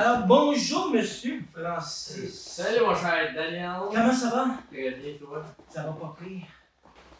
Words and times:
Alors, 0.00 0.26
bonjour, 0.28 0.92
monsieur 0.92 1.42
Francis. 1.52 2.32
Salut 2.32 2.86
mon 2.86 2.94
cher 2.94 3.34
Daniel. 3.34 3.80
Comment 3.92 4.12
ça 4.12 4.30
va? 4.30 4.46
Très 4.70 4.92
bien, 4.92 5.14
toi? 5.18 5.44
Ça 5.68 5.82
va 5.82 5.90
pas 5.90 6.16
pire. 6.22 6.42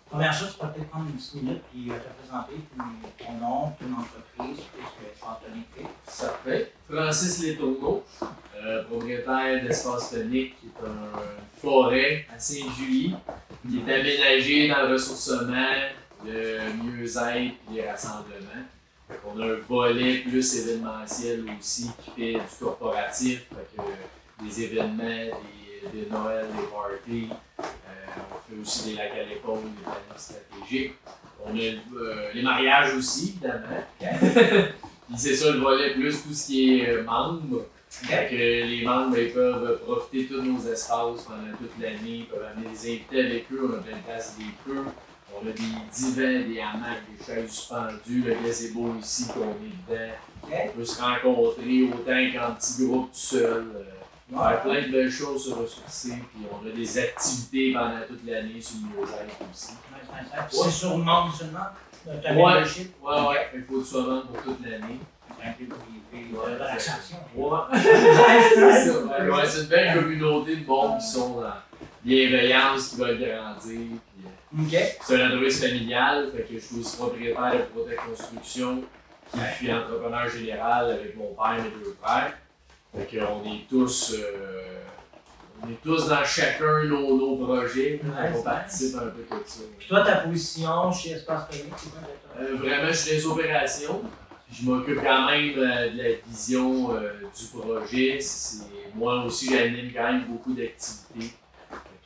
Première 0.08 0.32
chose, 0.32 0.52
tu 0.52 0.60
peux 0.60 0.72
peut-être 0.72 0.88
prendre 0.88 1.06
une 1.06 1.16
petite 1.16 1.34
minute 1.34 1.62
puis 1.72 1.90
euh, 1.90 1.94
te 1.94 2.22
présenter 2.22 2.52
puis 2.54 3.26
ton 3.26 3.32
nom, 3.32 3.72
ton 3.80 3.92
entreprise, 3.94 4.64
tout 4.64 4.80
ce 4.80 5.20
que 5.20 5.26
Anthony 5.26 5.64
fait. 5.74 5.86
Ça 6.06 6.38
fait. 6.44 6.72
Francis 6.88 7.42
Letourneau, 7.48 8.04
euh, 8.64 8.84
propriétaire 8.84 9.60
d'Espace 9.60 10.10
Tonique, 10.12 10.60
qui 10.60 10.66
est 10.66 10.86
une 10.86 11.60
forêt 11.60 12.26
à 12.32 12.38
Saint-Julie, 12.38 13.16
qui 13.68 13.78
est 13.78 13.92
aménagée 13.92 14.68
dans 14.68 14.86
le 14.86 14.92
ressourcement, 14.92 15.74
le 16.24 16.72
mieux-être 16.80 17.26
et 17.26 17.54
les 17.72 17.90
rassemblements. 17.90 18.68
Qu'on 19.08 19.40
a 19.40 19.46
un 19.46 19.58
volet 19.68 20.18
plus 20.18 20.56
événementiel 20.56 21.44
aussi 21.58 21.90
qui 21.98 22.10
fait 22.10 22.32
du 22.34 22.56
corporatif, 22.60 23.46
fait 23.48 23.76
que 23.76 24.44
des 24.44 24.62
événements, 24.64 24.96
des, 25.02 26.00
des 26.00 26.10
Noël, 26.10 26.46
des 26.46 26.66
parties. 26.66 27.28
Euh, 27.58 27.62
on 28.30 28.54
fait 28.54 28.60
aussi 28.60 28.90
des 28.90 28.96
lacs 28.96 29.12
à 29.12 29.24
l'épaule, 29.28 29.62
des 29.62 29.82
plans 29.82 30.16
stratégiques. 30.16 30.94
On 31.44 31.56
a 31.56 31.60
euh, 31.60 32.32
les 32.34 32.42
mariages 32.42 32.94
aussi, 32.94 33.36
évidemment. 33.40 33.82
Puis 35.08 35.16
c'est 35.16 35.34
ça 35.34 35.52
le 35.52 35.58
volet 35.58 35.94
plus 35.94 36.22
tout 36.22 36.34
ce 36.34 36.46
qui 36.46 36.80
est 36.80 36.90
euh. 36.90 37.04
Fait 37.88 38.28
que 38.28 38.34
les 38.34 38.82
membres 38.84 39.16
ils 39.16 39.32
peuvent 39.32 39.80
profiter 39.80 40.24
de 40.24 40.36
tous 40.36 40.42
nos 40.42 40.60
espaces 40.70 41.22
pendant 41.22 41.56
toute 41.56 41.80
l'année, 41.80 42.18
ils 42.18 42.26
peuvent 42.26 42.44
amener 42.44 42.68
des 42.68 42.90
invités 42.90 43.20
avec 43.20 43.46
eux, 43.50 43.70
on 43.72 43.78
a 43.78 43.82
plein 43.82 43.96
de 43.96 44.02
places 44.02 44.36
des 44.36 44.44
feux. 44.64 44.84
On 45.34 45.46
a 45.46 45.52
des 45.52 45.62
divans, 45.92 46.48
des 46.48 46.60
hamacs, 46.60 47.02
des 47.18 47.24
chaises 47.24 47.50
suspendues, 47.50 48.22
le 48.26 48.34
gazebo 48.44 48.94
ici 49.00 49.26
qu'on 49.28 49.40
est 49.42 49.94
dedans. 49.96 50.12
On 50.44 50.78
peut 50.78 50.84
se 50.84 51.00
rencontrer 51.00 51.82
autant 51.84 52.38
qu'en 52.48 52.54
petit 52.54 52.86
groupe 52.86 53.10
tout 53.12 53.18
seul. 53.18 53.64
euh, 53.76 53.82
faire 54.50 54.62
plein 54.62 54.82
de 54.82 54.88
belles 54.92 55.10
choses 55.10 55.44
se 55.46 55.50
ressourcer, 55.54 56.10
puis 56.34 56.44
on 56.52 56.66
a 56.66 56.70
des 56.70 56.98
activités 56.98 57.72
pendant 57.72 58.00
toute 58.06 58.26
l'année 58.26 58.60
sur 58.60 58.76
le 58.82 59.00
mieux-être 59.00 59.36
aussi. 59.52 59.72
Puis 60.48 60.58
C'est 60.64 60.70
sur 60.70 60.96
le 60.98 61.04
monde 61.04 61.32
seulement? 61.38 61.58
Ouais. 62.42 62.60
Ouais, 63.02 63.28
ouais, 63.28 63.48
il 63.54 63.62
faut 63.64 63.78
que 63.78 63.84
tu 63.84 63.90
sois 63.90 64.22
pour 64.32 64.42
toute 64.42 64.60
l'année. 64.66 64.98
Ouais. 67.36 67.70
C'est. 67.74 68.90
Ouais, 68.90 69.30
ouais, 69.30 69.60
une 69.60 69.66
belle 69.68 69.94
communauté 69.94 70.56
de 70.56 70.66
monde 70.66 70.98
qui 70.98 71.06
sont 71.06 71.40
dans 71.40 71.52
bienveillance, 72.04 72.88
qui 72.88 72.96
veulent 72.96 73.18
grandir. 73.18 73.80
Puis, 74.54 74.76
Ok. 74.76 74.82
c'est 75.02 75.22
un 75.22 75.26
entreprise 75.28 75.60
familiale, 75.62 76.30
fait 76.34 76.42
que 76.42 76.54
je 76.54 76.58
suis 76.58 76.80
aussi 76.80 76.96
propriétaire 76.96 77.52
de 77.52 77.62
Protect 77.72 78.00
Construction, 78.08 78.82
qui 79.30 79.38
Ouais. 79.38 79.44
suis 79.56 79.72
entrepreneur 79.72 80.28
général 80.28 80.90
avec 80.92 81.16
mon 81.16 81.34
père 81.34 81.56
et 81.58 81.62
mes 81.62 81.70
deux 81.84 81.96
frères. 82.02 82.32
Fait 82.96 83.18
qu'on 83.18 83.44
est 83.44 83.68
tous, 83.68 84.14
euh, 84.18 84.62
on 85.62 85.68
est 85.70 85.82
tous 85.82 86.08
dans 86.08 86.24
chacun 86.24 86.84
nos, 86.84 87.16
nos 87.18 87.44
projets, 87.44 88.00
Nice, 88.02 88.36
on 88.38 88.42
participe 88.42 88.96
un 88.96 89.08
peu 89.08 89.22
de 89.36 89.42
ça. 89.44 89.60
Puis 89.78 89.88
toi, 89.88 90.00
ta 90.02 90.16
position 90.16 90.90
chez 90.92 91.10
Espace 91.10 91.48
Clinique, 91.50 91.74
c'est 91.76 91.90
quoi? 91.90 92.00
Euh, 92.40 92.56
vraiment, 92.56 92.88
je 92.88 92.92
suis 92.96 93.10
dans 93.10 93.16
les 93.16 93.26
opérations. 93.26 94.02
Je 94.50 94.64
m'occupe 94.64 95.02
quand 95.02 95.26
même 95.30 95.52
euh, 95.58 95.90
de 95.90 95.98
la 95.98 96.08
vision 96.26 96.94
euh, 96.96 97.10
du 97.38 97.44
projet. 97.58 98.18
Moi 98.94 99.24
aussi, 99.24 99.50
j'anime 99.50 99.92
quand 99.94 100.04
même 100.10 100.24
beaucoup 100.24 100.54
d'activités. 100.54 101.34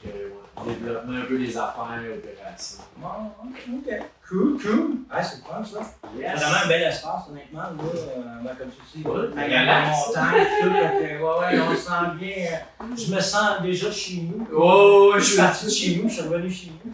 Fait 0.03 0.09
que, 0.09 0.09
ouais, 0.09 0.33
développement 0.67 1.17
un 1.19 1.25
peu 1.25 1.39
des 1.39 1.57
affaires, 1.57 2.01
opérations. 2.17 2.83
Bon, 2.97 3.09
ok. 3.45 4.01
Cool, 4.29 4.59
cool. 4.63 4.91
Ah, 5.11 5.23
c'est 5.23 5.43
fun 5.45 5.63
ça. 5.65 5.81
C'est 6.17 6.23
vraiment 6.23 6.57
un 6.65 6.69
bel 6.69 6.83
espace, 6.83 7.23
honnêtement. 7.31 7.61
Là, 7.61 7.69
euh, 7.83 8.23
ben, 8.43 8.55
comme 8.59 8.69
tu 8.71 8.99
dis, 8.99 9.07
Ouais, 9.07 9.21
avec 9.37 9.53
la 9.53 9.87
montagne, 9.87 10.47
tout. 10.61 10.69
ouais, 10.69 11.21
ouais, 11.21 11.61
on 11.61 11.71
se 11.75 11.77
sent 11.77 11.93
bien. 12.19 12.37
euh, 12.81 12.85
Je 12.97 13.15
me 13.15 13.21
sens 13.21 13.63
déjà 13.63 13.91
chez 13.91 14.23
nous. 14.23 14.47
Oh, 14.55 15.13
Je 15.17 15.21
suis 15.23 15.37
parti 15.37 15.65
de 15.67 15.71
chez 15.71 15.97
nous, 15.97 16.09
je 16.09 16.15
suis 16.15 16.23
revenu 16.23 16.51
chez 16.51 16.71
nous. 16.85 16.93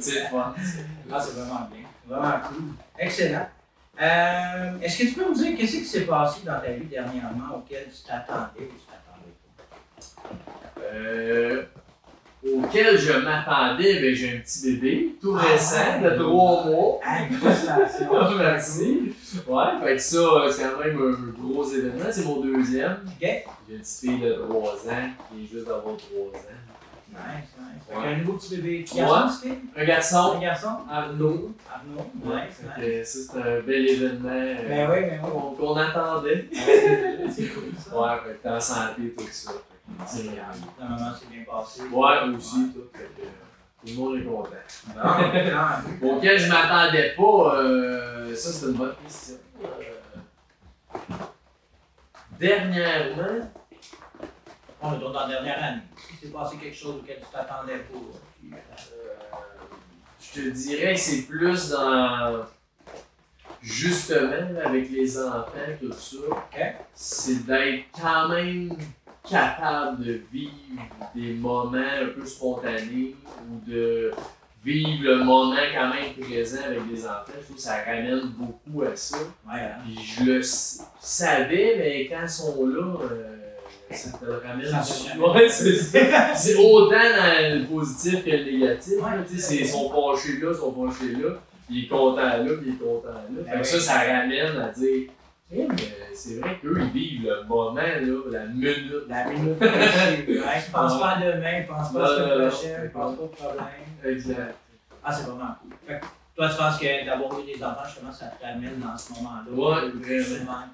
C'est 0.00 0.22
vraiment 0.24 0.42
cool. 0.52 0.54
Ah, 1.12 1.20
c'est 1.20 1.32
vraiment 1.34 1.68
bien. 1.72 1.84
Vraiment 2.06 2.40
cool. 2.48 2.62
Excellent. 2.98 3.48
Euh, 4.00 4.70
Est-ce 4.80 4.98
que 4.98 5.02
tu 5.04 5.12
peux 5.14 5.28
me 5.28 5.34
dire 5.34 5.56
qu'est-ce 5.58 5.72
qui 5.78 5.84
s'est 5.84 6.02
passé 6.02 6.40
dans 6.44 6.60
ta 6.60 6.70
vie 6.70 6.84
dernièrement 6.86 7.56
auquel 7.56 7.86
tu 7.86 8.02
t'attendais 8.08 8.60
ou 8.60 8.74
tu 8.78 8.86
t'attendais 8.86 9.34
pas? 10.22 10.80
Euh, 10.82 11.64
auquel 12.46 12.98
je 12.98 13.12
m'attendais, 13.12 14.00
ben, 14.00 14.14
j'ai 14.14 14.36
un 14.36 14.40
petit 14.40 14.72
bébé, 14.72 15.16
tout 15.20 15.32
récent, 15.32 16.00
de 16.02 16.10
3 16.10 16.64
mois. 16.66 17.00
Ah, 17.04 17.18
félicitations. 17.28 18.08
Merci. 18.38 19.12
Ouais, 19.46 19.64
fait 19.82 19.96
que 19.96 20.02
ça, 20.02 20.16
euh, 20.18 20.50
c'est 20.50 20.62
quand 20.62 20.78
même 20.84 20.98
un 20.98 21.40
gros 21.42 21.64
événement. 21.64 22.04
C'est 22.10 22.24
mon 22.24 22.40
deuxième. 22.40 22.98
Ok. 23.06 23.20
J'ai 23.68 23.74
une 23.74 23.80
petite 23.80 24.00
fille 24.00 24.20
de 24.20 24.32
3 24.34 24.58
ans 24.72 25.08
qui 25.30 25.44
est 25.44 25.46
juste 25.52 25.66
d'avoir 25.66 25.96
3 25.96 25.96
ans. 25.96 26.32
Nice, 27.10 27.18
nice. 27.58 27.82
Fait 27.88 27.96
Ouais. 27.96 28.02
qu'un 28.04 28.16
nouveau 28.18 28.32
petit 28.34 28.56
bébé. 28.56 28.84
Qui 28.84 29.00
Ouais. 29.02 29.08
Un 29.76 29.84
garçon, 29.86 30.34
Un 30.36 30.40
garçon? 30.40 30.68
Arnaud. 30.90 31.52
Arnaud. 31.74 32.10
Ouais, 32.24 32.42
Nice, 33.00 33.08
ça, 33.26 33.32
c'est 33.32 33.38
un 33.40 33.60
bel 33.62 33.88
événement 33.88 34.28
euh, 34.30 34.54
Ben 34.68 34.90
oui, 34.90 35.00
ben 35.08 35.20
oui. 35.24 35.30
qu'on 35.30 35.50
qu'on 35.52 35.76
attendait. 35.76 36.48
C'est 36.52 37.46
cool 37.46 37.72
ça. 37.78 37.98
Ouais, 37.98 38.08
fait 38.26 38.34
que 38.34 38.42
t'es 38.42 38.48
en 38.50 38.60
santé, 38.60 39.14
tout 39.16 39.24
ça. 39.30 39.52
C'est 40.06 40.22
bien. 40.30 40.44
c'est 40.52 41.44
passé. 41.44 41.82
Ouais, 41.90 42.34
aussi, 42.36 42.72
tout. 42.72 42.88
Tout 43.80 43.86
le 43.86 43.94
monde 43.94 44.16
est 44.18 44.24
content. 44.24 44.50
Auquel 46.02 46.38
je 46.40 46.48
m'attendais 46.48 47.14
pas, 47.16 47.54
euh, 47.56 48.34
ça 48.34 48.50
c'est 48.52 48.66
une 48.66 48.72
bonne 48.72 48.94
question. 49.04 49.36
Euh, 49.62 50.98
dernièrement, 52.38 53.50
On 54.80 54.94
est 54.94 54.98
dans 54.98 55.12
la 55.12 55.28
dernière 55.28 55.62
année. 55.62 55.82
Si 55.96 56.14
c'est 56.22 56.32
passé 56.32 56.56
quelque 56.56 56.76
chose 56.76 56.96
auquel 56.96 57.18
tu 57.18 57.26
t'attendais 57.32 57.78
pas. 57.78 57.94
euh, 57.96 58.56
euh, 58.56 59.36
je 60.20 60.40
te 60.40 60.48
dirais 60.50 60.94
que 60.94 61.00
c'est 61.00 61.22
plus 61.22 61.70
dans. 61.70 62.46
Justement, 63.60 64.60
avec 64.64 64.88
les 64.90 65.18
enfants, 65.18 65.50
tout 65.80 65.92
ça, 65.92 66.16
c'est 66.94 67.44
d'être 67.44 67.86
quand 68.00 68.28
même 68.28 68.76
capable 69.30 70.04
de 70.04 70.20
vivre 70.32 70.52
des 71.14 71.32
moments 71.34 71.76
un 71.78 72.06
peu 72.14 72.24
spontanés 72.26 73.14
ou 73.50 73.70
de 73.70 74.12
vivre 74.64 75.02
le 75.04 75.24
moment 75.24 75.56
quand 75.74 75.88
même 75.94 76.14
présent 76.20 76.62
avec 76.66 76.88
des 76.90 77.04
enfants. 77.06 77.22
Je 77.38 77.44
trouve 77.44 77.56
que 77.56 77.62
ça 77.62 77.76
ramène 77.86 78.32
beaucoup 78.36 78.82
à 78.82 78.94
ça. 78.96 79.16
Ouais, 79.18 79.60
hein. 79.60 79.78
Puis 79.84 80.04
je 80.04 80.24
le 80.24 80.42
savais, 80.42 81.76
mais 81.78 82.06
quand 82.08 82.22
ils 82.24 82.28
sont 82.28 82.66
là, 82.66 82.96
euh, 83.10 83.34
ça 83.90 84.10
te 84.18 84.24
le 84.24 84.36
ramène 84.44 84.66
Ça. 84.66 85.18
Ouais, 85.18 85.48
c'est 86.34 86.56
autant 86.56 86.90
dans 86.90 87.58
le 87.60 87.66
positif 87.66 88.24
que 88.24 88.30
le 88.30 88.44
négatif. 88.44 88.94
Ouais, 88.96 89.16
là, 89.16 89.22
tu 89.28 89.36
sais, 89.36 89.40
c'est- 89.42 89.56
ils 89.56 89.68
sont 89.68 89.88
fâchés 89.90 90.38
là, 90.38 90.50
ils 90.52 90.56
sont 90.58 90.74
fâchés 90.74 91.12
là. 91.12 91.30
Puis 91.66 91.76
il 91.80 91.84
est 91.84 91.88
content 91.88 92.16
là, 92.16 92.38
puis 92.60 92.66
il 92.68 92.74
est 92.74 92.78
content 92.78 93.08
là. 93.08 93.22
Ben 93.30 93.44
Fait 93.44 93.52
que 93.52 93.58
oui. 93.58 93.64
ça, 93.64 93.80
ça 93.80 93.98
ramène 94.00 94.56
à 94.60 94.68
dire, 94.70 95.08
Eh, 95.50 95.66
mais 95.66 95.76
c'est 96.14 96.40
vrai 96.40 96.58
qu'eux, 96.60 96.78
ils 96.78 96.90
vivent 96.90 97.22
le 97.24 97.44
moment, 97.44 97.74
là, 97.76 98.00
la 98.30 98.46
minute. 98.46 98.92
La 99.08 99.24
minute. 99.30 99.58
Ouais, 99.60 99.66
je 100.66 100.70
pense 100.70 101.00
pas 101.00 101.08
à 101.12 101.20
demain, 101.20 101.62
je 101.62 101.66
pense 101.68 101.92
pas 101.92 101.98
à 101.98 102.02
la 102.02 102.08
semaine 102.16 102.38
non. 102.38 102.48
prochaine, 102.48 102.80
je 102.84 102.88
pense 102.90 103.16
pas 103.16 103.22
au 103.22 103.26
problème. 103.28 103.66
Exact. 104.04 104.54
Ah, 105.02 105.12
c'est 105.12 105.22
vraiment 105.26 105.54
cool. 105.62 105.72
Fait 105.86 106.00
que 106.00 106.06
toi, 106.36 106.48
tu 106.50 106.56
penses 106.56 106.78
que 106.78 107.06
d'avoir 107.06 107.40
eu 107.40 107.44
des 107.44 107.64
enfants, 107.64 107.84
justement, 107.86 108.12
ça 108.12 108.26
te 108.26 108.44
ramène 108.44 108.78
dans 108.78 108.96
ce 108.98 109.12
moment-là? 109.14 109.50
Ouais, 109.50 109.88
vraiment. 109.90 110.64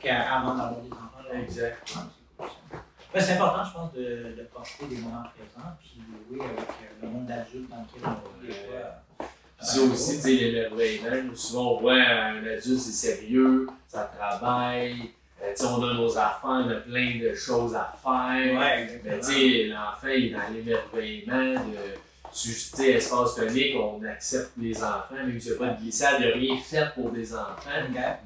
qu'avant 0.00 0.54
d'avoir 0.54 0.80
des 0.80 0.92
enfants. 0.92 1.22
là. 1.30 1.38
Exact. 1.40 1.76
Ah, 1.96 2.00
c'est 2.08 2.42
cool, 2.42 2.48
ça. 2.48 2.78
Ben, 3.12 3.20
c'est 3.20 3.32
important, 3.34 3.64
je 3.64 3.72
pense, 3.72 3.92
de, 3.92 4.34
de 4.38 4.42
porter 4.52 4.86
des 4.86 4.96
moments 4.96 5.22
présents, 5.34 5.70
puis 5.78 6.00
oui, 6.30 6.40
avec 6.40 6.58
euh, 6.58 7.02
le 7.02 7.08
monde 7.08 7.26
d'adultes 7.26 7.68
dans 7.68 7.76
lequel 7.82 8.02
on 8.04 8.40
vit, 8.40 8.46
des 8.48 8.52
fois. 8.54 9.28
Ça 9.66 9.80
aussi, 9.82 10.16
tu 10.16 10.22
sais, 10.22 10.32
l'émerveillement. 10.32 11.34
Souvent, 11.34 11.72
on 11.72 11.80
voit 11.80 11.94
un 11.94 12.38
adulte, 12.38 12.78
c'est 12.78 12.92
sérieux, 12.92 13.66
ça 13.88 14.10
travaille. 14.16 15.10
Euh, 15.42 15.52
tu 15.54 15.62
sais, 15.62 15.66
on 15.66 15.82
a 15.82 15.94
nos 15.94 16.16
affaires, 16.16 16.40
on 16.44 16.70
a 16.70 16.74
plein 16.76 17.18
de 17.20 17.34
choses 17.34 17.74
à 17.74 17.94
faire. 18.02 18.58
Ouais, 18.58 19.00
Mais 19.04 19.20
tu 19.20 19.68
l'enfant, 19.68 20.08
il 20.08 20.26
est 20.26 20.30
dans 20.30 20.54
l'émerveillement 20.54 21.54
de. 21.54 22.00
Sais, 22.32 22.90
espace 22.92 23.34
tonique, 23.34 23.76
on 23.76 24.04
accepte 24.04 24.50
les 24.58 24.76
enfants, 24.82 25.14
même 25.14 25.40
si 25.40 25.48
c'est 25.48 25.58
pas 25.58 25.68
de 25.68 25.80
glissade, 25.80 26.16
il 26.20 26.26
n'y 26.26 26.32
a 26.50 26.54
rien 26.54 26.62
fait 26.62 26.92
pour 26.94 27.10
des 27.10 27.32
enfants. 27.32 27.70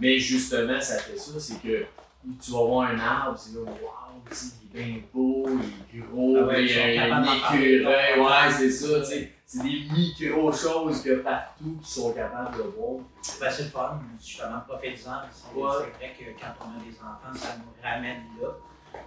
Mais 0.00 0.18
justement, 0.18 0.80
ça 0.80 0.98
fait 0.98 1.16
ça, 1.16 1.32
c'est 1.38 1.62
que 1.62 1.84
tu 2.42 2.50
vas 2.50 2.64
voir 2.64 2.90
un 2.90 2.98
arbre, 2.98 3.38
c'est 3.38 3.54
là, 3.54 3.60
waouh, 3.60 4.20
il 4.74 4.80
est 4.80 4.84
bien 4.84 5.00
beau, 5.14 5.48
il 5.92 6.00
est 6.00 6.02
gros, 6.02 6.36
Ah 6.40 6.46
ouais, 6.46 6.64
il 6.64 6.74
y 6.74 6.98
a 6.98 7.14
un 7.14 7.22
écureuil, 7.22 8.18
ouais, 8.18 8.52
c'est 8.58 8.70
ça, 8.70 9.00
tu 9.00 9.06
sais. 9.06 9.32
C'est 9.52 9.62
des 9.64 9.82
micro-choses 9.92 11.02
que 11.02 11.10
partout 11.22 11.76
qui 11.82 11.90
sont 11.90 12.12
capables 12.12 12.56
de 12.56 12.62
voir. 12.78 13.00
Ben, 13.40 13.50
c'est 13.50 13.64
le 13.64 13.68
fun, 13.70 13.98
justement, 14.20 14.60
profitez-en. 14.68 15.10
C'est 15.32 15.58
Ouais. 15.60 15.66
vrai 15.68 16.14
que 16.16 16.24
quand 16.40 16.52
on 16.60 16.78
a 16.78 16.84
des 16.84 16.96
enfants, 17.00 17.34
ça 17.36 17.48
nous 17.58 17.72
ramène 17.82 18.22
là. 18.40 18.48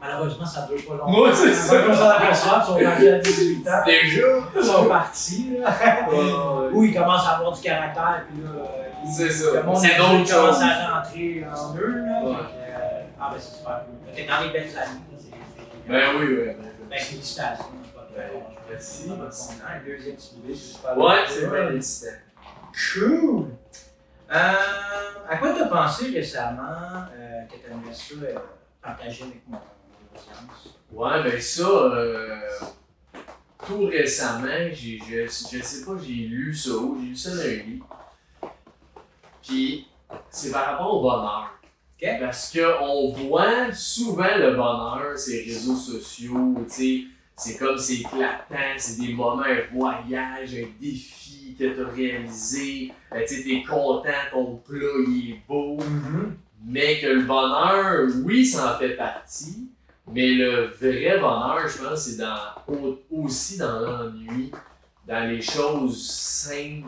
Malheureusement, 0.01 0.45
ça 0.45 0.67
ne 0.69 0.75
dure 0.77 0.85
pas 0.85 0.95
longtemps. 0.95 1.21
Ouais, 1.21 1.33
c'est 1.33 1.53
ça. 1.53 1.79
Avant 1.79 1.87
qu'on 1.87 1.95
s'en 1.97 2.09
aperçoive, 2.09 2.61
ils 2.61 2.65
sont 2.65 2.73
rendus 2.73 3.07
à 3.09 3.19
18 3.19 3.67
ans. 3.69 3.81
Déjà! 3.85 4.27
Ils 4.57 4.63
sont 4.65 4.85
partis, 4.89 5.57
là. 5.61 5.69
Ouais, 6.11 6.69
Ou 6.73 6.83
ils 6.83 6.93
commencent 6.93 7.25
à 7.25 7.37
avoir 7.37 7.51
du 7.53 7.61
caractère, 7.61 8.25
puis 8.29 8.43
là, 8.43 8.49
ils- 9.05 9.11
C'est 9.13 9.29
ça. 9.31 9.49
C'est 9.75 9.97
d'autres 9.97 10.29
commence 10.29 10.61
à 10.61 10.95
rentrer 10.99 11.45
en 11.45 11.75
eux, 11.77 12.03
là. 12.05 12.21
Ouais. 12.21 12.35
Euh, 12.35 13.03
Ah, 13.17 13.29
ben 13.31 13.39
c'est 13.39 13.55
super 13.59 13.81
cool. 13.85 14.13
T'es 14.13 14.25
dans 14.25 14.41
les 14.41 14.49
belles 14.51 14.77
années. 14.77 14.99
là, 15.87 16.09
Ben 16.11 16.19
oui, 16.19 16.25
oui. 16.27 16.45
Ben, 16.47 16.55
Ben, 16.89 16.99
félicitations. 16.99 17.65
Ben, 18.15 18.29
merci, 18.69 19.11
merci. 19.19 19.53
Un 19.67 19.83
deuxième 19.83 20.17
Ouais, 20.97 21.23
c'est 21.27 21.49
bien 21.49 21.75
excitant. 21.75 22.11
Cool! 22.93 23.47
Euh, 24.31 24.53
à 25.29 25.37
quoi 25.37 25.53
t'as 25.53 25.67
pensé 25.67 26.11
récemment 26.11 27.05
euh, 27.15 27.43
que 27.45 27.57
t'aimerais 27.57 27.93
ça 27.93 28.15
euh, 28.23 28.39
partager 28.81 29.23
avec 29.23 29.41
mon 29.47 29.57
audience? 29.57 30.77
Ouais, 30.91 31.23
ben 31.23 31.41
ça, 31.41 31.67
euh, 31.67 32.39
tout 33.65 33.85
récemment, 33.85 34.69
j'ai, 34.71 34.99
je, 34.99 35.25
je 35.25 35.63
sais 35.63 35.85
pas, 35.85 35.91
j'ai 35.99 36.13
lu 36.13 36.53
ça 36.53 36.71
où, 36.71 36.97
j'ai 36.99 37.07
lu 37.07 37.15
ça 37.15 37.31
dans 37.31 37.41
un 37.41 37.47
livre. 37.47 37.87
Puis, 39.41 39.87
c'est 40.29 40.51
par 40.51 40.65
rapport 40.65 40.95
au 40.95 41.01
bonheur. 41.01 41.49
Parce 42.19 42.51
qu'on 42.51 43.11
voit 43.13 43.71
souvent 43.71 44.35
le 44.35 44.55
bonheur, 44.55 45.17
ces 45.17 45.43
réseaux 45.43 45.75
sociaux, 45.75 46.53
tu 46.67 46.73
sais, 46.73 47.12
c'est 47.35 47.57
comme 47.57 47.77
c'est 47.77 47.95
éclatant, 47.95 48.55
c'est 48.77 48.99
des 49.01 49.13
moments, 49.13 49.41
un 49.43 49.61
voyage, 49.73 50.53
un 50.55 50.67
défi 50.79 51.55
que 51.57 51.65
tu 51.75 51.81
as 51.81 51.87
réalisé, 51.87 52.91
euh, 53.13 53.21
tu 53.27 53.35
sais, 53.35 53.43
t'es 53.43 53.63
content, 53.63 54.09
ton 54.31 54.55
plat 54.57 54.79
il 55.07 55.31
est 55.31 55.41
beau, 55.47 55.77
mais 56.65 56.99
que 57.01 57.07
le 57.07 57.23
bonheur, 57.23 58.07
oui, 58.23 58.45
ça 58.45 58.75
en 58.75 58.79
fait 58.79 58.95
partie, 58.95 59.67
mais 60.11 60.33
le 60.33 60.67
vrai 60.67 61.19
bonheur, 61.19 61.67
je 61.67 61.77
pense, 61.83 62.05
c'est 62.05 62.17
dans, 62.17 62.37
au- 62.67 62.99
aussi 63.11 63.57
dans 63.57 63.79
l'ennui, 63.79 64.51
dans 65.07 65.27
les 65.29 65.41
choses 65.41 66.09
simples, 66.09 66.87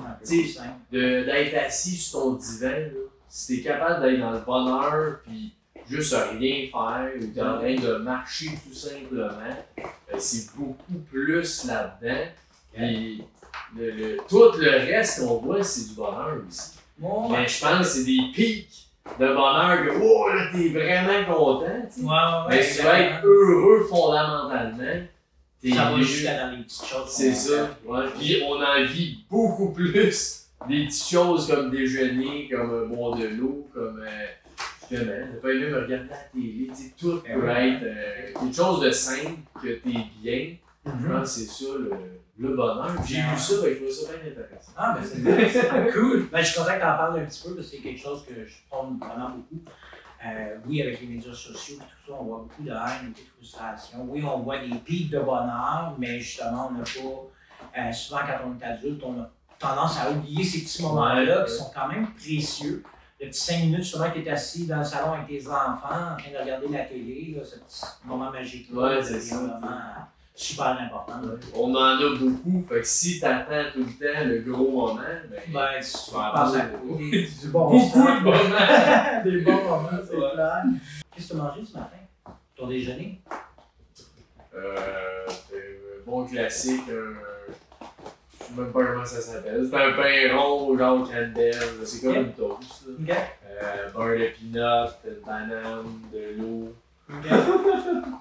d'être 0.91 1.55
assis 1.65 1.97
sur 1.97 2.19
ton 2.19 2.33
divan, 2.33 2.69
là, 2.69 2.89
si 3.27 3.57
t'es 3.57 3.63
capable 3.63 4.01
d'être 4.05 4.19
dans 4.19 4.31
le 4.31 4.39
bonheur, 4.39 5.19
puis 5.25 5.53
juste 5.89 6.15
rien 6.39 6.67
faire, 6.71 7.09
ou 7.19 7.25
t'es 7.33 7.41
en 7.41 7.57
train 7.59 7.75
de 7.75 7.95
marcher 7.97 8.49
tout 8.67 8.73
simplement, 8.73 9.29
ben, 9.77 10.19
c'est 10.19 10.55
beaucoup 10.55 10.99
plus 11.11 11.65
là-dedans. 11.65 12.21
Puis 12.73 13.23
le, 13.77 13.91
le- 13.91 14.17
tout 14.27 14.51
le 14.57 14.69
reste 14.69 15.19
qu'on 15.19 15.37
voit, 15.37 15.63
c'est 15.63 15.89
du 15.89 15.95
bonheur 15.95 16.37
aussi. 16.47 16.71
Mais 17.31 17.47
je 17.47 17.59
pense 17.61 17.79
que 17.79 17.83
c'est 17.85 18.03
des 18.05 18.21
pics 18.33 18.87
de 19.19 19.27
bonheur 19.27 19.83
que, 19.83 19.91
oh 20.01 20.29
là, 20.29 20.47
t'es 20.51 20.69
vraiment 20.69 21.33
content, 21.35 21.81
tu 21.93 22.01
sais. 22.01 22.05
Ouais, 22.05 22.11
ouais, 22.13 22.45
Mais 22.49 22.63
si 22.63 22.77
tu 22.79 22.83
vas 22.83 22.99
être 22.99 23.25
heureux 23.25 23.85
fondamentalement, 23.89 25.05
t'es 25.61 25.71
Ça 25.71 25.91
va 25.91 25.97
jusqu'à 26.01 26.45
dans 26.45 26.51
les 26.55 26.63
petites 26.63 26.85
choses. 26.85 27.09
C'est 27.09 27.33
ça. 27.33 27.69
Ouais. 27.85 28.05
Puis 28.19 28.41
on 28.47 28.61
en 28.61 28.83
vit 28.85 29.19
beaucoup 29.29 29.71
plus 29.71 30.41
des 30.67 30.85
petites 30.85 31.07
choses 31.09 31.47
comme 31.47 31.69
déjeuner, 31.71 32.49
comme 32.49 32.73
un 32.83 32.85
boire 32.95 33.15
de 33.17 33.27
l'eau, 33.27 33.67
comme 33.73 34.01
euh, 34.05 34.25
justement, 34.89 35.11
ne 35.33 35.39
pas 35.39 35.49
aimer 35.49 35.69
me 35.69 35.75
regarder 35.83 35.95
à 36.09 36.11
la 36.11 36.17
télé. 36.33 36.67
Tu 36.69 36.75
sais, 36.75 36.93
tout 36.97 37.21
Ben 37.25 37.39
peut 37.39 37.45
oui. 37.47 37.51
être 37.51 37.83
euh, 37.83 38.39
quelque 38.39 38.55
chose 38.55 38.81
de 38.81 38.91
simple, 38.91 39.39
que 39.61 39.67
t'es 39.67 40.05
bien. 40.21 40.55
Je 40.85 40.91
Mhm. 40.91 41.11
pense 41.11 41.21
que 41.35 41.39
c'est 41.41 41.63
ça 41.63 41.71
le, 41.79 41.91
le 42.37 42.55
bonheur. 42.55 42.91
J'ai 43.07 43.15
lu 43.17 43.21
ça, 43.37 43.53
ben, 43.63 43.73
je 43.73 43.77
trouve 43.79 43.91
ça 43.91 44.11
bien 44.13 44.31
intéressant. 44.31 44.71
Ah, 44.77 44.97
ben 44.97 45.03
c'est 45.51 45.91
cool. 45.93 46.27
Ben, 46.31 46.41
je 46.41 46.45
suis 46.45 46.59
content 46.59 46.73
que 46.75 46.79
tu 46.79 46.85
en 46.85 46.97
parles 46.97 47.19
un 47.19 47.25
petit 47.25 47.41
peu 47.47 47.55
parce 47.55 47.67
que 47.69 47.75
c'est 47.75 47.81
quelque 47.81 47.99
chose 48.01 48.23
que 48.27 48.45
je 48.45 48.53
prône 48.69 48.97
vraiment 48.99 49.29
beaucoup. 49.29 49.63
Euh, 50.25 50.57
oui, 50.67 50.81
avec 50.81 51.01
les 51.01 51.07
médias 51.07 51.33
sociaux 51.33 51.75
et 51.75 51.79
tout 51.79 52.11
ça, 52.11 52.17
on 52.19 52.23
voit 52.23 52.37
beaucoup 52.39 52.63
de 52.63 52.69
haine, 52.71 53.07
beaucoup 53.09 53.19
de 53.19 53.27
frustration. 53.37 54.05
Oui, 54.09 54.23
on 54.23 54.39
voit 54.39 54.59
des 54.59 54.73
pics 54.83 55.09
de 55.11 55.19
bonheur, 55.19 55.95
mais 55.99 56.19
justement, 56.19 56.69
on 56.71 56.77
n'a 56.77 56.83
pas. 56.83 57.79
euh, 57.79 57.91
souvent, 57.91 58.19
quand 58.21 58.47
on 58.47 58.59
est 58.59 58.65
adulte, 58.65 59.01
on 59.03 59.21
a 59.21 59.29
tendance 59.59 59.99
à 59.99 60.11
oublier 60.11 60.43
ces 60.43 60.61
petits 60.61 60.81
moments-là 60.83 61.43
qui 61.45 61.51
sont 61.53 61.71
quand 61.73 61.87
même 61.87 62.07
précieux. 62.13 62.83
Le 63.19 63.27
petit 63.27 63.39
5 63.39 63.59
minutes, 63.61 63.83
justement, 63.83 64.11
que 64.11 64.19
tu 64.19 64.25
es 64.25 64.29
assis 64.29 64.67
dans 64.67 64.79
le 64.79 64.83
salon 64.83 65.13
avec 65.13 65.27
tes 65.27 65.47
enfants, 65.47 66.13
en 66.13 66.17
train 66.17 66.31
de 66.33 66.37
regarder 66.43 66.67
la 66.67 66.83
télé, 66.83 67.33
là, 67.37 67.43
ce 67.45 67.55
petit 67.59 67.85
moment 68.03 68.29
magique-là, 68.29 68.81
Ouais, 68.97 69.01
c'est 69.03 69.33
euh, 69.33 69.39
super 70.35 70.65
important. 70.67 71.21
là. 71.21 71.31
On 71.55 71.73
en 71.73 71.77
a 71.77 71.97
beaucoup, 72.19 72.61
fait 72.67 72.81
que 72.81 72.87
si 72.87 73.19
t'attends 73.21 73.71
tout 73.73 73.79
le 73.79 73.85
temps 73.85 74.25
le 74.25 74.39
gros 74.39 74.69
moment, 74.69 74.95
ben, 74.95 75.39
Ben, 75.53 75.81
tu 75.81 76.13
vas 76.13 76.31
passes 76.31 76.55
à 76.55 76.59
avoir 76.63 76.81
côté 76.81 77.21
du 77.41 77.47
bon 77.47 77.69
beaucoup 77.69 77.99
de 77.99 78.19
moments. 78.19 79.23
Des 79.23 79.41
bons 79.41 79.63
moments, 79.63 79.89
c'est 80.03 80.15
clair. 80.33 80.63
Qu'est-ce 81.15 81.27
que 81.29 81.33
tu 81.33 81.39
as 81.39 81.43
mangé 81.43 81.61
ce 81.65 81.73
matin? 81.77 82.35
Ton 82.57 82.67
déjeuner? 82.67 83.21
Euh, 84.53 85.25
un 85.27 86.05
bon 86.05 86.25
classique, 86.25 86.81
un. 86.89 87.34
Je 88.49 88.55
sais 88.55 88.61
même 88.61 88.71
pas 88.71 88.83
comment 88.85 89.05
ça 89.05 89.21
s'appelle. 89.21 89.67
C'est 89.69 89.75
un 89.77 89.91
pain 89.93 90.37
rond, 90.37 90.77
genre 90.77 91.09
candelle. 91.09 91.55
C'est 91.83 92.01
comme 92.01 92.15
une 92.15 92.33
toast. 92.33 92.85
là. 92.87 93.13
OK. 93.13 93.17
Euh, 93.63 93.89
beurre 93.93 94.19
de 94.19 94.27
peanut, 94.37 94.91
une 95.05 95.25
banane, 95.25 95.99
de 96.13 96.41
l'eau. 96.41 96.73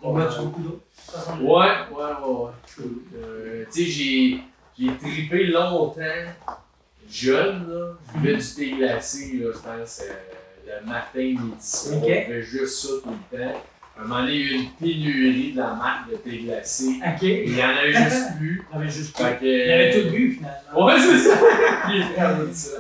On 0.02 0.12
met 0.14 0.24
beaucoup 0.38 0.62
d'eau? 0.62 0.80
Ouais, 1.40 1.66
ouais, 1.90 1.96
ouais, 1.96 2.44
ouais. 2.44 2.50
Euh, 3.16 3.64
tu 3.72 3.84
sais, 3.84 3.90
j'ai, 3.90 4.38
j'ai 4.78 4.96
trippé 4.96 5.46
longtemps, 5.46 6.00
jeune, 7.10 7.66
là. 7.68 7.92
Je 8.14 8.20
buvais 8.20 8.36
du 8.36 8.54
thé 8.54 8.70
glacé, 8.72 9.32
là, 9.38 9.50
je 9.52 9.58
pense, 9.58 10.02
euh, 10.02 10.80
le 10.80 10.86
matin, 10.86 11.18
midi, 11.18 11.40
soir. 11.60 11.96
Ok. 11.98 12.08
Je 12.08 12.14
fais 12.14 12.42
juste 12.42 12.76
ça 12.82 12.88
tout 13.02 13.10
le 13.32 13.38
temps. 13.38 13.62
À 13.96 14.00
un 14.00 14.05
moment 14.05 14.20
donné, 14.23 14.35
il 14.35 14.41
y 14.41 14.43
a 14.43 14.46
eu 14.46 14.55
une 14.55 14.70
pénurie 14.70 15.52
de 15.52 15.56
la 15.58 15.75
marque 15.75 16.11
de 16.11 16.17
thé 16.17 16.38
glacé. 16.38 17.00
OK. 17.00 17.23
Il 17.23 17.29
Il 17.49 17.56
y 17.58 17.62
en 17.62 17.69
avait 17.69 17.93
juste 17.93 18.37
plus. 18.38 18.62
avait 18.73 18.91
juste 18.91 19.17
Fait 19.17 19.38
que, 19.38 19.44
Il 19.44 19.73
avait 19.73 20.02
tout 20.02 20.11
bu 20.11 20.32
finalement. 20.32 20.87
Ouais, 20.87 20.99
c'est 20.99 21.19
ça. 21.19 21.37
Il 21.88 22.00
est 22.00 22.46
de 22.46 22.52
ça. 22.52 22.70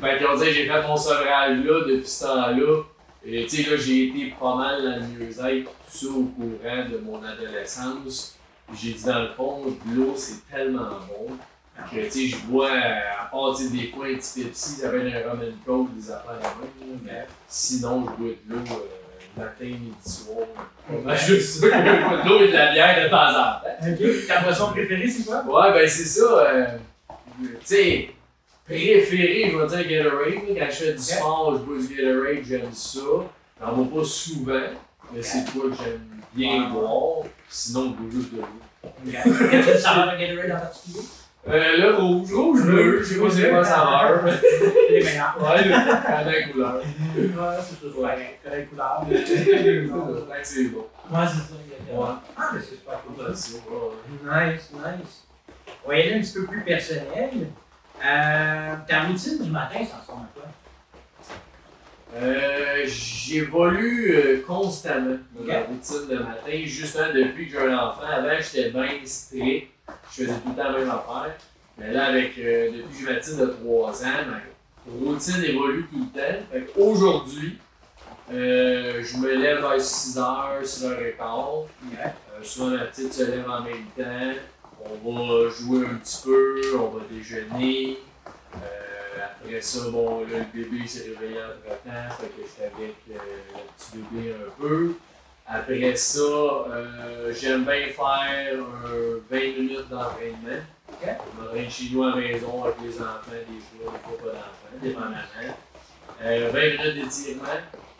Fait 0.00 0.24
qu'on 0.24 0.36
dirait 0.36 0.52
j'ai 0.52 0.66
fait 0.66 0.82
mon 0.82 0.96
sevrage 0.96 1.58
là 1.58 1.80
depuis 1.86 2.08
ce 2.08 2.24
temps-là. 2.24 2.82
Et 3.26 3.46
tu 3.46 3.62
sais, 3.62 3.70
là, 3.70 3.76
j'ai 3.76 4.08
été 4.08 4.34
pas 4.38 4.54
mal 4.56 4.82
dans 4.82 4.96
le 4.96 5.24
mieux-être, 5.26 5.70
tout 5.70 5.96
ça 5.96 6.06
au 6.08 6.24
courant 6.24 6.88
de 6.90 6.98
mon 6.98 7.22
adolescence. 7.22 8.36
J'ai 8.74 8.92
dit 8.92 9.04
dans 9.04 9.22
le 9.22 9.28
fond, 9.28 9.62
l'eau 9.94 10.14
c'est 10.16 10.46
tellement 10.50 10.98
bon 11.08 11.36
que 11.90 12.04
tu 12.04 12.10
sais, 12.10 12.26
je 12.28 12.36
bois, 12.46 12.70
à 12.70 13.24
part 13.26 13.54
tu 13.56 13.64
sais, 13.64 13.70
des 13.70 13.88
fois 13.88 14.06
un 14.06 14.14
petit 14.14 14.44
Pepsi, 14.44 14.70
ça 14.76 14.90
va 14.90 14.98
être 14.98 15.14
un 15.14 15.30
rum 15.30 15.40
and 15.40 15.56
coke, 15.66 15.94
des 15.94 16.10
affaires 16.10 16.38
à 16.42 16.54
même. 16.60 17.00
Mais 17.04 17.26
sinon, 17.48 18.06
je 18.06 18.22
bois 18.22 18.32
de 18.46 18.54
l'eau 18.54 18.60
euh, 18.70 19.03
matin, 19.36 19.64
midi, 19.64 19.92
soir. 20.04 20.46
Ben, 21.04 21.14
juste 21.16 21.60
ça, 21.60 21.66
de 21.68 22.28
l'eau 22.28 22.40
et 22.44 22.48
de 22.48 22.52
la 22.52 22.72
bière 22.72 23.04
de 23.04 23.08
temps 23.10 23.30
en 23.30 23.32
temps. 23.60 24.26
Ta 24.28 24.40
boisson 24.42 24.70
préférée, 24.70 25.08
c'est 25.08 25.24
quoi? 25.24 25.44
Ouais, 25.44 25.72
ben 25.72 25.88
c'est 25.88 26.04
ça. 26.04 26.22
euh, 26.46 26.66
tu 27.40 27.48
sais, 27.64 28.10
préféré, 28.66 29.50
je 29.52 29.56
vais 29.58 29.82
dire 29.84 29.88
Gatorade. 30.04 30.56
Quand 30.58 30.66
je 30.70 30.76
fais 30.76 30.92
du 30.92 30.98
sport, 31.02 31.54
je 31.58 31.58
bois 31.64 31.78
du 31.78 31.94
Gatorade, 31.94 32.44
j'aime 32.46 32.72
ça. 32.72 33.00
J'en 33.60 33.72
bois 33.76 34.00
pas 34.00 34.06
souvent, 34.06 34.60
mais 35.12 35.22
c'est 35.22 35.44
quoi 35.52 35.70
que 35.70 35.76
j'aime 35.76 36.00
bien 36.34 36.64
Ouais. 36.64 36.70
boire. 36.70 37.24
Sinon, 37.48 37.94
je 37.98 38.02
bois 38.02 38.10
juste 38.20 38.32
de 38.34 38.38
l'eau. 38.38 38.46
OK. 38.84 39.12
Y 39.12 39.16
a-t-il 39.16 39.72
une 39.74 39.78
saveur 39.78 40.12
de 40.12 40.18
Gatorade 40.18 40.52
en 40.52 40.60
particulier? 40.60 41.00
Euh, 41.46 41.76
le 41.76 41.94
rouge, 41.96 42.32
rouge, 42.32 42.62
bleu, 42.62 43.02
je 43.02 43.04
sais 43.04 43.20
pas 43.20 43.30
c'est 43.30 43.48
quoi 43.50 43.58
la 43.58 43.64
saveur. 43.64 44.24
Les 44.90 45.02
meilleurs. 45.02 45.36
Ouais, 45.38 45.68
la 45.68 46.42
couleur. 46.50 46.76
Ouais, 46.76 46.82
c'est 47.14 47.74
ça. 47.74 47.80
C'est 47.82 47.92
correct. 47.92 48.40
Correct 48.42 48.68
couleur. 48.70 49.04
C'est 50.42 50.64
bon. 50.64 50.86
Ouais, 51.10 51.26
c'est 51.26 51.36
ça. 51.36 51.54
exactement. 51.66 52.18
Ah, 52.36 52.50
mais 52.54 52.60
c'est 52.60 52.76
super 52.76 52.98
cool. 53.02 53.30
Nice, 53.30 54.70
nice. 54.72 55.24
On 55.84 55.88
va 55.90 55.98
y 55.98 56.02
aller 56.02 56.14
un 56.14 56.20
petit 56.22 56.32
peu 56.32 56.44
plus 56.46 56.62
personnel. 56.62 57.30
Euh, 58.04 58.74
ta 58.88 59.00
routine 59.02 59.42
du 59.42 59.50
matin, 59.50 59.78
ça 59.84 59.98
ressemble 60.00 60.24
à 60.24 60.40
quoi? 60.40 60.48
Euh, 62.16 62.82
J'évolue 62.86 64.14
euh, 64.16 64.42
constamment 64.46 65.16
dans 65.34 65.40
Ok. 65.42 65.46
ma 65.48 65.58
routine 65.60 66.08
de 66.08 66.16
matin, 66.18 66.62
justement 66.64 67.12
depuis 67.14 67.46
que 67.48 67.52
j'ai 67.52 67.66
un 67.66 67.76
enfant. 67.78 68.02
Avant, 68.10 68.28
j'étais 68.40 68.70
bien 68.70 68.86
strict, 69.04 69.68
je 69.88 70.24
faisais 70.24 70.34
tout 70.34 70.48
le 70.48 70.54
temps 70.54 70.70
la 70.70 70.78
même 70.78 70.90
affaire. 70.90 71.34
Mais 71.78 71.92
là, 71.92 72.06
avec, 72.06 72.38
euh, 72.38 72.70
depuis 72.70 72.82
que 72.92 72.98
j'ai 72.98 73.12
ma 73.12 73.20
petite 73.20 73.36
de 73.36 73.46
3 73.46 74.04
ans, 74.04 74.08
ma 74.28 74.40
routine 74.92 75.44
évolue 75.44 75.86
tout 75.90 76.06
le 76.14 76.20
temps. 76.20 76.44
Fait 76.52 76.80
Aujourd'hui, 76.80 77.58
euh, 78.32 79.02
je 79.02 79.16
me 79.18 79.34
lève 79.34 79.60
vers 79.60 79.76
6h, 79.76 80.62
6h15. 80.62 81.66
Euh, 81.98 82.42
souvent, 82.42 82.70
ma 82.70 82.84
petite 82.84 83.12
se 83.12 83.24
lève 83.24 83.48
en 83.48 83.62
même 83.62 83.84
temps. 83.96 84.40
On 85.04 85.12
va 85.12 85.50
jouer 85.50 85.86
un 85.86 85.96
petit 85.96 86.22
peu, 86.22 86.60
on 86.78 86.88
va 86.88 87.00
déjeuner. 87.10 87.98
Euh, 88.54 89.24
après 89.24 89.60
ça, 89.60 89.90
bon, 89.90 90.20
là, 90.20 90.38
le 90.38 90.62
bébé 90.62 90.86
s'est 90.86 91.10
réveillé 91.18 91.38
entre 91.38 91.82
temps, 91.82 92.16
fait 92.18 92.26
que 92.28 92.42
j'étais 92.46 92.74
avec 92.74 92.94
le 93.08 93.14
petit 93.14 93.98
bébé 93.98 94.34
un 94.34 94.60
peu. 94.60 94.94
Après 95.46 95.94
ça, 95.94 96.20
euh, 96.20 97.32
j'aime 97.38 97.64
bien 97.64 97.86
faire 97.88 98.56
un 98.56 99.18
20 99.30 99.38
minutes 99.58 99.88
d'entraînement. 99.90 100.62
Ok. 100.88 101.08
Je 101.08 101.42
m'entraîne 101.42 101.70
chez 101.70 101.90
nous 101.92 102.02
à 102.02 102.10
la 102.10 102.16
maison 102.16 102.64
avec 102.64 102.76
les 102.82 102.98
enfants, 103.00 103.30
des 103.30 103.60
fois, 103.60 103.92
des 103.92 103.98
fois 103.98 104.18
pas 104.18 104.32
d'enfants, 104.32 104.82
dépendamment. 104.82 105.56
Euh, 106.22 106.50
20 106.50 106.60
minutes 106.60 107.04
d'étirement. 107.04 107.42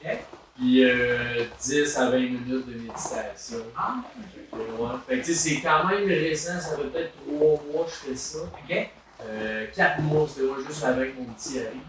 Ok. 0.05 0.19
Puis 0.57 0.85
euh, 0.85 1.45
10 1.61 1.99
à 1.99 2.11
20 2.11 2.19
minutes 2.19 2.67
de 2.67 2.75
méditation. 2.75 3.59
Ah, 3.77 3.97
que, 4.51 4.57
ouais. 4.57 4.89
Fait 5.07 5.21
que, 5.21 5.35
c'est 5.35 5.61
quand 5.61 5.87
même 5.89 6.07
récent, 6.07 6.59
ça 6.61 6.77
fait 6.77 6.85
peut-être 6.85 7.13
3 7.27 7.63
mois 7.73 7.85
que 7.85 7.91
je 7.91 8.11
fais 8.11 8.17
ça. 8.17 8.39
OK. 8.39 8.89
Euh, 9.27 9.67
4 9.75 10.01
mois, 10.01 10.27
c'était 10.29 10.47
juste 10.67 10.85
avec 10.85 11.19
mon 11.19 11.27
petit 11.27 11.59
Harry. 11.59 11.81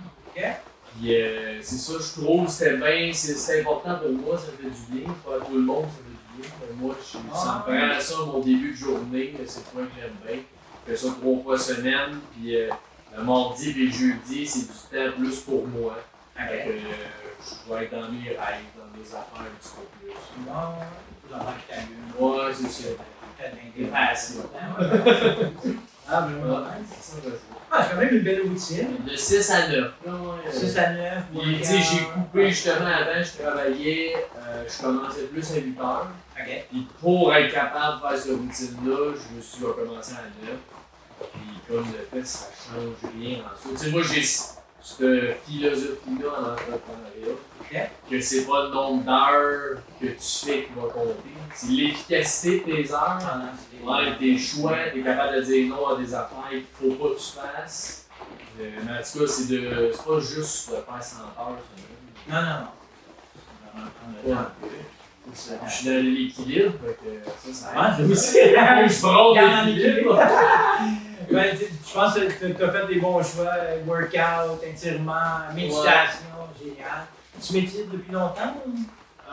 Puis 1.00 1.16
euh, 1.22 1.60
c'est 1.62 1.78
ça, 1.78 1.94
je 2.00 2.22
trouve, 2.22 2.48
c'était 2.48 2.78
bien, 2.78 3.12
c'est 3.14 3.60
important 3.62 3.96
pour 4.00 4.12
moi, 4.12 4.38
ça 4.38 4.46
fait 4.58 4.70
du 4.70 5.00
bien. 5.02 5.14
Pas 5.26 5.36
à 5.36 5.46
tout 5.46 5.54
le 5.56 5.62
monde, 5.62 5.86
ça 5.86 5.98
fait 5.98 6.42
du 6.42 6.42
bien. 6.42 6.50
Mais 6.62 6.76
moi, 6.86 6.96
je 7.02 7.18
Ah. 7.34 7.66
me 7.70 7.78
prend 7.92 8.00
ça 8.00 8.16
mon 8.26 8.40
début 8.40 8.72
de 8.72 8.78
journée, 8.78 9.34
c'est 9.46 9.64
point 9.66 9.84
que 9.84 9.92
j'aime 10.00 10.16
bien. 10.26 10.44
Je 10.88 10.92
fais 10.92 10.98
ça 10.98 11.14
trois 11.20 11.44
fois 11.44 11.58
semaine, 11.58 12.20
puis 12.34 12.56
euh, 12.56 12.70
le 13.18 13.24
mardi 13.24 13.70
et 13.72 13.74
le 13.74 13.92
jeudi, 13.92 14.46
c'est 14.48 14.60
du 14.60 14.68
temps 15.12 15.18
plus 15.18 15.40
pour 15.42 15.68
moi. 15.68 15.98
Fait 16.36 16.64
que, 16.66 16.70
euh, 16.70 16.80
je 17.42 17.74
vais 17.74 17.84
être 17.86 17.92
dans 17.92 18.10
mes 18.12 18.30
rêves, 18.30 18.72
dans 18.78 18.98
mes 18.98 19.08
affaires 19.08 19.42
un 19.42 19.58
petit 19.60 19.70
peu 19.76 20.08
plus. 20.08 20.14
Bon, 20.46 20.52
vous 21.28 21.34
en 21.36 21.40
parlez 21.40 21.62
qui 21.62 21.74
t'allume. 21.74 22.36
Ouais, 22.38 22.54
c'est 22.54 22.72
ça. 22.84 22.90
Des 23.78 23.86
passions. 23.86 24.50
Ah, 26.08 26.28
mais 26.30 26.50
ouais. 26.50 26.58
C'est 27.02 27.12
ça, 27.16 27.18
vas-y. 27.24 27.40
Ah, 27.72 27.84
c'est 27.84 27.96
quand 27.96 28.02
même 28.02 28.16
une 28.16 28.24
belle 28.24 28.42
routine. 28.44 28.88
De 29.06 29.16
6 29.16 29.52
à 29.52 29.68
9. 29.68 29.94
Là, 30.06 30.12
ouais. 30.14 30.52
6 30.52 30.78
à 30.78 30.94
9. 30.94 31.24
Puis, 31.34 31.58
tu 31.58 31.64
sais, 31.66 31.78
j'ai 31.80 32.04
coupé 32.06 32.50
justement 32.50 32.86
avant, 32.86 33.24
je 33.24 33.42
travaillais, 33.44 34.16
euh, 34.38 34.64
je 34.68 34.82
commençais 34.84 35.24
plus 35.24 35.52
à 35.52 35.56
8 35.56 35.80
heures. 35.80 36.08
Ok. 36.40 36.66
Puis 36.70 36.88
pour 37.02 37.34
être 37.34 37.54
capable 37.54 37.96
de 37.98 38.08
faire 38.08 38.18
cette 38.18 38.32
routine-là, 38.38 39.14
je 39.16 39.36
me 39.36 39.42
suis 39.42 39.66
recommencé 39.66 40.14
à 40.14 40.46
9. 40.46 40.56
Puis 41.32 41.42
comme 41.68 41.86
le 41.86 42.20
fait, 42.20 42.28
ça 42.28 42.48
change 42.54 43.12
rien 43.18 43.40
en 43.40 43.56
soi. 43.60 43.72
Tu 43.72 43.78
sais, 43.78 43.90
moi 43.90 44.02
j'ai 44.04 44.22
cette 44.22 45.38
philosophie-là 45.46 46.28
en 46.30 46.52
entrepreneuriat. 46.52 47.36
Que 48.10 48.22
c'est 48.22 48.46
pas 48.46 48.64
le 48.64 48.70
nombre 48.70 49.04
d'heures 49.04 49.78
que 50.00 50.06
tu 50.08 50.46
fais 50.46 50.64
qui 50.64 50.70
va 50.76 50.88
compter. 50.94 51.16
C'est 51.54 51.68
l'efficacité 51.68 52.60
de 52.60 52.84
tes 52.84 52.92
heures. 52.92 53.20
Ouais, 53.84 54.18
tes 54.20 54.38
choix, 54.38 54.76
t'es 54.94 55.02
capable 55.02 55.38
de 55.38 55.42
dire 55.42 55.70
non 55.70 55.88
à 55.88 55.98
des 55.98 56.14
affaires 56.14 56.50
qu'il 56.50 56.64
faut 56.74 56.96
pas 56.96 57.10
que 57.14 57.20
tu 57.20 57.32
fasses. 57.32 58.08
Euh, 58.60 58.70
mais 58.84 58.92
en 58.92 58.96
tout 58.96 59.20
cas, 59.20 59.28
c'est 59.28 59.48
de. 59.50 59.92
C'est 59.94 60.06
pas 60.06 60.20
juste 60.20 60.70
de 60.70 60.76
faire 60.76 61.04
100 61.04 61.16
heures. 61.18 61.58
Non, 62.30 62.42
non, 62.42 62.68
non. 64.26 64.32
Ouais. 64.32 64.38
Je 65.66 65.72
suis 65.72 65.86
dans 65.86 66.04
l'équilibre, 66.04 66.74
ça, 67.44 67.54
ça 67.54 67.72
Ouais, 67.76 68.04
aide. 68.04 68.90
Je 68.90 69.02
prends 69.02 69.34
l'équilibre. 69.66 70.22
Je 71.30 71.94
pense 71.94 72.14
que 72.14 72.46
tu 72.48 72.64
as 72.64 72.72
fait 72.72 72.88
des 72.88 73.00
bons 73.00 73.24
choix. 73.24 73.52
Workout, 73.86 74.64
étirement, 74.64 75.52
méditation, 75.54 76.30
génial. 76.60 77.08
Tu 77.42 77.54
médites 77.54 77.90
depuis 77.92 78.12
longtemps? 78.12 78.56
ou? 78.66 78.72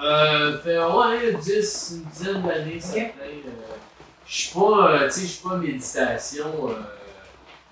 Euh, 0.04 0.58
fait 0.62 0.78
ouais, 0.78 1.34
10, 1.40 1.92
une 1.96 2.10
dizaine 2.10 2.42
d'années, 2.42 2.80
ça 2.80 2.92
Ok. 2.96 2.96
fait. 2.96 3.12
Euh, 3.46 3.50
je 4.26 4.34
suis 4.36 4.54
pas, 4.58 4.90
euh, 4.92 5.04
tu 5.08 5.12
sais, 5.14 5.20
je 5.22 5.26
suis 5.26 5.42
pas 5.48 5.56
méditation 5.56 6.46
euh, 6.70 6.74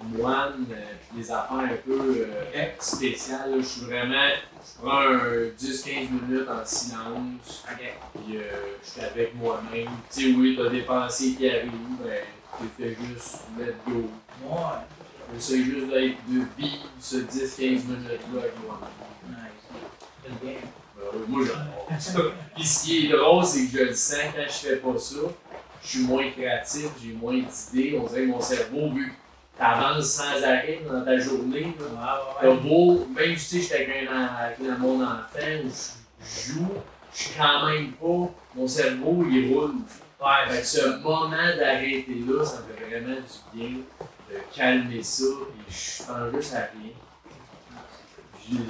moine, 0.05 0.67
euh, 0.71 0.75
pis 1.11 1.17
des 1.21 1.31
affaires 1.31 1.59
un 1.59 1.77
peu 1.85 2.01
euh, 2.27 2.65
spéciales. 2.79 3.55
Je 3.59 3.67
suis 3.67 3.81
vraiment, 3.87 4.29
je 4.63 4.83
prends 4.83 5.01
un 5.01 5.49
10-15 5.59 6.11
minutes 6.11 6.49
en 6.49 6.65
silence, 6.65 7.65
Ok. 7.73 7.93
puis 8.15 8.39
je 8.85 8.91
suis 8.91 9.01
avec 9.01 9.35
moi-même. 9.35 9.89
Tu 10.13 10.21
sais, 10.33 10.37
oui, 10.37 10.57
t'as 10.57 10.69
des 10.69 10.83
pensées 10.83 11.35
qui 11.35 11.49
arrivent, 11.49 11.73
mais 12.05 12.25
tu 12.59 12.67
fais 12.83 12.97
juste 13.07 13.39
let 13.59 13.75
go. 13.87 14.09
Ouais. 14.45 14.57
J'essaie 15.35 15.63
juste 15.63 15.87
d'être, 15.89 16.17
de 16.29 16.43
vivre 16.59 16.85
ce 17.01 17.17
10-15 17.17 17.61
minutes-là 17.87 18.41
avec 18.41 18.53
moi-même. 18.67 19.29
Nice. 19.29 19.39
C'est 19.71 19.79
bien. 19.79 19.79
Ben 19.79 20.20
oui, 20.20 20.20
moi 21.29 21.45
j'adore 21.47 22.01
ça. 22.01 22.21
Puis 22.55 22.65
ce 22.67 22.85
qui 22.85 23.07
est 23.07 23.09
drôle, 23.17 23.45
c'est 23.45 23.67
que 23.67 23.79
je 23.79 23.85
le 23.85 23.95
sens 23.95 24.21
quand 24.35 24.43
je 24.47 24.53
fais 24.53 24.77
pas 24.77 24.99
ça, 24.99 25.17
je 25.83 25.89
suis 25.89 26.01
moins 26.01 26.31
créatif, 26.31 26.89
j'ai 27.03 27.13
moins 27.13 27.39
d'idées. 27.39 27.99
On 28.01 28.07
dirait 28.07 28.23
que 28.23 28.27
mon 28.27 28.41
cerveau, 28.41 28.91
vu 28.91 29.11
que 29.11 29.59
t'avances 29.59 30.07
sans 30.07 30.43
arrêt 30.43 30.81
dans 30.89 31.05
ta 31.05 31.19
journée, 31.19 31.75
là, 31.79 32.23
ouais, 32.43 32.49
ouais. 32.49 32.57
beau, 32.57 33.07
même 33.15 33.37
si 33.37 33.57
tu 33.57 33.63
sais, 33.63 33.79
j'étais 33.79 33.93
avec, 33.93 34.09
un, 34.11 34.25
avec 34.27 34.79
mon 34.79 35.03
enfant 35.03 35.65
ou 35.65 35.71
je 36.23 36.53
joue, 36.53 36.69
je 37.13 37.19
suis 37.19 37.35
quand 37.37 37.67
même 37.67 37.93
pas, 37.93 38.31
mon 38.55 38.69
cerveau 38.69 39.25
il 39.31 39.55
roule. 39.55 39.75
Ouais, 40.21 40.51
Fait 40.51 40.61
que 40.61 40.67
ce 40.67 40.99
moment 40.99 41.31
d'arrêter 41.31 42.23
là, 42.29 42.45
ça 42.45 42.59
me 42.59 42.75
fait 42.75 42.91
vraiment 42.91 43.17
du 43.17 43.59
bien 43.59 43.79
de 44.31 44.37
calmer 44.55 45.03
ça, 45.03 45.25
et 45.25 45.73
je 45.73 46.03
pense 46.03 46.35
juste 46.35 46.55
à 46.55 46.69
rien. 46.75 46.93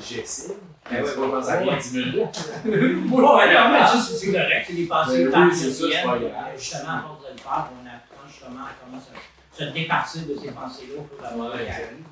J'essaie. 0.01 0.57
Ben 0.91 1.05
c'est 1.07 1.17
ouais, 1.19 1.27
à 1.35 1.39
ouais. 1.39 1.59
rien 1.59 1.77
10 1.77 1.93
minutes. 1.95 2.17
Mais 2.65 3.87
ça, 3.87 4.01
c'est 4.01 4.33
correct, 4.33 4.65
c'est 4.67 4.73
des 4.75 4.87
pensées 4.87 5.25
Ben 5.27 5.49
oui, 5.49 5.55
c'est 5.57 5.71
ça, 5.73 5.85
c'est 5.91 6.03
pas 6.03 6.19
grave. 6.19 6.31
Justement, 6.57 6.91
à 6.91 7.01
force 7.03 7.23
de 7.23 7.33
le 7.33 7.39
faire, 7.39 7.69
on 7.73 7.87
apprend 7.87 8.29
justement 8.29 8.61
à 8.61 8.71
comment 8.85 9.01
se, 9.01 9.65
se 9.65 9.71
départir 9.71 10.23
de 10.23 10.35
ces 10.37 10.51
pensées-là 10.51 11.03
à 11.29 11.31
mesure 11.35 11.45
Ouais, 11.55 11.69
arrivent. 11.69 12.05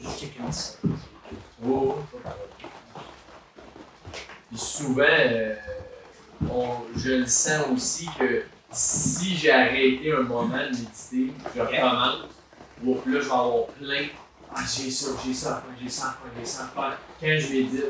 Juste 0.00 0.20
checker 0.20 0.40
ça. 0.50 0.72
Oh, 1.66 1.98
Puis 4.50 4.58
souvent, 4.58 5.04
euh, 5.08 5.54
on- 6.50 6.78
je 6.96 7.10
le 7.12 7.26
sens 7.26 7.66
aussi 7.72 8.08
que 8.18 8.44
si 8.70 9.36
j'ai 9.36 9.52
arrêté 9.52 10.12
un 10.12 10.22
moment 10.22 10.48
de 10.58 10.70
méditer, 10.70 11.32
je 11.54 11.60
recommence. 11.60 12.16
Bon, 12.82 12.94
puis 12.96 13.12
là, 13.14 13.20
je 13.20 13.26
vais 13.26 13.32
avoir 13.32 13.66
plein. 13.66 14.06
Ah, 14.54 14.60
j'ai 14.76 14.90
ça, 14.90 15.10
j'ai 15.24 15.34
ça 15.34 15.50
à 15.50 15.60
faire, 15.60 15.70
j'ai 15.80 15.88
ça 15.88 16.06
à 16.08 16.10
faire, 16.10 16.32
j'ai 16.38 16.44
ça 16.46 16.62
à 16.64 16.66
faire. 16.68 16.98
Quand 17.20 17.26
je 17.48 17.52
médite. 17.52 17.84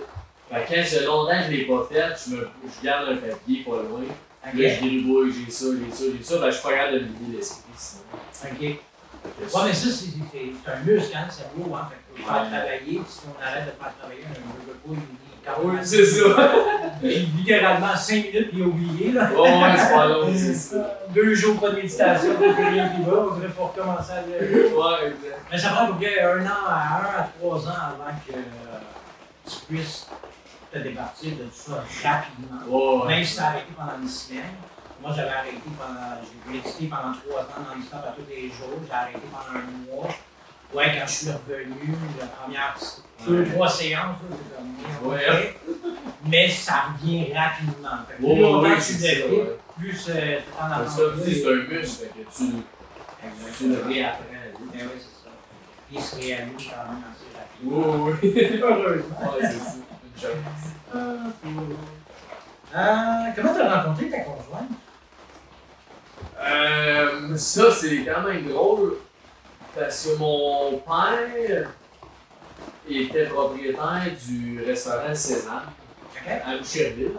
Fait 0.55 0.63
que 0.63 0.75
quand 0.75 0.87
c'est 0.87 1.05
longtemps 1.05 1.39
que 1.39 1.45
je 1.47 1.51
l'ai 1.51 1.65
pas 1.65 1.89
fait, 1.91 2.25
je, 2.25 2.37
me, 2.37 2.49
je 2.65 2.85
garde 2.85 3.09
un 3.09 3.17
papier 3.17 3.65
pas 3.65 3.83
loin. 3.83 4.03
Puis 4.51 4.63
Là, 4.63 4.69
je 4.69 4.81
gribouille, 4.81 5.33
j'ai 5.33 5.51
ça, 5.51 5.67
j'ai 5.73 5.95
ça, 5.95 6.05
j'ai 6.17 6.23
ça. 6.23 6.39
Ben, 6.39 6.47
je 6.47 6.55
suis 6.55 6.63
pas 6.63 6.75
capable 6.75 6.95
de 6.95 6.99
me 7.01 7.07
vider 7.07 7.37
l'esprit 7.39 7.63
sinon. 7.77 8.03
OK. 8.45 8.61
Ouais, 8.61 9.61
mais 9.67 9.73
ça, 9.73 9.89
c'est 9.91 10.71
un 10.71 10.81
muscle, 10.85 11.17
hein, 11.17 11.27
le 11.27 11.33
cerveau, 11.33 11.75
hein. 11.75 11.89
Fait 11.91 12.23
faut 12.23 12.29
faire 12.29 12.47
travailler, 12.47 12.79
puis 12.79 13.05
si 13.09 13.21
on 13.27 13.43
arrête 13.43 13.65
de 13.65 13.71
le 13.71 13.77
faire 13.83 13.95
travailler, 13.99 14.25
on 14.87 14.91
ne 14.91 14.97
veut 14.97 15.01
pas, 15.01 15.75
il 15.75 15.81
dit 15.81 15.87
c'est 15.87 16.05
ça. 16.05 16.53
Littéralement 17.03 17.97
5 17.97 18.15
minutes, 18.15 18.51
puis 18.51 18.63
oublié, 18.63 19.13
là. 19.13 19.31
Oh, 19.37 19.43
ouais, 19.43 19.77
c'est 19.77 19.95
pas 19.95 20.07
long, 20.07 20.33
c'est 20.35 20.55
ça. 20.55 21.01
Deux 21.15 21.35
jours 21.35 21.59
pas 21.59 21.71
de 21.71 21.77
méditation, 21.77 22.35
plus 22.35 22.51
rien 22.51 22.91
qui 22.91 23.03
va, 23.03 23.27
on 23.31 23.35
dirait 23.35 23.49
faut 23.49 23.65
recommencer 23.65 24.13
à 24.13 24.23
le... 24.23 24.75
Ouais, 24.75 25.09
exact. 25.09 25.41
Mais 25.51 25.59
ça 25.59 25.69
prend 25.71 25.85
à 25.85 25.87
peu 25.89 25.95
près 25.95 26.21
un 26.21 26.47
an 26.47 26.67
à 26.69 27.01
un 27.01 27.21
à 27.23 27.29
trois 27.39 27.67
ans 27.67 27.95
avant 27.95 28.15
que 28.27 28.33
euh, 28.33 28.79
tu 29.47 29.57
puisses 29.69 30.07
te 30.75 30.79
départir 30.89 31.31
de 31.37 31.45
tout 31.45 31.51
ça 31.53 31.85
rapidement. 32.09 32.61
Ouais. 32.69 33.09
Même 33.15 33.25
si 33.25 33.35
tu 33.35 33.41
as 33.41 33.47
arrêté 33.47 33.73
pendant 33.77 34.03
une 34.03 34.09
semaine. 34.09 34.55
Moi, 35.01 35.13
j'avais 35.15 35.31
arrêté 35.31 35.61
pendant. 35.79 36.17
J'ai 36.23 36.53
médité 36.53 36.87
pendant 36.87 37.13
trois 37.15 37.43
ans 37.43 37.65
dans 37.69 37.75
l'histoire 37.77 38.03
à 38.05 38.13
tous 38.13 38.27
les 38.29 38.49
jours. 38.49 38.79
J'ai 38.87 38.93
arrêté 38.93 39.21
pendant 39.31 39.61
un 39.61 39.95
mois. 39.97 40.09
Ouais, 40.73 40.87
quand 40.99 41.07
je 41.07 41.13
suis 41.13 41.29
revenu, 41.31 41.95
la 42.19 42.27
première 42.27 42.77
deux, 43.27 43.41
Ouais. 43.43 43.51
trois 43.55 43.69
séances, 43.69 44.17
c'est. 45.01 45.07
Ouais. 45.07 45.57
Mais 46.27 46.49
ça 46.49 46.87
revient 47.01 47.33
rapidement. 47.33 47.99
Fait 48.09 48.17
plus 48.17 48.41
longtemps 48.41 48.75
que 48.75 48.81
c'est 48.81 48.97
tu 48.99 49.03
ouais. 49.33 49.57
plus 49.79 50.07
comme 50.97 51.21
tu 51.25 51.31
dis, 51.31 51.35
c'est 51.43 51.49
un 51.49 51.55
muscle, 51.55 52.07
fait 52.07 52.09
que 52.09 52.37
tu, 52.37 53.59
tu 53.59 53.69
le 53.69 53.83
réapprends. 53.87 54.25
Oui, 54.73 54.81
c'est 54.99 55.25
ça. 55.25 55.31
Puis 55.89 55.97
il 55.97 56.01
se 56.03 56.17
réalise 56.17 56.55
quand 56.57 56.85
même 56.91 57.05
assez 57.13 57.29
rapidement. 57.39 58.05
Oui, 58.07 58.13
oui. 58.23 58.61
Heureusement. 58.63 59.81
Euh, 62.77 63.31
comment 63.37 63.55
tu 63.55 63.61
as 63.61 63.83
rencontré 63.83 64.11
ta 64.11 64.19
conjointe? 64.21 64.71
Euh, 66.41 67.37
ça, 67.37 67.71
c'est 67.71 68.05
quand 68.05 68.23
même 68.23 68.47
drôle. 68.49 68.97
Parce 69.79 70.07
que 70.07 70.17
mon 70.19 70.79
père 70.79 71.69
était 72.89 73.25
propriétaire 73.27 74.03
du 74.27 74.63
restaurant 74.65 75.15
Sésame 75.15 75.63
Ok. 76.15 76.31
à 76.47 76.57
Boucherville. 76.59 77.11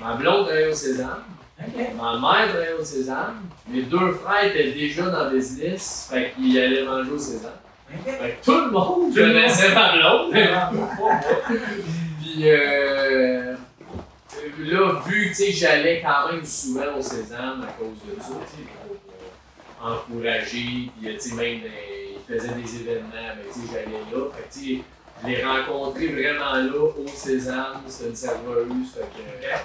Ma 0.00 0.14
blonde 0.14 0.46
travaillait 0.46 0.68
au 0.68 0.74
Sésame. 0.74 1.22
Ok. 1.60 1.74
Ma 1.96 2.12
mère 2.18 2.48
travaillait 2.48 2.72
au 2.80 2.84
Sésame. 2.84 3.42
Mes 3.68 3.82
deux 3.82 4.12
frères 4.14 4.44
étaient 4.46 4.72
déjà 4.72 5.06
dans 5.10 5.24
le 5.30 5.36
business. 5.36 6.08
Fait 6.10 6.32
qu'ils 6.36 6.58
allaient 6.58 6.84
manger 6.84 7.10
au 7.10 7.18
Sésame. 7.18 7.52
Ok. 7.92 8.04
Fait 8.18 8.30
que 8.40 8.44
tout 8.44 8.60
le 8.64 8.70
monde 8.70 9.14
connaissait 9.14 9.74
ma 9.74 9.92
blonde. 9.96 10.34
Puis 12.36 12.50
euh, 12.50 13.54
là, 14.58 15.00
vu 15.06 15.30
que 15.32 15.52
j'allais 15.52 16.02
quand 16.02 16.30
même 16.30 16.44
souvent 16.44 16.94
au 16.98 17.00
Sésame 17.00 17.64
à 17.66 17.72
cause 17.72 17.96
de 18.14 18.20
ça, 18.20 18.28
pour 18.28 19.88
euh, 19.88 19.94
encourager, 19.94 20.90
puis 21.00 21.08
euh, 21.08 21.34
même 21.34 21.60
des- 21.62 22.16
ils 22.28 22.34
faisaient 22.34 22.52
des 22.52 22.76
événements, 22.82 23.10
sais, 23.50 23.60
j'allais 23.72 24.02
là. 24.12 24.26
Fait 24.36 24.60
que 24.60 24.82
je 25.22 25.26
l'ai 25.28 25.42
rencontré 25.44 26.08
vraiment 26.08 26.52
là, 26.56 26.78
au 26.78 27.06
Sésame, 27.08 27.80
c'était 27.88 28.10
une 28.10 28.16
serveuse, 28.16 28.92
fait 28.94 29.00
que 29.00 29.46
euh, 29.46 29.56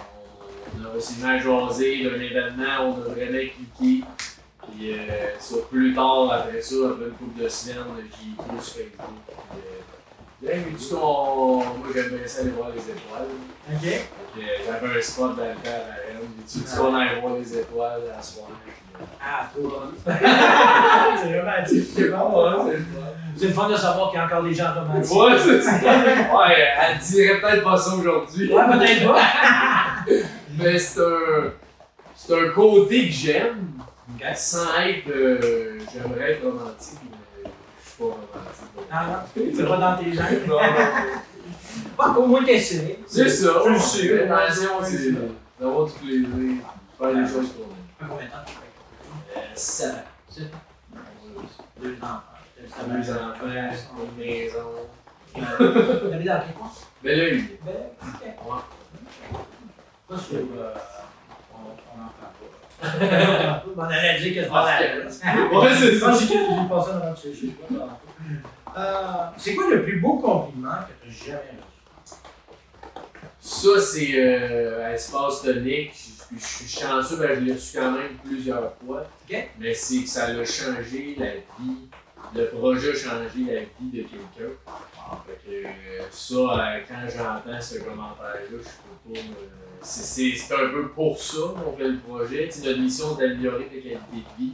on, 0.80 0.82
on 0.82 0.94
a 0.94 0.96
aussi 0.96 1.16
à 1.26 1.38
jaser 1.40 2.04
d'un 2.06 2.22
événement, 2.22 2.86
on 2.96 3.02
a 3.02 3.14
vraiment 3.14 3.38
cliqué. 3.38 4.06
Puis 4.78 4.94
euh, 4.94 5.38
ça, 5.40 5.56
plus 5.70 5.94
tard, 5.94 6.32
après 6.32 6.62
ça, 6.62 6.76
après 6.92 7.06
une 7.08 7.12
couple 7.16 7.44
de 7.44 7.50
semaines, 7.50 7.84
j'y 8.18 8.30
ai 8.30 8.34
été 8.56 8.64
sur 8.64 8.74
Facebook. 8.76 9.18
Hey, 10.44 10.60
mais 10.66 10.72
coup, 10.74 10.96
on- 10.96 11.58
moi 11.58 11.88
j'aime 11.94 12.10
bien 12.10 12.28
ça 12.28 12.42
aller 12.42 12.50
voir 12.52 12.70
les 12.70 12.82
étoiles. 12.82 13.28
Ok. 13.72 14.08
J'avais 14.66 14.98
un 14.98 15.02
spot 15.02 15.36
dans 15.36 15.44
le 15.44 15.50
temps 15.50 15.70
à 15.70 15.96
Rennes. 16.08 16.30
Tu 16.52 16.60
dis 16.60 16.76
qu'on 16.76 16.96
allait 16.96 17.20
voir 17.22 17.34
les 17.36 17.58
étoiles 17.60 18.02
à 18.18 18.22
soir. 18.24 18.48
Ah, 19.24 19.48
trop 19.54 19.68
bon. 19.68 19.82
c'est 20.06 21.40
romantique, 21.40 21.90
c'est 21.96 22.10
bon. 22.10 22.44
Ouais, 22.44 22.72
c'est 22.72 22.78
le 22.78 22.84
fun. 22.84 23.08
C'est 23.38 23.48
le 23.48 23.54
fun 23.54 23.70
de 23.70 23.76
savoir 23.76 24.10
qu'il 24.10 24.20
y 24.20 24.22
a 24.22 24.26
encore 24.26 24.44
des 24.44 24.54
gens 24.54 24.74
romantiques. 24.74 25.16
Ouais, 25.16 25.38
c'est 25.38 25.62
ça. 25.62 25.72
Ouais, 25.74 26.68
elle 26.82 26.98
dirait 27.00 27.40
peut-être 27.42 27.64
pas 27.64 27.78
ça 27.78 27.96
aujourd'hui. 27.96 28.52
Ouais, 28.54 28.64
peut-être 28.68 29.08
pas. 29.08 29.22
Mais 30.58 30.78
c'est 30.80 31.00
un. 31.00 31.52
C'est 32.16 32.40
un 32.40 32.50
côté 32.50 33.08
que 33.08 33.12
j'aime. 33.14 33.70
Ok. 34.16 34.26
Sans 34.36 34.66
être. 34.86 35.08
euh, 35.10 35.80
J'aimerais 35.94 36.32
être 36.34 36.44
romantique, 36.46 37.00
mais 37.04 37.50
je 37.84 37.90
suis 37.90 37.91
pas 37.91 37.91
romantique. 37.91 37.91
Ah 38.92 39.06
non, 39.08 39.16
c'est 39.56 39.68
pas 39.68 39.78
dans 39.78 39.98
tes 39.98 40.14
gènes. 40.14 40.48
Non. 40.48 40.58
Pas 41.98 42.10
au 42.18 42.26
moins 42.26 42.44
t'essaies. 42.44 43.00
C'est 43.08 43.30
ça. 43.30 43.54
Je 43.64 43.70
le 43.70 43.76
Ouais, 43.76 44.52
c'est 44.52 44.62
d'avoir 44.62 45.86
du 45.86 45.94
plaisir, 45.94 46.26
faire 46.98 47.12
les 47.12 47.28
choses. 47.28 47.48
Ça 47.48 48.06
fait 48.06 48.06
combien 48.10 48.26
de 48.26 48.32
temps 48.32 48.38
que 48.46 48.50
tu 48.50 48.56
fais? 48.56 49.40
Euh, 49.40 49.42
ça. 49.56 49.86
C'est 50.30 50.42
deux 51.82 51.96
enfants. 52.02 52.22
Deux 52.60 52.68
une 52.88 54.18
maison. 54.18 54.64
Vous 55.34 56.14
allez 56.14 56.26
dans 56.26 56.42
quel 56.42 56.54
coin? 56.56 56.72
Mais 57.04 57.16
là, 57.16 57.30
il 57.30 57.48
Ben, 57.64 57.74
ok. 58.02 58.22
Ouais. 58.24 58.62
Pas 60.08 60.18
sûr, 60.18 60.40
euh, 60.58 60.74
on 61.54 61.58
on 61.58 62.04
en 62.04 62.12
parle 62.20 62.34
pas. 62.40 62.61
Allait 62.82 64.20
dire 64.20 64.44
que 64.46 64.50
mal. 64.52 65.08
Ouais, 65.54 65.70
c'est 65.80 66.00
ça. 66.00 66.14
J'ai 66.14 66.36
dans 66.36 67.16
sujet. 67.16 67.50
je. 67.72 67.76
Euh, 68.78 69.28
C'est 69.38 69.56
quoi 69.56 69.70
le 69.70 69.84
plus 69.84 70.00
beau 70.00 70.18
compliment 70.18 70.72
que 70.88 71.10
tu 71.10 71.10
as 71.10 71.26
jamais 71.34 71.58
reçu? 71.62 72.16
Ça, 73.40 73.82
c'est 73.82 74.12
euh, 74.16 74.94
Espace 74.94 75.42
Tonique. 75.42 75.92
Je, 75.94 76.40
je 76.40 76.46
suis 76.46 76.68
chanceux, 76.80 77.18
ben, 77.18 77.36
je 77.36 77.40
l'ai 77.42 77.54
reçu 77.54 77.78
quand 77.78 77.92
même 77.92 78.16
plusieurs 78.24 78.74
fois. 78.76 79.02
Ok. 79.30 79.50
Mais 79.60 79.74
c'est 79.74 80.04
que 80.04 80.08
ça 80.10 80.26
a 80.26 80.46
changé 80.46 81.16
la 81.20 81.34
vie. 81.34 81.90
Le 82.34 82.46
projet 82.48 82.92
a 82.92 82.96
changé 82.96 83.40
la 83.46 83.60
vie 83.60 83.92
de 83.92 84.02
quelqu'un. 84.04 84.54
Fait 85.28 85.40
que 85.46 85.52
euh, 85.68 86.04
ça, 86.10 86.36
euh, 86.36 86.80
quand 86.88 87.10
j'entends 87.10 87.62
ce 87.62 87.80
commentaire-là, 87.80 88.40
je 88.50 88.56
peux 88.56 89.14
pas 89.14 89.20
me. 89.20 89.71
C'est 89.82 90.34
un 90.54 90.70
peu 90.70 90.88
pour 90.90 91.18
ça 91.18 91.38
qu'on 91.56 91.76
fait 91.76 91.88
le 91.88 91.98
projet. 92.00 92.48
Tu 92.52 92.60
sais, 92.60 92.68
notre 92.68 92.80
mission, 92.82 93.16
c'est 93.18 93.28
d'améliorer 93.28 93.66
ta 93.66 93.72
qualité 93.72 93.98
de 94.14 94.44
vie. 94.44 94.52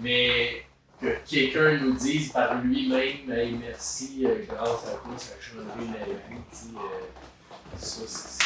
Mais 0.00 0.62
que 1.00 1.06
quelqu'un 1.28 1.78
nous 1.78 1.92
dise 1.92 2.32
par 2.32 2.54
lui-même, 2.62 3.30
hey, 3.30 3.52
merci, 3.60 4.22
euh, 4.24 4.34
grâce 4.48 4.86
à 4.86 4.96
toi, 4.96 5.12
ça 5.18 5.32
a 5.38 5.42
changé 5.42 5.86
la 5.98 6.04
vie. 6.06 6.40
euh, 6.74 7.76
ça, 7.78 8.00
c'est- 8.06 8.42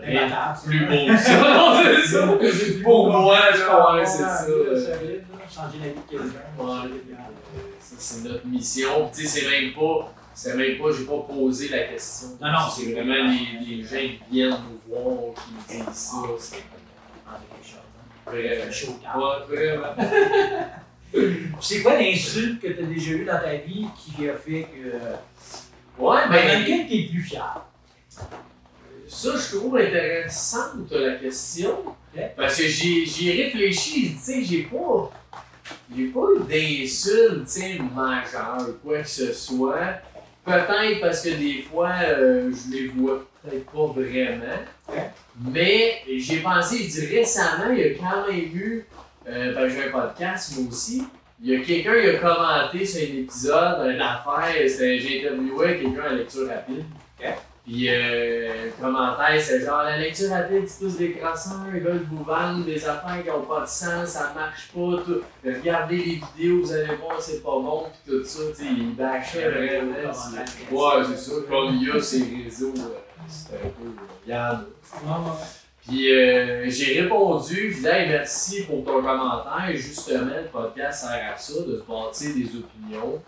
rien 0.00 0.28
plus 0.64 0.86
beau 0.86 1.06
que 1.12 1.16
ça. 1.16 1.40
Non, 1.54 1.80
c'est 1.84 2.06
ça. 2.08 2.82
Pour 2.82 3.12
moi, 3.12 3.38
là, 3.50 3.94
ouais, 3.94 4.06
c'est 4.06 4.18
ça. 4.22 4.46
Changer 5.52 5.78
la 5.80 5.88
vie 5.88 5.94
de 5.94 6.10
quelqu'un. 6.10 6.24
Ouais, 6.58 6.86
euh, 6.86 7.58
ça, 7.80 7.94
c'est 7.98 8.22
notre 8.28 8.46
mission. 8.46 9.10
Tu 9.14 9.26
sais, 9.26 9.40
c'est 9.40 9.48
même 9.50 9.72
pas. 9.74 10.12
C'est 10.34 10.56
même 10.56 10.78
pas, 10.78 10.84
j'ai 10.96 11.04
pas 11.04 11.18
posé 11.28 11.68
la 11.68 11.84
question. 11.84 12.28
Non, 12.40 12.52
non, 12.52 12.58
c'est 12.74 12.84
c'est 12.84 12.92
vraiment 12.92 13.30
les, 13.30 13.66
les 13.66 13.82
gens 13.82 13.96
qui 13.96 14.20
viennent 14.30 14.50
nous 14.50 14.80
voir, 14.88 15.34
qui 15.34 15.74
nous 15.76 15.84
disent 15.84 15.94
ça. 15.94 16.16
C'est 16.38 16.56
quelque 18.30 18.72
chose, 18.72 18.94
hein. 19.06 19.12
vraiment. 19.16 19.26
Ouais, 19.28 19.46
vraiment. 19.48 19.94
C'est 21.60 21.82
quoi 21.82 21.98
l'insulte 21.98 22.60
que 22.60 22.68
tu 22.68 22.82
as 22.82 22.86
déjà 22.86 23.10
eue 23.10 23.24
dans 23.24 23.40
ta 23.40 23.56
vie 23.56 23.86
qui 23.96 24.28
a 24.28 24.34
fait 24.34 24.62
que. 24.72 26.00
Ouais, 26.00 26.20
Ben, 26.28 26.30
ben, 26.30 26.60
lequel 26.62 26.86
tu 26.86 26.94
es 26.94 27.08
plus 27.08 27.22
fier? 27.22 27.66
ça, 29.08 29.30
je 29.36 29.56
trouve 29.56 29.76
intéressante 29.76 30.90
la 30.92 31.16
question. 31.16 31.76
Parce 32.36 32.56
que 32.56 32.68
j'ai 32.68 33.32
réfléchi, 33.44 34.12
tu 34.12 34.18
sais, 34.20 34.44
j'ai 34.44 34.62
pas. 34.62 35.10
J'ai 35.94 36.06
pas 36.06 36.20
eu 36.36 36.40
d'insulte, 36.48 37.44
tu 37.44 37.50
sais, 37.50 37.78
majeure, 37.94 38.80
quoi 38.82 39.02
que 39.02 39.08
ce 39.08 39.32
soit. 39.32 40.00
Peut-être 40.50 41.00
parce 41.00 41.22
que 41.22 41.30
des 41.30 41.62
fois, 41.70 41.90
euh, 42.04 42.50
je 42.50 42.76
les 42.76 42.86
vois 42.88 43.24
peut-être 43.42 43.66
pas 43.66 43.86
vraiment. 43.86 44.44
Mais 45.52 46.02
j'ai 46.18 46.38
pensé, 46.40 46.78
je 46.84 46.88
dis 47.00 47.06
récemment, 47.16 47.70
il 47.72 47.78
y 47.78 47.82
a 47.84 47.94
quand 47.94 48.26
même 48.28 48.36
eu, 48.36 48.84
euh, 49.28 49.54
ben, 49.54 49.68
j'ai 49.68 49.84
un 49.84 49.90
podcast 49.90 50.58
moi 50.58 50.68
aussi, 50.68 51.04
il 51.42 51.50
y 51.50 51.56
a 51.56 51.60
quelqu'un 51.60 52.00
qui 52.00 52.08
a 52.08 52.14
commenté 52.18 52.84
sur 52.84 53.00
un 53.00 53.16
épisode, 53.22 53.94
une 53.94 54.00
affaire, 54.02 54.68
c'était- 54.68 54.98
j'ai 54.98 55.20
interviewé 55.26 55.78
quelqu'un 55.80 56.10
à 56.10 56.12
lecture 56.14 56.48
rapide. 56.48 56.84
Puis 57.64 57.88
euh, 57.88 58.66
le 58.66 58.82
commentaire, 58.82 59.40
c'est 59.40 59.60
genre 59.64 59.82
la 59.82 59.98
lecture 59.98 60.30
rapide, 60.30 60.66
c'est 60.66 60.80
tous 60.84 60.96
des 60.96 61.12
croissants, 61.12 61.66
ils 61.72 61.80
veulent 61.80 62.04
vous 62.10 62.24
vendre 62.24 62.64
des 62.64 62.84
affaires 62.84 63.22
qui 63.22 63.28
n'ont 63.28 63.42
pas 63.42 63.60
de 63.60 63.66
sens, 63.68 64.08
ça 64.08 64.32
marche 64.34 64.68
pas, 64.74 65.02
tout. 65.04 65.20
Regardez 65.44 65.96
les 65.96 66.20
vidéos, 66.36 66.62
vous 66.62 66.72
allez 66.72 66.96
voir, 66.96 67.20
c'est 67.20 67.42
pas 67.42 67.50
bon, 67.50 67.84
puis 68.04 68.12
tout 68.18 68.24
ça, 68.24 68.40
tu 68.56 68.64
sais, 68.64 68.70
ils 68.76 68.96
bâchaient 68.96 69.48
vraiment. 69.50 70.12
c'est- 70.12 70.74
Ouais, 70.74 71.04
c'est 71.08 71.30
ça, 71.30 71.32
comme 71.48 71.74
il 71.74 71.88
y 71.88 71.90
a 71.90 72.00
ces 72.00 72.24
réseaux, 72.44 72.74
euh, 72.76 72.98
c'est 73.28 73.54
un 73.54 73.68
peu. 73.68 74.32
A. 74.32 74.62
Non, 75.06 75.32
Puis 75.86 76.12
euh, 76.12 76.64
j'ai 76.68 77.02
répondu, 77.02 77.70
je 77.72 77.76
disais 77.76 78.02
hey, 78.02 78.08
merci 78.08 78.62
pour 78.64 78.84
ton 78.84 79.02
commentaire. 79.02 79.70
Justement, 79.74 80.26
le 80.36 80.48
podcast 80.50 81.02
sert 81.04 81.32
à 81.34 81.36
ça, 81.38 81.52
de 81.66 81.76
se 81.78 81.82
bâtir 81.82 82.34
des 82.34 82.48
opinions. 82.58 83.22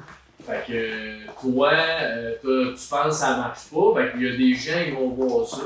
Fait 0.46 0.64
que 0.66 1.40
toi, 1.40 1.70
euh, 1.72 2.34
tu 2.42 2.88
penses 2.88 3.04
que 3.04 3.10
ça 3.12 3.36
marche 3.36 3.66
pas, 3.72 3.94
fait 4.00 4.12
qu'il 4.12 4.22
y 4.22 4.28
a 4.28 4.36
des 4.36 4.54
gens 4.54 4.84
qui 4.84 4.90
vont 4.90 5.08
voir 5.10 5.46
ça, 5.46 5.62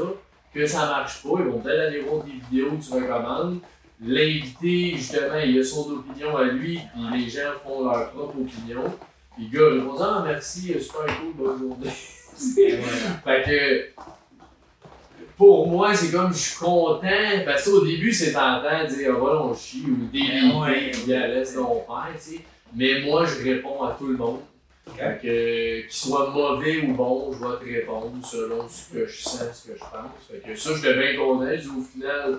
que 0.54 0.66
ça 0.66 0.80
marche 0.86 1.22
pas, 1.22 1.30
ils 1.38 1.46
vont 1.46 1.58
peut-être 1.60 1.88
aller 1.88 2.00
voir 2.00 2.22
des 2.24 2.32
vidéos 2.32 2.72
que 2.72 2.84
tu 2.84 2.92
recommandes. 2.92 3.58
L'invité, 4.04 4.92
justement, 4.96 5.38
il 5.42 5.58
a 5.58 5.64
son 5.64 5.90
opinion 5.90 6.36
à 6.36 6.44
lui, 6.44 6.78
puis 6.92 7.24
les 7.24 7.30
gens 7.30 7.52
font 7.64 7.88
leur 7.88 8.10
propre 8.10 8.36
opinion. 8.40 8.82
Puis 9.34 9.48
le 9.50 9.58
gars 9.58 9.74
répond 9.74 9.96
Ah 10.02 10.22
merci, 10.26 10.74
super 10.80 11.06
cool, 11.18 11.32
bonne 11.34 11.58
journée. 11.58 11.90
Fait 13.24 13.42
que 13.46 14.02
pour 15.36 15.68
moi, 15.68 15.94
c'est 15.94 16.10
comme 16.10 16.32
je 16.32 16.38
suis 16.38 16.58
content. 16.58 17.00
Parce 17.44 17.64
qu'au 17.64 17.84
début, 17.84 18.12
c'est 18.12 18.32
tentant 18.32 18.84
de 18.84 18.94
dire, 18.94 19.12
ah, 19.14 19.18
voilà, 19.18 19.42
on 19.42 19.54
chie 19.54 19.84
ou 19.86 20.06
déliter, 20.12 20.54
Ouais, 20.54 20.90
puis 20.90 21.12
ouais. 21.12 21.28
laisse 21.28 21.54
donc 21.54 21.86
faire, 21.86 22.08
tu 22.14 22.20
sais. 22.36 22.40
Mais 22.74 23.00
moi, 23.02 23.24
je 23.24 23.42
réponds 23.44 23.82
à 23.82 23.96
tout 23.98 24.08
le 24.08 24.16
monde. 24.16 24.40
Fait 24.94 25.18
que, 25.20 25.80
qu'il 25.82 25.92
soit 25.92 26.30
mauvais 26.30 26.78
ou 26.82 26.92
bon, 26.94 27.32
je 27.32 27.38
vais 27.38 27.58
te 27.58 27.78
répondre 27.80 28.24
selon 28.24 28.68
ce 28.68 28.92
que 28.94 29.06
je 29.06 29.22
sens, 29.22 29.40
ce 29.52 29.68
que 29.68 29.74
je 29.76 29.80
pense. 29.80 30.30
Fait 30.30 30.38
que 30.38 30.56
ça, 30.56 30.70
je 30.74 30.78
suis 30.78 30.94
bien 30.98 31.16
content. 31.16 31.46
Je 31.50 31.60
dis, 31.62 31.68
Au 31.68 31.82
final, 31.82 32.38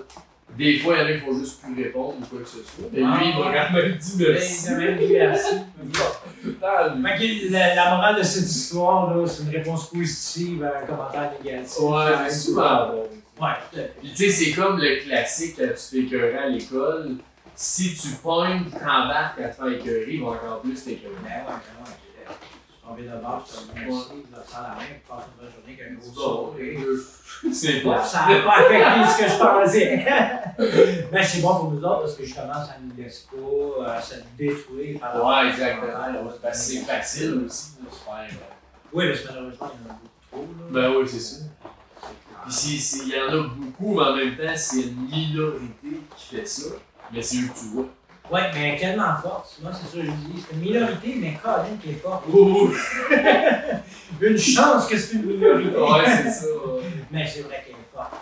des 0.56 0.78
fois, 0.78 0.94
il 0.96 1.00
y 1.00 1.02
en 1.02 1.06
a 1.06 1.12
qui 1.12 1.18
font 1.18 1.38
juste 1.38 1.60
plus 1.62 1.84
répondre 1.84 2.14
ou 2.20 2.24
quoi 2.26 2.38
que 2.40 2.48
ce 2.48 2.56
soit. 2.56 2.88
Mais 2.90 3.00
lui, 3.00 3.30
il 3.30 3.38
m'a 3.38 3.52
quand 3.52 3.72
même 3.74 3.92
dit 3.92 4.16
merci. 4.18 4.70
Merci. 4.72 5.54
Total. 6.42 7.02
Fait 7.02 7.18
que 7.18 7.52
la, 7.52 7.74
la 7.74 7.90
morale 7.90 8.16
de 8.18 8.22
cette 8.22 8.48
histoire, 8.48 9.14
là, 9.14 9.26
c'est 9.26 9.42
une 9.42 9.50
réponse 9.50 9.90
positive 9.90 10.64
à 10.64 10.78
un 10.78 10.86
commentaire 10.86 11.32
négatif. 11.44 11.80
Ouais, 11.80 12.28
c'est 12.28 12.34
souvent 12.34 12.88
bon. 12.88 13.08
Ouais. 13.40 13.82
Puis 14.00 14.10
tu 14.14 14.16
sais, 14.16 14.30
c'est 14.30 14.52
comme 14.52 14.78
le 14.80 15.04
classique 15.04 15.56
quand 15.58 15.68
tu 15.90 16.06
écœurer 16.06 16.38
à 16.38 16.48
l'école. 16.48 17.16
Si 17.54 17.94
tu 17.94 18.08
pognes, 18.22 18.64
tu 18.64 18.70
t'embarques 18.70 19.40
à 19.40 19.48
te 19.48 19.56
faire 19.56 19.68
écœurer, 19.68 20.06
il 20.08 20.20
va 20.22 20.28
encore 20.28 20.60
plus 20.62 20.82
t'écœurer. 20.82 21.14
Ben 21.22 21.28
ouais, 21.30 21.44
ben 21.46 21.84
ouais. 21.84 22.07
Tombes 22.88 23.00
de 23.04 23.22
bord, 23.22 23.44
tu 23.46 23.52
te 23.52 24.34
leur 24.34 24.44
sens 24.44 24.54
la 24.62 24.68
main, 24.68 24.88
tu 24.94 25.08
passes 25.08 25.24
une 25.28 25.44
bonne 25.44 25.52
journée 25.52 25.76
avec 25.78 25.90
un 25.90 25.94
gros 25.94 26.10
Bon, 26.10 26.52
sourire. 26.52 26.80
C'est 27.52 27.80
pas 27.82 28.02
ça 28.02 28.26
n'a 28.28 28.40
pas 28.42 28.56
affecté 28.56 29.12
ce 29.12 29.18
que 29.18 29.28
je 29.30 29.38
pensais. 29.38 31.08
Mais 31.12 31.22
c'est 31.28 31.40
bon 31.42 31.54
pour 31.56 31.70
nous 31.72 31.84
autres 31.84 32.00
parce 32.00 32.14
que 32.14 32.24
justement, 32.24 32.54
ça 32.54 32.76
ne 32.80 32.88
nous 32.90 32.96
laisse 33.02 33.28
pas 33.30 33.36
euh, 33.36 34.00
se 34.00 34.14
détruire 34.38 35.00
par 35.00 35.12
rapport 35.12 35.30
à 35.30 35.42
Ouais, 35.44 35.50
exactement. 35.50 36.30
que 36.42 36.48
c'est 36.56 36.78
facile 36.80 37.44
aussi 37.46 37.70
de 37.82 37.90
se 37.90 37.96
faire. 38.04 38.14
euh, 38.30 38.54
Oui, 38.92 39.04
mais 39.08 39.14
c'est 39.14 39.26
malheureusement, 39.26 39.70
il 39.74 39.86
y 39.86 39.88
en 39.88 39.90
a 39.90 39.98
beaucoup 39.98 40.08
trop. 40.30 40.74
là. 40.74 40.88
Ben 40.90 40.96
oui, 40.96 41.08
c'est 41.08 41.20
ça. 41.20 41.44
Puis 42.48 43.02
il 43.04 43.08
y 43.14 43.20
en 43.20 43.28
a 43.28 43.48
beaucoup, 43.48 43.94
mais 43.94 44.02
en 44.04 44.16
même 44.16 44.36
temps, 44.36 44.56
c'est 44.56 44.80
une 44.80 45.06
minorité 45.06 46.00
qui 46.16 46.36
fait 46.36 46.46
ça. 46.46 46.70
Mais 47.12 47.20
c'est 47.22 47.36
eux 47.36 47.48
que 47.48 47.58
tu 47.58 47.64
vois. 47.66 47.84
Ouais, 48.30 48.50
mais 48.54 48.76
tellement 48.78 49.16
forte. 49.16 49.56
Moi, 49.62 49.70
c'est 49.72 49.86
ça 49.86 49.96
que 50.02 50.06
je 50.06 50.10
dis. 50.10 50.44
C'est 50.46 50.54
une 50.54 50.60
minorité, 50.60 51.14
mais 51.16 51.38
Colin 51.42 51.76
qui 51.82 51.90
est 51.90 51.94
forte. 51.94 52.24
Ouh! 52.28 52.70
Une 54.20 54.38
chance 54.38 54.86
que 54.86 54.98
c'est 54.98 55.14
une 55.16 55.26
minorité. 55.26 55.76
Ouais, 55.76 56.04
c'est 56.06 56.30
ça. 56.30 56.46
ouais. 56.46 56.82
Mais 57.10 57.26
c'est 57.26 57.42
vrai 57.42 57.62
qu'elle 57.64 57.76
est 57.76 57.94
forte. 57.94 58.14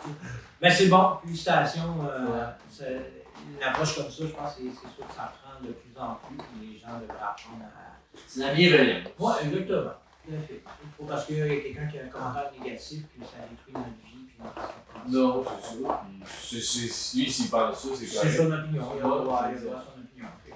Mais 0.60 0.70
c'est 0.70 0.86
bon, 0.86 1.16
félicitations. 1.24 1.94
Euh, 2.10 2.46
c'est- 2.70 3.12
Une 3.58 3.62
approche 3.62 3.94
comme 3.96 4.10
ça, 4.10 4.16
je 4.24 4.32
pense 4.32 4.54
que 4.54 4.62
c'est 4.62 4.68
c'est 4.74 4.94
sûr 4.96 5.06
que 5.08 5.14
ça 5.14 5.32
prend 5.40 5.60
de 5.66 5.72
plus 5.72 5.98
en 5.98 6.14
plus. 6.26 6.36
puis 6.36 6.72
Les 6.74 6.78
gens 6.78 6.98
devraient 7.00 7.22
apprendre 7.22 7.64
à. 7.64 7.96
C'est 8.26 8.40
la 8.40 8.52
bienveillance. 8.52 9.08
Ouais, 9.18 9.32
exactement. 9.44 9.90
Tout 10.26 10.34
à 10.34 10.40
fait. 10.46 10.62
Pas 10.64 11.04
parce 11.08 11.26
qu'il 11.26 11.38
y 11.38 11.42
a 11.42 11.46
quelqu'un 11.48 11.86
qui 11.86 11.98
a 11.98 12.02
un 12.02 12.08
commentaire 12.08 12.50
négatif 12.58 13.02
que 13.18 13.24
ça 13.24 13.38
détruit 13.48 13.72
notre 13.72 14.02
vie 14.04 14.26
puis 14.26 14.36
notre. 14.42 15.08
Non, 15.08 15.44
c'est 15.62 15.82
ça. 15.82 16.04
Puis 16.24 16.60
c'est- 16.62 16.88
c'est- 16.92 17.16
Lui, 17.18 17.30
s'il 17.30 17.48
pense 17.48 17.78
ça, 17.78 17.88
c'est 17.94 18.06
C'est 18.06 18.16
correct. 18.16 18.34
à 18.34 18.36
son 18.36 18.52
opinion, 18.52 18.82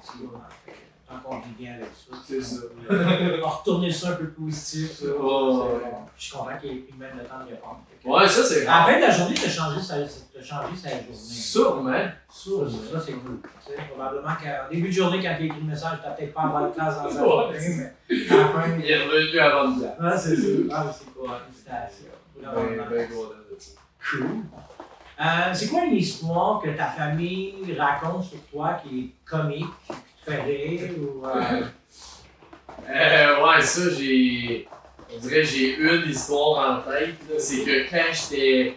que 0.02 0.70
Tant 1.10 1.18
qu'on 1.28 1.38
vit 1.40 1.54
bien 1.58 1.74
avec 1.74 1.86
ça. 1.86 2.16
C'est 2.24 2.40
ça. 2.40 2.60
On 2.88 2.94
va 2.94 3.48
retourner 3.48 3.90
ça 3.90 4.10
un 4.10 4.12
peu 4.12 4.28
positif. 4.28 5.02
Oh, 5.20 5.66
ouais. 5.72 5.90
Je 6.16 6.24
suis 6.24 6.32
content 6.32 6.56
qu'il 6.60 6.70
ait 6.70 6.74
pris 6.82 6.94
même 6.96 7.18
le 7.18 7.24
temps 7.24 7.40
de 7.44 7.50
répondre. 7.50 7.80
Ouais, 8.04 8.28
ça 8.28 8.44
c'est 8.44 8.64
À 8.64 8.78
la 8.78 8.84
fin 8.84 8.96
de 8.96 9.00
la 9.06 9.10
journée, 9.10 9.34
tu 9.34 9.46
as 9.46 9.50
changé 9.50 9.80
sa, 9.80 9.96
t'as 9.96 10.40
changé 10.40 10.76
sa 10.76 10.88
journée. 10.90 11.12
Sûrement. 11.12 11.98
Sûrement. 12.30 12.70
ça, 12.92 13.00
c'est 13.04 13.12
cool. 13.14 13.40
Tu 13.42 13.72
sais, 13.72 13.78
probablement 13.92 14.34
qu'au 14.36 14.72
début 14.72 14.88
de 14.88 14.92
journée, 14.94 15.20
quand 15.20 15.34
tu 15.36 15.46
écrit 15.46 15.60
le 15.60 15.66
message, 15.66 15.98
tu 16.00 16.08
n'as 16.08 16.14
peut-être 16.14 16.32
pas 16.32 16.42
avoir 16.42 16.68
de 16.68 16.74
classe 16.74 17.02
dans 17.02 17.10
sa 17.10 17.18
journée, 17.18 17.58
mais 18.08 18.30
à 18.30 18.36
la 18.36 18.48
fin. 18.48 18.78
Il 18.78 18.88
est 18.88 19.02
revenu 19.04 19.38
avant 19.40 19.68
de 19.68 19.82
là. 19.82 19.96
Ah, 20.00 20.16
c'est 20.16 20.36
ça. 20.36 20.48
Ah, 20.70 20.94
c'est 20.96 21.12
cool. 21.12 21.28
Félicitations. 21.46 22.06
Ben, 22.40 22.86
ben. 22.88 23.08
Cool. 23.98 24.44
Euh, 25.20 25.52
c'est 25.52 25.68
quoi 25.68 25.84
une 25.84 25.96
histoire 25.96 26.62
que 26.62 26.70
ta 26.70 26.86
famille 26.86 27.54
raconte 27.78 28.24
sur 28.24 28.40
toi 28.50 28.80
qui 28.82 29.00
est 29.00 29.08
comique, 29.30 29.66
qui 29.86 29.94
te 30.24 30.30
fait 30.30 30.42
rire 30.42 30.90
ou. 30.98 31.26
euh, 31.26 31.62
Euh, 32.88 33.44
ouais, 33.46 33.60
ça, 33.62 33.82
j'ai. 33.96 34.66
On 35.14 35.18
dirait 35.20 35.42
que 35.42 35.46
j'ai 35.46 35.76
une 35.76 36.10
histoire 36.10 36.78
en 36.86 36.90
tête. 36.90 37.14
là. 37.28 37.34
C'est 37.38 37.62
que 37.64 37.90
quand 37.90 38.12
j'étais 38.12 38.74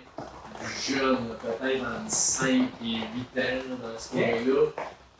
jeune, 0.87 1.29
peut-être 1.41 1.81
entre 1.81 2.09
5 2.11 2.49
et 2.83 2.85
8 2.85 2.91
ans, 2.91 3.01
là, 3.35 3.75
dans 3.93 3.99
ce 3.99 4.09
coin-là, 4.09 4.65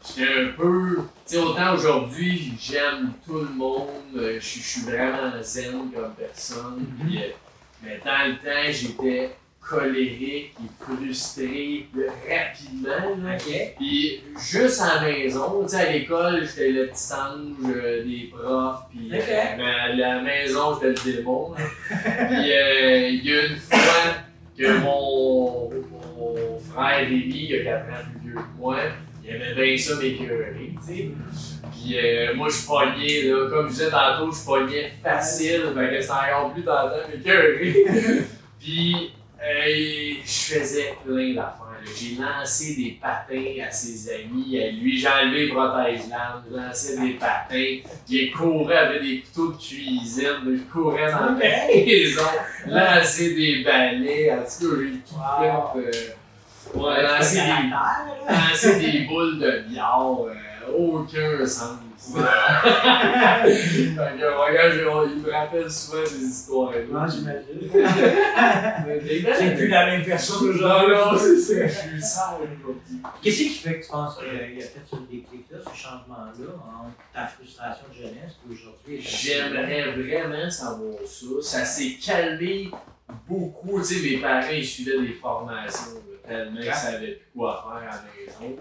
j'étais 0.06 0.30
un 0.34 0.52
peu. 0.58 0.98
Tu 1.26 1.36
sais, 1.36 1.38
autant 1.42 1.74
aujourd'hui, 1.76 2.54
j'aime 2.60 3.14
tout 3.26 3.40
le 3.40 3.50
monde, 3.50 3.88
je 4.16 4.40
suis- 4.40 4.82
vraiment 4.82 5.32
zen 5.42 5.90
comme 5.94 6.14
personne. 6.18 6.80
Mhm. 7.00 7.08
puis, 7.08 7.18
euh, 7.24 7.28
mais 7.84 8.02
dans 8.04 8.28
le 8.28 8.36
temps, 8.36 8.72
j'étais 8.72 9.36
colérique 9.68 10.54
et 10.60 10.84
frustré 10.84 11.88
rapidement. 12.30 13.16
là. 13.24 13.38
Puis 13.78 14.22
juste 14.38 14.82
à 14.82 14.96
la 14.96 15.02
maison, 15.02 15.64
tu 15.64 15.70
sais, 15.70 15.88
à 15.88 15.92
l'école, 15.92 16.46
j'étais 16.46 16.70
le 16.70 16.88
petit 16.88 17.14
ange 17.14 17.76
euh, 17.76 18.04
des 18.04 18.32
profs, 18.32 18.82
puis 18.90 19.10
euh, 19.14 19.20
mais 19.58 19.64
à 19.64 19.94
la 19.96 20.22
maison, 20.22 20.76
j'étais 20.76 21.12
le 21.12 21.18
démon. 21.18 21.54
puis 21.88 22.52
euh, 22.52 23.10
il 23.10 23.26
y 23.26 23.34
a 23.34 23.46
une 23.46 23.58
fois 23.58 23.80
que 24.58 24.78
mon, 24.80 25.70
mon 26.18 26.60
frère 26.60 27.00
Rémi, 27.00 27.48
qui 27.48 27.56
a 27.56 27.64
4 27.64 27.86
ans 27.86 27.94
plus 28.12 28.30
vieux 28.30 28.36
que 28.36 28.62
moi, 28.62 28.78
il 29.24 29.30
aimait 29.30 29.54
bien 29.56 29.78
ça 29.78 29.96
m'écœurer, 29.96 30.74
tu 30.86 30.94
sais. 30.94 31.10
Puis 31.72 31.98
euh, 31.98 32.36
moi, 32.36 32.50
je 32.50 32.66
pognais, 32.68 33.22
là, 33.24 33.50
comme 33.50 33.68
je 33.68 33.74
disais 33.74 33.90
tantôt, 33.90 34.32
je 34.32 34.46
pognais 34.46 34.92
facile, 35.02 35.64
fait 35.76 35.90
que 35.90 36.02
c'était 36.02 36.14
encore 36.14 36.54
plus 36.54 36.64
tentant 36.64 37.08
m'écœurer. 37.10 37.86
Puis 38.60 39.12
euh, 39.46 40.14
je 40.24 40.54
faisais 40.54 40.94
plein 41.06 41.34
d'affaires. 41.34 41.60
J'ai 42.00 42.16
lancé 42.16 42.76
des 42.76 42.98
patins 43.02 43.68
à 43.68 43.70
ses 43.70 44.10
amis, 44.14 44.58
à 44.58 44.72
lui, 44.72 44.98
j'ai 44.98 45.08
enlevé 45.08 45.50
protège-lames, 45.50 46.44
je 46.50 46.56
lançais 46.56 46.98
des 46.98 47.14
patins, 47.16 47.78
il 48.10 48.32
courait 48.32 48.78
avec 48.78 49.02
des 49.02 49.20
couteaux 49.20 49.52
de 49.52 49.58
cuisine, 49.58 50.40
je 50.46 50.72
courais 50.72 51.12
dans 51.12 51.26
la 51.26 51.32
maison, 51.32 52.22
lançais 52.68 53.34
des 53.34 53.64
balais, 53.66 54.32
en 54.32 54.38
tout 54.38 54.70
cas, 54.70 54.76
j'ai 54.82 55.00
tout 55.00 55.16
Wow. 55.16 55.74
fait. 55.74 56.16
euh, 56.76 56.80
ouais, 56.80 57.04
lancer 57.04 57.42
des 57.42 58.34
lancer 58.34 58.80
des 58.80 59.00
boules 59.02 59.40
de 59.40 59.64
billard, 59.68 60.20
euh, 60.22 60.34
aucun 60.78 61.46
sens. 61.46 61.80
Fait 62.12 62.20
que, 64.18 65.10
il 65.10 65.22
me 65.22 65.32
rappelle 65.32 65.72
souvent 65.72 66.06
ces 66.06 66.24
histoires-là. 66.24 66.80
Non, 66.92 67.08
j'imagine. 67.08 67.60
Des 69.04 69.26
C'est 69.38 69.56
plus 69.56 69.68
la 69.68 69.86
même 69.86 70.04
personne 70.04 70.48
Non, 70.48 70.54
aujourd'hui. 70.54 70.96
non, 70.96 71.18
c'est 71.18 71.38
ça, 71.38 71.68
je 71.68 71.74
suis 71.90 72.02
sale 72.02 72.36
aujourd'hui. 72.42 72.98
Qu'est-ce 73.22 73.38
qui 73.38 73.50
fait 73.50 73.80
que 73.80 73.86
tu 73.86 73.92
penses 73.92 74.18
qu'il 74.18 74.28
a 74.28 74.66
fait 74.66 74.82
ce 74.90 74.96
déclic-là, 74.96 75.58
ce 75.64 75.78
changement-là, 75.78 76.54
entre 76.54 76.96
ta 77.14 77.28
frustration 77.28 77.86
de 77.90 77.96
jeunesse 77.96 78.34
et 78.48 78.54
aujourd'hui? 78.54 79.02
J'aimerais 79.02 79.92
vraiment 79.92 80.50
savoir 80.50 80.96
ça. 81.06 81.60
Ça 81.60 81.66
s'est 81.66 81.98
calmé 82.04 82.70
beaucoup. 83.28 83.80
Tu 83.82 83.86
sais, 83.96 84.02
mes 84.10 84.18
parents, 84.22 84.50
ils 84.52 84.66
suivaient 84.66 85.02
des 85.02 85.14
formations, 85.14 85.94
là, 85.96 86.28
tellement 86.28 86.62
qu'ils 86.62 86.74
savaient 86.74 87.14
plus 87.14 87.32
quoi 87.36 87.64
faire 87.82 87.90
à 87.90 87.96
la 87.96 88.02
maison. 88.16 88.56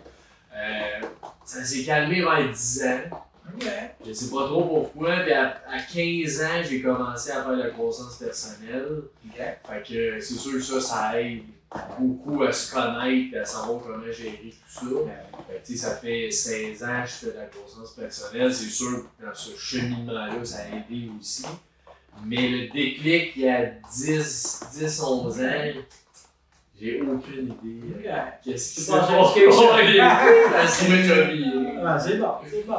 Euh, 0.54 1.06
ça 1.44 1.64
s'est 1.64 1.84
calmé 1.84 2.20
vers 2.20 2.50
10 2.50 2.84
ans. 2.84 3.22
Ok. 3.54 3.66
Je 4.06 4.12
sais 4.12 4.30
pas 4.30 4.46
trop 4.46 4.64
pourquoi, 4.64 5.16
puis 5.20 5.32
à, 5.32 5.62
à 5.68 5.80
15 5.80 6.42
ans, 6.42 6.62
j'ai 6.68 6.80
commencé 6.82 7.30
à 7.30 7.42
faire 7.42 7.56
de 7.56 7.62
la 7.62 7.70
croissance 7.70 8.16
personnelle. 8.16 9.02
Fait 9.36 9.82
que 9.86 10.20
c'est 10.20 10.34
sûr 10.34 10.52
que 10.52 10.60
ça, 10.60 10.80
ça 10.80 11.20
aide 11.20 11.42
beaucoup 11.98 12.42
à 12.42 12.52
se 12.52 12.72
connaître 12.74 13.34
et 13.34 13.38
à 13.38 13.44
savoir 13.44 13.82
comment 13.82 14.12
gérer 14.12 14.52
tout 14.52 14.68
ça. 14.68 14.86
Fait 15.48 15.60
que, 15.60 15.66
tu 15.66 15.72
sais, 15.72 15.86
ça 15.86 15.96
fait 15.96 16.30
16 16.30 16.84
ans 16.84 17.02
que 17.02 17.08
je 17.08 17.14
fais 17.14 17.32
de 17.32 17.38
la 17.38 17.46
croissance 17.46 17.92
personnelle. 17.92 18.54
C'est 18.54 18.70
sûr 18.70 19.06
que 19.18 19.26
dans 19.26 19.34
ce 19.34 19.56
cheminement-là, 19.56 20.44
ça 20.44 20.58
a 20.58 20.76
aidé 20.76 21.08
aussi. 21.18 21.46
Mais 22.26 22.48
le 22.48 22.68
déclic, 22.68 23.32
il 23.36 23.42
y 23.42 23.48
a 23.48 23.66
10, 23.66 24.64
10 24.78 25.00
11 25.02 25.40
ans, 25.40 25.44
j'ai 26.82 27.00
aucune 27.02 27.54
idée. 27.62 28.08
Euh, 28.08 28.16
Qu'est-ce 28.44 28.74
qui 28.74 28.80
s'est 28.80 28.92
passé? 28.92 29.40
viré. 29.40 30.00
Ah, 31.84 31.98
c'est 31.98 32.16
bon, 32.18 32.28
c'est 32.48 32.66
bon. 32.66 32.74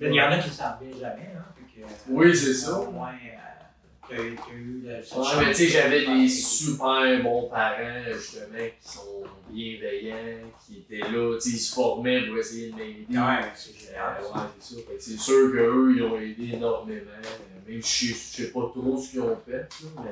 Il 0.00 0.14
y 0.14 0.20
en 0.22 0.30
a 0.30 0.38
qui 0.38 0.48
ne 0.48 0.52
savent 0.54 0.78
bien 0.80 0.96
jamais. 0.98 1.28
Hein, 1.36 1.44
fait 1.56 1.80
que, 1.82 1.86
Oui, 2.08 2.36
c'est 2.36 2.54
ça. 2.54 2.78
Au 2.80 2.90
moins, 2.92 3.08
euh, 3.10 4.08
t'as 4.08 4.22
eu- 4.22 4.36
t'as 4.36 4.52
eu 4.54 4.82
le- 4.84 5.02
cette 5.02 5.16
Ouais, 5.18 5.24
chance 5.24 5.34
mais 5.40 5.46
tu 5.48 5.54
sais, 5.54 5.64
de 5.66 5.70
j'avais 5.70 6.06
des 6.06 6.28
super 6.28 7.22
bons 7.24 7.48
parents, 7.48 8.04
justement, 8.12 8.46
qui 8.80 8.88
sont 8.88 9.22
bienveillants, 9.50 10.50
qui 10.64 10.78
étaient 10.88 11.08
là, 11.10 11.34
tu 11.34 11.40
sais, 11.50 11.56
ils 11.56 11.58
se 11.58 11.74
formaient 11.74 12.26
pour 12.26 12.38
essayer 12.38 12.70
de 12.70 12.76
m'aider. 12.76 13.06
Ouais, 13.10 13.44
c'est 13.56 13.70
Euh, 13.70 13.88
génial. 13.88 14.16
ça. 14.22 14.34
ouais, 14.38 14.46
c'est 14.60 14.74
ça. 14.74 14.80
Fait 14.88 14.96
que 14.96 15.02
c'est 15.02 15.18
sûr 15.18 15.52
qu'eux, 15.52 15.94
ils 15.96 16.02
ont 16.02 16.16
aidé 16.20 16.50
énormément. 16.54 17.00
Euh, 17.24 17.70
Même 17.72 17.82
si 17.82 18.08
je 18.08 18.14
sais- 18.14 18.42
je 18.42 18.46
sais 18.46 18.52
pas 18.52 18.60
trop 18.60 18.96
ce 19.00 19.10
qu'ils 19.10 19.20
ont 19.20 19.36
fait, 19.44 19.52
là, 19.52 19.66
mais 20.04 20.10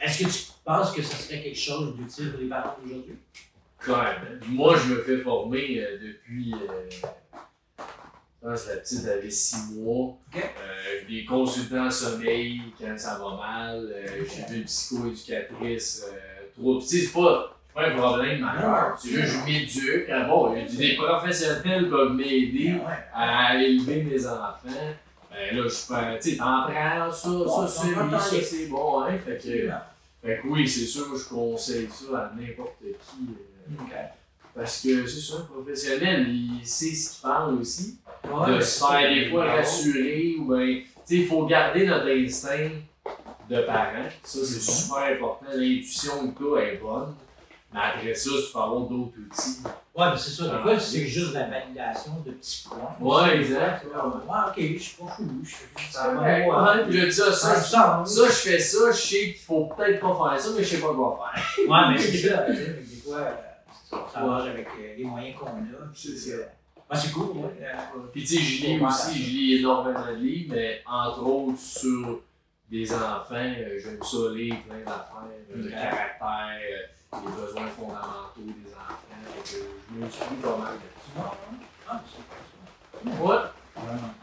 Est-ce 0.00 0.24
que 0.24 0.28
tu 0.30 0.38
penses 0.64 0.92
que 0.92 1.02
ça 1.02 1.16
serait 1.16 1.42
quelque 1.42 1.58
chose 1.58 1.94
d'utile 1.96 2.30
pour 2.32 2.40
les 2.40 2.48
parents 2.48 2.76
d'aujourd'hui? 2.82 3.16
clairement. 3.78 4.12
Moi, 4.48 4.76
je 4.76 4.94
me 4.94 5.02
fais 5.02 5.18
former 5.18 5.80
euh, 5.82 5.98
depuis. 6.02 6.52
euh, 6.54 6.88
je 6.90 8.48
pense 8.48 8.64
que 8.64 8.70
la 8.70 8.76
petite 8.76 9.06
avait 9.06 9.30
6 9.30 9.74
mois. 9.74 10.16
Ok. 10.34 10.36
Euh, 10.36 11.08
des 11.08 11.24
consultants 11.24 11.86
en 11.86 11.90
sommeil 11.90 12.60
quand 12.78 12.96
ça 12.98 13.18
va 13.18 13.36
mal. 13.36 13.94
J'ai 14.48 14.56
une 14.56 14.64
psychoéducatrice. 14.64 16.04
Tu 16.56 16.80
sais, 16.82 17.06
c'est 17.06 17.12
pas, 17.12 17.56
pas 17.74 17.86
un 17.88 17.96
problème 17.96 18.40
majeur. 18.40 18.98
C'est 19.00 19.08
juste 19.10 19.34
je 19.34 19.44
m'éduque. 19.44 20.08
Ah 20.10 20.24
bon, 20.24 20.54
des 20.54 20.96
professionnels 20.96 21.88
peuvent 21.90 22.12
m'aider 22.14 22.74
Ouais. 22.74 23.04
à 23.14 23.56
élever 23.62 24.02
mes 24.02 24.26
enfants. 24.26 24.56
Ben 25.30 25.56
là, 25.56 25.62
je 25.62 25.68
suis 25.68 25.88
pas. 25.88 26.16
Tu 26.16 26.30
sais, 26.32 26.36
t'en 26.36 26.64
prends 26.64 27.12
ça, 27.12 27.28
Bon, 27.28 27.66
ça, 27.66 27.68
ça, 27.68 28.36
c'est 28.42 28.66
bon, 28.66 29.02
hein. 29.02 29.16
Fait 29.24 29.38
que, 29.38 29.68
fait 30.22 30.40
que 30.42 30.48
oui, 30.48 30.68
c'est 30.68 30.86
sûr, 30.86 31.16
je 31.16 31.28
conseille 31.28 31.88
ça 31.90 32.18
à 32.18 32.32
n'importe 32.38 32.80
qui. 32.80 33.26
euh, 33.70 33.96
parce 34.54 34.82
que 34.82 35.06
c'est 35.06 35.20
ça, 35.20 35.38
un 35.38 35.44
professionnel, 35.44 36.26
il 36.28 36.66
sait 36.66 36.94
ce 36.94 37.12
qu'il 37.12 37.22
parle 37.22 37.54
aussi. 37.58 37.98
Ouais, 38.24 38.56
de 38.56 38.60
se 38.60 38.84
faire 38.84 39.08
des 39.14 39.30
fois 39.30 39.44
rassurer 39.46 40.36
ou 40.38 40.54
bien. 40.54 40.82
Tu 40.84 40.86
sais, 41.04 41.14
il 41.22 41.26
faut 41.26 41.46
garder 41.46 41.86
notre 41.86 42.08
instinct 42.08 42.70
de 43.48 43.62
parent. 43.62 44.08
Ça, 44.22 44.38
c'est 44.44 44.60
super 44.60 44.98
important. 45.14 45.46
L'intuition 45.54 46.32
que 46.32 46.58
tu 46.60 46.62
est 46.62 46.76
bonne. 46.78 47.14
Mais 47.72 47.80
après 47.80 48.14
ça, 48.14 48.30
tu 48.30 48.52
peux 48.52 48.58
avoir 48.58 48.80
d'autres 48.80 49.14
outils. 49.18 49.60
Ouais, 49.96 50.06
mais 50.12 50.16
c'est 50.18 50.30
ça. 50.30 50.44
Des 50.44 50.62
fois, 50.62 50.78
c'est 50.78 51.06
juste 51.06 51.34
la 51.34 51.48
validation 51.48 52.12
de 52.24 52.30
petits 52.30 52.68
points. 52.68 52.96
Ouais, 53.00 53.38
exact. 53.38 53.84
Ouais, 53.84 53.92
ok, 54.48 54.54
je 54.56 54.78
suis 54.78 54.96
pas 54.96 55.10
fou. 55.10 55.28
Je 55.42 55.48
suis 55.48 55.92
Ça 55.92 56.14
ouais. 56.14 56.46
Je 56.88 57.04
dis 57.06 57.12
ça, 57.12 57.32
Ça 57.32 57.54
je 58.26 58.30
fais 58.32 58.58
ça, 58.58 58.78
je 58.92 58.96
sais 58.96 59.32
qu'il 59.32 59.36
faut 59.36 59.64
peut-être 59.66 60.00
pas 60.00 60.30
faire 60.30 60.40
ça, 60.40 60.50
mais 60.56 60.62
je 60.62 60.76
sais 60.76 60.80
pas 60.80 60.94
quoi 60.94 61.20
faire. 61.34 61.68
Ouais, 61.68 61.78
mais 61.92 61.98
c'est 61.98 62.28
ça. 62.28 62.46
Des 62.48 63.00
fois, 63.04 63.16
euh, 63.18 63.96
ça 64.12 64.20
marche 64.20 64.48
avec 64.48 64.68
euh, 64.68 64.94
les 64.96 65.04
moyens 65.04 65.36
qu'on 65.38 65.46
a. 65.46 65.50
C'est 65.92 66.08
puis, 66.10 66.18
ça. 66.18 66.30
euh, 66.36 66.94
c'est 66.94 67.12
cool, 67.12 67.36
ouais. 67.38 67.50
Puis 68.12 68.22
tu 68.22 68.36
sais, 68.36 68.42
je 68.42 68.66
lis 68.66 68.80
aussi, 68.84 69.22
je 69.24 69.30
lis 69.30 69.56
énormément 69.58 70.06
de 70.06 70.14
livres, 70.14 70.54
mais 70.54 70.82
entre 70.86 71.22
autres 71.26 71.58
sur 71.58 72.20
des 72.70 72.92
enfants, 72.92 73.52
j'aime 73.82 73.98
ça 74.02 74.16
lire 74.34 74.54
plein 74.68 74.78
d'affaires, 74.78 75.26
euh, 75.50 75.56
le 75.56 75.64
Ok. 75.66 75.70
caractère, 75.72 76.60
euh, 76.62 76.86
les 77.12 77.42
besoins 77.42 77.66
fondamentaux 77.68 78.38
des 78.38 78.72
enfants. 78.72 78.94
Que 79.44 79.48
je 79.94 80.04
me 80.04 80.08
suis 80.10 80.20
pas 80.42 80.56
mal 80.56 80.74
là-dessus. 80.74 81.40
Ah, 81.88 82.02
Ouais, 83.04 83.36
ça. 83.36 83.52
Vraiment. 83.76 84.14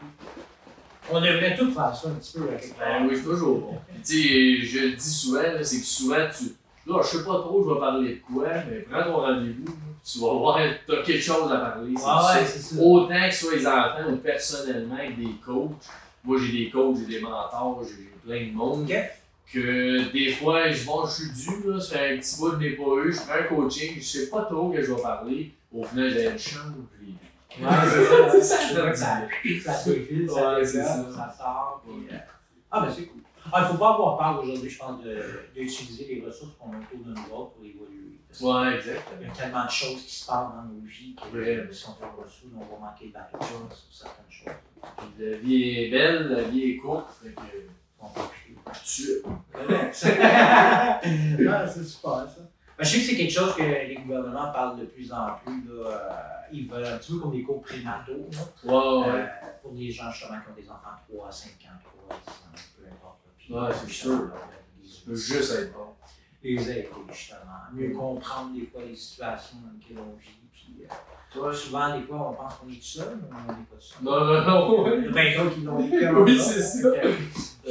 On 1.10 1.20
devrait 1.20 1.56
tous 1.56 1.72
faire 1.72 1.94
ça 1.96 2.08
un 2.08 2.12
petit 2.12 2.38
peu 2.38 2.48
avec 2.48 2.74
ben 2.78 3.06
oui, 3.08 3.16
c'est 3.16 3.22
toujours 3.24 3.58
bon. 3.58 3.78
Tu 4.04 4.04
sais, 4.04 4.66
je 4.66 4.78
le 4.80 4.92
dis 4.92 5.10
souvent, 5.10 5.40
c'est 5.62 5.80
que 5.80 5.86
souvent 5.86 6.26
tu. 6.36 6.44
Là, 6.86 7.00
je 7.02 7.08
sais 7.18 7.24
pas 7.24 7.34
trop, 7.40 7.64
je 7.68 7.74
vais 7.74 7.80
parler 7.80 8.14
de 8.14 8.20
quoi, 8.34 8.46
mais 8.70 8.78
prends 8.80 9.02
ton 9.04 9.16
rendez-vous, 9.20 9.74
tu 10.04 10.18
vas 10.20 10.32
voir, 10.34 10.58
t'as 10.86 11.02
quelque 11.02 11.20
chose 11.22 11.50
à 11.52 11.56
parler. 11.58 11.94
c'est 11.96 12.02
Ah 12.06 12.32
ouais, 12.34 12.40
ça. 12.40 12.46
c'est 12.46 12.58
ça. 12.76 12.80
Autant 12.82 13.08
que 13.28 13.30
ce 13.34 13.44
soit 13.46 13.56
les 13.56 13.66
enfants 13.66 14.10
ou 14.10 14.16
personnellement 14.16 14.94
avec 14.96 15.18
des 15.18 15.32
coachs. 15.44 15.70
Moi, 16.24 16.38
j'ai 16.40 16.52
des 16.64 16.70
coachs, 16.70 16.96
j'ai 17.00 17.06
des 17.06 17.20
mentors, 17.20 17.82
j'ai 17.84 17.90
j'ai 17.96 18.10
plein 18.24 18.46
de 18.50 18.52
monde. 18.56 18.82
Ok. 18.88 18.96
Que 19.52 20.12
des 20.12 20.32
fois, 20.32 20.70
je, 20.70 20.84
bon, 20.84 21.06
je 21.06 21.22
suis 21.22 21.30
dû, 21.30 21.70
là, 21.70 21.80
ça 21.80 21.96
fait 21.98 22.14
un 22.14 22.18
petit 22.18 22.38
bout 22.38 22.50
de 22.56 22.68
pas 22.76 23.02
eu, 23.06 23.12
je 23.12 23.18
fais 23.20 23.32
un 23.40 23.42
coaching, 23.44 23.94
je 23.96 24.02
sais 24.02 24.28
pas 24.28 24.42
trop 24.42 24.70
que 24.70 24.82
je 24.82 24.92
vais 24.92 25.02
parler. 25.02 25.52
Au 25.72 25.82
final, 25.84 26.10
j'ai 26.10 26.30
une 26.30 26.38
chambre, 26.38 26.74
vu. 27.00 27.14
Ouais, 27.60 27.66
c'est 27.90 28.04
ça. 28.04 28.30
C'est 28.30 28.42
ça, 28.42 28.94
ça, 28.94 29.28
ça 29.64 29.72
se 29.74 29.90
file, 30.00 30.28
ça 30.30 30.64
ça. 30.64 31.34
sort. 31.36 31.82
puis, 31.84 32.14
euh, 32.14 32.18
Ah, 32.70 32.80
ben 32.82 32.92
c'est 32.94 33.06
cool. 33.06 33.22
Ah, 33.50 33.60
il 33.60 33.62
ne 33.64 33.68
faut 33.72 33.78
pas 33.78 33.94
avoir 33.94 34.18
peur 34.18 34.42
aujourd'hui, 34.44 34.68
je 34.70 34.78
pense, 34.78 35.02
de- 35.02 35.40
d'utiliser 35.54 36.06
les 36.14 36.26
ressources 36.26 36.52
qu'on 36.58 36.70
a 36.72 36.76
autour 36.76 36.98
de 37.06 37.10
nous 37.10 37.34
autres 37.34 37.52
pour 37.52 37.64
évoluer. 37.64 38.18
Parce 38.28 38.38
qu'il 38.38 38.48
Ouais, 38.48 39.24
y 39.24 39.26
a 39.26 39.30
tellement 39.32 39.64
de 39.64 39.70
choses 39.70 40.02
qui 40.04 40.14
se 40.14 40.26
passent 40.26 40.48
dans 40.54 40.62
nos 40.70 40.82
vies 40.84 41.16
que 41.16 41.38
euh, 41.38 41.72
si 41.72 41.86
on 41.88 41.94
fait 41.94 42.00
pas 42.02 42.28
ça, 42.28 42.46
on 42.54 42.58
va 42.60 42.90
manquer 42.90 43.06
de 43.06 43.38
sur 43.74 43.86
certaines 43.90 44.24
choses. 44.30 44.52
Puis 45.16 45.26
la 45.26 45.36
vie 45.38 45.78
est 45.84 45.90
belle, 45.90 46.28
la 46.28 46.42
vie 46.42 46.72
est 46.72 46.76
courte. 46.76 47.08
Fait 47.22 47.30
que, 47.30 47.40
Tu 48.84 49.22
ah, 51.48 51.66
c'est 51.68 51.84
super 51.84 52.26
ça. 52.28 52.40
Ben, 52.78 52.84
je 52.84 52.88
sais 52.90 52.98
que 52.98 53.04
c'est 53.04 53.16
quelque 53.16 53.32
chose 53.32 53.54
que 53.56 53.62
les 53.62 53.96
gouvernements 53.96 54.52
parlent 54.52 54.78
de 54.78 54.84
plus 54.84 55.12
en 55.12 55.34
plus. 55.44 55.64
Là, 55.68 55.86
euh, 55.86 56.10
ils 56.52 56.68
veulent 56.68 56.86
un 56.86 56.98
petit 56.98 57.12
peu 57.12 57.18
comme 57.18 57.32
des 57.32 57.42
cours 57.42 57.60
prénataux. 57.62 58.28
là? 58.64 58.72
Ouais, 58.72 59.10
ouais. 59.10 59.20
Euh, 59.20 59.26
pour 59.62 59.72
des 59.72 59.90
gens 59.90 60.10
justement 60.12 60.38
qui 60.40 60.50
ont 60.50 60.54
des 60.62 60.70
enfants 60.70 60.96
3 61.08 61.28
à 61.28 61.32
5 61.32 61.48
ans, 61.50 61.78
3 62.06 62.16
à 62.16 62.20
10 62.20 62.30
ans, 62.30 62.64
peu 62.78 62.86
importe. 62.92 63.18
Puis, 63.36 63.52
Ouais, 63.52 63.70
c'est 63.74 63.90
sûr. 63.92 64.10
là, 64.26 64.34
Tu 64.82 65.00
peux 65.06 65.14
juste 65.16 65.52
être 65.54 65.72
bon. 65.72 65.86
Les, 66.42 66.54
les 66.56 66.70
aider 66.70 66.88
justement, 67.10 67.40
mieux 67.72 67.90
comprendre 67.90 68.52
des 68.54 68.66
fois 68.66 68.82
les 68.86 68.94
situations 68.94 69.58
dans 69.64 69.72
lesquelles 69.76 69.98
on 69.98 70.16
vit. 70.16 70.47
Puis, 70.64 70.84
euh, 70.84 70.94
Toi, 71.32 71.52
souvent, 71.54 71.96
des 71.98 72.04
fois, 72.04 72.30
on 72.30 72.34
pense 72.42 72.54
qu'on 72.56 72.68
est 72.68 72.74
tout 72.76 72.82
seul, 72.82 73.18
mais 73.30 73.36
on 73.48 73.52
n'est 73.52 73.64
pas 73.64 73.76
tout 73.76 73.80
seul. 73.80 74.02
Non, 74.02 74.24
non, 74.24 74.44
non, 74.46 74.96
Il 74.96 75.04
y 75.04 75.08
a 75.08 75.10
bien 75.10 75.44
d'autres 75.44 75.54
qui 75.54 75.60
l'ont 75.62 76.22
Oui, 76.22 76.38
c'est 76.40 76.62
ça. 76.62 76.90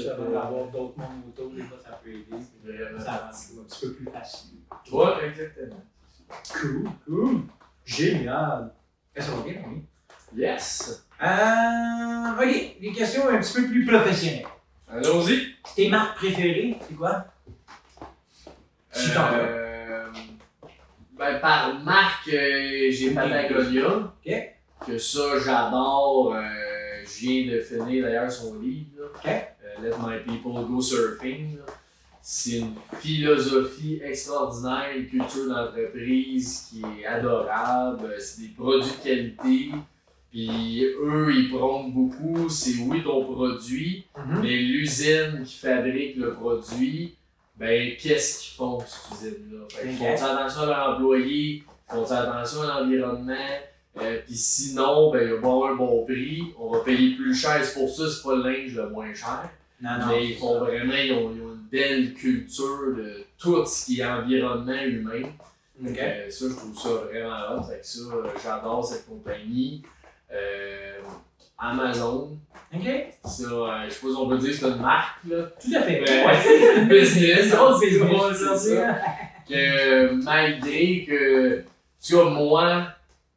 d'avoir 0.04 0.52
d'autres 0.71 0.97
mondes 0.97 1.23
autour, 1.30 1.52
des 1.52 1.63
fois, 1.63 1.78
ça 1.84 2.00
peut 2.04 2.10
aider. 2.10 2.26
Vraiment. 2.63 3.00
Ça 3.00 3.12
rend 3.12 3.28
un 3.30 3.63
petit 3.63 3.86
peu 3.88 3.93
plus 3.93 4.06
facile. 4.12 4.58
Ouais, 4.91 5.28
exactement. 5.28 5.84
Cool, 6.54 6.89
cool. 7.06 7.41
Génial. 7.86 8.71
Ça 9.17 9.32
va 9.32 9.41
bien, 9.43 9.62
oui. 9.67 9.84
Yes. 10.36 11.04
Euh, 11.23 12.43
ok, 12.43 12.80
des 12.82 12.91
questions 12.91 13.28
un 13.30 13.38
petit 13.39 13.54
peu 13.54 13.67
plus 13.67 13.86
professionnelles. 13.86 14.45
Allons-y. 14.89 15.56
Tes 15.76 15.89
marques 15.89 16.17
préférées, 16.17 16.78
c'est 16.88 16.93
quoi? 16.95 17.26
Si 18.91 19.13
t'en 19.13 19.30
veux. 19.32 19.38
Euh, 19.39 19.67
ben, 21.18 21.40
par 21.40 21.80
marque, 21.84 22.30
euh, 22.34 22.88
j'ai 22.92 23.12
Patagonia. 23.12 23.88
Ok. 24.26 24.34
Que 24.86 24.98
ça, 24.98 25.40
j'adore. 25.44 26.34
Euh, 26.36 26.42
je 27.06 27.20
viens 27.22 27.54
de 27.56 27.60
finir 27.62 28.06
d'ailleurs 28.06 28.32
son 28.32 28.60
livre. 28.60 28.88
là. 29.00 29.06
Ok. 29.16 29.26
Euh, 29.30 29.90
Let 29.90 29.96
My 30.00 30.20
People 30.38 30.66
Go 30.68 30.82
Surfing. 30.82 31.58
C'est 32.22 32.60
une 32.60 32.74
philosophie 33.00 34.02
extraordinaire, 34.04 34.90
une 34.98 35.08
culture 35.08 35.48
d'entreprise 35.48 36.68
qui 36.70 36.82
est 37.02 37.06
adorable. 37.06 38.16
C'est 38.20 38.42
des 38.42 38.48
produits 38.50 38.92
de 38.92 39.04
qualité. 39.04 39.72
Puis 40.30 40.84
eux, 41.02 41.34
ils 41.34 41.50
prônent 41.50 41.94
beaucoup. 41.94 42.50
C'est 42.50 42.76
oui 42.82 43.02
ton 43.02 43.24
produit, 43.34 44.04
Mhm. 44.18 44.42
mais 44.42 44.58
l'usine 44.58 45.44
qui 45.46 45.58
fabrique 45.58 46.18
le 46.18 46.34
produit, 46.34 47.16
ben 47.58 47.96
qu'est-ce 48.00 48.39
qu'ils 48.39 48.56
font 48.56 48.80
cette 48.80 49.20
usine-là? 49.20 49.65
Fait 49.70 49.88
qu'ils 49.88 49.98
font 49.98 50.13
attention 50.13 50.62
à 50.62 50.65
leurs 50.65 50.89
employés, 50.96 51.63
ils 51.63 51.93
font 51.93 52.12
attention 52.12 52.62
à 52.63 52.80
l'environnement? 52.80 53.36
Euh, 54.00 54.20
Puis 54.26 54.36
sinon, 54.36 55.12
ben, 55.12 55.24
il 55.24 55.30
va 55.30 55.38
avoir 55.38 55.72
un 55.72 55.76
bon 55.76 56.06
prix, 56.06 56.54
on 56.60 56.70
va 56.70 56.80
payer 56.82 57.15
plus 57.15 57.34
cher. 57.34 57.63
C'est 57.63 57.74
pour 57.74 57.89
ça 57.89 58.04
que 58.04 58.10
c'est 58.10 58.24
pas 58.24 58.36
le 58.36 58.43
linge 58.43 58.76
le 58.76 58.89
moins 58.89 59.13
cher. 59.13 59.50
Non, 59.82 59.89
non. 60.00 60.08
mais 60.08 60.28
ils 60.28 60.38
font 60.38 60.60
vraiment, 60.60 60.93
ils 60.93 61.13
ont, 61.13 61.32
ils 61.36 61.41
ont 61.41 61.54
une 61.54 61.67
belle 61.72 62.13
culture 62.13 62.96
de 62.96 63.26
tout 63.38 63.65
ce 63.65 63.86
qui 63.86 64.00
est 64.02 64.06
environnement 64.06 64.82
humain. 64.84 65.24
Euh, 65.86 66.30
ça, 66.30 66.46
je 66.50 66.56
trouve 66.56 66.78
ça 66.78 66.89
vraiment 66.89 67.60
hot. 67.60 67.63
Fait 67.63 67.80
que 67.80 67.86
ça, 67.86 68.00
euh, 68.13 68.28
j'adore 68.43 68.86
cette 68.86 69.08
compagnie. 69.08 69.84
Euh, 70.32 71.00
Amazon, 71.58 72.38
Ok. 72.74 72.84
ça, 73.26 73.43
euh, 73.43 73.86
je 73.88 73.93
sais 73.93 74.00
pas 74.02 74.08
si 74.10 74.15
on 74.17 74.28
peut 74.30 74.38
dire 74.38 74.50
que 74.52 74.56
c'est 74.58 74.67
une 74.67 74.82
marque, 74.82 75.24
là. 75.28 75.43
Tout 75.62 75.72
à 75.76 75.82
fait. 75.82 76.02
Ouais, 76.02 76.26
Ouais. 76.26 76.34
c'est 76.43 76.76
une 76.82 76.88
business, 76.88 77.54
Non, 77.54 77.78
c'est 77.80 77.98
drôle, 78.00 78.36
ça. 78.36 78.58
ça. 78.58 78.98
Que 79.50 80.12
malgré 80.24 81.06
que, 81.06 81.63
tu 82.04 82.13
vois, 82.13 82.30
moi, 82.30 82.88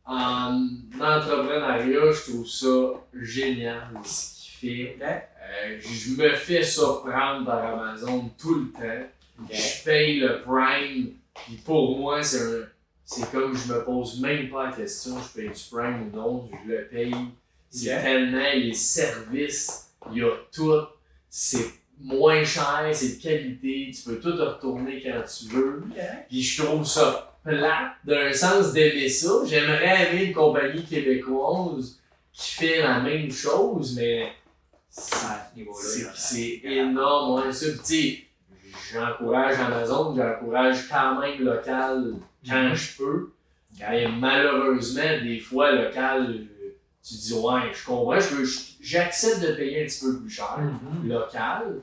en 0.05 0.67
entrepreneuriat, 1.01 2.11
je 2.13 2.31
trouve 2.31 2.47
ça 2.47 2.77
génial 3.15 3.89
ce 4.05 4.59
qu'il 4.61 4.89
fait. 4.99 4.99
Euh, 5.01 5.79
je 5.81 6.21
me 6.21 6.31
fais 6.31 6.63
surprendre 6.65 7.47
par 7.47 7.65
Amazon 7.65 8.31
tout 8.39 8.55
le 8.57 8.73
temps. 8.73 9.07
Je 9.51 9.85
paye 9.85 10.21
le 10.21 10.43
Prime, 10.43 11.13
puis 11.35 11.55
pour 11.65 11.99
moi, 11.99 12.23
c'est 12.23 12.43
un. 12.43 12.65
C'est 13.05 13.29
comme 13.33 13.57
je 13.57 13.73
me 13.73 13.85
pose 13.85 14.21
même 14.21 14.49
pas 14.51 14.67
la 14.67 14.73
question, 14.73 15.17
je 15.21 15.41
paye 15.41 15.49
du 15.49 15.63
Prime 15.71 16.11
ou 16.13 16.17
non, 16.17 16.49
je 16.65 16.73
le 16.73 16.85
paye. 16.87 17.15
C'est 17.71 18.03
tellement 18.03 18.53
les 18.55 18.75
services, 18.75 19.91
il 20.13 20.19
y 20.19 20.23
a 20.23 20.31
tout. 20.53 20.73
C'est 21.29 21.71
moins 22.01 22.43
cher, 22.45 22.89
c'est 22.93 23.17
de 23.19 23.23
qualité, 23.23 23.93
tu 23.95 24.03
peux 24.11 24.17
tout 24.19 24.33
retourner 24.37 25.01
quand 25.03 25.23
tu 25.23 25.49
veux. 25.55 25.85
Puis 26.29 26.43
je 26.43 26.63
trouve 26.63 26.85
ça 26.87 27.27
plate 27.45 27.93
d'un 28.05 28.33
sens 28.33 28.73
d'aimer 28.73 29.09
ça. 29.09 29.31
J'aimerais 29.47 30.11
aimer 30.13 30.25
une 30.25 30.35
compagnie 30.35 30.85
québécoise 30.85 31.99
qui 32.33 32.51
fait 32.53 32.83
la 32.83 33.01
même 33.01 33.31
chose, 33.31 33.95
mais 33.97 34.33
niveau-là, 35.57 35.79
c'est- 36.15 36.61
énorme, 36.65 37.47
ouais. 37.47 37.53
Ça, 37.53 37.67
puis 37.87 38.27
j'encourage 38.93 39.57
Amazon, 39.61 40.17
j'encourage 40.17 40.89
quand 40.89 41.21
même 41.21 41.43
local 41.45 42.15
quand 42.49 42.75
je 42.75 42.97
peux. 42.99 43.31
Malheureusement, 44.19 45.23
des 45.23 45.39
fois, 45.39 45.73
local, 45.73 46.47
tu 47.11 47.15
dis, 47.17 47.33
ouais, 47.35 47.61
je 47.75 47.85
comprends, 47.85 48.19
je 48.21 48.35
veux- 48.37 48.49
j'accepte 48.81 49.41
de 49.43 49.53
payer 49.53 49.83
un 49.83 49.87
petit 49.87 50.01
peu 50.05 50.21
plus 50.21 50.31
cher, 50.31 50.59
Mhm. 50.59 51.09
local. 51.09 51.81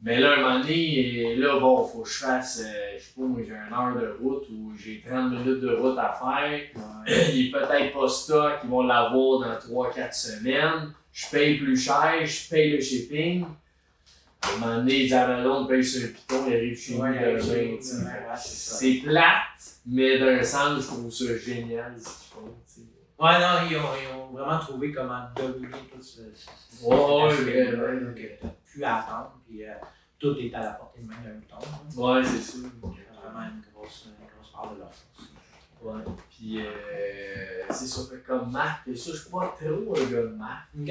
Mais 0.00 0.20
là, 0.20 0.34
un 0.34 0.40
moment 0.40 0.60
donné, 0.60 1.34
là, 1.36 1.58
bon, 1.58 1.84
faut 1.84 2.02
que 2.02 2.08
je 2.08 2.18
fasse, 2.18 2.62
euh, 2.64 2.96
je 2.96 3.02
sais 3.02 3.10
pas, 3.16 3.22
moi, 3.22 3.40
j'ai 3.44 3.50
une 3.52 3.74
heure 3.74 4.00
de 4.00 4.16
route 4.22 4.44
ou 4.52 4.72
j'ai 4.78 5.02
30 5.04 5.32
minutes 5.32 5.60
de 5.60 5.70
route 5.74 5.98
à 5.98 6.12
faire. 6.12 6.60
Ouais. 6.76 7.30
Il 7.34 7.48
est 7.48 7.50
peut-être 7.50 7.92
pas 7.98 8.08
stock, 8.08 8.52
ils 8.62 8.70
vont 8.70 8.82
l'avoir 8.82 9.40
dans 9.40 9.58
3-4 9.58 10.14
semaines. 10.14 10.92
Je 11.12 11.26
paye 11.30 11.58
plus 11.58 11.76
cher, 11.76 12.14
je 12.24 12.48
paye 12.48 12.70
le 12.76 12.80
shipping. 12.80 13.44
À 14.40 14.50
un 14.52 14.56
moment 14.58 14.76
donné, 14.76 14.94
ils 14.94 15.02
disent 15.02 15.14
Amazon 15.14 15.66
paye 15.66 15.84
sur 15.84 16.02
le 16.02 16.08
piton, 16.12 16.44
il 16.46 16.54
arrive 16.54 16.78
chez 16.78 16.94
nous 16.94 17.00
demain. 17.02 18.36
c'est 18.36 18.92
plate, 19.04 19.80
mais 19.84 20.16
d'un 20.20 20.40
sens, 20.44 20.80
je 20.82 20.86
trouve 20.86 21.10
ça 21.12 21.36
génial 21.38 21.94
ce 21.98 22.04
qu'ils 22.04 22.32
font. 22.34 22.54
Ouais, 23.20 23.38
non, 23.40 23.68
ils 23.68 23.76
ont, 23.76 23.80
ils 24.00 24.14
ont 24.16 24.26
vraiment 24.28 24.58
trouvé 24.60 24.92
comment 24.92 25.24
dominer 25.34 25.68
tout 25.92 26.00
ce. 26.02 26.20
ce- 26.34 26.84
Ouais, 26.84 26.94
ouais, 26.94 27.64
vraiment. 27.64 27.82
là, 27.82 28.12
que 28.14 28.40
t'as 28.40 28.48
plus 28.64 28.84
à 28.84 28.96
attendre, 29.00 29.32
puis 29.48 29.64
euh, 29.64 29.72
tout 30.20 30.36
est 30.38 30.54
à 30.54 30.62
la 30.62 30.70
portée 30.70 31.00
de 31.00 31.08
main 31.08 31.16
d'un 31.24 31.34
bouton. 31.34 31.56
là. 31.58 32.20
Ouais, 32.20 32.24
c'est 32.24 32.38
ça. 32.40 32.58
Euh, 32.58 32.70
vraiment 32.80 33.42
une 33.48 33.62
grosse, 33.74 34.06
une 34.06 34.26
grosse 34.36 34.52
part 34.52 34.72
de 34.72 34.78
leur 34.78 34.92
force. 34.92 35.28
Ouais. 35.82 36.12
Puis, 36.30 36.60
euh, 36.64 37.64
c'est 37.70 37.86
ça, 37.88 38.02
fait 38.10 38.22
comme 38.24 38.52
marque, 38.52 38.86
et 38.88 38.94
ça, 38.96 39.10
je 39.12 39.16
suis 39.16 39.30
pas 39.30 39.54
trop 39.60 39.94
un 39.96 40.10
gars 40.10 40.22
de 40.22 40.36
marque, 40.36 40.68
Ok. 40.80 40.90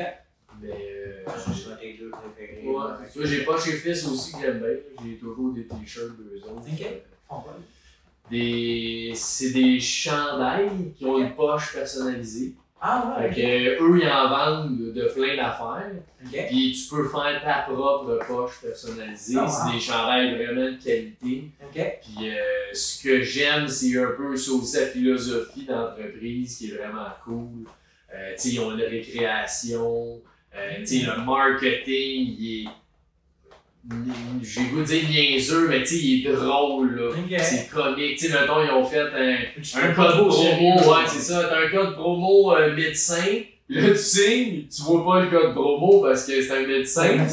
mais. 0.61 0.69
euh, 0.71 1.23
Ça, 1.27 1.51
c'est 1.53 1.79
tes 1.79 1.97
deux 1.97 2.09
préférés. 2.11 2.63
Ouais, 2.67 2.83
c'est 3.09 3.21
ça. 3.21 3.25
J'ai 3.25 3.45
pas 3.45 3.57
chez 3.59 3.71
Fils 3.73 4.05
aussi 4.07 4.33
que 4.33 4.41
j'aime 4.41 4.59
bien. 4.59 4.69
J'ai 5.05 5.17
toujours 5.17 5.53
des 5.53 5.65
t-shirts 5.65 6.17
d'eux 6.17 6.41
autres. 6.43 6.61
Ok. 6.69 6.81
Euh, 6.81 6.99
Font 7.29 7.39
quoi? 7.41 7.53
Des... 8.29 9.13
C'est 9.15 9.51
des 9.51 9.79
chandails 9.79 10.93
qui 10.97 11.05
ont 11.05 11.19
une 11.19 11.33
poche 11.35 11.73
personnalisée. 11.73 12.55
Ah 12.79 13.15
Fait 13.17 13.29
ouais. 13.29 13.35
que, 13.35 13.83
eux, 13.83 13.99
ils 13.99 14.07
en 14.07 14.29
vendent 14.29 14.93
de, 14.93 15.03
plein 15.05 15.35
d'affaires. 15.35 15.91
Ok. 16.23 16.45
Puis 16.47 16.73
tu 16.73 16.95
peux 16.95 17.07
faire 17.07 17.41
ta 17.43 17.73
propre 17.73 18.19
poche 18.27 18.61
personnalisée. 18.61 19.35
Ah, 19.37 19.45
wow. 19.45 19.49
C'est 19.49 19.73
des 19.73 19.79
chandails 19.79 20.35
vraiment 20.35 20.71
de 20.71 20.83
qualité. 20.83 21.49
Ok. 21.63 21.99
Puis 22.03 22.29
euh, 22.29 22.73
ce 22.73 23.03
que 23.03 23.21
j'aime, 23.23 23.67
c'est 23.67 23.97
un 23.97 24.11
peu 24.15 24.35
ça 24.35 24.51
aussi 24.51 24.77
la 24.77 24.85
philosophie 24.85 25.65
d'entreprise 25.65 26.57
qui 26.57 26.69
est 26.69 26.77
vraiment 26.77 27.07
cool. 27.23 27.65
Euh, 28.13 28.33
tu 28.35 28.41
sais, 28.41 28.49
ils 28.49 28.59
ont 28.59 28.71
une 28.71 28.83
récréation. 28.83 30.21
Euh, 30.55 30.77
tu 30.79 30.85
sais, 30.85 31.05
le 31.05 31.25
marketing, 31.25 32.35
il 32.37 32.63
est. 32.63 32.69
J'ai 34.41 34.63
goût 34.65 34.79
de 34.81 34.85
dire 34.85 35.07
niaiseux, 35.09 35.67
mais 35.69 35.79
tu 35.81 35.85
sais, 35.87 35.95
il 35.97 36.27
est 36.27 36.33
drôle, 36.33 36.95
là. 36.95 37.09
Ok. 37.09 37.39
C'est 37.39 37.69
comique. 37.69 38.17
Tu 38.17 38.27
sais, 38.27 38.33
mettons, 38.33 38.63
ils 38.63 38.69
ont 38.71 38.83
fait 38.85 38.99
un, 39.01 39.35
un 39.81 39.93
code 39.93 40.15
promo, 40.27 40.75
ouais, 40.91 41.03
c'est 41.07 41.19
ça. 41.21 41.43
T'as 41.49 41.65
un 41.65 41.69
code 41.69 41.93
promo 41.95 42.55
euh, 42.55 42.75
médecin. 42.75 43.23
Là, 43.69 43.89
tu 43.89 43.97
signes, 43.97 44.63
tu 44.73 44.81
vois 44.83 45.03
pas 45.05 45.21
le 45.23 45.29
code 45.29 45.53
promo 45.53 46.01
parce 46.01 46.25
que 46.25 46.41
c'est 46.41 46.57
un 46.57 46.65
médecin. 46.67 47.03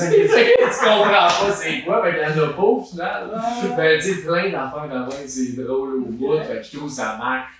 Tu 0.74 0.84
comprends 0.84 1.04
pas 1.28 1.52
c'est 1.52 1.82
quoi, 1.82 2.02
fait 2.02 2.18
qu'il 2.18 2.36
y 2.36 2.40
en 2.40 2.44
a 2.44 2.48
pas 2.52 2.62
au 2.62 2.82
final. 2.82 3.30
Ben, 3.76 4.00
tu 4.00 4.14
sais, 4.14 4.22
plein 4.22 4.44
d'affaires 4.50 4.88
quand 4.90 5.06
même, 5.16 5.28
c'est 5.28 5.52
drôle 5.62 5.94
au 6.02 6.06
bout. 6.06 6.36
Fait 6.42 6.56
que 6.58 6.62
je 6.64 6.76
trouve 6.76 6.88
que 6.88 6.94
ça 6.96 7.16
marche. 7.18 7.52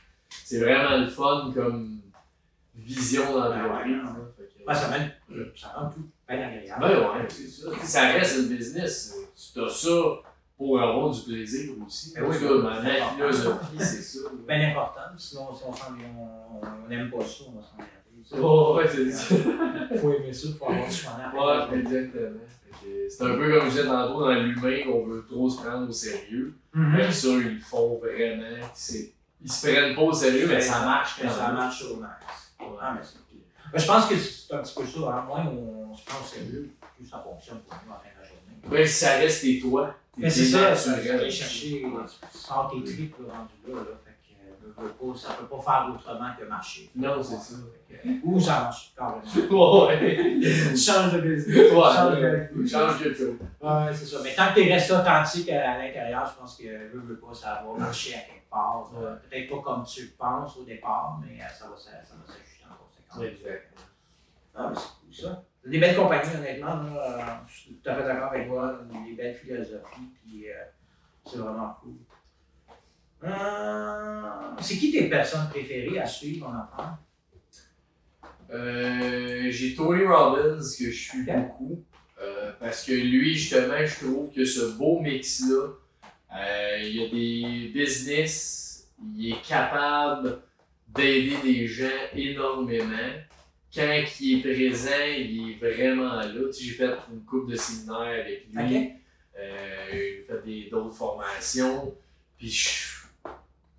C'est 0.44 0.58
vraiment 0.58 0.96
le 0.98 1.06
fun 1.06 1.52
comme 1.54 1.98
vision 2.76 3.22
d'entreprise. 3.32 3.62
Ouais, 3.62 3.92
ouais, 3.92 3.96
là. 3.96 4.02
Fait 4.36 4.42
que- 4.44 4.68
Ouais, 4.68 4.74
ça 4.74 4.88
rend, 4.88 5.04
ça 5.56 5.68
rend 5.76 5.90
tout 5.90 6.00
bien 6.00 6.00
agréable. 6.00 6.13
Ben 6.80 6.98
ouais, 7.00 7.26
c'est 7.28 7.48
ça. 7.48 7.70
Ça 7.82 8.08
reste 8.08 8.38
une 8.38 8.48
business. 8.56 9.14
Tu 9.52 9.60
as 9.60 9.68
ça 9.68 9.90
pour 10.56 10.80
avoir 10.80 11.10
du 11.10 11.20
plaisir 11.22 11.72
aussi. 11.86 12.12
Ben 12.14 12.24
En 12.24 12.28
oui, 12.28 12.36
ben, 12.40 12.58
ma 12.62 12.80
philosophie, 13.14 13.76
c'est 13.78 14.02
ça. 14.02 14.18
bien 14.48 14.70
important. 14.70 15.00
Sinon, 15.16 15.54
si 15.54 15.62
on 15.64 16.88
n'aime 16.88 17.10
pas 17.10 17.24
ça, 17.24 17.44
on 17.48 17.52
va 17.58 17.62
s'en 17.62 17.76
ça. 18.24 18.36
Oh, 18.40 18.76
ouais, 18.76 18.88
c'est 18.88 19.10
ça. 19.10 19.34
faut 20.00 20.12
aimer 20.14 20.32
ça 20.32 20.48
pour 20.58 20.70
avoir 20.70 20.88
du 20.88 20.94
après. 21.06 21.72
Ouais, 21.74 21.78
exactement. 21.80 22.40
C'est 23.08 23.22
un 23.22 23.34
peu 23.36 23.52
comme 23.52 23.64
je 23.66 23.70
disais 23.70 23.84
tantôt 23.86 24.20
dans 24.20 24.32
l'humain 24.34 24.82
qu'on 24.84 25.06
veut 25.06 25.24
trop 25.28 25.48
se 25.48 25.60
prendre 25.62 25.88
au 25.88 25.92
sérieux. 25.92 26.54
Fait 26.72 27.06
que 27.06 27.12
ça, 27.12 27.28
ils 27.28 27.54
le 27.54 27.60
font 27.60 27.98
vraiment. 27.98 28.66
C'est- 28.74 29.12
Ils 29.42 29.52
se 29.52 29.66
prennent 29.66 29.94
pas 29.94 30.02
au 30.02 30.12
sérieux, 30.12 30.46
mais 30.48 30.60
ça 30.60 30.80
marche 30.80 31.20
quand 31.20 31.28
ça 31.30 31.46
même. 31.48 31.56
marche 31.56 31.84
au 31.84 31.96
max. 31.96 32.24
Ah, 32.80 32.94
mais 32.96 33.02
Ben, 33.74 33.80
je 33.80 33.86
pense 33.88 34.06
que 34.06 34.16
c'est 34.16 34.54
un 34.54 34.58
petit 34.58 34.74
peu 34.74 34.86
ça. 34.86 35.00
Hein. 35.00 35.24
Moins 35.26 35.46
on 35.46 35.92
se 35.96 36.04
prend 36.04 36.20
au 36.20 36.24
sérieux, 36.24 36.70
plus 36.96 37.06
ça 37.08 37.18
fonctionne 37.18 37.58
pour 37.62 37.76
nous 37.84 37.92
en 37.92 37.96
fin 37.96 38.08
de 38.08 38.22
la 38.22 38.24
journée. 38.24 38.86
Si 38.86 38.94
ça 38.94 39.16
reste 39.16 39.40
tes 39.42 39.58
toi. 39.58 39.92
Mais 40.16 40.30
c'est 40.30 40.44
ça, 40.44 40.72
tu 40.76 41.10
aller 41.10 41.28
chercher, 41.28 41.82
tu 41.82 42.38
sors 42.38 42.70
tes 42.70 42.84
tripes 42.84 43.16
rendu 43.16 43.54
là. 43.66 43.80
là 43.80 43.96
fait 44.04 44.12
que, 44.22 44.80
euh, 44.80 45.12
pas, 45.12 45.18
ça 45.18 45.34
peut 45.34 45.46
pas 45.46 45.60
faire 45.60 45.92
autrement 45.92 46.30
que 46.38 46.44
marcher. 46.44 46.88
Non, 46.94 47.20
c'est 47.20 47.34
ça. 47.34 47.56
Que, 47.88 48.08
Ou 48.22 48.38
ça 48.38 48.60
marche, 48.60 48.94
carrément. 48.96 49.22
Ouais. 49.88 50.38
tu 50.40 50.76
changes 50.76 51.14
de 51.14 51.20
business. 51.20 51.68
tu 51.68 51.74
changes 51.74 52.20
de 52.22 52.68
change 52.68 53.16
chose. 53.16 53.36
Ouais, 53.60 53.92
c'est 53.92 54.06
ça. 54.06 54.18
Mais 54.22 54.34
tant 54.36 54.54
que 54.54 54.60
tu 54.60 54.72
restes 54.72 54.92
authentique 54.92 55.50
à, 55.50 55.72
à 55.72 55.78
l'intérieur, 55.78 56.32
je 56.32 56.40
pense 56.40 56.56
que 56.56 56.92
veux, 56.92 57.00
veux 57.00 57.18
pas, 57.18 57.34
ça 57.34 57.64
va 57.66 57.76
marcher 57.76 58.14
à 58.14 58.18
quelque 58.18 58.48
part. 58.48 58.88
Ouais. 58.94 59.08
Peut-être 59.28 59.50
pas 59.50 59.62
comme 59.64 59.84
tu 59.84 60.02
le 60.02 60.10
penses 60.16 60.56
au 60.58 60.62
départ, 60.62 61.18
mais 61.20 61.40
euh, 61.40 61.48
ça 61.48 61.64
va, 61.64 61.76
ça, 61.76 61.90
ça 62.04 62.14
va 62.14 62.32
s'ajuster 62.32 62.53
Ah, 64.56 64.70
mais 64.70 64.76
c'est 64.76 64.88
cool 65.00 65.14
ça. 65.14 65.44
Des 65.66 65.78
belles 65.78 65.96
compagnies, 65.96 66.36
honnêtement. 66.36 66.82
Là, 66.82 67.42
je 67.48 67.52
suis 67.58 67.74
tout 67.74 67.90
à 67.90 67.94
fait 67.94 68.04
d'accord 68.04 68.32
avec 68.32 68.48
toi. 68.48 68.80
Des 69.06 69.14
belles 69.14 69.34
philosophies, 69.34 70.10
puis 70.22 70.50
euh, 70.50 70.54
c'est 71.26 71.38
vraiment 71.38 71.76
cool. 71.82 71.94
Euh, 73.24 74.22
c'est 74.60 74.76
qui 74.76 74.92
tes 74.92 75.08
personnes 75.08 75.48
préférées 75.48 75.98
à 75.98 76.06
suivre 76.06 76.48
en 76.48 76.54
affaires? 76.54 76.98
Euh, 78.50 79.50
j'ai 79.50 79.74
Tony 79.74 80.04
Robbins 80.04 80.58
que 80.58 80.90
je 80.90 81.08
suis 81.10 81.24
beaucoup. 81.24 81.82
euh, 82.20 82.52
parce 82.60 82.84
que 82.84 82.92
lui, 82.92 83.34
justement, 83.34 83.84
je 83.84 84.04
trouve 84.04 84.32
que 84.32 84.44
ce 84.44 84.76
beau 84.76 85.00
mix-là, 85.00 85.68
euh, 86.36 86.78
il 86.80 86.96
y 86.96 87.04
a 87.04 87.08
des 87.08 87.68
business, 87.72 88.88
il 89.16 89.32
est 89.32 89.42
capable 89.42 90.40
d'aider 90.94 91.36
des 91.42 91.66
gens 91.66 91.84
énormément. 92.14 93.12
Quand 93.74 94.02
il 94.20 94.38
est 94.38 94.42
présent, 94.52 94.88
il 95.18 95.50
est 95.50 95.54
vraiment 95.74 96.14
là. 96.14 96.26
Tu 96.28 96.52
sais, 96.52 96.64
J'ai 96.64 96.70
fait 96.72 96.90
une 97.12 97.24
couple 97.24 97.50
de 97.52 97.56
séminaires 97.56 98.22
avec 98.24 98.46
lui. 98.52 98.76
Ok. 98.76 98.90
Euh, 99.36 99.86
j'ai 99.92 100.24
fait 100.26 100.44
des- 100.44 100.68
d'autres 100.70 100.94
formations. 100.94 101.92
Puis 102.38 102.50
je- 102.50 102.94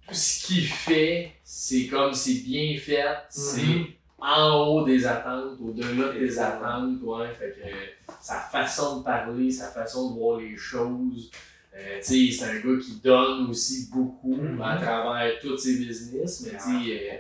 tout 0.07 0.13
ce 0.13 0.45
qu'il 0.47 0.65
fait, 0.67 1.31
c'est 1.43 1.87
comme 1.87 2.13
c'est 2.13 2.43
bien 2.43 2.77
fait. 2.77 3.05
C'est 3.29 3.61
Mhm. 3.61 3.85
en 4.19 4.65
haut 4.67 4.83
des 4.85 5.05
attentes, 5.05 5.57
au-delà 5.61 6.11
des 6.11 6.37
attentes. 6.39 7.01
Ouais, 7.01 7.29
fait 7.33 7.55
que 7.57 7.65
euh, 7.67 8.11
sa 8.21 8.39
façon 8.41 8.99
de 8.99 9.03
parler, 9.05 9.49
sa 9.49 9.71
façon 9.71 10.11
de 10.13 10.19
voir 10.19 10.39
les 10.39 10.57
choses. 10.57 11.31
Euh, 11.75 11.99
c'est 12.01 12.43
un 12.43 12.55
gars 12.59 12.79
qui 12.81 12.99
donne 13.03 13.49
aussi 13.49 13.89
beaucoup 13.91 14.35
Mhm. 14.37 14.61
à 14.61 14.77
travers 14.77 15.39
tous 15.39 15.57
ses 15.57 15.77
business, 15.77 16.41
mais 16.45 16.57
euh, 16.93 17.17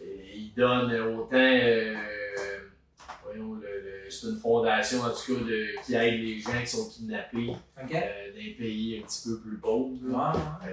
euh, 0.00 0.04
il 0.34 0.52
donne 0.56 0.90
autant. 1.14 1.28
voyons, 3.24 3.60
c'est 4.08 4.26
une 4.28 4.38
fondation 4.38 5.00
en 5.00 5.10
tout 5.10 5.34
cas 5.34 5.40
de, 5.44 5.66
qui 5.84 5.94
aide 5.94 6.20
les 6.22 6.38
gens 6.38 6.60
qui 6.60 6.66
sont 6.66 6.88
kidnappés 6.88 7.50
des 8.34 8.50
pays 8.56 8.98
un 9.02 9.06
petit 9.06 9.28
peu 9.28 9.38
plus 9.40 9.56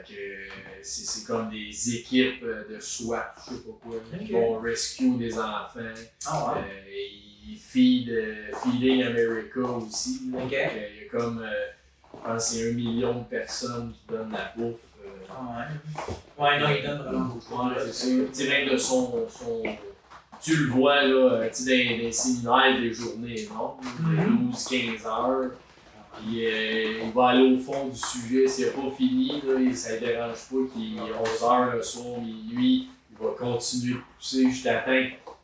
que 0.08 0.13
euh, 0.13 0.47
c'est 0.84 1.26
comme 1.26 1.50
des 1.50 1.95
équipes 1.95 2.43
de 2.43 2.80
SWAT, 2.80 3.34
je 3.50 3.56
sais 3.56 3.62
pas 3.62 3.71
quoi, 3.82 3.97
qui 4.19 4.32
vont 4.32 4.60
rescue 4.60 5.17
des 5.17 5.38
enfants. 5.38 5.80
Ah 6.28 6.54
ouais. 6.56 6.62
Euh, 6.62 7.08
ils 7.47 7.58
feed, 7.58 8.10
Feeding 8.63 9.04
America 9.04 9.60
aussi. 9.62 10.21
que 10.32 10.38
Il 10.45 10.52
y 10.52 10.56
a 11.08 11.10
comme, 11.12 11.39
euh, 11.41 11.50
que 12.12 12.39
c'est 12.39 12.69
un 12.69 12.74
million 12.74 13.13
de 13.19 13.24
personnes 13.24 13.91
qui 13.93 14.13
donnent 14.13 14.32
la 14.32 14.52
bouffe. 14.56 14.76
euh, 15.06 15.10
Ah 15.30 15.65
ouais. 16.39 16.43
Ouais, 16.43 16.60
non, 16.60 16.67
il 16.78 16.84
donne 16.88 17.02
vraiment 17.02 17.26
beaucoup. 17.26 17.67
Ouais, 17.69 17.76
c'est 17.86 17.93
ça. 17.93 18.08
Tu 18.08 18.28
sais, 18.34 18.47
même 18.50 18.69
de 18.69 18.78
son, 18.78 19.28
son. 19.30 19.63
Tu 20.41 20.56
le 20.56 20.71
vois, 20.71 21.04
là, 21.04 21.34
euh, 21.34 21.50
tu 21.50 21.63
sais, 21.63 21.86
dans 21.86 21.97
des 21.97 22.12
séminaires, 22.12 22.80
des 22.80 22.93
journées 22.93 23.41
énormes, 23.41 23.78
Mhm. 24.00 24.50
12-15 24.52 25.06
heures. 25.06 25.52
Puis 26.17 26.45
euh, 26.45 27.04
il 27.06 27.12
va 27.13 27.30
aller 27.30 27.54
au 27.54 27.58
fond 27.60 27.88
du 27.88 27.97
sujet. 27.97 28.47
S'il 28.47 28.65
n'a 28.67 28.71
pas 28.71 28.91
fini, 28.97 29.41
là, 29.47 29.60
et 29.60 29.74
ça 29.74 29.93
ne 29.95 30.00
dérange 30.00 30.45
pas 30.50 30.74
qu'il 30.74 30.97
est 30.97 31.02
11 31.02 31.43
heures 31.43 31.76
le 31.76 31.82
soir, 31.84 32.19
minuit. 32.19 32.89
Il 33.12 33.26
va 33.28 33.34
continuer 33.38 33.93
de 33.93 34.00
pousser 34.17 34.50
jusqu'à 34.50 34.80
temps 34.80 34.91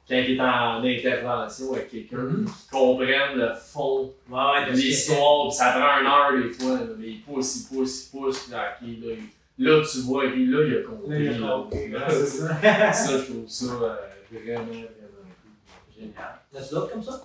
quand 0.07 0.15
il 0.15 0.35
est 0.37 0.39
en 0.39 0.83
intervention 0.83 1.73
avec 1.73 1.89
quelqu'un 1.89 2.17
Mhm. 2.17 2.45
qui 2.45 2.69
comprenne 2.71 3.35
le 3.37 3.53
fond 3.55 4.13
Ouais, 4.29 4.65
de 4.67 4.71
l'histoire. 4.71 5.47
Puis 5.49 5.57
ça 5.57 5.71
prend 5.71 5.99
une 5.99 6.07
heure 6.07 6.43
des 6.47 6.53
fois, 6.53 6.75
là, 6.75 6.93
mais 6.97 7.07
il 7.09 7.21
pousse, 7.21 7.55
il 7.57 7.75
pousse, 7.75 8.05
il 8.07 8.11
pousse. 8.17 8.39
Puis 8.43 8.51
là, 8.53 8.77
là, 8.79 9.15
il- 9.57 9.65
là, 9.65 9.83
tu 9.91 9.99
vois, 10.01 10.25
et 10.25 10.29
là, 10.45 10.63
il 10.65 10.77
a 10.77 10.81
compris. 10.83 11.09
Là, 11.09 11.19
il 11.19 11.27
a 11.29 11.37
là. 11.39 11.47
compris. 11.57 11.89
Là, 11.89 12.09
ça. 12.09 12.93
ça, 12.93 13.17
je 13.17 13.23
trouve 13.31 13.47
ça 13.47 13.65
euh, 13.65 13.95
vraiment, 14.31 14.63
vraiment. 14.65 14.85
Génial. 15.97 16.39
T'as-tu 16.53 16.73
d'autres 16.73 16.91
comme 16.93 17.03
ça? 17.03 17.23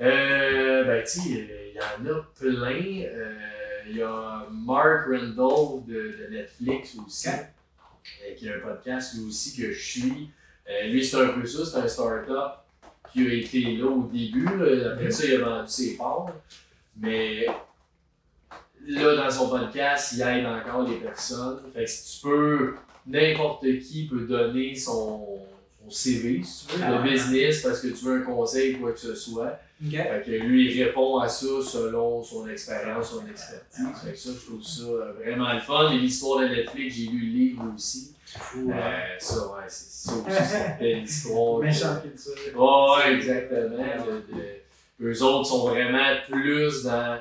Euh, 0.00 0.84
ben, 0.84 1.04
tu 1.04 1.20
sais, 1.20 1.46
euh, 1.50 1.70
il 1.70 1.76
y 1.76 1.80
en 2.10 2.14
a 2.14 2.22
plein. 2.38 3.02
Euh, 3.06 3.34
Il 3.86 3.98
y 3.98 4.02
a 4.02 4.46
Mark 4.50 5.06
Randall 5.08 5.84
de, 5.86 5.92
de 5.92 6.28
Netflix 6.30 6.96
aussi, 7.06 7.28
qui 8.38 8.48
a 8.48 8.54
un 8.56 8.60
podcast 8.60 9.12
lui 9.14 9.26
aussi 9.26 9.54
que 9.60 9.72
je 9.72 9.78
suis. 10.00 10.30
Euh, 10.68 10.86
lui, 10.88 11.04
c'est 11.04 11.20
un 11.20 11.28
peu 11.28 11.46
ça, 11.46 11.64
c'est 11.64 11.78
un 11.78 11.88
start-up 11.88 12.52
qui 13.12 13.26
a 13.26 13.32
été 13.32 13.76
là 13.76 13.86
au 13.86 14.02
début. 14.04 14.48
Après 14.86 15.10
ça, 15.10 15.26
il 15.26 15.34
a 15.34 15.44
vendu 15.44 15.68
ses 15.68 15.96
parts. 15.96 16.30
Mais 16.96 17.46
là, 18.86 19.16
dans 19.16 19.30
son 19.30 19.48
podcast, 19.48 20.12
il 20.12 20.22
aide 20.22 20.46
encore 20.46 20.88
les 20.88 20.96
personnes. 20.96 21.60
Fait 21.72 21.84
que 21.84 21.90
si 21.90 22.20
tu 22.20 22.26
peux, 22.26 22.74
n'importe 23.06 23.62
qui 23.80 24.06
peut 24.06 24.26
donner 24.26 24.74
son, 24.74 25.38
son 25.84 25.90
CV, 25.90 26.42
si 26.42 26.66
tu 26.66 26.76
veux, 26.76 26.82
Ah 26.84 26.92
de 26.98 27.02
ouais. 27.02 27.10
business 27.12 27.62
parce 27.62 27.80
que 27.80 27.88
tu 27.88 28.04
veux 28.04 28.16
un 28.20 28.22
conseil, 28.22 28.76
quoi 28.78 28.92
que 28.92 28.98
ce 29.00 29.14
soit. 29.14 29.58
Fait 29.90 30.22
que 30.24 30.30
lui, 30.30 30.72
il 30.74 30.82
répond 30.82 31.18
à 31.18 31.28
ça 31.28 31.46
selon 31.62 32.22
son 32.22 32.48
expérience, 32.48 33.10
son 33.10 33.26
expertise. 33.26 33.86
Fait 34.04 34.12
que 34.12 34.18
ça, 34.18 34.30
je 34.40 34.46
trouve 34.46 34.62
ça 34.62 34.82
euh, 34.84 35.12
vraiment 35.22 35.52
le 35.52 35.60
fun. 35.60 35.92
Et 35.92 35.98
l'histoire 35.98 36.40
de 36.40 36.48
Netflix, 36.48 36.94
j'ai 36.96 37.06
lu 37.06 37.18
le 37.18 37.26
livre 37.38 37.64
aussi. 37.74 38.12
Fou, 38.24 38.72
hein. 38.72 38.78
Euh, 38.78 39.16
ça, 39.18 39.36
ouais, 39.48 39.62
c'est 39.68 40.08
ça 40.08 40.12
aussi, 40.14 40.24
c'est 40.30 40.56
une 40.70 40.78
belle 40.78 41.04
histoire. 41.04 41.58
Méchant 41.60 42.00
culture. 42.00 42.60
Ouais, 42.60 43.14
exactement. 43.14 44.06
De, 44.06 44.34
de- 44.34 45.06
eux 45.10 45.22
autres 45.22 45.46
sont 45.48 45.68
vraiment 45.68 46.14
plus 46.30 46.84
dans 46.84 47.18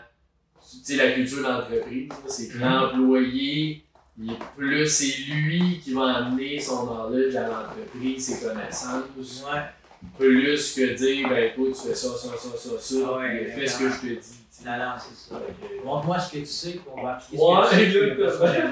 la 0.98 1.12
culture 1.12 1.42
d'entreprise. 1.44 2.10
C'est 2.28 2.48
que 2.50 2.58
Mhm. 2.58 2.64
l'employé, 2.64 3.83
il 4.20 4.36
plus, 4.56 4.88
c'est 4.88 5.22
lui 5.32 5.80
qui 5.84 5.94
va 5.94 6.18
amener 6.18 6.60
son 6.60 6.86
knowledge 6.86 7.36
à 7.36 7.48
l'entreprise, 7.48 8.26
ses 8.26 8.46
connaissances. 8.48 9.04
Ouais. 9.46 9.62
Plus 10.18 10.74
que 10.76 10.94
dire, 10.96 11.30
ben 11.30 11.54
toi, 11.56 11.68
tu 11.70 11.88
fais 11.88 11.96
ça, 11.96 12.10
ça, 12.10 12.28
ça, 12.38 12.58
ça, 12.58 12.80
ça, 12.80 12.96
Ah 13.08 13.18
ouais, 13.20 13.46
fais 13.56 13.66
ce 13.68 13.80
que 13.80 13.90
je 13.90 13.96
te 14.02 14.06
dis. 14.08 14.40
Non, 14.66 14.78
non, 14.78 14.94
c'est 15.00 15.30
ça. 15.34 15.40
Que- 15.40 15.86
Montre-moi 15.86 16.20
ce 16.20 16.32
que 16.32 16.38
tu 16.40 16.46
sais, 16.46 16.72
puis 16.72 16.82
on 16.96 17.04
va 17.04 17.14
appliquer 17.16 17.38
Ouais, 17.44 17.66
ce 17.66 17.76
que 17.76 18.16
tu 18.16 18.38
sais. 18.38 18.64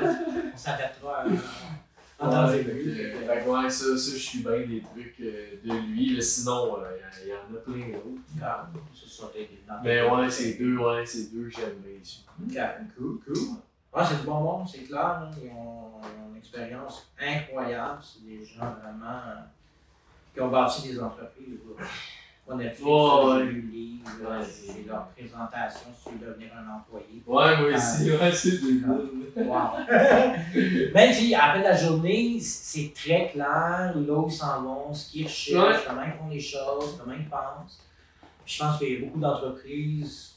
On 0.54 0.58
s'adaptera 0.58 1.24
à. 1.24 2.26
dans 2.30 2.50
Ouais, 2.52 2.58
fait 2.64 2.64
fait 2.64 3.44
que 3.44 3.50
ouais, 3.50 3.70
ça, 3.70 3.98
ça, 3.98 4.12
je 4.14 4.18
suis 4.18 4.40
bien 4.40 4.60
des 4.60 4.82
trucs 4.82 5.16
euh, 5.22 5.56
de 5.66 5.74
lui. 5.88 6.16
là. 6.16 6.22
Sinon, 6.22 6.78
euh, 6.78 6.98
il 7.24 7.30
y, 7.30 7.34
en 7.34 7.58
a 7.58 7.60
plein 7.62 7.88
d'autres. 7.98 8.22
Ah, 8.42 8.70
ça, 8.94 9.24
ça, 9.26 9.32
Mais 9.84 10.02
ouais, 10.04 10.26
buts. 10.26 10.32
c'est 10.32 10.54
deux, 10.60 10.78
ouais, 10.78 11.06
c'est 11.06 11.34
deux 11.34 11.50
que 11.50 11.56
j'aime 11.56 11.80
bien 11.84 12.00
ici. 12.02 12.24
Cool, 12.98 13.20
cool. 13.26 13.38
Ah, 13.94 14.06
c'est 14.08 14.22
du 14.22 14.26
bon 14.26 14.40
monde, 14.40 14.68
c'est 14.72 14.84
clair. 14.84 15.06
hein. 15.24 15.32
Ils, 15.44 15.50
ont, 15.50 15.92
ils 16.02 16.24
ont 16.24 16.32
une 16.32 16.38
expérience 16.38 17.12
incroyable. 17.22 18.00
C'est 18.02 18.26
des 18.26 18.46
gens 18.46 18.74
vraiment 18.82 19.20
euh, 19.28 19.42
qui 20.34 20.42
ont 20.42 20.48
bâti 20.50 20.84
des 20.90 21.00
entreprises. 21.02 21.60
là. 21.78 21.86
Ouais, 22.48 22.58
j'ai 22.76 23.44
lu 23.46 23.62
le 23.62 23.72
livre, 23.72 24.10
j'ai 24.76 24.84
leur 24.90 25.06
présentation 25.10 25.88
si 25.98 26.10
tu 26.10 26.16
veux 26.18 26.28
devenir 26.28 26.50
un 26.58 26.76
employé. 26.78 27.22
Ouais, 27.26 27.58
moi 27.58 27.78
aussi, 27.78 28.12
ouais, 28.12 28.32
c'est 28.34 28.52
débile. 28.62 28.86
Wow. 29.38 29.78
Même 30.94 31.14
si 31.14 31.34
à 31.36 31.58
la 31.58 31.76
journée, 31.76 32.40
c'est 32.42 32.92
très 32.94 33.30
clair 33.30 33.46
là 33.48 33.94
où 33.96 34.26
ils 34.28 34.32
s'en 34.32 34.62
vont, 34.64 34.94
ce 34.94 35.12
qu'ils 35.12 35.26
recherchent, 35.28 35.78
Ouais. 35.78 35.84
comment 35.88 36.02
ils 36.04 36.12
font 36.12 36.30
les 36.30 36.40
choses, 36.42 36.98
comment 37.00 37.16
ils 37.18 37.30
pensent. 37.30 37.80
Puis 38.44 38.56
je 38.56 38.64
pense 38.64 38.78
qu'il 38.80 38.94
y 38.94 38.98
a 38.98 39.06
beaucoup 39.06 39.20
d'entreprises 39.20 40.31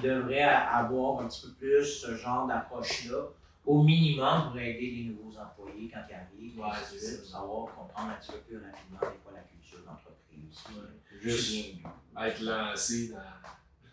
qui 0.00 0.06
devraient 0.06 0.42
avoir 0.42 1.20
un 1.20 1.28
petit 1.28 1.42
peu 1.46 1.52
plus 1.52 1.84
ce 1.84 2.14
genre 2.16 2.46
d'approche-là, 2.46 3.22
au 3.66 3.82
minimum 3.82 4.50
pour 4.50 4.58
aider 4.60 4.92
les 4.96 5.04
nouveaux 5.10 5.36
employés 5.38 5.90
quand 5.92 6.00
ils 6.08 6.14
arrivent. 6.14 6.58
Ouais, 6.58 6.96
de 7.20 7.24
savoir 7.24 7.66
comprendre 7.74 8.10
un 8.12 8.20
petit 8.20 8.32
peu 8.32 8.38
plus 8.38 8.56
rapidement 8.56 8.98
c'est 9.00 9.22
quoi 9.22 9.32
la 9.34 9.42
culture 9.42 9.80
d'entreprise. 9.86 10.64
Juste 11.20 11.50
C'est 11.50 11.72
bien. 11.76 12.26
être 12.26 12.40
lancé 12.42 13.08
dans. 13.08 13.18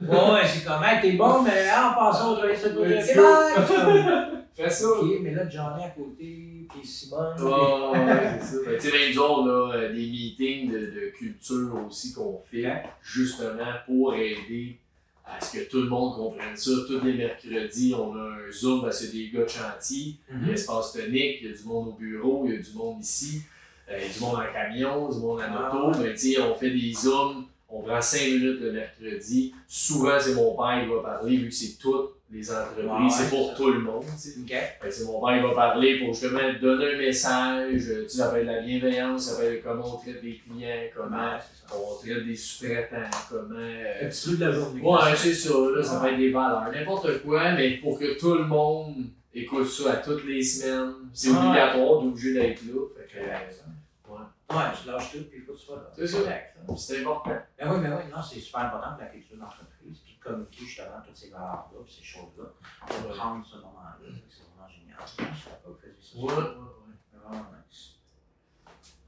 Ouais, 0.01 0.33
ouais, 0.33 0.45
c'est 0.47 0.65
comme, 0.65 0.83
hey, 0.83 1.01
t'es 1.01 1.13
bon, 1.13 1.41
mais 1.41 1.69
en 1.71 1.93
passant, 1.93 2.33
on 2.37 2.43
Let's 2.43 2.65
Ok, 2.65 3.15
go. 3.15 3.21
bye! 3.21 4.43
Fais 4.53 4.69
ça! 4.69 4.87
Ok, 4.89 5.07
mais 5.21 5.31
là, 5.31 5.49
Johnny 5.49 5.83
à 5.85 5.89
côté, 5.89 6.67
puis 6.69 6.81
qui 6.81 6.85
Simone. 6.87 7.35
Ah, 7.39 7.91
ouais, 7.91 8.39
c'est 8.41 8.45
ça. 8.45 8.57
Ben, 8.65 8.77
tu 8.79 8.89
sais, 8.89 8.97
même 9.09 9.17
autres, 9.17 9.47
là, 9.47 9.73
euh, 9.75 9.93
des 9.93 10.05
meetings 10.07 10.71
de, 10.71 10.79
de 10.79 11.11
culture 11.17 11.75
aussi 11.87 12.13
qu'on 12.13 12.39
fait, 12.39 12.65
Ouais. 12.65 12.83
justement 13.01 13.73
pour 13.85 14.13
aider 14.15 14.79
à 15.27 15.43
ce 15.43 15.57
que 15.57 15.63
tout 15.69 15.81
le 15.81 15.89
monde 15.89 16.15
comprenne 16.15 16.55
ça. 16.55 16.71
Tous 16.87 17.03
les 17.03 17.13
mercredis, 17.13 17.93
on 17.97 18.15
a 18.15 18.19
un 18.47 18.51
Zoom 18.51 18.81
parce 18.81 19.03
a 19.03 19.07
des 19.07 19.29
gars 19.29 19.43
de 19.43 19.49
chantier, 19.49 20.15
Mhm. 20.31 20.47
l'espace 20.49 20.93
tonique, 20.93 21.37
il 21.41 21.47
y 21.49 21.53
a 21.53 21.57
du 21.57 21.63
monde 21.63 21.87
au 21.89 21.91
bureau, 21.93 22.43
il 22.47 22.53
y 22.53 22.57
a 22.57 22.61
du 22.61 22.73
monde 22.73 23.01
ici, 23.01 23.41
euh, 23.89 23.97
il 23.99 24.07
y 24.07 24.09
a 24.09 24.13
du 24.13 24.19
monde 24.19 24.35
en 24.35 24.53
camion, 24.53 25.09
du 25.09 25.17
monde 25.19 25.39
en 25.39 25.43
Ah, 25.49 25.75
auto. 25.91 25.99
Ben, 25.99 26.11
tu 26.13 26.17
sais, 26.33 26.39
on 26.41 26.55
fait 26.55 26.69
des 26.71 26.93
Zooms, 26.93 27.45
on 27.69 27.81
prend 27.81 28.01
5 28.01 28.21
minutes 28.27 28.59
le 28.61 28.71
mercredi. 28.71 29.53
Souvent, 29.67 30.17
c'est 30.19 30.35
mon 30.35 30.55
père 30.55 30.81
qui 30.83 30.89
va 30.93 31.01
parler, 31.01 31.37
vu 31.37 31.49
que 31.49 31.53
c'est 31.55 31.77
toutes 31.79 32.11
les 32.35 32.51
entreprises, 32.51 32.85
Ouais, 32.85 33.09
c'est 33.09 33.29
pour 33.29 33.55
tout 33.55 33.69
le 33.71 33.79
monde. 33.79 34.03
tu 34.21 34.29
sais. 34.29 34.39
Ok. 34.41 34.49
Fait 34.49 34.87
que 34.89 34.91
c'est 34.93 35.05
mon 35.05 35.25
père 35.25 35.37
qui 35.41 35.47
va 35.47 35.53
parler 35.55 35.99
pour 35.99 36.13
justement 36.13 36.39
donner 36.61 36.93
un 36.93 36.97
message. 36.97 37.87
euh, 37.89 38.03
Tu 38.03 38.09
ça 38.09 38.29
peut 38.29 38.37
être 38.39 38.45
la 38.45 38.61
bienveillance, 38.61 39.23
ça 39.29 39.37
peut 39.41 39.53
être 39.53 39.63
comment 39.63 39.95
on 39.95 39.97
traite 39.97 40.21
les 40.23 40.37
clients, 40.39 40.67
comment 40.95 41.15
Ouais, 41.17 41.39
on 41.73 41.95
traite 42.03 42.25
des 42.25 42.35
sous-traitants, 42.35 43.17
comment. 43.29 43.55
euh, 43.59 44.05
Un 44.05 44.07
petit 44.09 44.35
de 44.37 44.45
la 44.45 44.51
journée. 44.51 44.81
Ouais, 44.81 45.15
c'est 45.15 45.33
ça, 45.33 45.53
là, 45.75 45.83
ça 45.83 46.01
Ouais. 46.01 46.11
être 46.11 46.17
des 46.17 46.31
valeurs, 46.31 46.69
n'importe 46.71 47.21
quoi, 47.23 47.51
mais 47.53 47.71
pour 47.77 47.97
que 47.99 48.19
tout 48.19 48.35
le 48.35 48.43
monde 48.43 48.95
écoute 49.33 49.67
ça 49.67 49.93
à 49.93 49.95
toutes 49.97 50.25
les 50.25 50.43
semaines, 50.43 50.93
c'est 51.13 51.29
Ouais. 51.29 51.37
obligatoire, 51.37 52.01
d'obligé 52.01 52.33
d'être 52.33 52.61
là. 52.63 52.81
Fait 52.97 53.19
que, 53.19 53.25
Correct, 53.25 53.51
ça. 53.53 54.11
ouais. 54.11 54.55
Ouais, 54.57 54.63
tu 54.81 54.87
lâches 54.89 55.11
tout, 55.11 55.23
puis 55.31 55.41
C'est 55.57 56.07
ça. 56.07 56.17
correct, 56.19 56.57
ça. 56.67 56.75
c'est 56.77 56.99
important. 57.01 57.37
Ben 57.57 57.71
oui, 57.71 57.79
ben 57.81 57.93
oui, 57.97 58.03
non, 58.13 58.21
c'est 58.21 58.39
super 58.39 58.61
important 58.61 58.91
pour 58.93 59.01
la 59.01 59.07
culture 59.07 59.37
d'entreprise, 59.37 59.99
puis 60.03 60.15
de 60.17 60.23
communiquer 60.23 60.65
justement 60.65 61.01
toutes 61.05 61.17
ces 61.17 61.29
valeurs-là, 61.29 61.79
puis 61.83 61.93
ces 61.93 62.03
choses-là, 62.03 62.45
pour 62.87 63.05
Ouais. 63.09 63.15
prendre 63.17 63.45
ce 63.45 63.55
moment-là. 63.57 63.97
C'est 64.29 64.43
vraiment 64.43 64.67
génial. 64.69 64.97
Je 64.99 65.05
savais 65.43 65.59
pas 65.63 65.63
que 65.63 65.69
vous 65.69 65.77
faisiez 65.79 66.01
ça. 66.01 66.17
Ouais, 66.17 66.33
ouais, 66.33 66.39
ouais. 66.49 66.95
C'est 67.11 67.17
vraiment 67.17 67.45
nice. 67.69 67.83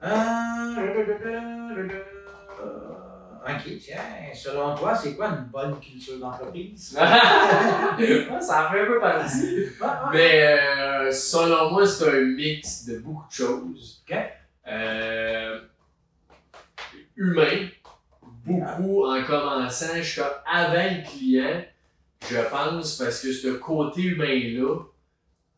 Euh, 0.03 0.77
Ok, 3.49 3.63
tiens, 3.79 4.33
selon 4.33 4.75
toi, 4.75 4.93
c'est 4.93 5.15
quoi 5.15 5.27
une 5.29 5.45
bonne 5.45 5.79
culture 5.79 6.19
d'entreprise? 6.19 6.89
Ça 6.97 8.67
en 8.67 8.71
fait 8.71 8.81
un 8.81 8.85
peu 8.87 8.99
partie. 8.99 9.67
Mais 10.11 10.43
euh, 10.43 11.09
selon 11.13 11.71
moi, 11.71 11.85
c'est 11.87 12.09
un 12.09 12.25
mix 12.25 12.83
de 12.85 12.99
beaucoup 12.99 13.25
de 13.27 13.31
choses. 13.31 14.03
Ok. 14.09 14.17
Euh, 14.67 15.61
humain, 17.17 17.67
beaucoup 18.45 19.05
en 19.05 19.23
commençant, 19.23 19.87
comme 20.15 20.25
avant 20.45 20.73
le 20.73 21.09
client, 21.09 21.61
je 22.29 22.37
pense, 22.49 22.97
parce 22.97 23.21
que 23.21 23.33
ce 23.33 23.49
côté 23.57 24.03
humain-là, 24.03 24.79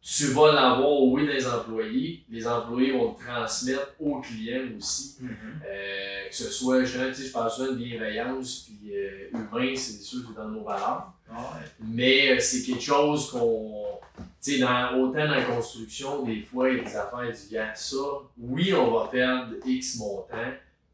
tu 0.02 0.28
vas 0.28 0.54
l'avoir, 0.54 1.02
oui, 1.04 1.28
des 1.28 1.46
employés. 1.46 2.24
Les 2.30 2.48
employés 2.48 2.94
vont 2.94 3.16
le 3.20 3.26
transmettre 3.26 3.96
aux 4.00 4.22
clients 4.22 4.68
aussi. 4.78 5.18
Mhm. 5.20 5.30
Euh, 5.68 6.30
que 6.30 6.36
ce 6.36 6.50
soit, 6.50 6.86
je, 6.86 7.10
tu 7.10 7.16
sais, 7.16 7.28
je 7.28 7.34
parle 7.34 7.52
souvent 7.52 7.72
de 7.74 7.78
bienveillance, 7.78 8.68
puis 8.68 8.96
euh, 8.96 9.30
humain, 9.34 9.74
c'est 9.76 10.02
sûr 10.02 10.22
que 10.22 10.28
c'est 10.30 10.42
dans 10.42 10.48
nos 10.48 10.64
valeurs. 10.64 11.14
Ouais. 11.30 11.36
Mais 11.82 12.32
euh, 12.32 12.40
c'est 12.40 12.64
quelque 12.64 12.82
chose 12.82 13.30
qu'on. 13.30 14.00
Tu 14.42 14.54
sais, 14.54 14.60
dans, 14.60 14.96
autant 14.96 15.26
dans 15.26 15.36
la 15.36 15.44
construction, 15.44 16.24
des 16.24 16.42
fois, 16.42 16.70
il 16.70 16.78
y 16.78 16.80
a 16.80 16.84
des 16.84 16.96
affaires 16.96 17.32
du 17.32 17.54
gars. 17.54 17.76
Ça, 17.76 17.98
oui, 18.38 18.74
on 18.74 18.92
va 18.92 19.08
perdre 19.08 19.54
X 19.66 19.98
montant, 19.98 20.54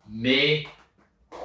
mais 0.09 0.65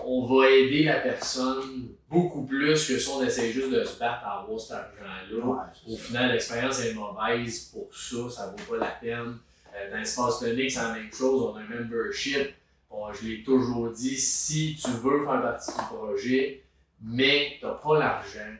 on 0.04 0.24
va 0.26 0.48
aider 0.50 0.84
la 0.84 1.00
personne 1.00 1.88
beaucoup 2.08 2.44
plus 2.44 2.86
que 2.86 2.98
si 2.98 3.08
on 3.08 3.22
essaie 3.22 3.52
juste 3.52 3.70
de 3.70 3.84
se 3.84 3.98
battre 3.98 4.24
à 4.24 4.40
avoir 4.40 4.58
cet 4.61 4.72
argent-là. 4.72 5.44
Ouais, 5.46 5.94
Au 5.94 5.96
final, 5.96 6.32
l'expérience 6.32 6.80
est 6.84 6.94
mauvaise 6.94 7.66
pour 7.72 7.88
ça, 7.94 8.28
ça 8.30 8.46
vaut 8.56 8.76
pas 8.78 8.84
la 8.84 8.90
peine. 8.92 9.38
Euh, 9.74 9.90
dans 9.90 9.96
l'espace 9.98 10.40
tonique, 10.40 10.70
c'est 10.72 10.80
la 10.82 10.92
même 10.94 11.12
chose, 11.12 11.42
on 11.42 11.56
a 11.56 11.61
un 11.61 11.64
membership. 11.82 12.50
Bon, 12.90 13.12
je 13.12 13.26
l'ai 13.28 13.42
toujours 13.44 13.90
dit, 13.90 14.16
si 14.16 14.76
tu 14.82 14.90
veux 14.90 15.24
faire 15.24 15.40
partie 15.40 15.70
du 15.70 15.84
projet, 15.84 16.64
mais 17.02 17.56
tu 17.61 17.64
n'as 17.66 17.72
pas 17.74 17.98
l'argent, 17.98 18.56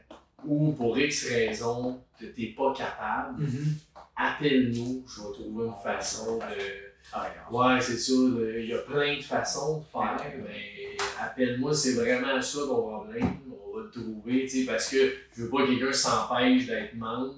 ou 0.47 0.73
pour 0.73 0.97
X 0.97 1.29
raison 1.29 2.01
que 2.19 2.27
tu 2.27 2.41
n'es 2.41 2.47
pas 2.49 2.73
capable, 2.73 3.43
Mhm. 3.43 3.75
appelle-nous, 4.17 5.05
je 5.09 5.21
vais 5.23 5.33
trouver 5.33 5.67
une 5.67 5.75
façon 5.83 6.39
de. 6.39 6.90
Ah. 7.13 7.27
Ouais, 7.51 7.81
c'est 7.81 7.99
ça, 7.99 8.13
de- 8.13 8.57
il 8.61 8.67
y 8.69 8.73
a 8.75 8.79
plein 8.79 9.17
de 9.17 9.23
façons 9.23 9.79
de 9.79 9.85
faire, 9.85 10.17
mais 10.45 10.97
appelle-moi, 11.21 11.75
c'est 11.75 11.95
vraiment 11.95 12.41
ça 12.41 12.59
ton 12.61 12.83
problème, 12.83 13.39
on 13.51 13.77
va 13.79 13.85
trouver, 13.93 14.43
tu 14.43 14.49
sais, 14.61 14.65
parce 14.67 14.89
que 14.91 15.15
je 15.37 15.43
veux 15.43 15.49
pas 15.51 15.63
que 15.63 15.69
quelqu'un 15.69 15.93
s'empêche 15.93 16.67
d'être 16.67 16.95
membre 16.95 17.35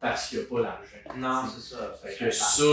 parce 0.00 0.28
qu'il 0.28 0.38
n'y 0.38 0.44
a 0.44 0.48
pas 0.48 0.60
l'argent. 0.60 1.16
Non, 1.16 1.42
c'est 1.52 1.74
ça. 1.74 1.92
Fait 2.02 2.24
que 2.26 2.30
ça, 2.30 2.64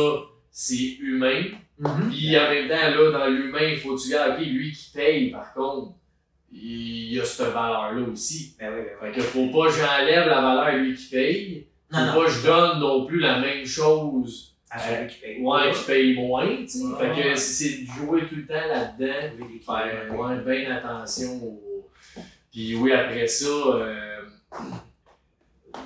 c'est 0.52 0.94
humain. 1.00 1.44
Mhm. 1.80 2.10
Puis 2.12 2.38
en 2.38 2.50
même 2.50 2.68
temps, 2.68 2.76
là, 3.02 3.12
dans 3.12 3.28
l'humain, 3.28 3.64
il 3.72 3.80
faut 3.80 3.96
que 3.96 4.02
tu 4.04 4.10
gardes, 4.12 4.40
ok, 4.40 4.46
lui 4.46 4.72
qui 4.72 4.92
paye, 4.92 5.32
par 5.32 5.54
contre, 5.54 5.94
il 6.52 7.14
y 7.14 7.20
a 7.20 7.26
cette 7.26 7.48
valeur-là 7.48 8.02
aussi. 8.12 8.56
Ben 8.60 8.72
oui, 8.76 8.82
ben 8.84 8.92
oui. 9.02 9.08
Fait 9.14 9.20
que 9.20 9.22
faut 9.24 9.48
pas 9.48 9.68
que 9.72 9.74
j'enlève 9.78 10.28
la 10.28 10.42
valeur 10.42 10.64
à 10.66 10.72
lui 10.78 10.96
qui 10.96 11.06
paye. 11.10 11.68
Faut 11.92 11.98
Non, 11.98 12.06
non. 12.06 12.14
pas 12.14 12.26
que 12.26 12.32
je 12.32 12.46
donne 12.46 12.80
non 12.80 13.06
plus 13.08 13.20
la 13.20 13.40
même 13.40 13.66
chose 13.66 14.53
Qui 15.08 15.20
paye. 15.20 15.42
Ouais, 15.42 15.72
qui 15.72 15.84
paye 15.86 16.16
moins, 16.16 16.58
tu 16.58 16.68
sais. 16.68 16.80
Fait 17.00 17.22
que 17.22 17.36
c'est 17.36 17.70
c'est 17.70 17.82
de 17.82 17.88
jouer 17.88 18.28
tout 18.28 18.36
le 18.36 18.46
temps 18.48 18.68
là-dedans. 18.68 19.48
Des 19.48 19.60
Faire 19.60 20.20
ouais, 20.20 20.38
bien 20.64 20.76
attention 20.76 21.44
au. 21.44 21.90
Puis 22.52 22.76
oui, 22.76 22.92
après 22.92 23.28
ça, 23.28 23.46
euh, 23.46 24.22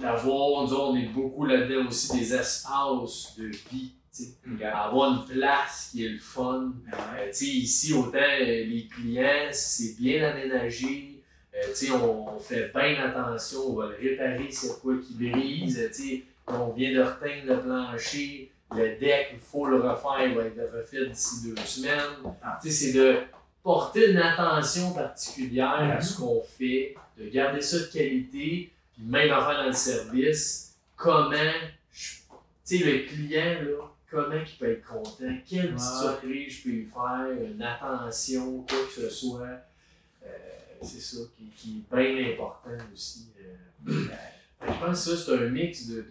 d'avoir, 0.01 0.67
nous 0.67 0.75
on 0.75 0.95
est 0.97 1.07
beaucoup 1.07 1.45
là-dedans 1.45 1.88
aussi 1.88 2.17
des 2.17 2.33
espaces 2.33 3.35
de 3.38 3.47
vie. 3.47 3.93
Ok. 4.19 4.61
Avoir 4.63 5.11
une 5.11 5.25
place 5.25 5.89
qui 5.91 6.05
est 6.05 6.09
le 6.09 6.17
fun. 6.17 6.73
Euh, 6.91 7.27
tu 7.27 7.33
sais, 7.33 7.45
ici, 7.45 7.93
autant 7.93 8.17
euh, 8.17 8.45
les 8.45 8.88
clients, 8.91 9.49
si 9.51 9.85
c'est 9.85 10.01
bien 10.01 10.29
aménagé, 10.29 11.21
euh, 11.53 11.61
tu 11.69 11.85
sais, 11.85 11.91
on, 11.91 12.35
on 12.35 12.39
fait 12.39 12.71
bien 12.73 12.95
attention, 13.03 13.59
on 13.69 13.73
va 13.75 13.88
le 13.89 13.95
réparer 13.95 14.49
s'il 14.49 14.69
y 14.69 14.71
a 14.71 14.75
quoi 14.75 14.93
qui 14.97 15.13
brise, 15.13 15.89
tu 15.95 16.03
sais, 16.03 16.23
on 16.47 16.69
vient 16.69 16.93
de 16.93 17.01
reteindre 17.01 17.45
le 17.45 17.61
plancher, 17.61 18.51
le 18.76 18.99
deck, 18.99 19.30
il 19.34 19.39
faut 19.39 19.65
le 19.68 19.78
refaire, 19.80 20.28
il 20.28 20.36
va 20.36 20.43
être 20.45 20.76
refait 20.76 21.05
d'ici 21.07 21.49
deux 21.49 21.55
semaines. 21.63 22.01
Ah. 22.43 22.59
Tu 22.61 22.70
sais, 22.70 22.91
c'est 22.91 22.93
de 22.97 23.18
porter 23.63 24.11
une 24.11 24.18
attention 24.18 24.93
particulière 24.93 25.95
à 25.97 26.01
ce 26.01 26.18
qu'on 26.18 26.41
fait, 26.41 26.95
de 27.18 27.28
garder 27.30 27.61
ça 27.61 27.80
de 27.80 27.86
qualité, 27.86 28.72
puis 28.93 29.03
même 29.03 29.32
en 29.34 29.41
faire 29.45 29.57
dans 29.57 29.68
le 29.68 29.74
service, 29.74 30.76
comment, 30.95 31.36
tu 31.91 32.20
sais, 32.63 32.78
le 32.80 33.05
client, 33.07 33.61
là, 33.61 33.91
comment 34.09 34.36
il 34.36 34.57
peut 34.57 34.72
être 34.72 34.86
content, 34.86 35.34
quelle 35.47 35.74
petite 35.74 35.80
surprise 36.01 36.53
je 36.53 36.63
peux 36.63 36.70
lui 36.70 36.86
faire, 36.86 37.28
une 37.53 37.61
attention, 37.61 38.65
quoi 38.70 38.78
que 38.86 39.01
ce 39.01 39.09
soit. 39.09 39.47
Euh, 40.26 40.30
c'est 40.82 41.01
ça 41.01 41.18
qui, 41.38 41.45
qui 41.57 41.84
est 41.91 41.95
bien 41.95 42.34
important 42.34 42.70
aussi. 42.93 43.28
euh. 43.41 43.55
Que 43.86 43.91
je 44.68 44.80
pense 44.80 45.05
que 45.05 45.15
ça, 45.15 45.26
c'est 45.26 45.34
un 45.45 45.49
mix 45.49 45.88
de, 45.88 45.95
de, 45.97 46.03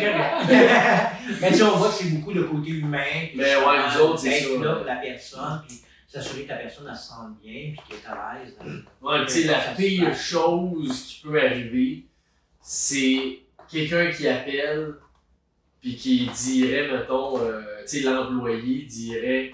Mais 1.41 1.51
tu 1.51 1.55
sais, 1.55 1.63
on 1.63 1.77
voit 1.77 1.89
que 1.89 1.95
c'est 1.95 2.09
beaucoup 2.09 2.31
le 2.31 2.43
côté 2.43 2.69
humain. 2.69 3.27
Mais 3.35 3.55
ouais, 3.55 3.77
nous 3.93 4.01
autres, 4.01 4.19
c'est 4.19 4.39
ça, 4.41 4.49
là 4.63 4.75
pour 4.75 4.85
la 4.85 4.95
personne, 4.97 5.61
puis 5.67 5.81
s'assurer 6.07 6.43
que 6.43 6.49
la 6.49 6.57
personne 6.57 6.87
elle 6.89 6.95
se 6.95 7.07
sente 7.07 7.39
bien, 7.41 7.73
puis 7.73 7.79
qu'elle 7.89 7.97
est 7.97 8.07
à 8.07 8.39
l'aise. 8.39 8.55
Ouais, 9.01 9.25
tu 9.25 9.31
sais, 9.31 9.43
la 9.47 9.59
pire 9.75 10.15
chose 10.15 11.03
qui 11.03 11.21
peut 11.21 11.41
arriver, 11.41 12.05
c'est 12.61 13.39
quelqu'un 13.69 14.11
qui 14.11 14.27
appelle, 14.27 14.95
puis 15.81 15.95
qui 15.95 16.27
dirait, 16.27 16.91
mettons, 16.91 17.39
euh, 17.39 17.61
tu 17.81 17.99
sais, 17.99 17.99
l'employé 18.01 18.83
dirait, 18.83 19.53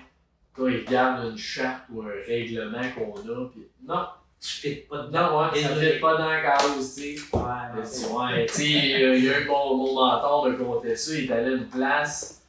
toi, 0.56 0.72
il 0.72 0.86
regarde 0.86 1.32
une 1.32 1.38
charte 1.38 1.86
ou 1.92 2.02
un 2.04 2.12
règlement 2.28 2.82
qu'on 2.96 3.16
a, 3.16 3.50
puis 3.50 3.68
non, 3.88 4.06
Tu 4.42 4.48
fais 4.58 4.76
pas 4.90 5.04
dedans. 5.04 5.32
non, 5.32 5.40
ouais, 5.52 5.62
ça 5.62 5.70
Désolé. 5.70 5.88
fait 5.92 6.00
pas 6.00 6.18
dans 6.18 6.28
la 6.30 6.42
case, 6.42 6.66
tu 6.76 6.82
sais. 6.82 7.16
Ouais, 7.32 7.42
dit, 7.76 7.82
c'est- 7.88 8.08
ouais, 8.08 8.46
tu 8.48 8.54
sais, 8.54 9.04
euh, 9.04 9.16
il 9.16 9.26
y 9.26 9.30
a 9.32 9.38
un 9.38 9.46
mon, 9.46 9.76
mon 9.78 9.94
mentor 9.94 10.48
me 10.50 10.56
contait 10.58 10.96
ça, 10.96 11.14
il 11.14 11.30
est 11.30 11.32
allé 11.34 11.46
à 11.54 11.58
une 11.58 11.68
place, 11.68 12.42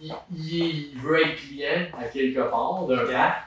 il, 0.00 0.12
il- 0.36 0.98
veut 0.98 1.20
être 1.24 1.36
client 1.36 1.86
à 1.96 2.04
quelque 2.08 2.40
part 2.40 2.84
d'un 2.88 3.06
parc. 3.06 3.42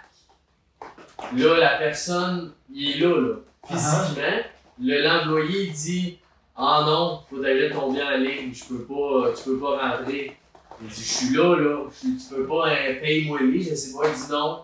Là, 1.35 1.57
la 1.57 1.77
personne, 1.77 2.53
il 2.73 2.91
est 2.91 2.99
là, 3.05 3.19
là, 3.19 3.35
physiquement. 3.67 4.43
Le 4.79 5.01
l'employé 5.03 5.63
il 5.63 5.71
dit 5.73 6.19
Ah 6.55 6.83
non, 6.85 7.21
faut 7.29 7.43
aller 7.43 7.69
ton 7.71 7.91
bien 7.91 8.13
en 8.13 8.17
ligne, 8.17 8.53
je 8.53 8.63
peux 8.63 8.83
pas, 8.85 9.33
tu 9.35 9.43
peux 9.43 9.59
pas 9.59 9.97
rentrer. 9.97 10.37
Il 10.81 10.87
dit 10.87 11.01
Je 11.03 11.13
suis 11.25 11.35
là, 11.35 11.55
là, 11.57 11.79
tu 11.99 12.07
peux 12.33 12.45
pas, 12.47 12.67
hein, 12.69 12.95
paye-moi 13.01 13.39
lui, 13.41 13.61
je 13.61 13.75
sais 13.75 13.91
pas. 13.93 14.07
Il 14.07 14.13
dit 14.13 14.31
non. 14.31 14.61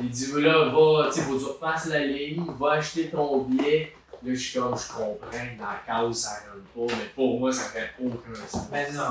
Il 0.00 0.08
dit 0.08 0.32
là, 0.40 0.64
va, 0.66 1.08
tu 1.08 1.20
sais, 1.20 1.26
faut 1.26 1.34
que 1.34 1.38
tu 1.38 1.44
refasses 1.44 1.86
la 1.86 2.04
ligne, 2.04 2.42
va 2.58 2.72
acheter 2.72 3.08
ton 3.08 3.42
billet, 3.42 3.92
Là, 4.26 4.32
je 4.32 4.40
suis 4.40 4.58
comme, 4.58 4.74
je 4.74 4.88
comprends 4.88 5.16
que 5.30 5.58
dans 5.58 5.64
la 5.66 5.82
case, 5.86 6.16
ça 6.16 6.30
rentre 6.48 6.88
pas, 6.88 6.94
mais 6.96 7.10
pour 7.14 7.40
moi, 7.40 7.52
ça 7.52 7.64
fait 7.64 7.90
aucun 8.02 8.34
sens. 8.48 8.68
Mais 8.72 8.90
non, 8.92 9.02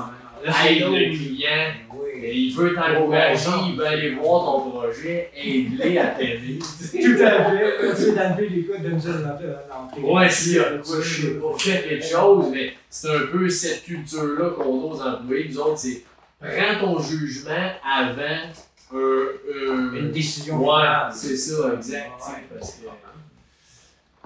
mais 0.42 0.50
non. 0.50 0.90
Aide 0.90 0.92
le 0.92 1.16
client, 1.16 1.72
Oui. 1.94 2.10
et 2.20 2.34
il 2.36 2.56
veut 2.56 2.74
t'encourager, 2.74 3.50
il 3.68 3.76
veut 3.76 3.86
aller 3.86 4.14
voir 4.16 4.44
ton 4.44 4.70
projet, 4.70 5.30
aide-les 5.36 5.98
à 5.98 6.06
t'aider. 6.06 6.58
Tout 6.58 7.22
à 7.22 7.44
fait. 7.44 7.90
Tu 7.90 7.96
sais, 7.96 8.12
dans 8.12 8.30
le 8.30 8.36
pays 8.36 8.62
des 8.62 8.66
cas, 8.66 8.78
donne 8.80 9.00
ça 9.00 9.12
dans 9.12 9.38
l'entrée. 9.70 10.00
Ouais, 10.02 10.28
si, 10.28 10.54
je 10.54 11.00
sais 11.00 11.34
pas, 11.34 11.58
fait 11.58 11.88
quelque 11.88 12.04
chose, 12.04 12.46
mais 12.50 12.72
c'est 12.90 13.14
un 13.14 13.26
peu 13.30 13.48
cette 13.48 13.84
culture-là 13.84 14.50
qu'on 14.50 14.64
a 14.64 14.84
aux 14.94 15.00
employés. 15.00 15.46
Nous 15.48 15.58
autres, 15.60 15.78
c'est 15.78 16.02
prends 16.40 16.80
ton 16.80 16.98
jugement 17.00 17.70
avant 17.88 18.50
un- 18.94 19.94
Une 19.94 20.10
décision 20.12 20.56
Ouais, 20.58 20.80
finale. 20.82 21.12
c'est 21.14 21.36
ça, 21.36 21.74
exact. 21.74 22.10
Ouais. 22.28 22.44
Parce 22.58 22.74
que. 22.74 22.86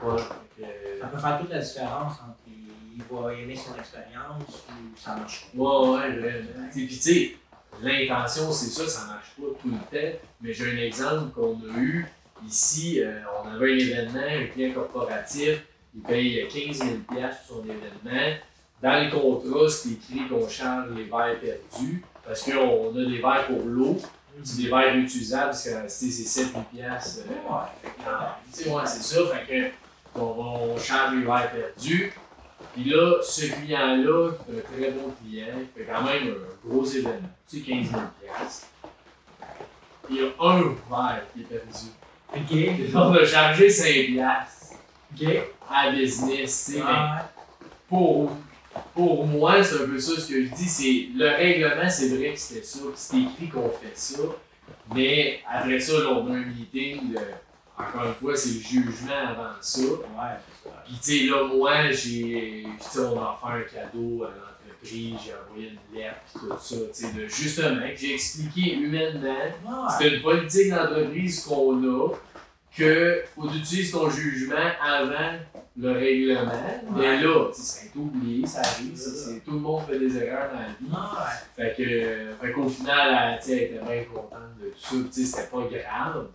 Ouais, 0.07 0.19
fait 0.19 0.63
que- 0.63 1.01
Ça 1.01 1.07
peut 1.07 1.19
faire 1.19 1.39
toute 1.41 1.51
la 1.51 1.59
différence 1.61 2.13
entre 2.15 2.35
il 2.49 3.03
va 3.17 3.33
aimer 3.35 3.55
son 3.57 3.79
expérience 3.79 4.43
ou 4.69 4.99
ça 4.99 5.15
marche 5.17 5.47
pas. 5.57 5.81
Ouais, 5.83 6.19
ouais, 6.21 6.45
Puis, 6.73 6.89
tu 6.89 6.95
sais, 6.95 7.37
l'intention, 7.83 8.51
c'est 8.53 8.67
ça, 8.71 8.89
ça 8.89 9.07
marche 9.07 9.33
pas 9.39 9.47
tout 9.63 9.69
le 9.69 9.77
temps. 10.01 10.19
Mais 10.41 10.53
j'ai 10.53 10.73
un 10.73 10.77
exemple 10.79 11.31
qu'on 11.33 11.55
a 11.55 11.79
eu 11.79 12.07
ici. 12.47 13.01
euh, 13.01 13.21
on 13.45 13.55
avait 13.55 13.73
un 13.73 13.77
événement, 13.79 14.21
un 14.21 14.47
client 14.47 14.73
corporatif, 14.75 15.63
il 15.95 16.03
paye 16.03 16.47
15 16.49 16.79
000 16.79 16.91
pour 17.07 17.17
son 17.49 17.65
événement. 17.65 18.37
Dans 18.83 19.05
le 19.05 19.11
contrat, 19.11 19.69
c'est 19.69 19.91
écrit 19.91 20.29
qu'on 20.29 20.49
charge 20.49 20.91
les 20.95 21.05
verres 21.05 21.39
perdus 21.41 22.03
parce 22.25 22.43
qu'on 22.43 22.91
a 22.91 23.05
des 23.05 23.19
verres 23.19 23.47
pour 23.49 23.63
l'eau. 23.65 23.97
C'est 24.45 24.63
des 24.63 24.69
verres 24.69 24.93
réutilisables 24.95 25.47
parce 25.51 25.65
que 25.65 25.71
c'est 25.89 26.11
7 26.11 26.47
000 26.53 26.65
piastres, 26.73 27.21
euh, 27.29 27.53
Ouais. 27.53 28.83
c'est 28.87 29.03
ça. 29.03 29.17
Fait 29.35 29.47
que, 30.15 30.19
on, 30.21 30.23
on 30.75 30.79
charge 30.79 31.15
les 31.17 31.25
verres 31.25 31.51
perdus. 31.51 32.13
Puis 32.75 32.85
là, 32.91 33.17
ce 33.23 33.47
client-là, 33.47 34.31
qui 34.47 34.53
est 34.53 34.59
un 34.59 34.61
très 34.61 34.91
bon 34.93 35.13
client, 35.23 35.47
il 35.59 35.67
fait 35.85 35.91
quand 35.91 36.03
même 36.03 36.35
un 36.35 36.69
gros 36.69 36.85
événement. 36.85 37.29
Tu 37.49 37.59
sais, 37.61 37.63
15 37.67 37.91
000 37.91 38.01
piastres. 38.23 38.67
Il 40.11 40.17
y 40.17 40.21
a 40.21 40.27
un 40.41 40.61
verre 40.63 41.23
qui 41.35 41.41
est 41.41 41.45
perdu. 41.45 41.89
Ok. 42.35 42.95
On 42.95 43.15
a 43.15 43.25
chargé 43.27 43.69
5 43.71 43.85
piastres 43.87 44.75
Ok. 45.15 45.27
à 45.71 45.91
business, 45.91 46.65
tu 46.67 46.73
sais. 46.75 46.83
pour, 47.89 48.31
pour 48.95 49.27
moi, 49.27 49.63
c'est 49.63 49.77
un 49.83 49.87
peu 49.87 49.99
ça 49.99 50.21
ce 50.21 50.27
que 50.29 50.45
je 50.45 50.49
dis. 50.55 50.69
C'est 50.69 51.09
le 51.17 51.29
règlement, 51.29 51.89
c'est 51.89 52.09
vrai 52.09 52.33
que 52.33 52.39
c'était 52.39 52.65
ça, 52.65 52.81
c'est 52.95 53.17
écrit 53.19 53.49
qu'on 53.49 53.69
fait 53.71 53.93
ça. 53.95 54.19
Mais 54.95 55.41
après 55.49 55.79
ça, 55.81 55.93
là, 55.99 56.09
on 56.13 56.27
a 56.33 56.37
un 56.37 56.45
meeting. 56.45 57.13
de- 57.13 57.19
encore 57.81 58.07
une 58.09 58.15
fois, 58.15 58.35
c'est 58.37 58.55
le 58.55 58.61
jugement 58.61 59.29
avant 59.29 59.51
ça. 59.61 59.81
Ouais. 59.81 60.73
Puis, 60.85 60.99
tu 61.01 61.19
sais, 61.21 61.25
là, 61.31 61.45
moi, 61.47 61.91
j'ai. 61.93 62.67
On 62.97 63.15
va 63.15 63.39
faire 63.41 63.51
un 63.51 63.61
cadeau 63.63 64.25
à 64.25 64.31
l'entreprise, 64.31 65.15
j'ai 65.25 65.33
envoyé 65.49 65.71
une 65.93 65.99
lettre, 65.99 66.17
puis 66.35 66.41
tout 66.43 66.57
ça. 66.61 66.77
Tu 66.93 67.07
sais, 67.07 67.13
de- 67.13 67.29
justement, 67.29 67.81
j'ai 67.97 68.15
expliqué 68.15 68.75
humainement. 68.75 69.29
Ouais. 69.29 69.93
C'est 69.97 70.09
une 70.09 70.23
politique 70.23 70.71
d'entreprise 70.71 71.41
qu'on 71.45 71.83
a, 71.85 72.09
que 72.77 73.23
faut 73.37 73.49
utiliser 73.49 73.93
ton 73.93 74.11
jugement 74.11 74.57
avant 74.83 75.39
le 75.79 75.93
règlement. 75.93 76.51
Mais 76.97 77.21
là, 77.23 77.49
sais, 77.53 77.91
c'est 77.93 77.99
oublié, 77.99 78.47
ça 78.47 78.61
arrive, 78.61 78.97
ça, 78.97 79.11
c'est- 79.11 79.41
tout 79.41 79.53
le 79.53 79.61
monde 79.61 79.83
fait 79.87 79.99
des 79.99 80.17
erreurs 80.17 80.51
dans 80.53 80.59
la 80.59 80.67
vie. 80.69 80.75
Ouais. 80.91 81.35
Fait 81.57 81.75
que, 81.77 82.47
fait 82.47 82.53
qu'au 82.53 82.69
final, 82.69 83.39
elle, 83.47 83.55
était 83.55 83.81
bien 83.85 84.05
contente 84.13 84.59
de 84.61 84.71
tout 84.71 85.09
ça, 85.11 85.25
c'était 85.25 85.49
pas 85.49 85.63
grave. 85.63 86.27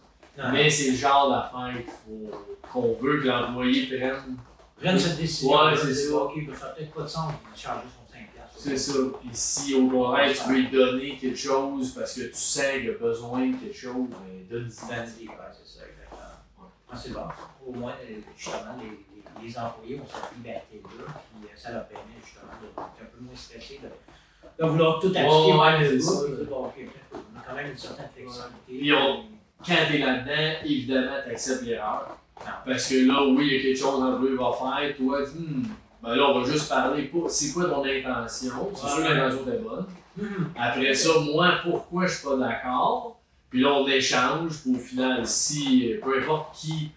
Mais 0.52 0.70
c'est 0.70 0.91
le 0.91 0.98
genre 0.98 1.30
d'affaire 1.30 1.74
qu'il 1.76 1.91
faut, 1.91 2.32
qu'on 2.72 2.94
veut 2.94 3.22
que 3.22 3.28
l'employé 3.28 3.86
prenne. 3.86 4.38
Prenne 4.78 4.98
cette 4.98 5.18
décision. 5.18 5.52
Ouais, 5.52 5.76
c'est 5.76 5.94
ça. 5.94 6.16
Ok, 6.16 6.34
ça 6.58 6.68
fait 6.68 6.76
peut-être 6.76 6.94
pas 6.94 7.02
de 7.04 7.08
sens 7.08 7.32
de 7.32 7.60
charger 7.60 7.88
son 7.88 8.12
5 8.12 8.28
piastres. 8.34 8.58
C'est 8.58 8.78
ça. 8.78 9.00
Puis 9.20 9.30
si 9.32 9.76
au 9.76 9.88
contraire, 9.88 10.34
tu 10.34 10.50
veux 10.50 10.56
lui 10.56 10.68
donner 10.70 11.18
quelque 11.18 11.38
chose 11.38 11.94
parce 11.94 12.14
que 12.16 12.22
tu 12.22 12.34
sais 12.34 12.82
qu'il 12.82 12.89
a 12.89 12.94
besoin 12.94 13.48
de 13.48 13.56
quelque 13.58 13.78
chose, 13.78 14.08
ben 14.10 14.48
donne-y. 14.50 15.28
Ouais, 15.28 15.36
c'est 15.54 15.80
ça, 15.80 15.86
exactement. 15.86 16.72
Ouais, 16.91 16.98
c'est 17.02 17.14
bon. 17.14 17.22
Au 17.68 17.72
moins, 17.72 17.91
euh, 17.91 18.16
justement, 18.36 18.76
les, 18.82 19.12
les, 19.42 19.58
employés 19.58 20.00
ont 20.00 20.08
cette 20.08 20.38
liberté-là, 20.38 21.06
puis 21.06 21.44
euh, 21.50 21.56
ça 21.56 21.72
leur 21.72 21.88
permet 21.88 22.20
justement 22.24 22.52
d'être 22.62 22.80
un 22.80 23.06
peu 23.06 23.24
moins 23.24 23.36
stressés, 23.36 23.80
de, 23.84 24.64
de 24.64 24.70
vouloir 24.70 25.00
tout 25.00 25.08
appliquer 25.08 25.54
ouais, 25.54 25.90
c'est 25.90 26.00
ça. 26.00 26.22
bon, 26.50 26.66
ok, 26.66 26.74
on 27.14 27.40
a 27.40 27.42
quand 27.48 27.56
même 27.56 27.72
une 27.72 27.78
certaine 27.78 28.10
flexibilité. 28.14 28.52
Puis 28.68 28.94
on- 28.94 29.24
Quand 29.66 29.76
t'es 29.90 29.98
là-dedans, 30.00 30.60
évidemment, 30.66 31.16
t'acceptes 31.26 31.64
l'erreur. 31.64 32.18
Non. 32.42 32.52
Parce 32.66 32.90
que 32.90 33.08
là, 33.08 33.24
oui, 33.26 33.48
il 33.48 33.54
y 33.56 33.60
a 33.60 33.62
quelque 33.62 33.78
chose 33.80 34.02
l'employé 34.02 34.36
va 34.36 34.52
faire, 34.52 34.98
toi, 34.98 35.20
tu 35.24 35.38
dis, 35.38 35.46
Hmm, 35.46 35.64
ben 36.04 36.16
là, 36.16 36.24
on 36.30 36.40
va 36.42 36.46
juste 36.52 36.68
parler, 36.68 37.04
pas, 37.04 37.30
c'est 37.30 37.54
quoi 37.54 37.66
ton 37.66 37.86
intention? 37.86 38.70
C'est 38.76 38.88
sûr 38.88 38.98
que 38.98 39.02
l'intention 39.04 39.54
est 39.54 39.58
bonne. 39.60 39.86
Mhm. 40.18 40.50
Après 40.60 40.94
ça, 40.94 41.12
moi, 41.22 41.54
pourquoi 41.64 42.06
je 42.08 42.14
suis 42.18 42.28
pas 42.28 42.36
d'accord? 42.36 43.22
Puis 43.50 43.62
là, 43.62 43.70
on 43.72 43.88
échange, 43.88 44.62
puis 44.64 44.76
au 44.76 44.80
final, 44.80 45.26
si, 45.26 45.94
peu 46.04 46.20
importe 46.20 46.56
qui, 46.56 46.92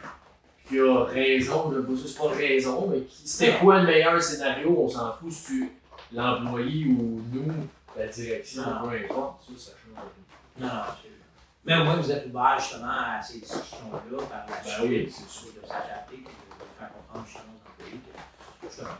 qui 0.68 0.78
a 0.80 1.04
raison, 1.04 1.72
ça, 1.72 2.02
c'est 2.06 2.18
pas 2.18 2.28
raison, 2.34 2.88
mais 2.90 3.00
qui- 3.02 3.28
c'était 3.28 3.58
quoi 3.58 3.80
le 3.80 3.86
meilleur 3.86 4.20
scénario, 4.22 4.76
on 4.84 4.88
s'en 4.88 5.12
fout 5.12 5.30
si 5.32 5.44
tu 5.46 5.72
l'employé 6.12 6.86
ou 6.86 7.22
nous, 7.32 7.52
la 7.96 8.06
direction, 8.08 8.62
peu 8.82 8.96
importe, 9.04 9.42
ça, 9.46 9.52
ça 9.56 9.70
change. 9.72 10.04
Non, 10.58 10.66
non, 10.66 10.72
absolument. 10.72 11.16
Mais 11.64 11.76
au 11.78 11.84
moins, 11.84 11.96
vous 11.96 12.10
êtes 12.12 12.26
ouvert 12.26 12.56
justement 12.58 12.86
à 12.88 13.20
ces 13.22 13.38
discussions-là 13.40 14.18
par 14.30 14.46
la 14.48 14.56
Ben 14.64 14.70
suite, 14.70 14.88
oui, 14.88 15.10
c'est 15.10 15.28
sûr, 15.28 15.48
de 15.60 15.66
s'adapter 15.66 16.14
et 16.14 16.18
de 16.18 16.78
faire 16.78 16.90
comprendre 16.92 17.26
justement 17.26 17.52
aux 17.54 17.68
employés 17.82 18.00
que 18.00 18.16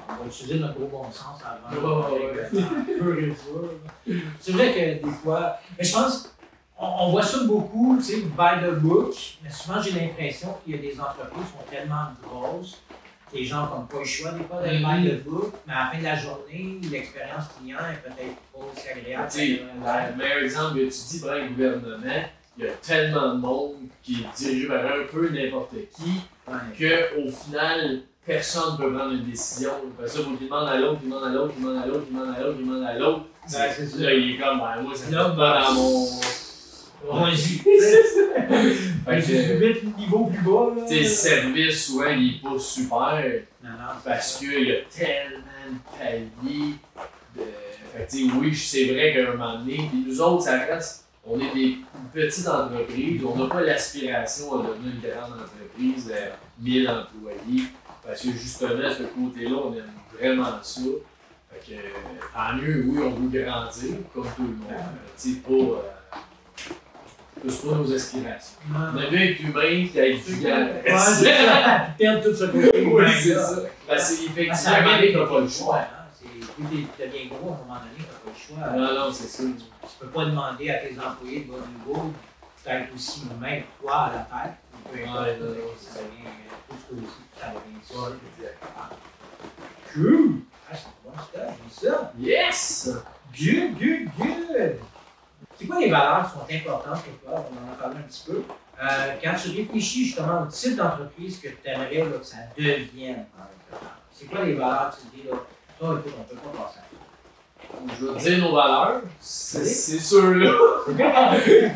on 0.08 0.22
va 0.22 0.26
utiliser 0.26 0.58
notre 0.60 0.74
gros 0.74 0.86
bon 0.86 1.10
sens 1.10 1.40
avant 1.44 1.70
de 1.74 2.52
dur. 2.52 3.34
C'est 4.40 4.52
vrai 4.52 4.72
que 5.00 5.04
des 5.06 5.12
fois, 5.22 5.56
mais 5.76 5.84
je 5.84 5.92
pense, 5.92 6.35
on, 6.78 6.86
on 6.86 7.10
voit 7.10 7.22
ça 7.22 7.44
beaucoup, 7.44 7.96
tu 7.98 8.04
sais, 8.04 8.16
by 8.20 8.64
the 8.64 8.74
book, 8.80 9.14
mais 9.42 9.50
souvent 9.50 9.80
j'ai 9.80 9.92
l'impression 9.92 10.56
qu'il 10.62 10.76
y 10.76 10.78
a 10.78 10.82
des 10.82 11.00
entreprises 11.00 11.44
qui 11.44 11.52
sont 11.52 11.70
tellement 11.70 12.08
grosses 12.22 12.82
que 13.30 13.36
les 13.36 13.44
gens 13.44 13.62
n'ont 13.66 13.86
pas 13.86 13.98
le 13.98 14.04
choix 14.04 14.32
des 14.32 14.44
fois 14.44 14.62
d'aller 14.62 14.78
by 14.78 15.08
the 15.08 15.24
book, 15.24 15.52
mais 15.66 15.72
à 15.72 15.84
la 15.84 15.90
fin 15.90 15.98
de 15.98 16.04
la 16.04 16.16
journée, 16.16 16.78
l'expérience 16.90 17.44
client 17.58 17.78
est 17.90 18.02
peut-être 18.08 18.36
pas 18.52 18.58
aussi 18.72 18.88
agréable. 18.88 19.28
Tu 19.30 19.38
sais, 19.38 19.62
le 19.62 20.16
meilleur 20.16 20.38
exemple 20.38 20.74
que 20.74 20.84
tu 20.84 21.00
dis, 21.08 21.20
par 21.20 21.34
le 21.34 21.48
gouvernement, 21.48 22.22
il 22.58 22.64
y 22.64 22.68
a 22.68 22.72
tellement 22.72 23.34
de 23.34 23.38
monde 23.40 23.74
qui 24.02 24.22
est 24.22 24.36
dirigé 24.36 24.66
vers 24.68 24.86
un 24.86 25.04
peu 25.12 25.28
n'importe 25.28 25.74
qui, 25.94 26.20
qu'au 26.46 27.30
final, 27.30 28.02
personne 28.24 28.72
ne 28.72 28.76
peut 28.78 28.92
prendre 28.94 29.12
une 29.12 29.24
décision. 29.24 29.72
Parce 29.98 30.12
que 30.14 30.22
qu'il 30.22 30.46
demande 30.46 30.68
à 30.68 30.76
l'autre, 30.78 31.00
demande 31.02 31.24
à 31.24 31.28
l'autre, 31.30 31.54
demande 31.58 31.82
à 31.82 31.86
l'autre, 31.86 32.06
demande 32.06 32.34
à 32.34 32.40
l'autre, 32.40 32.58
demande 32.58 32.84
à 32.84 32.94
l'autre. 32.98 33.24
C'est 33.46 33.86
ça. 33.86 34.12
Il 34.12 34.34
est 34.34 34.38
comme, 34.38 34.58
ben, 34.58 34.82
moi, 34.82 34.94
ça 34.94 35.06
fait 35.06 35.14
pas 35.14 35.62
dans 35.62 35.74
mon. 35.74 36.06
Ouais, 37.12 37.36
Fait 39.06 39.20
que, 39.20 39.64
vite 39.64 39.82
le 39.84 39.90
niveau 39.96 40.24
plus 40.24 40.42
bas, 40.42 40.74
là. 40.76 40.82
tu 40.88 40.94
sais, 40.94 41.00
le 41.02 41.08
service, 41.08 41.86
souvent, 41.86 42.10
il 42.10 42.36
est 42.36 42.42
pas 42.42 42.58
super. 42.58 43.24
Non, 43.62 43.70
non, 43.70 43.94
parce 44.04 44.36
qu'il 44.38 44.68
y 44.68 44.72
a 44.72 44.76
tellement 44.90 45.70
de 45.70 45.98
paliers. 45.98 46.74
De... 47.36 47.42
Fait 47.92 48.06
que, 48.06 48.38
oui, 48.38 48.54
c'est 48.54 48.86
vrai 48.86 49.12
qu'à 49.12 49.30
un 49.30 49.36
moment 49.36 49.58
donné, 49.60 49.88
puis 49.88 50.04
nous 50.08 50.20
autres, 50.20 50.42
ça 50.42 50.58
reste, 50.58 51.04
on 51.24 51.38
est 51.38 51.54
des 51.54 51.78
petites 52.12 52.48
entreprises, 52.48 53.22
on 53.24 53.36
n'a 53.36 53.48
pas 53.48 53.60
l'aspiration 53.60 54.60
à 54.60 54.66
devenir 54.66 54.92
une 54.94 55.10
grande 55.10 55.40
entreprise 55.40 56.06
de 56.06 56.64
1000 56.64 56.88
employés, 56.88 57.64
parce 58.04 58.22
que 58.22 58.32
justement, 58.32 58.90
ce 58.90 59.04
côté-là, 59.04 59.56
on 59.64 59.72
aime 59.74 59.92
vraiment 60.18 60.62
ça. 60.62 60.80
Fait 61.52 61.74
que, 61.74 61.80
tant 62.34 62.56
mieux, 62.56 62.84
oui, 62.88 62.98
on 63.04 63.10
veut 63.10 63.42
grandir, 63.42 63.96
comme 64.12 64.26
tout 64.36 64.42
le 64.42 64.48
monde, 64.48 64.66
mais 64.68 65.12
tu 65.16 65.34
sais, 65.34 65.40
pas. 65.40 65.95
Euh, 67.44 67.74
nos 67.74 67.94
aspirations. 67.94 68.56
On 68.74 68.98
aime 68.98 69.10
bien 69.10 69.20
être 69.20 69.40
humain 69.40 69.62
et 69.62 69.90
être 69.98 70.26
gigant. 70.26 70.48
Ouais, 70.48 70.82
c'est 70.98 71.24
ça. 71.46 71.86
Perdre 71.98 72.22
tout 72.22 72.34
ce 72.34 72.44
côté. 72.46 72.86
Oui, 72.86 73.04
c'est 73.20 73.34
ça. 73.34 73.56
Parce 73.86 74.10
que 74.10 74.16
Ça 74.16 74.22
effectivement, 74.24 74.90
arrive 74.92 75.14
t'as 75.18 75.26
pas 75.26 75.40
le 75.40 75.48
choix. 75.48 75.80
C'est- 76.18 76.26
Plus 76.54 76.64
tu 76.70 76.86
deviens 76.98 77.26
gros, 77.28 77.50
à 77.50 77.54
un 77.54 77.58
moment 77.58 77.80
donné, 77.80 77.98
t'as 78.00 78.18
pas 78.24 78.30
le 78.34 78.38
choix. 78.38 78.76
Non, 78.78 78.94
non, 79.06 79.12
c'est 79.12 79.28
ça. 79.28 79.42
Tu 79.44 79.88
peux 80.00 80.06
pas 80.08 80.24
demander 80.24 80.70
à 80.70 80.74
tes 80.78 80.96
employés 80.98 81.40
de 81.40 81.50
bon 81.50 81.58
niveau 81.58 82.12
d'être 82.64 82.94
aussi 82.94 83.22
humain 83.22 83.60
que 83.60 83.82
toi 83.82 83.94
à 84.06 84.12
la 84.12 84.18
tête. 84.44 84.54
Peu 84.92 84.98
importe, 85.02 85.78
ça 85.80 86.00
devient 86.00 86.32
tout 86.68 86.76
ce 86.78 86.94
que 86.94 87.00
aussi, 87.00 87.22
ça 87.38 87.46
devient 87.48 87.82
ça. 87.82 87.94
Exact. 88.38 88.58
Cool! 89.94 90.40
Ah, 90.70 90.74
c'est 90.74 90.86
bon 91.04 91.12
j'ai 91.80 91.86
ça. 91.88 92.12
Yes! 92.18 92.88
Good, 93.38 93.78
good, 93.78 94.08
good! 94.18 94.78
C'est 95.58 95.66
quoi 95.66 95.80
les 95.80 95.90
valeurs 95.90 96.26
qui 96.26 96.32
sont 96.32 96.64
importantes 96.64 97.02
pour 97.04 97.30
toi? 97.32 97.46
On 97.50 97.68
en 97.68 97.72
a 97.72 97.76
parlé 97.76 97.96
un 97.98 98.02
petit 98.02 98.24
peu. 98.26 98.42
Euh, 98.82 99.14
quand 99.22 99.34
tu 99.42 99.48
réfléchis 99.56 100.04
justement 100.06 100.42
au 100.42 100.46
type 100.46 100.76
d'entreprise 100.76 101.38
que 101.40 101.48
tu 101.48 101.56
aimerais 101.64 101.94
là, 101.98 102.18
que 102.18 102.26
ça 102.26 102.36
devienne, 102.56 103.24
c'est 104.12 104.26
quoi 104.26 104.44
les 104.44 104.54
valeurs 104.54 104.90
que 104.90 104.96
tu 105.02 105.06
te 105.08 105.16
dis 105.16 105.28
là? 105.30 105.36
Toi, 105.78 105.98
écoute, 106.00 106.14
on 106.18 106.22
peut 106.24 106.36
pas 106.36 106.64
passer 106.64 106.78
à 106.78 107.94
Je 107.98 108.06
vais 108.06 108.36
dire 108.36 108.46
nos 108.46 108.54
valeurs. 108.54 109.00
C'est 109.20 109.64
c'est 109.64 109.98
sûr-là. 109.98 110.52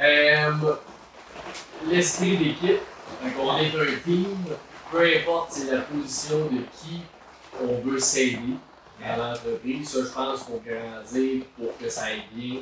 Euh, 0.00 0.52
L'esprit 1.86 2.36
d'équipe. 2.36 2.80
On 3.40 3.58
est 3.58 3.66
un 3.66 3.98
team. 4.04 4.36
peu 4.90 5.02
importe 5.16 5.52
c'est 5.52 5.72
la 5.72 5.80
position 5.82 6.38
de 6.46 6.58
qui 6.72 7.02
on 7.60 7.80
veut 7.80 7.98
s'aider 7.98 8.38
dans 9.00 9.16
l'entreprise, 9.30 9.88
ça 9.88 9.98
je 10.00 10.08
pense 10.12 10.42
qu'on 10.44 10.58
peut 10.58 10.70
dire 11.12 11.42
pour 11.56 11.76
que 11.78 11.88
ça 11.88 12.04
aille 12.04 12.22
bien, 12.32 12.60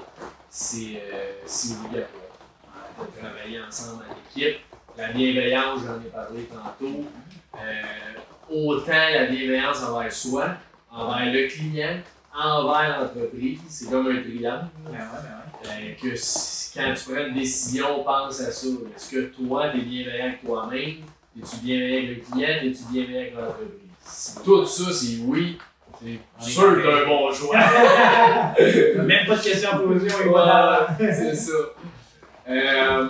c'est 0.51 1.03
euh, 1.13 1.33
obligatoire. 1.85 2.23
De 2.99 3.21
travailler 3.21 3.61
ensemble 3.61 4.05
en 4.09 4.15
équipe. 4.41 4.57
La 4.97 5.09
bienveillance, 5.13 5.81
j'en 5.87 6.01
ai 6.01 6.11
parlé 6.11 6.45
tantôt. 6.45 7.05
Euh, 7.55 8.51
autant 8.51 8.93
la 8.93 9.27
bienveillance 9.27 9.83
envers 9.83 10.11
soi, 10.13 10.49
envers 10.91 11.31
le 11.31 11.47
client, 11.47 11.99
envers 12.35 13.01
l'entreprise, 13.03 13.61
c'est 13.69 13.91
comme 13.91 14.07
un 14.07 14.23
triangle. 14.23 14.69
Ben 14.87 14.93
ouais, 14.93 14.99
ben 15.23 15.71
ouais. 15.71 15.93
Euh, 15.93 15.95
que 16.11 16.17
si- 16.17 16.73
quand 16.79 16.95
tu 16.95 17.05
prends 17.13 17.27
une 17.27 17.35
décision, 17.35 18.03
pense 18.03 18.41
à 18.41 18.51
ça. 18.51 18.67
Est-ce 18.97 19.11
que 19.11 19.21
toi, 19.27 19.69
tu 19.71 19.79
es 19.79 19.83
bienveillant 19.83 20.25
avec 20.25 20.43
toi-même? 20.43 20.97
Es-tu 21.39 21.57
bienveillant 21.63 22.05
avec 22.07 22.17
le 22.17 22.33
client? 22.33 22.49
Es-tu 22.63 22.83
bienveillant 22.93 23.21
avec 23.21 23.35
l'entreprise? 23.35 23.91
Si 24.07 24.43
tout 24.43 24.65
ça, 24.65 24.91
c'est 24.93 25.19
oui, 25.25 25.59
sûr 26.41 26.63
que 26.63 26.83
correct. 26.83 26.85
t'as 26.85 27.03
un 27.03 27.07
bon 27.07 27.33
choix. 27.33 27.57
Même 29.03 29.27
pas 29.27 29.37
de 29.37 29.43
questions 29.43 29.71
à 29.71 29.77
poser, 29.79 30.09
on 30.29 31.13
c'est 31.13 31.35
ça. 31.35 31.53
Euh, 32.49 33.09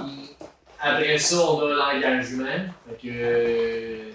après 0.81 1.19
ça, 1.19 1.37
on 1.51 1.61
a 1.61 1.93
l'engagement. 1.93 2.45
Fait 2.89 3.09
que 3.09 4.11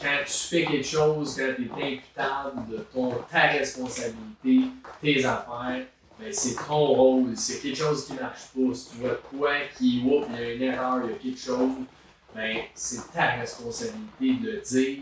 quand 0.00 0.24
tu 0.26 0.32
fais 0.32 0.64
quelque 0.64 0.86
chose, 0.86 1.36
quand 1.36 1.54
tu 1.56 1.62
es 1.62 1.94
imputable 1.94 2.70
de 2.70 2.78
ton, 2.92 3.12
ta 3.30 3.42
responsabilité, 3.42 4.70
tes 5.00 5.24
affaires, 5.24 5.82
ben 6.18 6.32
c'est 6.32 6.54
ton 6.66 6.86
rôle. 6.86 7.32
C'est 7.36 7.60
quelque 7.60 7.76
chose 7.76 8.06
qui 8.06 8.14
marche 8.14 8.48
pas. 8.54 8.74
Si 8.74 8.90
tu 8.90 8.96
vois 9.00 9.20
quoi 9.30 9.52
qui, 9.76 10.02
oups, 10.04 10.26
il 10.30 10.40
y 10.40 10.44
a 10.44 10.52
une 10.52 10.62
erreur, 10.62 11.00
il 11.04 11.10
y 11.10 11.14
a 11.14 11.16
quelque 11.18 11.40
chose, 11.40 11.72
ben 12.34 12.56
c'est 12.74 13.12
ta 13.12 13.32
responsabilité 13.32 14.34
de 14.42 14.60
dire 14.60 14.98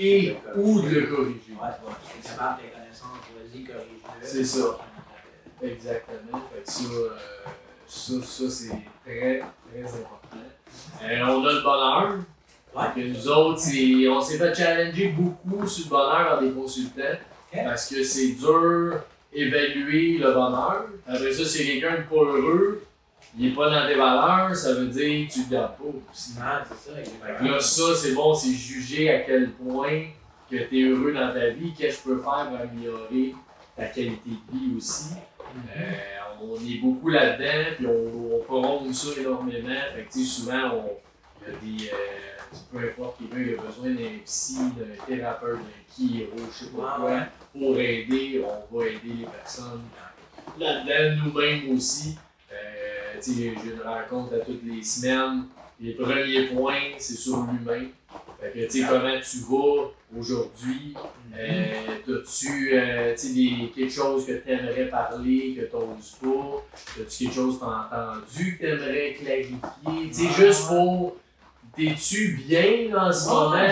et 0.00 0.36
ou 0.56 0.80
de 0.80 0.88
le 0.88 1.06
corriger. 1.06 1.52
Ouais, 1.52 1.68
tu 1.76 1.82
vois, 1.84 1.98
tu 2.02 2.18
es 2.18 2.22
capable 2.28 2.56
de 2.58 2.62
tes 2.62 2.72
connaissances, 2.72 3.24
vas-y, 3.36 3.64
corrige-le. 3.64 4.26
C'est 4.26 4.44
ça. 4.44 4.78
Exactement. 5.62 6.40
Fait 6.54 6.62
que 6.62 6.70
ça, 6.70 6.82
euh, 6.90 7.08
ça, 7.86 8.12
ça 8.22 8.44
c'est 8.50 8.68
très, 9.04 9.38
très 9.40 9.88
important. 9.90 10.38
Euh, 11.02 11.26
on 11.26 11.46
a 11.46 11.52
le 11.52 11.60
bonheur. 11.62 12.18
Ouais. 12.74 12.84
Que 12.94 13.00
nous 13.08 13.28
autres, 13.28 13.58
c'est- 13.58 14.08
on 14.08 14.20
s'est 14.20 14.38
fait 14.38 14.54
challenger 14.54 15.08
beaucoup 15.08 15.66
sur 15.66 15.84
le 15.86 15.90
bonheur 15.90 16.28
par 16.28 16.40
des 16.40 16.50
consultants. 16.52 17.18
Parce 17.52 17.88
que 17.90 18.02
c'est 18.04 18.28
dur 18.28 18.94
évaluer 19.32 20.18
le 20.18 20.32
bonheur. 20.32 20.86
Après 21.06 21.32
ça, 21.32 21.44
si 21.44 21.66
quelqu'un 21.66 21.98
n'est 21.98 22.04
pas 22.04 22.14
heureux, 22.14 22.82
il 23.38 23.48
n'est 23.48 23.54
pas 23.54 23.70
dans 23.70 23.86
tes 23.86 23.94
valeurs, 23.94 24.54
ça 24.54 24.74
veut 24.74 24.86
dire 24.88 25.28
que 25.28 25.32
tu 25.32 25.38
ne 25.40 25.44
le 25.44 25.50
gardes 25.50 25.76
pas 25.76 25.84
aussi. 26.12 26.32
Non, 26.34 26.44
c'est 26.68 26.90
ça, 26.90 26.96
Fait 26.96 27.02
que 27.02 27.08
exactement. 27.10 27.50
là, 27.50 27.60
ça, 27.60 27.82
c'est 27.94 28.12
bon, 28.12 28.34
c'est 28.34 28.52
juger 28.52 29.10
à 29.14 29.20
quel 29.20 29.50
point 29.52 30.06
que 30.50 30.56
tu 30.56 30.80
es 30.80 30.82
heureux 30.82 31.12
dans 31.12 31.32
ta 31.32 31.48
vie, 31.50 31.72
qu'est-ce 31.76 32.02
que 32.02 32.10
je 32.10 32.14
peux 32.16 32.22
faire 32.22 32.48
pour 32.48 32.58
améliorer 32.58 33.34
ta 33.76 33.84
qualité 33.86 34.30
de 34.30 34.58
vie 34.58 34.76
aussi. 34.76 35.14
Euh, 35.76 35.80
on 36.42 36.56
est 36.56 36.78
beaucoup 36.80 37.08
là-dedans, 37.10 37.74
puis 37.76 37.86
on, 37.86 38.54
on 38.56 38.92
ça 38.92 39.08
énormément. 39.20 39.68
Fait 39.94 40.08
que, 40.12 40.18
souvent, 40.18 40.70
on, 40.74 40.90
il 41.46 41.72
y 41.72 41.76
a 41.76 41.78
des. 41.78 41.90
euh, 41.90 41.96
peu 42.72 42.78
importe, 42.78 43.18
quelqu'un 43.18 43.62
a 43.62 43.66
besoin 43.66 43.90
d'un 43.90 44.18
psy, 44.24 44.58
d'un 44.76 45.04
thérapeute, 45.06 45.58
d'un 45.58 45.94
chiro, 45.94 46.30
je 46.52 46.64
sais 46.64 46.70
pas 46.72 46.96
quoi, 46.98 47.10
ouais. 47.10 47.20
pour 47.52 47.78
aider, 47.78 48.42
on 48.44 48.76
va 48.76 48.86
aider 48.86 49.14
les 49.20 49.24
personnes. 49.26 49.82
Là-dedans, 50.58 51.22
nous-mêmes 51.24 51.76
aussi. 51.76 52.16
Euh, 52.52 53.20
j'ai 53.24 53.46
une 53.46 53.80
rencontre 53.84 54.34
à 54.34 54.38
toutes 54.38 54.62
les 54.64 54.82
semaines. 54.82 55.44
Les 55.80 55.92
premiers 55.94 56.46
points, 56.46 56.80
c'est 56.98 57.14
sur 57.16 57.38
l'humain. 57.46 57.86
Fait 58.40 58.50
que, 58.52 58.64
tu 58.70 58.80
sais, 58.80 58.86
comment 58.88 59.18
tu 59.20 59.38
vas 59.48 60.18
aujourd'hui, 60.18 60.94
euh, 61.38 61.64
T'as-tu 62.06 62.70
euh, 62.74 63.12
tu 63.14 63.18
sais, 63.28 63.32
des- 63.34 63.72
quelque 63.74 63.90
chose 63.92 64.26
que 64.26 64.32
tu 64.32 64.50
aimerais 64.50 64.86
parler, 64.88 65.54
que 65.54 65.60
tu 65.66 65.76
n'oses 65.76 66.16
pas? 66.20 66.64
T'as-tu 66.96 67.24
quelque 67.24 67.34
chose 67.34 67.58
que 67.58 67.64
entendu 67.64 68.56
que 68.58 68.66
tu 68.66 68.66
aimerais 68.72 69.14
clarifier? 69.14 70.08
Tu 70.08 70.14
sais, 70.14 70.28
juste 70.46 70.66
pour. 70.68 71.16
T'es-tu 71.76 72.42
bien 72.46 72.88
dans 72.90 73.12
ce 73.12 73.28
moment? 73.28 73.68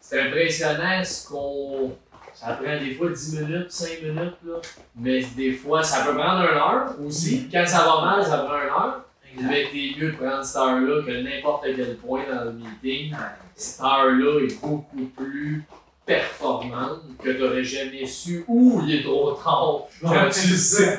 C'est 0.00 0.20
impressionnant 0.22 1.04
ce 1.04 1.28
qu'on. 1.28 1.96
Ça 2.40 2.52
prend 2.52 2.78
des 2.78 2.94
fois 2.94 3.10
10 3.10 3.40
minutes, 3.40 3.70
5 3.72 4.02
minutes, 4.02 4.36
là. 4.46 4.54
Mais 4.94 5.22
des 5.36 5.52
fois, 5.52 5.82
ça 5.82 6.04
peut 6.04 6.14
prendre 6.14 6.42
une 6.42 6.56
heure 6.56 6.94
aussi. 7.04 7.48
Quand 7.50 7.66
ça 7.66 7.78
va 7.78 8.04
mal, 8.04 8.24
ça 8.24 8.38
prend 8.38 8.62
une 8.62 8.68
heure. 8.68 9.04
Exact. 9.34 9.48
Mais 9.48 9.64
t'es 9.72 10.00
mieux 10.00 10.12
de 10.12 10.16
prendre 10.16 10.44
cette 10.44 10.56
heure-là 10.56 11.02
que 11.04 11.22
n'importe 11.22 11.64
quel 11.64 11.96
point 11.96 12.22
dans 12.32 12.44
le 12.44 12.52
meeting 12.52 13.14
cette 13.56 13.80
heure-là 13.80 14.44
est 14.44 14.60
beaucoup 14.60 15.04
plus 15.16 15.64
performante 16.06 17.02
que 17.22 17.30
tu 17.30 17.38
n'aurais 17.38 17.64
jamais 17.64 18.06
su 18.06 18.44
ou 18.46 18.80
il 18.86 19.00
est 19.00 19.02
trop 19.02 19.32
tard 19.32 19.88
quand 20.00 20.30
tu 20.30 20.48
le 20.48 20.56
sais. 20.56 20.98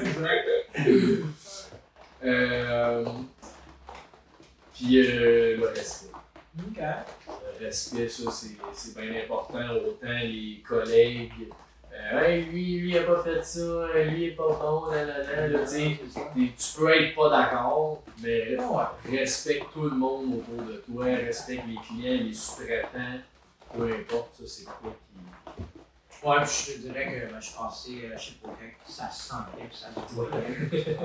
Euh, 2.22 3.06
puis 4.74 5.00
euh, 5.00 5.56
le 5.58 5.68
respect. 5.70 6.12
Ok. 6.60 6.84
Respect, 7.60 8.08
ça, 8.08 8.32
c'est, 8.32 8.96
bien 8.96 9.22
important. 9.24 9.60
Autant 9.86 10.08
les 10.24 10.64
collègues, 10.68 11.32
euh, 11.94 12.20
hey, 12.20 12.46
lui, 12.46 12.80
lui, 12.80 12.92
il 12.92 12.98
a 12.98 13.04
pas 13.04 13.22
fait 13.22 13.44
ça, 13.44 13.88
lui, 13.94 14.18
il 14.18 14.24
est 14.30 14.36
pas 14.36 14.48
bon, 14.48 14.86
là, 14.92 15.04
là, 15.04 15.24
là, 15.24 15.48
là, 15.48 15.60
tu 15.60 15.68
sais. 15.68 16.78
Peux 16.78 16.90
être 16.94 17.16
pas 17.16 17.30
d'accord, 17.30 18.02
mais 18.22 18.58
respecte 19.10 19.66
tout 19.74 19.84
le 19.84 19.96
monde 19.96 20.36
autour 20.36 20.64
de 20.66 20.78
toi, 20.78 21.06
respecte 21.06 21.64
les 21.68 21.76
clients, 21.76 22.24
les 22.24 22.34
sous-traitants, 22.34 23.20
peu 23.76 23.92
importe, 23.92 24.36
ça 24.36 24.44
c'est 24.48 24.66
quoi 24.66 24.96
qui. 25.08 26.26
Ouais, 26.26 26.36
je 26.46 26.74
te 26.74 26.78
dirais 26.80 27.06
que 27.06 27.32
ben, 27.32 27.40
je 27.40 27.52
passais 27.56 28.06
euh, 28.06 28.18
chez 28.18 28.34
Pocket, 28.42 28.76
ça 28.86 29.10
se 29.10 29.30
sentait, 29.30 29.64
puis 29.70 29.78
ça 29.78 29.88
se 29.96 30.14
voyait. 30.14 30.98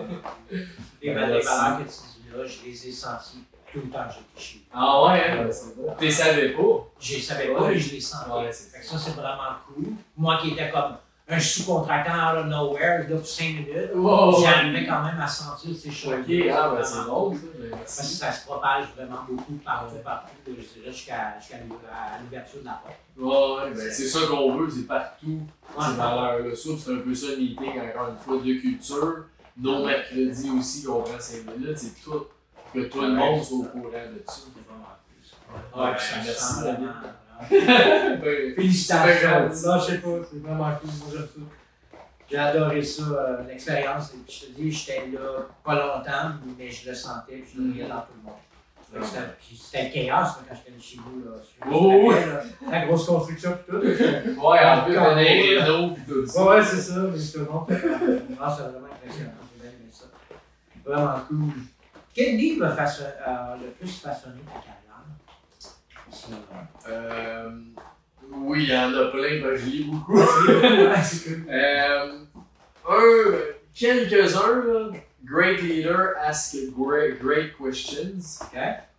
Les 1.02 1.14
valeurs 1.14 1.78
que 1.78 1.82
tu 1.84 1.88
dis 1.88 2.36
là, 2.36 2.44
je 2.44 2.64
les 2.64 2.88
ai 2.88 2.92
senties 2.92 3.44
tout 3.74 3.80
le 3.84 3.90
temps 3.90 4.04
j'étais 4.08 4.40
chez 4.44 4.58
vous. 4.58 4.64
Ah 4.72 5.04
ouais, 5.04 5.20
hein? 5.30 5.48
c'est 5.50 5.76
bon. 5.76 5.94
Tu 5.98 6.04
les 6.04 6.10
savais 6.10 6.48
pas? 6.50 6.62
Je 7.00 7.14
les 7.16 7.20
savais 7.20 7.48
pas, 7.48 7.68
mais 7.68 7.78
je 7.78 7.94
les 7.94 8.00
sentais. 8.00 8.30
Ouais, 8.30 8.52
Fait 8.52 8.78
que 8.80 8.86
ça, 8.86 8.98
c'est 8.98 9.10
vraiment 9.10 9.58
cool. 9.66 9.86
Moi 10.16 10.38
qui 10.40 10.50
étais 10.50 10.70
comme 10.70 10.96
un 11.26 11.40
sous-contractant 11.40 12.12
out 12.12 12.36
of 12.44 12.46
nowhere, 12.46 13.08
là, 13.08 13.16
pour 13.16 13.26
5 13.26 13.44
minutes, 13.44 13.90
Wow! 13.94 14.42
j'arrivais 14.42 14.86
quand 14.86 15.02
même 15.02 15.18
à 15.18 15.26
sentir 15.26 15.74
ces 15.74 15.90
choses. 15.90 16.12
Ok, 16.12 16.34
ah 16.52 16.74
ben 16.76 16.84
c'est 16.84 16.96
ben, 16.98 17.70
Parce 17.70 17.96
que 17.98 18.04
ça 18.04 18.30
se 18.30 18.44
propage 18.46 18.84
vraiment 18.94 19.20
beaucoup 19.28 19.54
partout, 19.64 19.96
partout, 20.04 20.30
jusqu'à 20.86 21.34
l'ouverture 22.22 22.60
de 22.60 22.64
la 22.66 22.80
porte. 22.84 22.98
Ouais, 23.16 23.70
ben 23.70 23.90
c'est 23.90 24.06
ça 24.06 24.26
qu'on 24.28 24.54
veut, 24.56 24.70
c'est 24.70 24.86
partout, 24.86 25.40
Ouais. 25.76 25.84
ces 25.86 25.96
valeurs-là. 25.96 26.54
C'est 26.54 26.92
un 26.92 26.98
peu 26.98 27.14
ça 27.14 27.26
le 27.30 27.36
meeting, 27.38 27.80
encore 27.80 28.08
une 28.10 28.18
fois, 28.18 28.36
de 28.36 28.60
culture. 28.60 29.24
Nos 29.56 29.86
mercredis 29.86 30.50
aussi, 30.58 30.84
qu'on 30.84 31.00
prend 31.02 31.18
5 31.18 31.46
minutes, 31.56 31.78
c'est 31.78 32.02
tout. 32.04 32.26
Que 32.74 32.80
tout 32.88 33.00
le 33.00 33.08
monde 33.12 33.42
soit 33.42 33.58
au 33.58 33.62
courant 33.64 33.88
de 33.90 34.22
ça. 34.26 34.42
Ça 36.00 36.16
merci, 36.24 36.62
David. 36.64 36.88
Félicitations. 38.56 39.40
Non, 39.68 39.78
je 39.78 39.84
sais 39.84 39.98
pas, 39.98 40.08
c'est 40.30 40.42
vraiment 40.42 40.70
cool, 40.80 40.90
moi 40.98 41.08
j'aime 41.12 41.22
ça. 41.22 41.98
J'ai 42.30 42.38
adoré 42.38 42.82
ça, 42.82 43.02
euh, 43.02 43.42
l'expérience. 43.46 44.12
Et 44.14 44.32
je 44.32 44.46
te 44.46 44.52
dis, 44.52 44.70
j'étais 44.72 45.06
là 45.12 45.46
pas 45.62 45.74
longtemps, 45.74 46.34
mais 46.58 46.70
je 46.70 46.88
le 46.88 46.94
sentais, 46.94 47.36
puis 47.36 47.50
je 47.54 47.60
le 47.60 47.68
voyais 47.72 47.88
dans 47.88 48.00
tout 48.00 48.12
le 48.16 48.22
monde. 48.24 48.38
C'était- 49.50 49.88
le 49.88 49.92
chaos 49.92 50.06
là, 50.22 50.36
quand 50.48 50.54
j'étais 50.54 50.80
chez 50.80 50.98
vous. 50.98 51.24
Là, 51.24 51.36
sur- 51.42 51.72
Oh, 51.72 52.08
oui. 52.08 52.14
La 52.70 52.86
grosse 52.86 53.06
construction 53.06 53.50
et 53.50 53.70
tout. 53.70 53.76
Ouais, 53.76 54.64
en 54.64 54.84
plus, 54.84 54.98
on 54.98 55.14
les 55.16 55.58
rénaux 55.58 55.90
pis 55.94 56.00
tout 56.08 56.26
ça. 56.26 56.42
Ouais, 56.44 56.48
ouais, 56.56 56.64
c'est 56.64 56.76
ça, 56.80 57.00
mais 57.00 57.18
tout 57.18 57.38
le 57.40 57.44
monde. 57.44 57.66
c'est 57.68 57.74
vraiment 57.76 58.86
impressionnant. 58.92 59.32
J'ai 59.52 59.60
bien 59.62 59.70
aimé 59.70 59.90
ça. 59.90 60.04
Vraiment 60.84 61.20
cool. 61.28 61.52
Quel 62.14 62.36
livre 62.36 62.66
a 62.66 62.74
a 62.74 63.56
le 63.56 63.70
plus 63.70 64.00
façonné 64.00 64.40
ta 64.46 64.60
carrière? 64.60 64.84
Euh, 66.88 67.50
oui, 68.30 68.64
il 68.64 68.70
y 68.70 68.76
en 68.76 68.94
a 68.94 69.06
plein, 69.06 69.42
ben, 69.42 69.56
je 69.56 69.66
lis 69.66 69.84
beaucoup. 69.84 70.18
c'est 71.02 71.24
cool. 71.24 71.44
Euh, 71.50 72.22
un, 72.88 73.32
quelques-uns. 73.74 74.92
Great 75.24 75.62
Leader 75.62 76.14
Ask 76.20 76.54
Great, 76.76 77.18
great 77.18 77.56
Questions. 77.56 78.42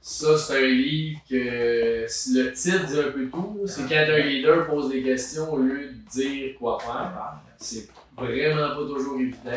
Ça, 0.01 0.38
c'est 0.38 0.57
un 0.57 0.68
livre 0.68 1.20
que 1.30 1.36
le 1.36 2.51
titre 2.51 2.86
dit 2.88 2.99
un 2.99 3.11
peu 3.11 3.28
tout. 3.28 3.61
C'est 3.68 3.88
quand 3.88 4.11
un 4.11 4.20
leader 4.20 4.66
pose 4.66 4.89
des 4.89 5.03
questions 5.03 5.53
au 5.53 5.57
lieu 5.59 5.89
de 5.89 6.09
dire 6.09 6.55
quoi 6.57 6.80
faire? 6.80 7.41
C'est 7.57 7.88
vraiment 8.18 8.70
pas 8.70 8.88
toujours 8.88 9.20
évident. 9.20 9.51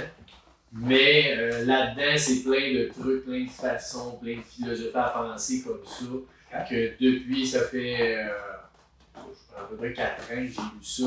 Mais 0.72 1.34
euh, 1.36 1.64
là-dedans, 1.64 2.16
c'est 2.16 2.42
plein 2.42 2.72
de 2.74 2.90
trucs, 2.92 3.24
plein 3.24 3.44
de 3.44 3.50
façons, 3.50 4.18
plein 4.22 4.36
de 4.36 4.42
philosophies 4.42 4.96
à 4.96 5.08
penser 5.08 5.62
comme 5.62 5.80
ça. 5.84 6.64
Que 6.68 6.92
depuis, 7.00 7.46
ça 7.46 7.60
fait 7.64 8.16
euh, 8.16 8.28
à 9.58 9.64
peu 9.64 9.76
près 9.76 9.92
4 9.92 10.06
ans 10.06 10.26
que 10.28 10.34
j'ai 10.34 10.44
lu 10.44 10.82
ça, 10.82 11.04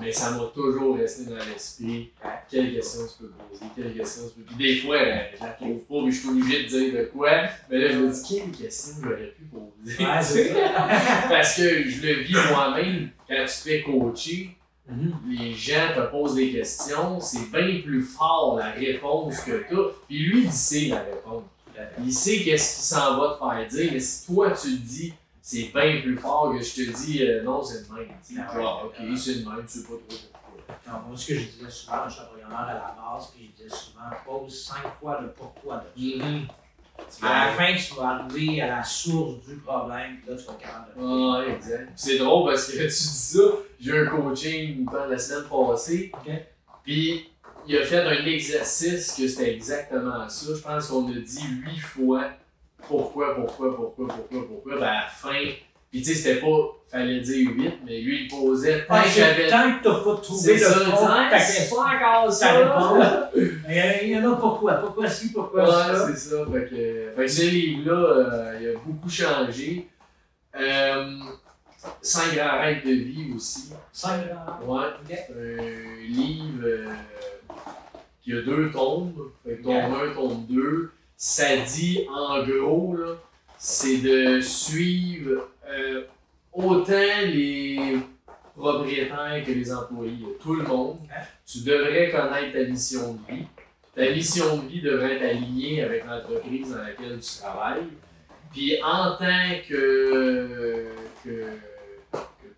mais 0.00 0.12
ça 0.12 0.30
m'a 0.32 0.44
toujours 0.54 0.96
resté 0.96 1.24
dans 1.24 1.36
l'esprit. 1.36 2.10
Quelle 2.50 2.74
question 2.74 3.00
tu 3.06 3.24
peux 3.24 3.30
poser, 3.30 3.64
quelle 3.74 3.96
question 3.96 4.22
tu 4.28 4.40
peux. 4.40 4.54
Puis 4.54 4.56
des 4.56 4.80
fois, 4.80 4.96
euh, 4.96 5.18
je 5.34 5.42
la 5.42 5.50
trouve 5.50 5.80
pas, 5.80 6.04
mais 6.04 6.10
je 6.10 6.20
suis 6.20 6.28
obligé 6.28 6.62
de 6.64 6.68
dire 6.68 6.92
de 7.00 7.04
quoi. 7.06 7.30
Mais 7.70 7.78
là, 7.78 7.92
je 7.92 7.98
me 7.98 8.12
dis, 8.12 8.22
quelle 8.28 8.50
question 8.50 8.92
j'aurais 9.02 9.34
pu 9.36 9.44
poser? 9.44 10.04
Ouais. 10.04 10.62
Parce 11.28 11.56
que 11.56 11.88
je 11.88 12.06
le 12.06 12.14
vis 12.22 12.36
moi-même, 12.50 13.10
quand 13.28 13.44
tu 13.46 13.46
te 13.46 13.68
fais 13.68 13.82
coacher, 13.82 14.56
Mhm. 14.88 15.14
les 15.28 15.52
gens 15.52 15.88
te 15.94 16.00
posent 16.10 16.36
des 16.36 16.52
questions, 16.52 17.20
c'est 17.20 17.50
bien 17.50 17.80
plus 17.82 18.02
fort 18.02 18.56
la 18.56 18.70
réponse 18.70 19.40
que 19.40 19.68
toi. 19.68 19.92
Puis 20.06 20.18
lui, 20.18 20.44
il 20.44 20.52
sait 20.52 20.86
la 20.88 21.02
réponse. 21.02 21.42
Il 22.02 22.12
sait 22.12 22.42
qu'est-ce 22.42 22.76
qu'il 22.76 22.84
s'en 22.84 23.18
va 23.18 23.34
te 23.34 23.38
faire 23.38 23.66
dire, 23.68 23.92
mais 23.92 24.00
si 24.00 24.26
toi 24.26 24.50
tu 24.52 24.70
le 24.70 24.76
dis, 24.78 25.12
c'est 25.42 25.70
bien 25.74 26.00
plus 26.00 26.16
fort 26.16 26.52
que 26.52 26.62
je 26.62 26.74
te 26.74 26.96
dis 27.04 27.22
euh, 27.22 27.42
non, 27.42 27.62
c'est 27.62 27.88
le 27.88 27.94
même. 27.94 28.08
Ah 28.48 28.58
ouais, 28.58 28.64
ok, 28.86 29.18
c'est 29.18 29.34
le 29.34 29.44
même, 29.44 29.64
tu 29.66 29.78
sais 29.78 29.82
pas 29.82 29.94
trop 29.94 30.18
pourquoi. 30.32 30.92
Non, 30.92 31.08
moi, 31.08 31.16
ce 31.16 31.26
que 31.26 31.34
je 31.34 31.44
disais 31.46 31.70
souvent, 31.70 32.08
je 32.08 32.14
suis 32.14 32.22
un 32.22 32.24
programmeur 32.24 32.58
à 32.60 32.74
la 32.74 32.96
base, 32.98 33.26
puis 33.34 33.50
je 33.56 33.62
disais 33.64 33.76
souvent, 33.76 34.10
pose 34.24 34.64
cinq 34.64 34.82
fois 35.00 35.20
le 35.20 35.30
pourquoi 35.32 35.76
de 35.96 36.00
ça. 36.20 36.26
Mhm. 36.26 36.46
À 37.22 37.46
la 37.46 37.52
fin, 37.52 37.74
tu 37.74 37.94
vas 37.94 38.08
arriver 38.08 38.60
à 38.62 38.76
la 38.78 38.84
source 38.84 39.44
du 39.46 39.56
problème, 39.56 40.16
puis 40.22 40.30
là, 40.34 40.36
tu 40.40 40.44
vas 40.46 40.52
être 40.52 40.58
capable 40.60 40.86
de 40.96 41.02
Ah, 41.04 41.54
exact. 41.56 41.92
C'est 41.96 42.18
drôle 42.18 42.50
parce 42.50 42.66
que 42.66 42.72
tu 42.78 42.86
dis 42.86 42.90
ça, 42.92 43.40
j'ai 43.80 43.90
eu 43.90 44.06
un 44.06 44.10
coaching 44.10 44.84
pendant 44.84 45.06
la 45.06 45.18
semaine 45.18 45.44
passée, 45.48 46.12
Ok. 46.14 46.32
puis 46.82 47.28
il 47.68 47.76
a 47.78 47.82
fait 47.84 48.00
un 48.02 48.24
exercice 48.26 49.12
que 49.14 49.26
c'était 49.26 49.54
exactement 49.54 50.28
ça. 50.28 50.54
Je 50.54 50.60
pense 50.60 50.86
qu'on 50.88 51.08
a 51.08 51.14
dit 51.14 51.44
huit 51.64 51.78
fois 51.80 52.30
pourquoi, 52.86 53.34
pourquoi, 53.34 53.74
pourquoi, 53.74 54.06
pourquoi, 54.08 54.46
pourquoi. 54.46 54.74
Ben, 54.76 54.82
à 54.86 54.94
la 54.94 55.06
fin, 55.08 55.40
puis 55.90 56.02
tu 56.02 56.12
sais, 56.12 56.14
c'était 56.14 56.40
pas, 56.40 56.56
fallait 56.90 57.20
dire 57.20 57.50
8, 57.50 57.74
mais 57.84 58.00
lui, 58.00 58.24
il 58.24 58.28
posait 58.28 58.84
tant 58.86 59.02
que 59.02 59.08
j'avais. 59.08 59.48
tant 59.48 59.78
que 59.78 59.82
t'as 59.84 60.04
pas 60.04 60.16
trouvé 60.20 60.52
le 60.54 60.58
ça, 60.58 60.70
fond, 60.72 61.06
ta 61.06 61.38
question, 61.38 61.76
pas 61.76 61.82
encore 61.96 62.32
ça 62.32 62.52
répond. 62.52 63.20
Mais 63.68 64.00
il 64.04 64.10
y 64.10 64.18
en 64.18 64.32
a 64.32 64.36
pourquoi, 64.36 64.74
pourquoi 64.74 65.08
ci, 65.08 65.32
pourquoi 65.32 65.64
Ouais, 65.64 65.70
ça. 65.70 66.06
c'est 66.08 66.30
ça. 66.30 66.36
Fait 66.52 66.64
que, 66.68 67.12
fait 67.16 67.24
que 67.24 67.28
ce 67.28 67.42
livre-là, 67.42 67.92
euh, 67.92 68.58
il 68.60 68.68
a 68.68 68.72
beaucoup 68.84 69.08
changé. 69.10 69.88
Euh, 70.58 71.18
100 72.02 72.34
grands 72.34 72.60
règles 72.60 72.88
de 72.88 72.94
vie 72.94 73.32
aussi. 73.34 73.70
Cinq 73.92 74.22
grands. 74.28 74.74
Ouais. 74.74 74.86
Ok. 74.86 75.16
C'est 75.28 75.34
un 75.34 76.06
livre 76.08 76.64
euh, 76.64 76.86
qui 78.22 78.32
a 78.32 78.42
deux 78.42 78.70
tomes. 78.70 79.12
Fait 79.44 79.56
que 79.56 79.62
tome 79.62 79.74
1, 80.10 80.14
tome 80.14 80.46
2. 80.48 80.90
Ça 81.16 81.56
dit, 81.56 82.06
en 82.12 82.42
gros, 82.44 82.96
là, 82.96 83.14
c'est 83.58 83.98
de 83.98 84.40
suivre 84.40 85.48
euh, 85.68 86.04
autant 86.52 87.20
les 87.24 87.98
propriétaires 88.56 89.42
que 89.44 89.52
les 89.52 89.72
employés, 89.72 90.36
tout 90.40 90.54
le 90.54 90.64
monde. 90.64 90.98
Ouais. 91.02 91.22
Tu 91.46 91.58
devrais 91.60 92.10
connaître 92.10 92.52
ta 92.52 92.64
mission 92.64 93.14
de 93.14 93.34
vie. 93.34 93.46
Ta 93.94 94.10
mission 94.10 94.56
de 94.58 94.68
vie 94.68 94.80
devrait 94.80 95.16
être 95.16 95.36
alignée 95.36 95.82
avec 95.82 96.04
l'entreprise 96.06 96.70
dans 96.70 96.82
laquelle 96.82 97.18
tu 97.20 97.38
travailles. 97.38 97.86
Puis 98.52 98.82
en 98.82 99.16
tant 99.16 99.50
que, 99.68 100.88
que, 101.22 101.30
que 102.02 102.08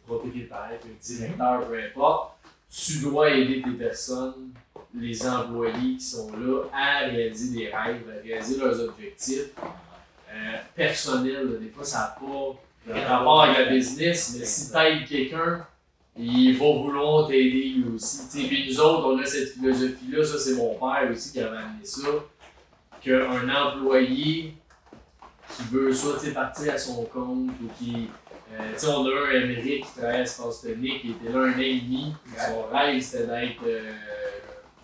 propriétaire, 0.06 0.78
que 0.80 1.04
directeur, 1.04 1.66
peu 1.66 1.78
importe, 1.78 2.38
tu 2.70 2.98
dois 3.00 3.30
aider 3.30 3.62
tes 3.62 3.70
personnes, 3.70 4.50
les 4.94 5.26
employés 5.26 5.96
qui 5.96 6.04
sont 6.04 6.30
là, 6.36 6.64
à 6.72 7.06
réaliser 7.06 7.56
des 7.56 7.66
rêves, 7.66 8.04
à 8.09 8.22
réaliser 8.22 8.59
leurs 8.59 8.80
objectifs 8.80 9.50
euh, 10.30 10.56
personnels. 10.74 11.59
Des 11.61 11.68
fois, 11.68 11.84
ça 11.84 11.98
n'a 11.98 12.26
pas 12.26 12.56
rapport 12.95 13.43
avec 13.43 13.59
la 13.59 13.64
business, 13.66 14.36
mais 14.39 14.45
si 14.45 14.70
tu 14.70 14.76
aides 14.78 15.07
quelqu'un, 15.09 15.66
il 16.16 16.57
va 16.59 16.64
vouloir 16.66 17.28
t'aider 17.28 17.74
lui 17.76 17.84
aussi. 17.95 18.28
Tu 18.30 18.43
sais, 18.43 18.49
Puis 18.49 18.68
nous 18.68 18.80
autres, 18.80 19.07
on 19.09 19.18
a 19.18 19.24
cette 19.24 19.53
philosophie-là, 19.55 20.24
ça 20.24 20.39
c'est 20.39 20.55
mon 20.55 20.74
père 20.74 21.09
aussi 21.12 21.32
qui 21.32 21.41
avait 21.41 21.57
amené 21.57 21.84
ça, 21.84 22.09
qu'un 23.01 23.49
employé 23.49 24.55
qui 25.57 25.62
veut 25.70 25.93
soit 25.93 26.18
partir 26.34 26.74
à 26.74 26.78
son 26.78 27.05
compte 27.05 27.49
ou 27.62 27.68
qui. 27.78 28.09
euh, 28.53 28.89
on 28.89 29.07
a 29.07 29.28
un 29.28 29.41
Émeric 29.43 29.84
qui 29.86 29.93
travaille 29.99 30.16
à 30.16 30.22
Espace 30.22 30.62
Tonique, 30.62 31.03
qui 31.03 31.11
était 31.11 31.32
là 31.32 31.41
un 31.45 31.53
an 31.53 31.59
et 31.59 31.80
demi. 31.80 32.14
Son 32.36 32.62
rêve 32.76 33.01
c'était 33.01 33.26
d'être. 33.26 33.62
euh, 33.66 33.93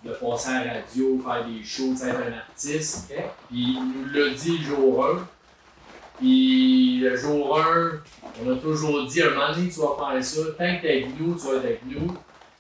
de 0.04 0.10
passer 0.12 0.50
à 0.50 0.64
la 0.66 0.72
radio, 0.74 1.18
faire 1.24 1.46
des 1.46 1.64
shows, 1.64 1.94
être 1.94 2.18
un 2.28 2.32
artiste. 2.34 3.10
Ok. 3.10 3.16
Puis 3.48 3.58
il 3.58 3.82
nous 3.82 4.04
l'a 4.12 4.34
dit 4.34 4.58
le 4.58 4.64
jour 4.64 5.06
1. 5.06 5.26
Puis 6.18 6.98
le 7.00 7.16
jour 7.16 7.58
1, 7.58 7.90
on 8.44 8.52
a 8.52 8.56
toujours 8.56 9.06
dit, 9.06 9.22
un 9.22 9.30
moment 9.30 9.52
donné, 9.52 9.68
tu 9.68 9.80
vas 9.80 10.12
faire 10.12 10.24
ça. 10.24 10.40
Tant 10.58 10.76
que 10.76 10.82
t'es 10.82 10.90
avec 10.90 11.20
nous, 11.20 11.34
tu 11.34 11.46
vas 11.46 11.54
être 11.54 11.64
avec 11.64 11.80
nous. 11.86 12.16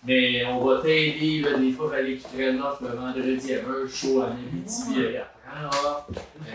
Mais 0.06 0.44
on 0.46 0.64
va 0.64 0.80
t'aider. 0.82 1.40
là, 1.40 1.58
Des 1.58 1.72
fois, 1.72 1.86
il 1.86 1.96
fallait 1.96 2.16
qu'il 2.16 2.28
prenne 2.38 2.60
off 2.60 2.80
le 2.80 2.88
vendredi. 2.88 3.40
Il 3.44 3.50
y 3.50 3.54
avait 3.54 3.84
un 3.84 3.88
show 3.88 4.20
à 4.20 4.26
Abitibi. 4.26 5.00
Il 5.00 5.22
off. 5.66 6.04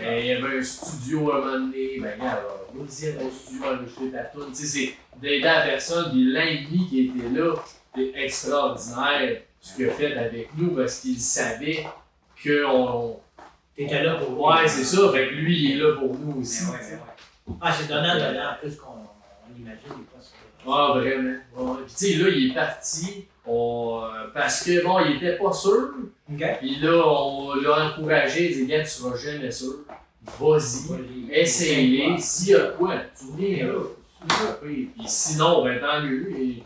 Euh, 0.02 0.18
il 0.20 0.26
y 0.26 0.32
avait 0.32 0.58
un 0.58 0.62
studio 0.62 1.32
à 1.32 1.36
un 1.36 1.40
moment 1.40 1.52
donné. 1.52 1.98
Ben, 2.00 2.12
regarde, 2.18 2.42
va 2.74 2.84
aussi 2.84 3.06
à 3.08 3.10
studio 3.12 3.64
enregistrer 3.66 4.10
ta 4.10 4.24
tune. 4.24 4.52
Tu 4.54 4.54
sais, 4.54 4.66
c'est 4.66 4.94
d'aider 5.20 5.40
la 5.40 5.62
personne. 5.62 6.10
Puis 6.12 6.24
l'ennemi 6.24 6.86
qui 6.88 7.06
était 7.08 7.28
là, 7.40 7.54
c'était 7.94 8.24
extraordinaire 8.24 9.42
ce 9.60 9.76
qu'il 9.76 9.88
a 9.88 9.90
fait 9.90 10.16
avec 10.16 10.50
nous 10.56 10.74
parce 10.76 11.00
qu'il 11.00 11.18
savait 11.18 11.86
qu'on. 12.44 13.18
T'étais 13.76 14.02
là 14.02 14.14
pour 14.14 14.46
Ouais, 14.46 14.66
c'est 14.66 14.84
ça. 14.84 15.10
Fait 15.12 15.28
que 15.28 15.34
lui, 15.34 15.58
il 15.58 15.72
est 15.72 15.82
là 15.82 15.94
pour 15.94 16.14
nous 16.18 16.40
aussi. 16.40 16.64
Ouais, 16.64 16.76
ouais. 16.76 17.54
Ah, 17.60 17.72
c'est 17.72 17.88
donnant, 17.88 18.14
donnant, 18.14 18.54
plus 18.60 18.76
qu'on 18.76 18.90
on 18.90 19.58
imagine 19.58 19.80
des 19.82 20.06
fois. 20.10 20.20
Ah, 20.66 20.98
vraiment. 20.98 21.38
Ouais. 21.56 21.80
Puis, 21.86 21.94
tu 21.94 22.12
sais, 22.12 22.22
là, 22.22 22.28
il 22.28 22.50
est 22.50 22.54
parti. 22.54 23.24
On, 23.46 24.02
euh, 24.04 24.26
parce 24.34 24.62
que, 24.62 24.84
bon, 24.84 25.00
il 25.00 25.16
était 25.16 25.36
pas 25.36 25.52
sûr. 25.52 25.90
Ok. 26.32 26.44
Puis 26.60 26.76
là, 26.80 27.02
on 27.06 27.54
l'a 27.54 27.86
encouragé. 27.86 28.50
Il 28.50 28.56
dit, 28.56 28.66
gars, 28.66 28.82
tu 28.82 28.90
seras 28.90 29.16
jamais 29.16 29.50
sûr. 29.50 29.76
Vas-y. 30.38 31.32
Essaye-les. 31.32 32.18
S'il 32.18 32.48
y 32.50 32.54
a 32.54 32.66
quoi, 32.78 32.94
tu 33.18 33.24
viens 33.36 33.66
là. 33.66 33.78
Puis 34.62 34.90
sinon, 35.06 35.64
ben 35.64 35.80
tant 35.80 36.02
mieux. 36.02 36.30
Et... 36.38 36.62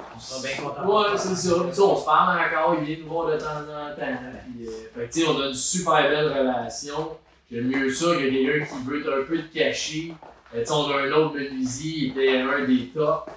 On. 0.00 0.86
Ouais, 0.88 1.16
c'est 1.16 1.34
ça. 1.36 1.54
Puis, 1.70 1.80
on 1.80 1.96
se 1.96 2.04
parle 2.04 2.38
encore, 2.38 2.76
il 2.80 2.84
vient 2.84 2.96
nous 3.04 3.10
voir 3.12 3.26
de 3.28 3.38
temps 3.38 3.46
en 3.46 3.94
temps. 3.94 4.18
Puis, 4.56 4.66
euh, 4.66 4.70
fait 5.08 5.20
que, 5.22 5.28
on 5.28 5.40
a 5.42 5.46
une 5.48 5.54
super 5.54 6.02
belle 6.08 6.32
relation. 6.32 7.16
J'aime 7.50 7.64
mieux 7.68 7.90
ça 7.90 8.06
que 8.14 8.20
quelqu'un 8.20 8.66
qui 8.66 8.84
veut 8.84 9.20
un 9.22 9.24
peu 9.24 9.38
de 9.38 9.42
cacher. 9.54 10.14
Euh, 10.54 10.64
on 10.70 10.90
a 10.90 11.02
un 11.02 11.12
autre 11.12 11.34
menuisier, 11.34 11.92
il 11.98 12.10
était 12.10 12.40
un 12.40 12.64
des 12.64 12.86
tops. 12.88 13.30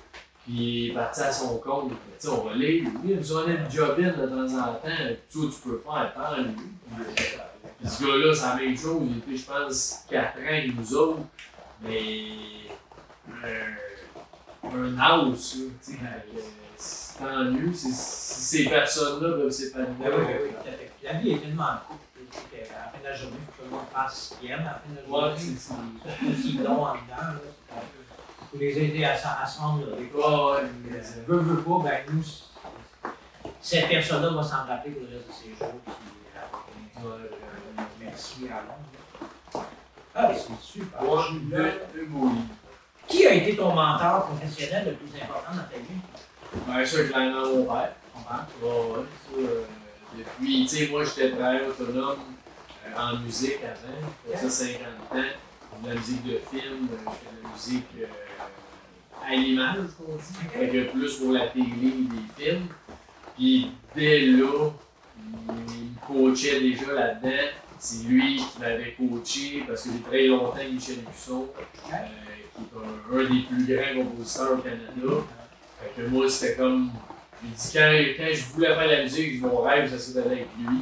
Puis 0.43 0.53
il 0.55 0.89
est 0.89 0.93
parti 0.93 1.21
à 1.21 1.31
son 1.31 1.57
compte. 1.59 1.91
On 2.27 2.35
va 2.47 2.53
l'aider. 2.55 2.89
Il 3.05 3.17
nous 3.17 3.37
a 3.37 3.45
le 3.45 3.57
job-in 3.69 4.09
de 4.09 4.27
temps 4.27 4.59
en 4.59 4.73
temps. 4.73 5.15
Tout 5.31 5.49
tu 5.49 5.69
peux 5.69 5.77
faire, 5.83 6.13
parle 6.13 6.45
lui. 6.45 6.55
Puis 7.79 7.89
ce 7.89 8.03
gars-là, 8.03 8.33
c'est 8.33 8.45
la 8.47 8.55
même 8.55 8.77
chose. 8.77 9.01
Il 9.03 9.17
était, 9.33 9.37
je 9.43 9.45
pense, 9.45 10.05
4 10.09 10.37
ans 10.37 10.41
avec 10.47 10.75
nous 10.75 10.93
autres. 10.95 11.19
Mais. 11.83 12.23
euh, 13.45 13.63
un 14.63 14.97
house, 14.99 15.55
là. 15.57 15.63
tu 15.83 15.91
sais, 16.77 17.17
tant 17.19 17.43
mieux. 17.45 17.73
c'est- 17.73 17.91
Si 17.91 18.57
ces 18.63 18.69
personnes-là 18.69 19.29
peuvent 19.37 19.49
s'épanouir. 19.49 19.95
Ben 19.99 20.09
oui, 20.17 20.25
ben 20.25 20.37
oui, 20.43 20.49
tout 20.51 20.59
à 20.67 20.71
fait. 20.71 20.91
Puis 20.99 21.07
La 21.07 21.13
vie 21.13 21.31
est 21.31 21.37
tellement 21.39 21.63
courte. 21.87 21.99
qu'à 22.51 22.57
la 22.59 22.91
fin 22.91 22.99
de 22.99 23.03
la 23.03 23.15
journée, 23.15 23.35
il 23.39 23.45
faut 23.45 23.51
que 23.51 23.57
tout 23.57 23.63
le 23.65 23.77
monde 23.77 23.85
fasse 23.93 24.29
ce 24.33 24.39
qu'il 24.39 24.51
aime 24.51 24.59
à 24.61 24.63
la 24.63 24.69
fin 24.73 24.89
de 24.89 24.95
la 24.95 25.05
journée. 25.07 25.35
c'est 25.37 25.59
ça. 25.59 25.75
S'ils 26.41 26.63
l'ont 26.63 26.83
en 26.85 26.93
dedans, 26.93 26.99
là, 27.17 27.33
faut 28.51 28.57
les 28.57 28.77
aider 28.79 29.03
à, 29.05 29.17
s'en- 29.17 29.29
à 29.41 29.45
se 29.45 29.59
rendre 29.59 29.85
là. 29.89 29.95
Des 29.97 30.05
fois, 30.07 30.57
euh, 30.57 30.67
veut, 31.27 31.37
veut 31.39 31.61
pas, 31.61 31.79
ben 31.83 31.99
nous, 32.13 32.23
cette 33.61 33.87
personne-là 33.89 34.29
va 34.29 34.43
s'en 34.43 34.65
rappeler 34.65 34.91
pour 34.93 35.03
le 35.03 35.17
reste 35.17 35.27
de 35.27 35.33
ses 35.33 35.49
jours. 35.57 35.73
Puis, 35.85 35.93
euh, 37.05 37.07
euh, 37.07 37.83
merci 37.99 38.47
à 38.47 38.61
Londres. 38.63 39.65
Ah, 40.15 40.29
c'est 40.33 40.61
super. 40.65 41.01
Ouais, 41.09 41.21
Je 41.21 41.27
suis 41.27 41.39
deux. 41.45 41.71
Qui 43.07 43.27
a 43.27 43.33
été 43.33 43.55
ton 43.55 43.73
mentor 43.73 44.27
professionnel 44.27 44.85
le 44.85 44.93
plus 44.93 45.21
important 45.21 45.51
dans 45.51 45.69
ta 45.69 45.77
vie? 45.77 46.67
Ben, 46.67 46.85
ça, 46.85 47.03
clairement, 47.03 47.47
mon 47.47 47.65
père. 47.65 47.91
On 48.15 48.21
parle. 48.21 48.45
Ouais, 48.61 48.69
ouais, 48.69 49.05
ça, 49.25 49.39
euh, 49.39 49.63
depuis, 50.17 50.65
tu 50.65 50.75
sais, 50.77 50.87
moi, 50.87 51.03
j'étais 51.03 51.31
travailleur 51.31 51.69
autonome 51.69 52.19
euh, 52.85 52.99
en 52.99 53.17
musique 53.19 53.59
avant. 53.63 54.37
Ça 54.37 54.49
50 54.49 54.79
ans. 55.11 55.23
De 55.83 55.87
la 55.89 55.95
musique 55.95 56.23
de 56.23 56.37
film, 56.51 56.87
euh, 56.91 56.97
je 56.97 57.11
fais 57.11 57.35
de 57.35 57.43
la 57.43 57.49
musique 57.49 57.85
euh, 58.01 59.27
à 59.27 59.35
l'image, 59.35 59.77
qu'on 59.97 60.15
dit. 60.15 60.89
Plus 60.91 61.15
pour 61.17 61.31
la 61.31 61.47
télé, 61.47 61.65
des 61.71 62.43
films. 62.43 62.67
Puis 63.37 63.71
dès 63.95 64.19
là, 64.25 64.69
il 65.17 65.53
me 65.53 66.07
coachait 66.07 66.59
déjà 66.59 66.91
là-dedans. 66.93 67.47
C'est 67.79 68.03
lui 68.07 68.35
qui 68.35 68.59
m'avait 68.59 68.95
coaché 68.95 69.63
parce 69.67 69.83
que 69.83 69.89
j'ai 69.93 70.01
très 70.01 70.27
longtemps 70.27 70.57
Michel 70.71 70.97
Busson, 70.97 71.47
euh, 71.91 71.95
qui 72.69 73.15
est 73.15 73.19
un, 73.19 73.33
des 73.33 73.41
plus 73.41 73.75
grands 73.75 74.03
compositeurs 74.03 74.53
au 74.53 74.57
Canada. 74.57 75.23
Fait 75.79 76.01
que 76.01 76.07
moi, 76.07 76.29
c'était 76.29 76.55
comme. 76.55 76.91
Il 77.43 77.49
dit 77.51 77.69
quand, 77.73 77.91
quand 78.17 78.33
je 78.33 78.43
voulais 78.53 78.67
faire 78.67 78.87
la 78.87 79.03
musique, 79.03 79.41
mon 79.41 79.61
rêve, 79.61 79.89
ça 79.89 79.97
serait 79.97 80.23
d'aller 80.23 80.35
avec 80.35 80.47
lui. 80.59 80.77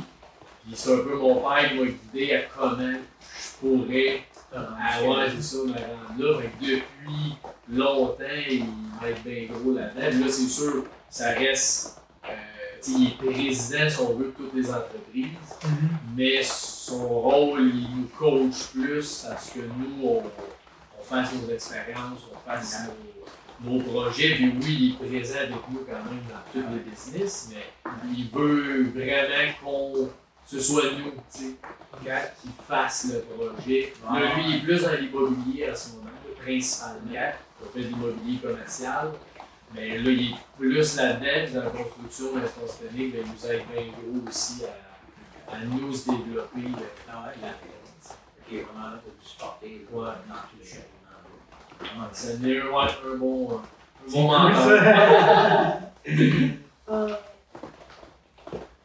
Puis 0.64 0.74
c'est 0.76 0.94
un 0.94 0.98
peu 0.98 1.16
mon 1.16 1.36
père 1.36 1.70
qui 1.70 1.76
m'a 1.78 1.86
guidé 1.86 2.34
à 2.34 2.42
comment 2.56 2.78
je 2.82 3.60
pourrais. 3.60 4.22
Ah 4.54 5.04
ouais, 5.04 5.28
c'est 5.36 5.42
ça, 5.42 5.58
me 5.58 5.72
rendre 5.72 6.18
là. 6.18 6.42
Fait 6.42 6.48
que 6.48 6.66
depuis 6.66 7.36
longtemps, 7.72 8.24
il 8.50 8.66
m'aide 9.02 9.24
bien 9.24 9.46
gros 9.48 9.74
là-dedans. 9.74 10.26
Là, 10.26 10.32
c'est 10.32 10.48
sûr, 10.48 10.86
ça 11.10 11.32
reste. 11.32 12.02
Euh, 12.26 12.32
il 12.88 13.08
est 13.08 13.18
président, 13.18 13.90
si 13.90 14.00
on 14.00 14.14
veut, 14.16 14.26
de 14.26 14.32
toutes 14.32 14.54
les 14.54 14.70
entreprises. 14.70 15.28
Mais 16.16 16.42
son 16.44 17.08
rôle, 17.08 17.72
il 17.74 17.88
nous 17.96 18.08
coach 18.18 18.68
plus 18.74 19.26
à 19.26 19.38
ce 19.38 19.54
que 19.54 19.60
nous, 19.60 20.08
on, 20.08 20.24
fasse 21.10 21.34
nos 21.34 21.54
expériences, 21.54 22.22
on 22.34 22.50
fasse 22.50 22.84
nos, 23.64 23.80
projets. 23.82 24.36
Puis 24.36 24.54
oui, 24.62 24.98
il 25.02 25.06
est 25.06 25.10
présent 25.10 25.40
avec 25.40 25.70
nous 25.70 25.86
quand 25.86 26.12
même 26.12 26.24
dans 26.30 26.52
tous 26.52 26.68
les 26.74 26.90
business, 26.90 27.50
mais 27.52 27.92
il 28.16 28.30
veut 28.30 28.84
vraiment 28.92 29.54
qu'on 29.64 30.10
ce 30.46 30.60
soit 30.60 30.84
nous, 30.98 31.12
tu 31.32 31.40
sais, 31.42 32.32
qui 32.42 32.50
fasse 32.68 33.14
le 33.14 33.20
projet. 33.22 33.94
Là, 34.04 34.36
lui, 34.36 34.44
il 34.48 34.56
est 34.56 34.60
plus 34.62 34.82
dans 34.82 34.94
l'immobilier 34.94 35.66
à 35.66 35.76
ce 35.76 35.92
moment, 35.92 36.10
principalement. 36.42 37.34
On 37.62 37.70
fait 37.70 37.84
de 37.84 37.88
l'immobilier 37.90 38.40
commercial. 38.40 39.12
Mais 39.76 40.00
là, 40.00 40.10
il 40.10 40.32
est 40.32 40.36
plus 40.58 40.96
là-dedans, 40.96 41.54
dans 41.54 41.64
la 41.66 41.70
construction 41.70 42.36
de 42.36 42.40
l'espace 42.40 42.78
public, 42.78 43.14
mais 43.14 43.22
il 43.24 43.32
nous 43.32 43.52
aide 43.52 43.64
bien 43.72 43.84
gros 43.92 44.28
aussi 44.28 44.64
à, 44.66 45.56
à 45.56 45.60
nous 45.60 45.92
développer 45.92 46.66
euh, 46.66 47.08
Ah 47.08 47.32
la 47.40 47.50
Ok, 47.50 48.66
vraiment 48.66 48.90
là 48.90 49.02
pour 49.04 49.14
vous 49.14 49.28
supporter 49.28 49.86
Ouais. 49.92 50.08
dans 50.28 50.34
tout 50.34 50.58
le 50.60 50.99
Ça 52.12 52.28
ouais, 52.44 52.88
un 53.14 53.18
bon, 53.18 53.52
un 53.52 54.12
bon. 54.12 54.32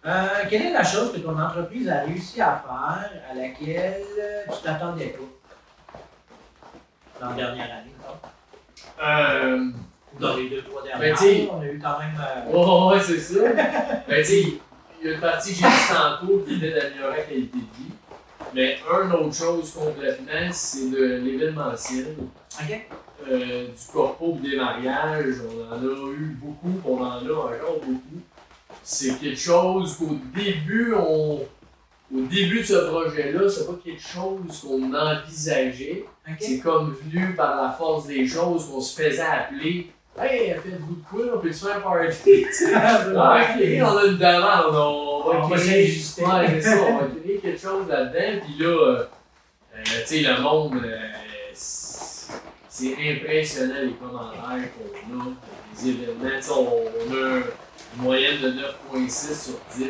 Euh, 0.07 0.29
quelle 0.51 0.63
est 0.67 0.73
la 0.73 0.85
chose 0.85 1.13
que 1.13 1.19
ton 1.19 1.39
entreprise 1.41 1.89
a 1.89 2.01
réussi 2.01 2.41
à 2.41 2.63
faire 2.63 3.11
à 3.31 3.35
laquelle 3.35 4.03
tu 4.53 4.63
t'attendais 4.63 5.17
pas? 5.17 5.99
Dans 7.21 7.31
la 7.31 7.37
dernière 7.37 7.65
année, 7.65 7.95
non? 8.01 8.15
Euh, 9.03 9.71
dans 10.21 10.37
les 10.37 10.51
deux, 10.51 10.63
trois 10.63 10.83
dernières 10.83 11.17
Ben, 11.17 11.23
années, 11.27 11.49
on 11.51 11.61
a 11.61 11.65
eu 11.65 11.81
quand 11.83 11.99
même. 11.99 12.21
euh, 12.21 12.91
Ouais, 12.91 12.97
ouais, 12.97 13.03
c'est 13.03 13.19
ça. 13.19 13.41
ben, 14.07 14.25
tu 14.25 14.33
il 15.01 15.09
y 15.09 15.11
a 15.11 15.15
une 15.15 15.21
partie 15.21 15.53
que 15.55 15.57
j'ai 15.61 15.65
dit 15.67 15.89
tantôt 15.93 16.45
qui 16.47 16.55
était 16.57 16.73
d'améliorer 16.81 17.17
la 17.19 17.23
qualité 17.25 17.57
de 17.59 17.63
vie. 17.77 17.94
Mais 18.55 18.79
une 18.89 19.13
autre 19.13 19.35
chose 19.35 19.73
complètement, 19.73 20.53
c'est 20.53 20.91
de 20.91 21.17
l'événementiel. 21.17 22.15
Ok. 22.61 22.87
Euh, 23.29 23.67
du 23.69 23.93
corpo 23.93 24.39
des 24.43 24.57
mariages, 24.57 25.37
on 25.41 25.75
en 25.75 25.79
a 25.79 26.13
eu 26.13 26.37
beaucoup, 26.41 26.81
on 26.87 27.03
en 27.03 27.13
a 27.13 27.17
encore 27.17 27.81
beaucoup. 27.85 28.21
C'est 28.83 29.19
quelque 29.19 29.39
chose 29.39 29.97
qu'au 29.97 30.17
début, 30.35 30.95
on. 30.95 31.41
Au 32.15 32.21
début 32.21 32.61
de 32.61 32.65
ce 32.65 32.91
projet-là, 32.91 33.49
c'est 33.49 33.67
pas 33.67 33.79
quelque 33.83 34.01
chose 34.01 34.61
qu'on 34.61 34.95
envisageait. 34.95 36.05
C'est 36.39 36.61
comme 36.61 36.93
venu 36.93 37.35
par 37.35 37.61
la 37.61 37.71
force 37.73 38.07
des 38.07 38.27
choses 38.27 38.69
qu'on 38.69 38.81
se 38.81 39.03
faisait 39.03 39.23
appeler. 39.23 39.91
Hey, 40.17 40.51
faites-vous 40.55 40.95
de 40.97 41.03
quoi? 41.11 41.35
On 41.37 41.39
peut 41.41 41.53
se 41.53 41.67
faire 41.67 41.83
party? 41.83 42.47
Ah, 42.75 43.05
ok, 43.43 43.65
on 43.83 43.97
a 43.99 44.05
une 44.05 44.17
demande, 44.19 44.75
on 44.77 45.33
va 45.33 45.49
va 45.49 45.57
créer. 45.57 45.87
Ouais, 45.87 45.93
c'est 45.97 46.61
ça, 46.63 46.77
on 46.89 46.99
va 46.99 47.07
créer 47.21 47.39
quelque 47.39 47.61
chose 47.61 47.89
là-dedans. 47.89 48.41
Puis 48.45 48.65
là, 48.65 48.69
euh, 48.69 49.05
euh, 49.75 49.83
tu 49.85 50.07
sais, 50.07 50.21
le 50.23 50.41
monde, 50.41 50.81
euh, 50.85 51.09
c'est 51.55 52.93
impressionnant 53.11 53.75
les 53.83 53.93
commentaires 53.93 54.69
qu'on 54.73 55.21
a, 55.21 55.25
les 55.83 55.89
événements. 55.89 56.41
On, 56.51 56.85
on 57.09 57.13
a 57.15 57.37
une 57.97 58.03
moyenne 58.03 58.41
de 58.41 58.51
9,6 58.51 59.45
sur 59.45 59.55
10 59.77 59.85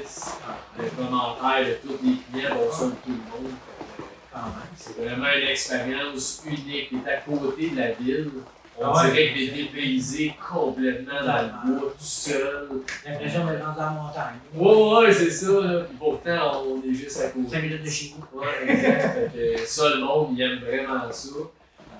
de 0.79 0.89
commentaires 1.03 1.66
de 1.66 1.75
tous 1.87 1.99
les 2.03 2.16
clients, 2.33 2.57
on 2.66 2.72
sonne 2.72 2.95
tout 3.05 3.11
le 3.11 3.14
monde. 3.16 3.53
Fait 3.97 4.03
que, 4.03 4.09
Quand 4.33 4.41
même. 4.41 4.75
c'est 4.77 5.05
vraiment 5.05 5.27
une 5.43 5.49
expérience 5.49 6.43
unique. 6.47 6.89
Tu 6.91 6.97
à 7.11 7.16
côté 7.18 7.70
de 7.70 7.77
la 7.77 7.91
ville. 7.93 8.31
On 8.77 8.85
Ah 8.87 9.05
ouais. 9.05 9.11
dirait 9.12 9.29
que 9.29 9.35
tu 9.35 9.45
es 9.45 9.51
dépaysé 9.51 10.35
complètement 10.53 11.25
dans 11.25 11.43
le 11.43 11.72
bois, 11.79 11.91
tout 11.91 11.95
seul. 12.05 12.68
L'impression 13.07 13.47
d'être 13.47 13.61
dans 13.77 13.81
la 13.85 13.91
montagne. 13.91 14.39
Ouais, 14.55 15.07
ouais, 15.07 15.12
c'est 15.12 15.31
ça. 15.31 15.47
Là. 15.61 15.81
Puis 15.83 15.97
pourtant, 15.97 16.62
on 16.66 16.83
est 16.91 16.93
juste 16.95 17.20
à 17.20 17.29
côté. 17.29 17.51
5 17.51 17.62
minutes 17.62 17.85
de 17.85 17.91
chez 17.91 18.14
vous. 18.16 18.39
Ouais, 18.41 18.47
exact. 18.66 19.31
Fait 19.33 19.55
que 19.62 19.66
ça, 19.68 19.91
le 19.95 20.01
monde, 20.01 20.31
il 20.37 20.43
aime 20.43 20.59
vraiment 20.59 21.11
ça. 21.12 21.29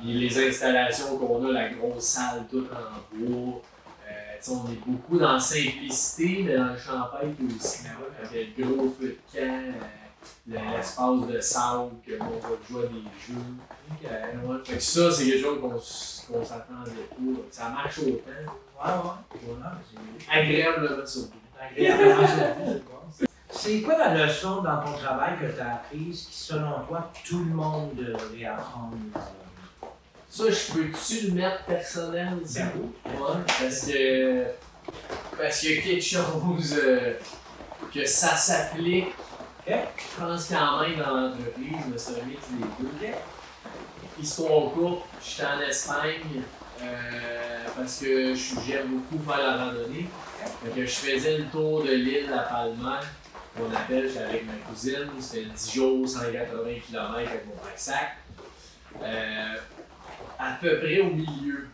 Puis 0.01 0.13
les 0.15 0.49
installations 0.49 1.17
qu'on 1.17 1.47
a, 1.49 1.53
la 1.53 1.69
grosse 1.71 2.03
salle 2.05 2.45
toute 2.51 2.69
en 2.73 3.17
bois. 3.17 3.63
Euh, 4.11 4.51
on 4.51 4.71
est 4.73 4.79
beaucoup 4.85 5.17
dans 5.19 5.33
la 5.35 5.41
simplicité, 5.41 6.43
mais 6.45 6.57
dans 6.57 6.73
le 6.73 6.79
champagne 6.79 7.35
aussi. 7.57 7.85
Fait 8.33 8.47
que 8.57 8.63
le 8.63 8.67
gros 8.75 8.93
feu 9.01 9.17
de 9.33 9.39
camp, 9.39 9.47
euh, 9.47 9.73
le- 10.49 10.77
l'espace 10.77 11.27
de 11.35 11.41
salle, 11.41 11.89
que 12.07 12.13
l'on 12.13 12.25
va 12.41 12.49
jouer 12.69 12.85
à 12.85 12.87
des 12.89 13.05
jeux. 13.27 13.41
Ok. 13.91 14.11
Euh, 14.11 14.47
ouais. 14.53 14.59
Fait 14.65 14.77
que 14.77 14.83
ça, 14.83 15.11
c'est 15.11 15.25
quelque 15.27 15.41
chose 15.43 15.61
qu'on 15.61 15.79
s- 16.25 16.31
qu'on 16.31 16.45
s'attendait 16.45 16.91
pas. 16.91 17.43
Ça 17.51 17.69
marche 17.69 17.99
autant. 17.99 18.09
Ouais, 18.09 18.91
ouais. 18.91 19.69
C'est- 20.29 20.31
Agréablement 20.39 21.07
surtout. 21.07 21.31
Agréablement 21.61 22.27
surpris, 22.27 22.65
je 22.67 22.79
pense. 22.79 23.29
C'est 23.51 23.81
quoi 23.83 23.97
la 23.99 24.27
leçon 24.27 24.63
dans 24.63 24.83
ton 24.85 24.93
travail 24.93 25.39
que 25.41 25.47
tu 25.55 25.61
as 25.61 25.75
apprise 25.75 26.27
qui, 26.31 26.35
selon 26.37 26.81
toi, 26.89 27.11
tout 27.25 27.39
le 27.39 27.45
monde 27.55 27.95
devrait 27.95 28.45
apprendre? 28.47 28.97
Ça, 30.29 30.45
je 30.51 30.73
peux-tu 30.73 31.29
le 31.29 31.33
mettre 31.35 31.65
personnel? 31.65 32.39
Ben 32.55 32.71
oui. 32.77 32.89
Ouais, 33.13 33.37
parce 33.47 33.87
que. 33.87 34.45
Parce 35.39 35.61
qu'il 35.61 35.77
y 35.77 35.79
a 35.79 35.83
quelque 35.83 36.03
chose 36.05 36.75
euh, 36.83 37.15
que 37.95 38.05
ça 38.05 38.37
s'applique. 38.37 39.15
Ok. 39.67 39.73
Je 39.97 40.21
pense 40.25 40.49
quand 40.49 40.81
même 40.83 40.99
dans 40.99 41.15
l'entreprise, 41.15 41.85
mais 41.89 41.97
c'est 41.97 42.21
un 42.21 42.25
mix 42.25 42.43
des 42.51 43.07
deux. 43.07 43.15
Histoire 44.21 44.71
courte, 44.73 45.07
j'étais 45.25 45.47
en 45.47 45.61
Espagne 45.61 46.43
euh, 46.81 47.65
parce 47.77 47.99
que 48.01 48.35
j'aime 48.35 48.89
beaucoup 49.11 49.23
faire 49.25 49.39
la 49.39 49.65
randonnée. 49.65 50.07
Je 50.77 50.87
faisais 50.87 51.39
le 51.39 51.45
tour 51.47 51.83
de 51.83 51.91
l'île 51.91 52.33
à 52.33 52.39
Palma, 52.43 53.01
qu'on 53.57 53.75
appelle, 53.75 54.09
j'étais 54.09 54.25
avec 54.25 54.47
ma 54.47 54.53
cousine, 54.69 55.09
c'était 55.19 55.47
10 55.47 55.75
jours, 55.75 56.09
180 56.09 56.75
km 56.87 57.15
avec 57.15 57.47
mon 57.47 57.55
sac. 57.75 58.17
Euh, 59.03 59.55
à 60.39 60.53
peu 60.61 60.79
près 60.79 61.01
au 61.01 61.11
milieu. 61.11 61.69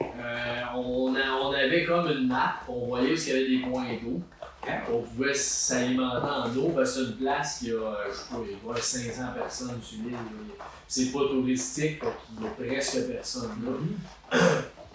Euh, 0.00 0.62
on, 0.74 1.14
on 1.14 1.52
avait 1.52 1.84
comme 1.84 2.10
une 2.10 2.28
map, 2.28 2.54
on 2.66 2.86
voyait 2.86 3.12
où 3.12 3.16
il 3.16 3.28
y 3.28 3.30
avait 3.30 3.48
des 3.48 3.58
points 3.58 3.92
d'eau. 4.02 4.20
On 4.90 5.02
pouvait 5.02 5.34
s'alimenter 5.34 6.26
en 6.26 6.56
eau 6.56 6.72
parce 6.74 6.94
que 6.94 7.00
c'est 7.00 7.10
une 7.10 7.16
place 7.16 7.58
qui 7.58 7.70
a, 7.70 7.74
euh, 7.74 7.94
je 8.10 8.16
sais 8.16 8.24
pas, 8.30 8.36
il 8.44 8.52
y 8.52 8.54
avoir 8.54 8.78
500 8.78 9.22
personnes 9.34 9.80
sur 9.82 9.98
l'île. 9.98 10.16
C'est 10.86 11.12
pas 11.12 11.20
touristique, 11.20 12.00
fait 12.02 12.64
qu'il 12.64 12.66
y 12.66 12.76
a 12.76 12.76
presque 12.76 13.08
personne 13.08 13.50
là. 13.64 14.38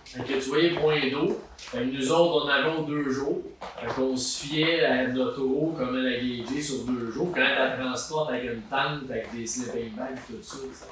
Fait 0.06 0.22
que 0.22 0.34
tu 0.34 0.50
voyais 0.50 0.76
point 0.76 1.10
d'eau. 1.10 1.40
Nous 1.74 2.12
autres, 2.12 2.46
on 2.46 2.82
aux 2.82 2.86
deux 2.86 3.10
jours. 3.10 3.42
Fait 3.80 3.88
qu'on 3.96 4.16
se 4.16 4.46
fiait 4.46 4.86
à 4.86 5.08
notre 5.08 5.42
eau, 5.42 5.74
comme 5.76 5.98
elle 5.98 6.08
a 6.08 6.18
gagé 6.18 6.62
sur 6.62 6.84
deux 6.86 7.10
jours. 7.10 7.32
Quand 7.34 7.42
elle 7.42 7.80
transporte 7.80 8.30
avec 8.30 8.44
une 8.44 8.62
tente, 8.64 9.10
avec 9.10 9.36
des 9.36 9.48
sleeping 9.48 9.96
bags, 9.96 10.20
tout 10.28 10.36
ça. 10.44 10.58
ça. 10.72 10.86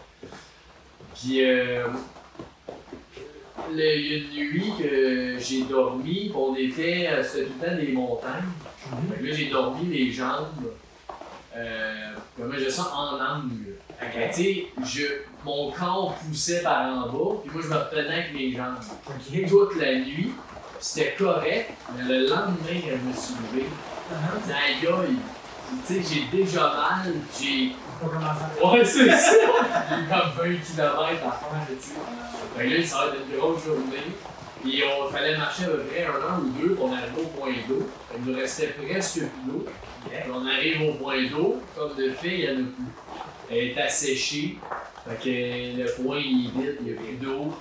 Puis, 1.13 1.45
euh, 1.45 1.85
le- 3.73 3.97
il 3.97 4.07
y 4.07 4.13
a 4.13 4.17
une 4.17 4.49
nuit 4.51 4.73
que 4.79 5.37
j'ai 5.39 5.63
dormi, 5.63 6.29
puis 6.29 6.33
on 6.35 6.55
était, 6.55 7.07
euh, 7.11 7.23
c'était 7.23 7.45
tout 7.45 7.53
le 7.61 7.67
temps 7.67 7.75
des 7.75 7.91
montagnes. 7.91 8.49
Que 9.19 9.25
là, 9.25 9.33
j'ai 9.33 9.49
dormi 9.49 9.85
les 9.87 10.11
jambes, 10.11 10.73
euh, 11.55 12.11
comment 12.37 12.53
je 12.57 12.69
sens, 12.69 12.87
en 12.93 13.15
angle. 13.15 13.75
Je- 14.83 15.21
mon 15.45 15.71
corps 15.71 16.15
poussait 16.15 16.61
par 16.63 16.85
en 16.87 17.07
bas, 17.09 17.35
puis 17.43 17.51
moi, 17.53 17.61
je 17.63 17.67
me 17.67 17.75
retenais 17.75 18.13
avec 18.13 18.33
mes 18.33 18.51
jambes. 18.51 18.77
Ok. 19.07 19.47
Toute 19.47 19.75
la 19.79 19.95
nuit, 19.99 20.31
c'était 20.79 21.15
correct, 21.17 21.71
mais 21.95 22.03
le 22.03 22.27
lendemain, 22.27 22.81
quand 22.83 22.97
je 23.03 23.07
me 23.07 23.13
suis 23.13 23.33
levé, 23.53 23.65
tu 25.87 25.93
sais, 26.01 26.01
j'ai 26.31 26.37
déjà 26.37 26.61
mal, 26.61 27.13
j'ai 27.39 27.71
Commencer 28.01 28.77
Ouais, 28.77 28.85
c'est 28.85 29.09
ça! 29.09 29.31
Il 29.91 30.07
comme 30.09 30.47
20 30.47 30.55
km 30.57 30.87
à 30.87 31.11
faire, 31.11 31.67
tu 31.67 31.75
sais. 31.79 31.93
Fait 32.57 32.67
que 32.67 32.73
là, 32.73 32.85
ça 32.85 32.97
va 32.97 33.05
être 33.07 33.15
une 33.31 33.37
grosse 33.37 33.63
journée. 33.65 34.11
Puis 34.61 34.83
on 34.85 35.09
fallait 35.09 35.37
marcher 35.37 35.63
à 35.65 35.67
peu 35.69 35.79
près 35.79 36.05
un 36.05 36.09
an 36.33 36.39
ou 36.39 36.49
deux 36.61 36.75
pour 36.75 36.87
arriver 36.91 37.21
au 37.21 37.27
point 37.39 37.53
d'eau. 37.67 37.87
Qu'il 38.13 38.31
nous 38.31 38.37
restait 38.39 38.67
presque 38.67 39.19
plus 39.19 39.29
d'eau. 39.47 39.65
On 40.33 40.45
arrive 40.45 40.81
au 40.89 40.93
point 40.93 41.23
d'eau, 41.29 41.61
comme 41.75 41.95
de 41.95 42.09
fait, 42.11 42.39
il 42.39 42.41
n'y 42.41 42.47
en 42.49 42.51
a 42.51 42.67
plus. 42.67 43.49
Elle 43.49 43.57
est 43.69 43.81
asséchée. 43.81 44.57
Fait 45.07 45.15
que 45.23 45.81
le 45.81 46.03
point 46.03 46.19
il 46.19 46.47
est 46.47 46.51
vide, 46.51 46.77
il 46.81 46.85
n'y 46.87 46.93
a 46.93 47.01
plus 47.01 47.13
d'eau. 47.15 47.53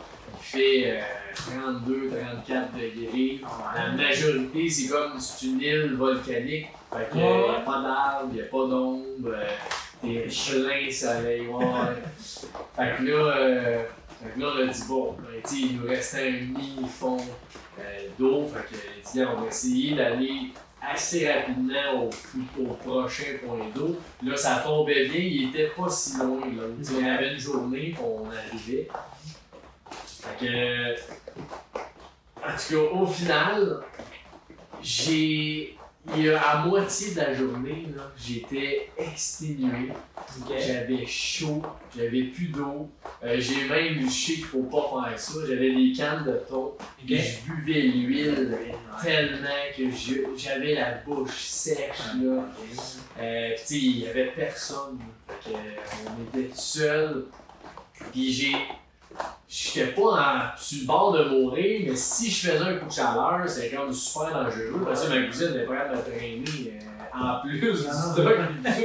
Il 0.43 0.45
fait 0.45 0.83
euh, 0.87 1.01
32, 1.35 2.11
34 2.47 2.73
degrés. 2.75 3.41
La 3.75 3.93
majorité, 3.93 4.69
c'est 4.69 4.89
comme 4.89 5.19
c'est 5.19 5.47
une 5.47 5.61
île 5.61 5.95
volcanique. 5.97 6.67
Fait 6.93 7.09
qu'il 7.11 7.21
n'y 7.21 7.27
a 7.27 7.61
pas 7.65 7.81
d'arbres, 7.83 8.29
il 8.31 8.35
n'y 8.35 8.41
a 8.43 8.45
pas 8.45 8.59
d'ombre. 8.67 9.05
euh, 9.27 9.45
T'es 10.03 10.21
plein 10.29 10.91
soleil, 10.91 11.47
ouais. 11.47 11.67
fait 12.75 12.97
que 12.97 13.03
là, 13.03 13.37
euh, 13.37 13.85
fait 14.23 14.31
que 14.35 14.41
là, 14.41 14.47
on 14.55 14.69
a 14.69 14.73
dit, 14.73 14.83
bon, 14.89 15.17
ben, 15.19 15.43
il 15.53 15.77
nous 15.77 15.87
restait 15.87 16.29
un 16.29 16.33
mini-fond 16.33 17.19
euh, 17.79 18.07
d'eau. 18.19 18.47
Fait 18.47 18.75
que, 18.75 18.81
il 18.97 19.03
dit, 19.13 19.25
on 19.25 19.41
va 19.41 19.49
essayer 19.49 19.95
d'aller 19.95 20.53
assez 20.83 21.31
rapidement 21.31 22.05
au, 22.05 22.63
au 22.63 22.75
prochain 22.75 23.37
point 23.45 23.67
d'eau. 23.75 23.99
Là, 24.23 24.37
ça 24.37 24.63
tombait 24.65 25.07
bien, 25.09 25.21
il 25.21 25.49
était 25.51 25.69
pas 25.69 25.89
si 25.91 26.17
loin. 26.19 26.41
Là. 26.47 26.63
Tu 26.79 26.85
sais, 26.85 26.93
On 26.99 27.07
avait 27.07 27.33
une 27.33 27.39
journée, 27.39 27.95
puis 27.95 28.03
on 28.03 28.27
arrivait. 28.31 28.89
Fait 29.91 30.47
que, 30.47 30.95
en 32.39 32.57
tout 32.57 32.75
cas, 32.75 32.97
au 32.97 33.07
final, 33.07 33.81
j'ai 34.83 35.77
il 36.17 36.25
y 36.25 36.31
a 36.31 36.41
à 36.41 36.67
moitié 36.67 37.13
de 37.13 37.19
la 37.19 37.35
journée, 37.35 37.87
là, 37.95 38.11
j'étais 38.17 38.91
exténué. 38.97 39.93
J'avais 40.49 41.05
chaud, 41.07 41.63
j'avais 41.95 42.25
plus 42.25 42.47
d'eau. 42.47 42.89
Euh, 43.23 43.37
j'ai 43.39 43.69
même, 43.69 44.01
je 44.07 44.11
sais 44.11 44.33
qu'il 44.35 44.45
faut 44.45 44.63
pas 44.63 45.09
faire 45.09 45.19
ça. 45.19 45.41
J'avais 45.47 45.75
des 45.75 45.93
cannes 45.93 46.25
de 46.25 46.41
thon. 46.49 46.73
Ok. 47.03 47.11
Et 47.11 47.19
je 47.19 47.53
buvais 47.53 47.83
l'huile 47.83 48.57
tellement 49.03 49.49
que 49.77 49.85
j'avais 50.37 50.75
la 50.75 50.95
bouche 51.05 51.43
sèche. 51.43 51.99
Là. 52.23 52.45
Euh, 53.21 53.55
il 53.71 53.99
y 54.01 54.07
avait 54.07 54.33
personne. 54.35 54.99
là. 54.99 55.35
Fait 55.41 55.51
que, 55.51 55.57
euh, 55.57 56.15
on 56.35 56.39
était 56.39 56.55
seul. 56.55 57.27
Puis 58.13 58.33
j'ai. 58.33 58.57
J'étais 59.49 59.93
pas 59.93 60.03
en, 60.03 60.41
sur 60.57 60.81
le 60.83 60.87
bord 60.87 61.13
de 61.13 61.25
mourir, 61.25 61.81
mais 61.89 61.97
si 61.97 62.31
je 62.31 62.51
faisais 62.51 62.63
un 62.65 62.77
coup 62.77 62.87
de 62.87 62.93
chaleur, 62.93 63.43
c'était 63.49 63.75
comme 63.77 63.93
super 63.93 64.31
dangereux. 64.33 64.83
Parce 64.85 65.05
que 65.07 65.13
ma 65.19 65.27
cousine 65.27 65.49
était 65.51 65.65
prête 65.65 65.89
à 65.91 65.97
me 65.97 66.03
traîner 66.03 66.79
euh, 66.81 67.19
en 67.19 67.41
plus 67.41 67.59
du 67.61 67.69
Ah. 67.89 67.93
stock. 68.13 68.37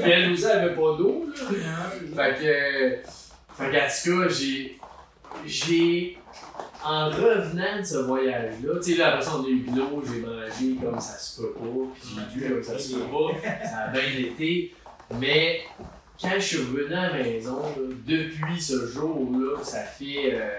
Puis 0.01 0.11
elle 0.11 0.31
aussi, 0.31 0.43
elle 0.45 0.59
avait 0.59 0.75
pas 0.75 0.97
d'eau. 0.97 1.25
là. 1.27 2.23
Fait 2.33 2.35
que. 2.39 3.63
Fait 3.63 3.71
qu'en 3.71 3.87
tout 3.87 4.21
cas, 4.23 4.29
j'ai. 4.29 4.79
J'ai. 5.45 6.17
En 6.83 7.09
revenant 7.09 7.79
de 7.79 7.83
ce 7.83 7.97
voyage-là, 7.97 8.73
tu 8.83 8.91
sais, 8.91 8.97
là, 8.99 9.07
après 9.13 9.21
ça, 9.23 9.31
on 9.39 9.43
a 9.43 9.47
eu 9.47 9.61
de 9.61 9.75
l'eau, 9.75 10.03
j'ai 10.05 10.19
mangé 10.19 10.75
comme 10.83 10.99
ça 10.99 11.17
se 11.17 11.41
peut 11.41 11.53
pas, 11.53 11.63
puis 11.95 12.09
j'ai 12.35 12.47
bu 12.47 12.53
comme 12.53 12.63
ça 12.63 12.77
se 12.77 12.93
peut 12.93 12.99
pas, 13.05 13.49
ça 13.67 13.77
a 13.85 13.87
bien 13.87 14.03
été. 14.19 14.75
Mais 15.19 15.61
quand 16.21 16.29
je 16.35 16.39
suis 16.39 16.57
revenu 16.57 16.93
à 16.93 17.09
la 17.09 17.13
maison, 17.23 17.61
là, 17.61 17.93
depuis 18.05 18.61
ce 18.61 18.87
jour-là, 18.87 19.63
ça 19.63 19.81
fait. 19.83 20.33
euh, 20.33 20.49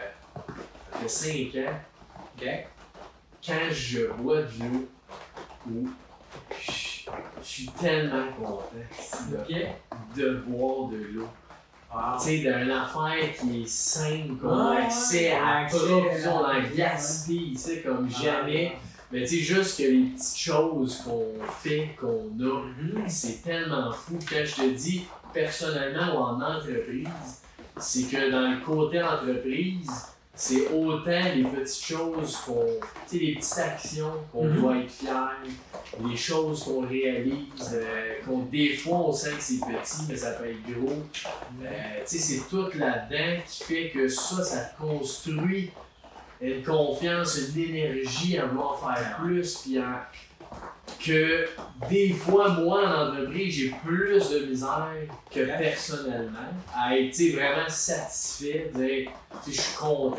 ça 0.93 0.99
fait 1.01 1.53
5 1.55 1.67
ans, 1.67 1.73
Ok? 2.37 2.49
quand 3.47 3.71
je 3.71 4.07
bois 4.19 4.43
de 4.43 4.49
l'eau, 4.65 4.89
ou 5.71 5.89
je 6.61 7.43
suis 7.43 7.67
tellement 7.69 8.27
content 8.33 8.63
de, 10.17 10.35
boire 10.47 10.89
de 10.91 10.97
l'eau. 11.13 11.29
Tu 12.19 12.25
sais, 12.25 12.39
d'une 12.39 12.71
affaire 12.71 13.33
qui 13.41 13.63
est 13.63 13.69
simple, 13.69 14.37
qu'on 14.41 14.51
a 14.59 14.81
accès 14.83 15.31
à 15.33 15.59
accès 15.59 15.79
profusion, 15.79 16.43
dans 16.43 16.53
le 16.53 16.69
gaspille, 16.77 17.53
tu 17.53 17.59
sais, 17.59 17.81
comme 17.81 18.09
Ah, 18.15 18.23
jamais. 18.23 18.77
Mais 19.13 19.21
tu 19.23 19.29
sais, 19.29 19.37
juste 19.39 19.79
que 19.79 19.85
les 19.85 20.03
petites 20.11 20.37
choses 20.37 20.97
qu'on 21.05 21.33
fait, 21.63 21.97
qu'on 21.99 22.29
a, 22.41 22.65
Mhm. 22.65 23.05
c'est 23.07 23.43
tellement 23.43 23.93
fou. 23.93 24.19
Quand 24.29 24.45
je 24.45 24.55
te 24.57 24.69
dis, 24.75 25.07
personnellement 25.41 26.15
ou 26.15 26.19
en 26.19 26.41
entreprise, 26.41 27.09
c'est 27.79 28.05
que 28.05 28.31
dans 28.31 28.51
le 28.51 28.65
côté 28.65 29.03
entreprise, 29.03 29.91
c'est 30.35 30.69
autant 30.69 31.21
les 31.35 31.45
petites 31.45 31.85
choses 31.85 32.37
qu'on. 32.45 32.67
Tu 33.09 33.19
sais, 33.19 33.25
les 33.25 33.35
petites 33.37 33.59
actions 33.59 34.13
qu'on 34.33 34.45
Mhm. 34.47 34.61
doit 34.61 34.77
être 34.79 34.91
fiers, 34.91 35.51
les 36.11 36.17
choses 36.17 36.65
qu'on 36.65 36.87
réalise, 36.87 37.71
euh, 37.75 38.15
qu'on 38.25 38.41
des 38.41 38.75
fois 38.77 38.99
on 38.99 39.13
sent 39.13 39.31
que 39.37 39.43
c'est 39.43 39.61
petit, 39.61 40.03
mais 40.09 40.17
ça 40.17 40.33
peut 40.33 40.47
être 40.51 40.63
gros. 40.71 40.93
Euh, 41.63 41.67
tu 42.07 42.19
sais, 42.19 42.19
c'est 42.19 42.49
tout 42.51 42.69
là-dedans 42.79 43.41
qui 43.49 43.65
fait 43.65 43.91
que 43.91 44.09
ça, 44.09 44.43
ça 44.45 44.71
construit 44.79 45.71
une 46.43 46.63
confiance, 46.63 47.39
une 47.55 47.63
énergie 47.63 48.39
à 48.39 48.45
vouloir 48.47 48.79
faire 48.79 49.17
plus, 49.19 49.57
puis 49.63 49.79
à- 49.79 50.07
que 51.05 51.47
des 51.91 52.11
fois, 52.13 52.49
moi, 52.51 52.81
en 52.87 53.09
entreprise, 53.13 53.55
j'ai 53.55 53.75
plus 53.85 54.31
de 54.31 54.47
misère 54.47 54.87
que 55.33 55.41
personnellement 55.59 56.39
à 56.77 56.97
être 56.97 57.15
vraiment 57.35 57.69
satisfait, 57.69 58.71
de 58.75 58.83
dire, 58.83 59.11
je 59.47 59.53
suis 59.53 59.77
content, 59.77 60.17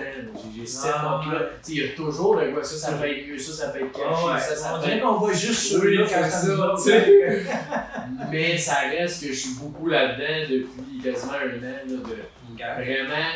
j'ai- 0.55 0.65
cette 0.65 0.91
Ah, 0.93 1.21
là 1.31 1.39
il 1.67 1.75
y 1.77 1.83
a 1.83 1.87
toujours 1.95 2.35
le 2.35 2.51
quoi, 2.51 2.63
ça, 2.63 2.75
ça 2.75 2.93
peut 2.97 3.07
être 3.07 3.27
mieux, 3.27 3.37
ça, 3.37 3.53
ça 3.65 3.69
peut 3.71 3.79
être 3.85 3.91
caché, 3.91 4.05
Ah 4.09 4.33
ouais. 4.33 4.39
ça, 4.39 4.55
ça 4.55 4.75
On 4.75 4.79
dirait 4.81 4.99
qu'on 4.99 5.13
voit 5.17 5.33
juste 5.33 5.73
quand 6.09 6.29
ça. 6.77 6.91
Mais 8.31 8.57
ça 8.57 8.75
reste 8.89 9.21
que 9.23 9.27
je 9.29 9.39
suis 9.39 9.53
beaucoup 9.55 9.87
là-dedans 9.87 10.49
depuis 10.49 11.01
quasiment 11.03 11.33
un 11.33 11.57
an, 11.57 11.61
là, 11.61 11.79
de 11.87 12.83
vraiment 12.83 13.27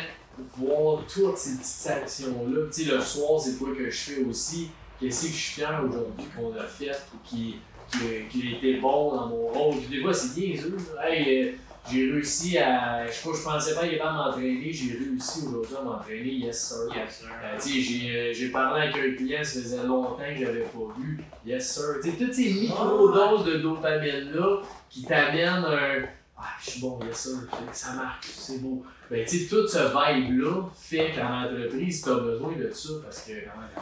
voir 0.57 1.01
toutes 1.11 1.37
ces 1.37 1.57
petites 1.57 1.87
actions-là. 1.87 2.61
Le 2.95 3.01
soir, 3.01 3.39
c'est 3.39 3.57
quoi 3.57 3.69
que 3.77 3.89
je 3.89 3.97
fais 3.97 4.23
aussi. 4.23 4.69
Qu'est-ce 5.01 5.23
que 5.23 5.27
je 5.29 5.33
suis 5.33 5.53
fier 5.61 5.81
aujourd'hui 5.83 6.27
qu'on 6.35 6.55
a 6.55 6.63
fait 6.63 6.91
ou 7.13 7.17
qui, 7.23 7.55
qui, 7.89 7.97
qui 8.29 8.47
a 8.47 8.57
été 8.57 8.79
bon 8.79 9.15
dans 9.15 9.27
mon 9.27 9.47
rôle. 9.47 9.75
Des 9.89 9.99
fois, 9.99 10.13
c'est 10.13 10.39
niaiseux. 10.39 10.77
Hey, 11.03 11.47
euh, 11.47 11.51
j'ai 11.89 12.11
réussi 12.11 12.59
à. 12.59 13.07
Je 13.07 13.11
sais 13.11 13.27
pas, 13.27 13.35
je 13.35 13.43
pensais 13.43 13.73
pas 13.73 13.81
qu'il 13.81 13.93
était 13.93 14.01
à 14.03 14.11
m'entraîner. 14.11 14.71
J'ai 14.71 14.99
réussi 14.99 15.47
aujourd'hui 15.47 15.75
à 15.75 15.83
m'entraîner, 15.83 16.33
yes 16.33 16.67
sir. 16.67 16.95
Yes, 16.95 17.17
sir. 17.17 17.29
Euh, 17.43 17.57
j'ai, 17.65 18.15
euh, 18.15 18.33
j'ai 18.33 18.49
parlé 18.49 18.83
avec 18.83 18.95
un 18.95 19.15
client, 19.15 19.43
ça 19.43 19.61
faisait 19.61 19.83
longtemps 19.83 20.17
que 20.17 20.39
je 20.39 20.45
l'avais 20.45 20.59
pas 20.59 20.93
vu. 20.95 21.19
Yes 21.47 21.73
sir. 21.73 21.95
Toutes 22.03 22.33
ces 22.33 22.53
micro-doses 22.53 23.45
de 23.45 23.57
dopamine-là 23.57 24.61
qui 24.87 25.03
t'amènent 25.03 25.65
un. 25.65 26.03
Ah, 26.37 26.43
je 26.63 26.71
suis 26.71 26.81
bon, 26.81 26.99
yes 27.07 27.17
sir. 27.17 27.37
Ça 27.73 27.93
marche, 27.93 28.27
c'est 28.27 28.61
beau. 28.61 28.83
Ben, 29.09 29.25
tu 29.25 29.39
sais, 29.39 29.47
tout 29.47 29.67
ce 29.67 29.77
vibe-là 29.79 30.69
fait 30.73 31.11
qu'en 31.13 31.43
entreprise, 31.43 32.01
tu 32.01 32.09
as 32.09 32.15
besoin 32.15 32.53
de 32.53 32.71
ça 32.71 32.89
parce 33.03 33.23
que 33.23 33.33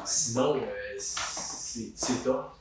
sinon, 0.04 0.56
euh, 0.56 0.60
c'est, 1.00 1.92
c'est 1.96 2.24
top. 2.24 2.54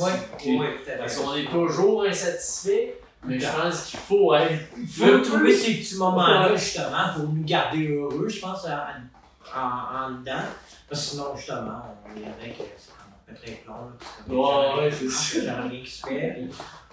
à 0.00 0.36
fait. 0.38 0.96
Parce 0.98 1.16
qu'on 1.18 1.34
est 1.34 1.46
toujours 1.50 2.04
insatisfait, 2.04 2.98
mais 3.24 3.38
je 3.40 3.46
pense 3.48 3.86
qu'il 3.86 3.98
faut 4.00 4.34
être. 4.34 4.64
Il 4.76 4.86
faut 4.88 5.18
trouver 5.18 5.54
ces 5.54 5.74
petits 5.74 5.96
moments-là, 5.96 6.54
justement, 6.56 7.12
pour 7.14 7.24
nous 7.24 7.44
garder 7.44 7.88
heureux, 7.88 8.28
je 8.28 8.40
pense, 8.40 8.64
en, 8.66 9.58
en, 9.58 10.04
en 10.06 10.10
dedans. 10.10 10.42
Parce 10.88 11.02
que 11.04 11.10
sinon, 11.10 11.36
justement, 11.36 11.82
on 12.04 12.14
viendrait 12.14 12.50
que 12.50 12.62
c'est 12.76 12.92
un 12.92 13.34
peu 13.34 13.34
très 13.34 13.52
plomb. 13.56 13.74
là, 13.74 13.90
puis 13.96 13.98
c'est 14.28 14.28
comme, 14.28 14.38
Ouais, 14.78 14.90
c'est 14.90 15.10
ça. 15.44 15.60
rien 15.62 15.80
qui 15.82 15.90
se 15.90 16.06
fait. 16.06 16.44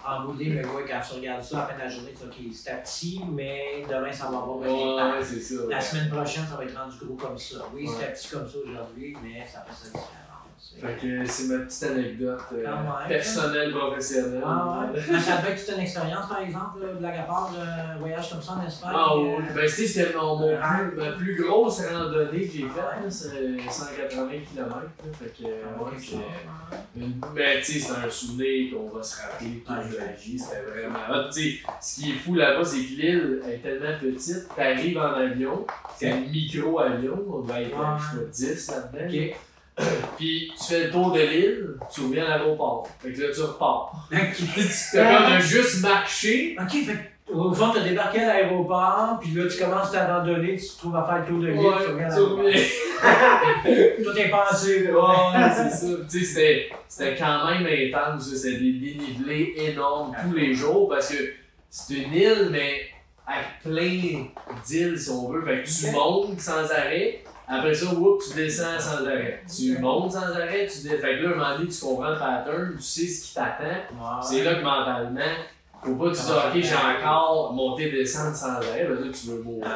En 0.06 0.24
bout 0.24 0.34
mais 0.38 0.62
ouais, 0.62 0.84
quand 0.86 1.00
tu 1.08 1.14
regardes 1.14 1.42
ça 1.42 1.56
à 1.56 1.60
la 1.62 1.66
fin 1.68 1.74
de 1.76 1.78
la 1.78 1.88
journée, 1.88 2.12
tu 2.12 2.24
vois 2.26 2.34
qu'il 2.34 2.48
est 2.48 2.82
petit, 2.82 3.20
mais 3.32 3.86
demain, 3.88 4.12
ça 4.12 4.24
va 4.24 4.36
avoir. 4.36 4.58
Ouais, 4.58 5.24
c'est 5.24 5.40
ça. 5.40 5.62
La 5.70 5.80
semaine 5.80 6.10
prochaine, 6.10 6.44
ça 6.50 6.56
va 6.56 6.64
être 6.64 6.76
rendu 6.78 6.96
gros 7.06 7.14
comme 7.14 7.38
ça. 7.38 7.56
Oui, 7.72 7.86
Ouais. 7.88 7.94
c'était 7.98 8.12
petit 8.12 8.28
comme 8.28 8.46
ça 8.46 8.56
aujourd'hui, 8.66 9.16
mais 9.22 9.46
ça 9.50 9.64
fait 9.66 9.72
sa 9.72 9.86
différence. 9.86 10.08
Fait 10.80 10.96
que 11.00 11.24
c'est 11.24 11.44
ma 11.48 11.64
petite 11.64 11.82
anecdote 11.84 12.40
euh, 12.52 12.56
même. 12.66 13.08
personnelle, 13.08 13.72
professionnelle. 13.72 14.42
Ah 14.44 14.86
ouais. 14.92 15.00
Ça 15.20 15.40
être 15.48 15.64
toute 15.66 15.74
une 15.76 15.82
expérience, 15.82 16.28
par 16.28 16.40
exemple, 16.40 16.80
là, 16.82 16.92
blague 16.98 17.18
à 17.18 17.22
part, 17.22 17.52
un 17.54 17.98
voyage 17.98 18.30
comme 18.30 18.42
ça 18.42 18.52
en 18.52 18.66
Espagne. 18.66 18.92
Ah 18.94 19.08
euh, 19.14 19.36
oui, 19.38 19.44
ben 19.54 19.68
sais, 19.68 19.86
c'était 19.86 20.16
mon, 20.16 20.36
mon 20.36 20.48
Ouais. 20.48 20.58
plus, 20.90 20.96
ma 21.00 21.12
plus 21.12 21.42
grosse 21.42 21.80
randonnée 21.86 22.46
que 22.46 22.52
j'ai 22.52 22.62
faite, 22.62 22.68
Ouais. 22.76 23.04
là, 23.04 23.10
c'est 23.10 23.70
180 23.70 24.28
km. 24.52 24.68
Là, 24.74 24.84
fait 25.18 25.42
que, 25.42 25.48
Ah, 25.48 25.82
ouais, 25.82 25.90
une- 26.96 27.12
ben 27.34 27.60
tu 27.62 27.72
sais, 27.72 27.78
c'est 27.78 28.06
un 28.06 28.10
souvenir 28.10 28.74
qu'on 28.74 28.88
va 28.88 29.02
se 29.02 29.22
rappeler 29.22 29.62
toute 29.66 29.98
la 29.98 30.12
vie, 30.12 30.38
c'était 30.38 30.62
vraiment 30.62 30.98
hot. 31.10 31.30
Tu 31.32 31.40
sais, 31.40 31.58
ce 31.80 32.00
qui 32.00 32.10
est 32.10 32.14
fou 32.14 32.34
là-bas, 32.34 32.64
c'est 32.64 32.78
que 32.78 33.00
l'île 33.00 33.42
est 33.48 33.58
tellement 33.62 33.98
petite, 34.00 34.48
t'arrives 34.54 34.98
en 34.98 35.14
avion, 35.14 35.66
c'est 35.96 36.10
un 36.10 36.20
micro-avion, 36.20 37.24
on 37.32 37.40
va 37.40 37.60
être, 37.62 37.70
je 37.70 38.16
sais 38.18 38.24
pas, 38.24 38.30
10 38.54 38.70
là-dedans. 38.70 39.34
Puis 40.16 40.52
tu 40.56 40.64
fais 40.72 40.84
le 40.84 40.90
tour 40.90 41.12
de 41.12 41.20
l'île, 41.20 41.74
tu 41.92 42.00
reviens 42.02 42.26
à 42.26 42.38
l'aéroport. 42.38 42.88
Fait 43.00 43.12
que 43.12 43.20
là, 43.22 43.28
tu 43.34 43.40
repars. 43.40 43.92
Comme 44.10 45.36
de 45.36 45.40
juste 45.42 45.82
marcher, 45.82 46.56
Ok, 46.60 46.70
fait 46.70 46.92
que, 47.26 47.32
au 47.32 47.52
fond, 47.52 47.70
t'as 47.74 47.80
débarqué 47.80 48.20
à 48.20 48.26
l'aéroport, 48.34 49.18
puis 49.20 49.30
là, 49.32 49.44
tu 49.50 49.58
commences 49.58 49.88
à 49.88 49.98
t'abandonner, 50.06 50.56
tu 50.56 50.66
te 50.68 50.78
trouves 50.78 50.94
à 50.96 51.04
faire 51.04 51.18
le 51.20 51.26
tour 51.26 51.38
de 51.40 51.46
l'île, 51.48 51.58
tu 51.58 51.66
Ouais, 51.66 51.74
reviens 51.74 52.06
à 52.06 52.14
tu 52.14 52.20
l'aéroport. 52.20 52.44
reviens. 52.44 52.62
Tout 54.04 54.18
est 54.18 54.30
pensé, 54.30 54.84
là. 54.84 54.92
Ouais, 54.92 55.50
c'est 55.56 55.70
ça. 55.86 55.92
Tu 56.10 56.24
sais, 56.24 56.68
c'était- 56.88 57.16
quand 57.18 57.50
même 57.50 57.66
intense. 57.66 58.32
C'était 58.34 58.58
des 58.58 58.72
dénivelés 58.74 59.54
énormes 59.56 60.14
tous 60.22 60.34
les 60.36 60.54
jours 60.54 60.88
parce 60.88 61.08
que 61.08 61.16
c'est 61.70 61.94
une 61.94 62.14
île, 62.14 62.48
mais 62.52 62.82
avec 63.26 63.46
plein 63.64 64.26
d'îles, 64.66 64.98
si 64.98 65.10
on 65.10 65.28
veut. 65.30 65.42
Fait 65.44 65.62
que 65.62 65.68
tu 65.68 65.90
montes 65.92 66.38
sans 66.40 66.70
arrêt. 66.70 67.24
Après 67.46 67.74
ça, 67.74 67.92
whoop, 67.92 68.22
tu 68.26 68.34
descends 68.34 68.78
sans 68.78 69.04
arrêt. 69.04 69.42
Tu 69.54 69.78
montes 69.78 70.12
sans 70.12 70.30
arrêt, 70.32 70.66
tu 70.66 70.82
descends. 70.82 71.02
Fait 71.02 71.18
que 71.18 71.22
là, 71.24 71.28
à 71.28 71.32
un 71.32 71.36
moment 71.36 71.58
donné, 71.58 71.68
tu 71.68 71.80
comprends 71.80 72.10
le 72.10 72.18
pattern, 72.18 72.74
tu 72.76 72.82
sais 72.82 73.06
ce 73.06 73.24
qui 73.24 73.34
t'attend. 73.34 74.22
C'est 74.22 74.42
là 74.44 74.54
que 74.54 74.62
mentalement, 74.62 75.20
faut 75.82 75.94
pas 75.96 76.10
que 76.10 76.16
tu 76.16 76.22
Comment 76.22 76.38
ok, 76.38 76.62
j'ai 76.62 76.74
encore 76.74 77.52
monté, 77.52 77.90
descendre 77.90 78.34
sans 78.34 78.54
arrêt. 78.54 78.86
Parce 78.86 79.00
que 79.00 79.04
là, 79.04 79.12
tu 79.12 79.26
veux 79.28 79.42
mourir. 79.42 79.70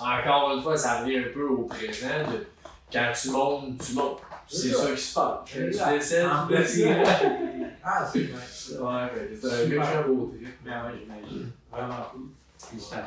Ah, 0.00 0.20
encore 0.20 0.56
une 0.56 0.62
fois, 0.62 0.76
ça 0.76 1.00
revient 1.00 1.18
un 1.18 1.32
peu 1.34 1.46
au 1.46 1.64
présent. 1.64 2.08
De, 2.32 2.46
quand 2.90 3.12
tu 3.20 3.30
montes, 3.30 3.78
tu 3.84 3.92
montes. 3.92 4.20
C'est 4.46 4.70
ça 4.70 4.90
qui 4.92 5.00
se 5.00 5.14
passe. 5.14 5.38
Tu 5.46 5.64
descends, 5.64 6.30
En 6.30 6.46
tu 6.46 6.54
descends. 6.54 6.88
Ah, 7.86 8.02
c'est 8.10 8.20
vrai. 8.20 8.32
Ouais, 8.32 9.28
c'est 9.38 9.46
un 9.46 9.64
Super. 9.64 9.68
méchant 9.68 10.08
beau 10.08 10.32
trip. 10.34 10.56
Ben 10.64 10.86
ouais, 10.86 10.92
j'imagine. 10.98 11.50
Vraiment 11.70 12.06
cool. 12.10 12.28
Félicitations. 12.58 13.04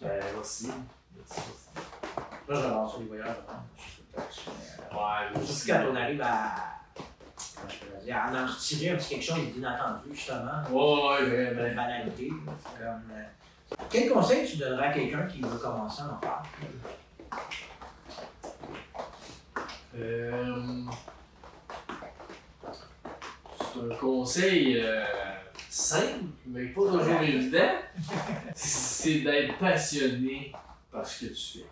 Ben, 0.00 0.24
merci. 0.34 0.70
Merci. 1.14 1.40
Là, 2.48 2.54
j'adore 2.62 2.90
ça, 2.92 2.98
les 3.00 3.06
voyages. 3.06 3.36
Ouais, 4.92 5.40
aussi. 5.42 5.66
quand 5.66 5.82
on 5.90 5.96
arrive 5.96 6.22
à. 6.22 6.54
Comment 7.54 7.68
je 7.68 7.76
peux 7.86 8.04
dire, 8.04 8.16
à 8.16 8.30
en 8.30 8.46
retirer 8.46 8.90
un 8.90 8.96
petit 8.96 9.08
quelque 9.10 9.24
chose 9.24 9.52
d'inattendu, 9.54 10.08
justement. 10.14 10.62
Ouais, 10.70 11.20
Une 11.24 11.54
vraiment. 11.54 11.74
banalité. 11.82 12.28
là. 12.28 12.52
C'est 12.62 12.78
comme, 12.84 13.10
euh, 13.12 13.76
Quel 13.90 14.10
conseil 14.12 14.48
tu 14.48 14.56
donnerais 14.58 14.86
à 14.88 14.92
quelqu'un 14.92 15.22
qui 15.26 15.40
veut 15.40 15.58
commencer 15.58 16.02
à 16.02 16.14
en 16.14 16.20
faire? 16.20 16.42
Euh, 19.98 20.82
C'est 23.58 23.92
un 23.92 23.96
conseil 23.96 24.80
euh, 24.82 25.04
simple, 25.68 26.24
mais 26.46 26.66
pas 26.66 26.80
toujours 26.82 27.20
évident, 27.20 27.72
c'est 28.54 29.20
d'être 29.20 29.58
passionné 29.58 30.52
par 30.90 31.06
ce 31.06 31.26
que 31.26 31.32
tu 31.32 31.58
fais. 31.58 31.66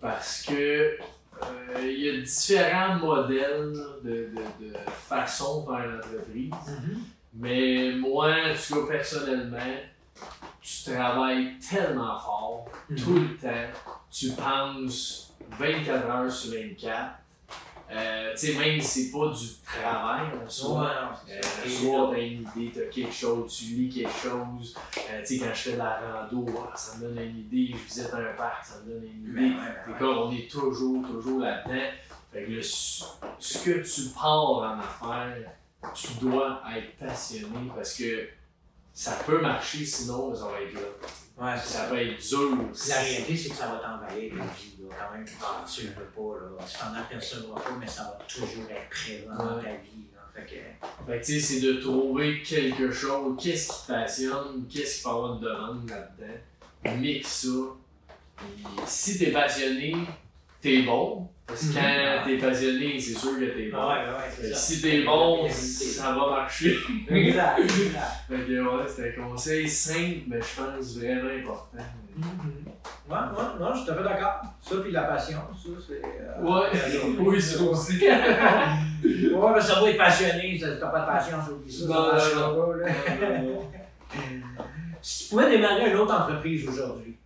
Parce 0.00 0.42
que 0.42 0.52
euh, 0.52 1.80
il 1.82 2.00
y 2.00 2.08
a 2.10 2.20
différents 2.20 2.96
modèles 2.96 3.72
de, 4.02 4.10
de, 4.10 4.64
de 4.68 4.74
façon 4.90 5.62
de 5.62 5.66
faire 5.66 5.86
l'entreprise. 5.86 6.50
Mm-hmm. 6.50 6.98
Mais 7.34 7.92
moi, 7.98 8.34
tout 8.54 8.86
cas, 8.86 8.92
personnellement, 8.92 9.58
tu 10.60 10.90
travailles 10.90 11.58
tellement 11.58 12.18
fort, 12.18 12.68
Mm-hmm. 12.90 13.04
tout 13.04 13.14
le 13.14 13.36
temps. 13.36 13.78
Tu 14.10 14.30
penses 14.32 15.32
24 15.58 16.10
heures 16.10 16.30
sur 16.30 16.52
24. 16.52 17.10
Euh, 17.94 18.32
tu 18.32 18.38
sais, 18.46 18.54
même 18.58 18.80
si 18.80 19.04
c'est 19.04 19.10
pas 19.10 19.28
du 19.28 19.46
travail, 19.64 20.28
en 20.44 20.48
soi, 20.48 20.80
Ouais, 21.26 21.34
euh, 21.34 21.92
là, 21.92 22.08
t'as 22.10 22.18
une 22.20 22.40
idée, 22.56 22.72
t'as 22.74 22.86
quelque 22.90 23.12
chose, 23.12 23.54
tu 23.54 23.64
lis 23.74 23.88
quelque 23.90 24.10
chose. 24.10 24.74
Euh, 24.96 25.20
tu 25.20 25.26
sais, 25.26 25.38
quand 25.44 25.52
je 25.54 25.60
fais 25.60 25.72
de 25.72 25.78
la 25.78 26.00
rando, 26.00 26.46
ah, 26.72 26.76
ça 26.76 26.96
me 26.96 27.02
donne 27.02 27.18
une 27.18 27.38
idée. 27.40 27.74
Je 27.76 27.84
visite 27.84 28.14
un 28.14 28.32
parc, 28.36 28.64
ça 28.64 28.76
me 28.84 28.92
donne 28.94 29.04
une 29.04 29.32
ben 29.34 29.42
idée. 29.44 29.54
ouais, 29.54 29.60
ben 29.86 29.92
ouais. 29.92 29.98
comme 29.98 30.18
on 30.18 30.32
est 30.32 30.50
toujours, 30.50 31.06
toujours 31.06 31.40
là-dedans, 31.40 31.90
fait 32.32 32.44
que 32.44 32.50
le- 32.50 32.62
ce 32.62 33.58
que 33.62 33.82
tu 33.82 34.08
pars 34.14 34.40
en 34.50 34.78
affaires, 34.78 35.36
tu 35.94 36.06
dois 36.20 36.62
être 36.74 36.96
passionné 36.96 37.70
parce 37.76 37.94
que 37.94 38.28
ça 38.94 39.18
peut 39.26 39.40
marcher, 39.42 39.84
sinon 39.84 40.34
ça 40.34 40.46
va 40.46 40.60
être 40.62 40.74
là. 40.74 40.80
Ouais, 41.38 41.56
Ça 41.64 41.84
peut 41.86 41.98
être 41.98 42.20
dur. 42.28 42.58
La 42.88 43.00
réalité, 43.00 43.36
c'est 43.36 43.48
que 43.50 43.56
ça 43.56 43.66
va 43.68 43.78
t'envahir 43.78 44.32
ta 44.32 44.44
vie, 44.54 44.76
là, 44.80 44.94
quand 44.98 45.16
même. 45.16 45.26
Tu 45.66 45.82
le 45.82 45.88
veux 45.88 46.10
pas, 46.14 46.40
là. 46.44 46.66
Tu 46.66 46.78
t'en 46.78 46.94
apercevras 47.00 47.60
pas, 47.60 47.76
mais 47.80 47.86
ça 47.86 48.02
va 48.04 48.24
toujours 48.26 48.64
être 48.70 48.88
présent 48.90 49.36
dans 49.36 49.60
ta 49.60 49.70
vie, 49.70 50.06
là. 50.14 50.20
Fait 50.34 50.42
que, 50.42 51.10
Fait 51.12 51.20
que 51.20 51.24
tu 51.24 51.40
sais, 51.40 51.40
c'est 51.40 51.60
de 51.60 51.80
trouver 51.80 52.42
quelque 52.42 52.90
chose, 52.92 53.36
qu'est-ce 53.42 53.68
qui 53.68 53.86
te 53.86 53.92
passionne, 53.92 54.66
qu'est-ce 54.70 54.98
qui 54.98 55.02
peut 55.02 55.08
avoir 55.10 55.38
demande 55.38 55.90
là-dedans, 55.90 56.98
mixe 57.00 57.46
ça. 57.46 58.46
Si 58.86 59.18
t'es 59.18 59.30
passionné, 59.30 59.94
t'es 60.60 60.82
bon. 60.82 61.28
Parce 61.46 61.60
que 61.60 61.66
Mhm. 61.66 61.74
quand 61.74 62.24
t'es 62.24 62.38
passionné, 62.38 63.00
c'est 63.00 63.14
sûr 63.18 63.32
que 63.38 63.44
t'es 63.44 63.64
ouais, 63.64 63.70
bon. 63.70 63.88
ouais, 63.88 63.94
ouais, 64.48 64.54
si 64.54 64.80
t'es 64.80 65.02
bon, 65.02 65.46
ça 65.50 66.12
va 66.12 66.30
marcher. 66.30 66.76
Exact, 67.10 67.58
exact. 67.58 68.02
Fait 68.28 68.36
que 68.46 68.62
ouais, 68.62 68.84
c'est 68.88 69.18
un 69.18 69.22
conseil 69.28 69.68
simple, 69.68 70.20
mais 70.28 70.38
je 70.40 70.62
pense 70.62 70.96
vraiment 70.98 71.30
important. 71.30 71.84
Mhm. 72.16 72.64
Ouais, 73.10 73.16
ouais, 73.16 73.60
non, 73.60 73.72
je 73.74 73.78
suis 73.78 73.86
tout 73.86 73.92
à 73.92 73.96
fait 73.96 74.02
d'accord. 74.04 74.40
Ça, 74.60 74.76
puis 74.82 74.92
la 74.92 75.02
passion, 75.02 75.38
ça, 75.52 75.68
c'est. 75.86 76.02
euh, 76.04 76.42
Ouais, 76.42 76.68
oui, 77.18 77.42
ça 77.42 77.62
aussi. 77.62 77.98
Ouais, 78.06 79.52
mais 79.54 79.60
ça 79.60 79.80
va 79.80 79.90
être 79.90 79.98
passionné, 79.98 80.58
ça- 80.58 80.76
t'as 80.76 80.88
pas 80.88 81.00
de 81.00 81.06
patience, 81.06 81.48
oublie 81.50 81.72
ça. 81.72 81.86
Non, 81.86 82.18
ça 82.18 82.34
non, 82.36 82.56
non. 82.56 82.66
pas, 82.72 82.76
là. 82.76 82.88
Si 85.04 85.24
tu 85.24 85.30
pouvais 85.30 85.50
démarrer 85.50 85.90
une 85.90 85.96
autre 85.96 86.14
entreprise 86.14 86.68
aujourd'hui, 86.68 87.16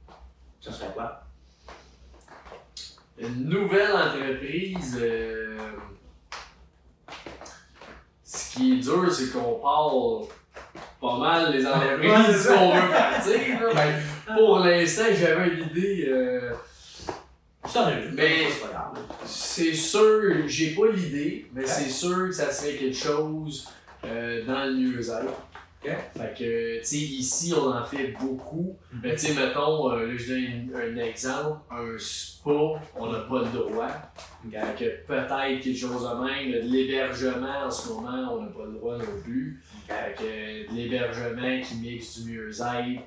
ça 0.60 0.72
serait 0.72 0.88
quoi? 0.94 1.25
Une 3.18 3.48
nouvelle 3.48 3.92
entreprise, 3.92 4.98
euh, 5.00 5.56
ce 8.24 8.56
qui 8.56 8.72
est 8.74 8.76
dur, 8.82 9.10
c'est 9.12 9.32
qu'on 9.32 9.54
parle 9.60 10.26
pas 11.00 11.18
mal 11.18 11.52
les 11.52 11.66
entreprises 11.66 12.46
qu'on 12.46 12.74
veut 12.74 12.90
partir. 12.90 13.60
là. 13.62 13.74
Ben, 13.74 14.34
pour 14.36 14.58
l'instant, 14.60 15.04
j'avais 15.18 15.48
une 15.48 15.64
idée. 15.70 16.06
euh. 16.08 16.52
Mais- 18.12 18.46
c'est 19.24 19.74
sûr, 19.74 20.46
j'ai 20.46 20.74
pas 20.74 20.86
l'idée, 20.92 21.46
mais 21.54 21.66
c'est 21.66 21.88
sûr 21.90 22.26
que 22.26 22.32
ça 22.32 22.52
serait 22.52 22.74
quelque 22.76 22.96
chose 22.96 23.68
euh, 24.04 24.44
dans 24.44 24.64
le 24.66 24.74
mieux-être. 24.74 25.32
Fait 26.16 26.34
que, 26.36 26.78
tu 26.80 26.84
sais, 26.84 26.96
ici, 26.96 27.54
on 27.56 27.70
en 27.70 27.84
fait 27.84 28.14
beaucoup. 28.20 28.76
Mhm. 28.92 29.00
Mais 29.02 29.12
tu 29.12 29.18
sais, 29.26 29.34
mettons, 29.34 29.90
euh, 29.92 30.06
là, 30.06 30.12
je 30.16 30.32
donne 30.32 30.70
un, 30.74 31.00
un 31.00 31.04
exemple, 31.04 31.58
un 31.70 31.98
spa, 31.98 32.50
on 32.96 33.12
n'a 33.12 33.20
pas 33.20 33.40
le 33.42 33.48
droit. 33.58 33.88
Fait 34.50 34.78
que 34.78 35.06
peut-être 35.06 35.62
quelque 35.62 35.76
chose 35.76 36.02
de 36.08 36.24
même. 36.24 36.52
De 36.52 36.60
l'hébergement, 36.72 37.64
en 37.66 37.70
ce 37.70 37.88
moment, 37.88 38.34
on 38.34 38.42
n'a 38.42 38.48
pas 38.48 38.64
le 38.64 38.72
droit 38.78 38.96
non 38.96 39.20
plus. 39.24 39.60
Fait 39.88 40.14
que 40.16 40.70
de 40.70 40.76
l'hébergement 40.76 41.60
qui 41.62 41.74
mixe 41.76 42.20
du 42.20 42.32
mieux-être, 42.32 43.02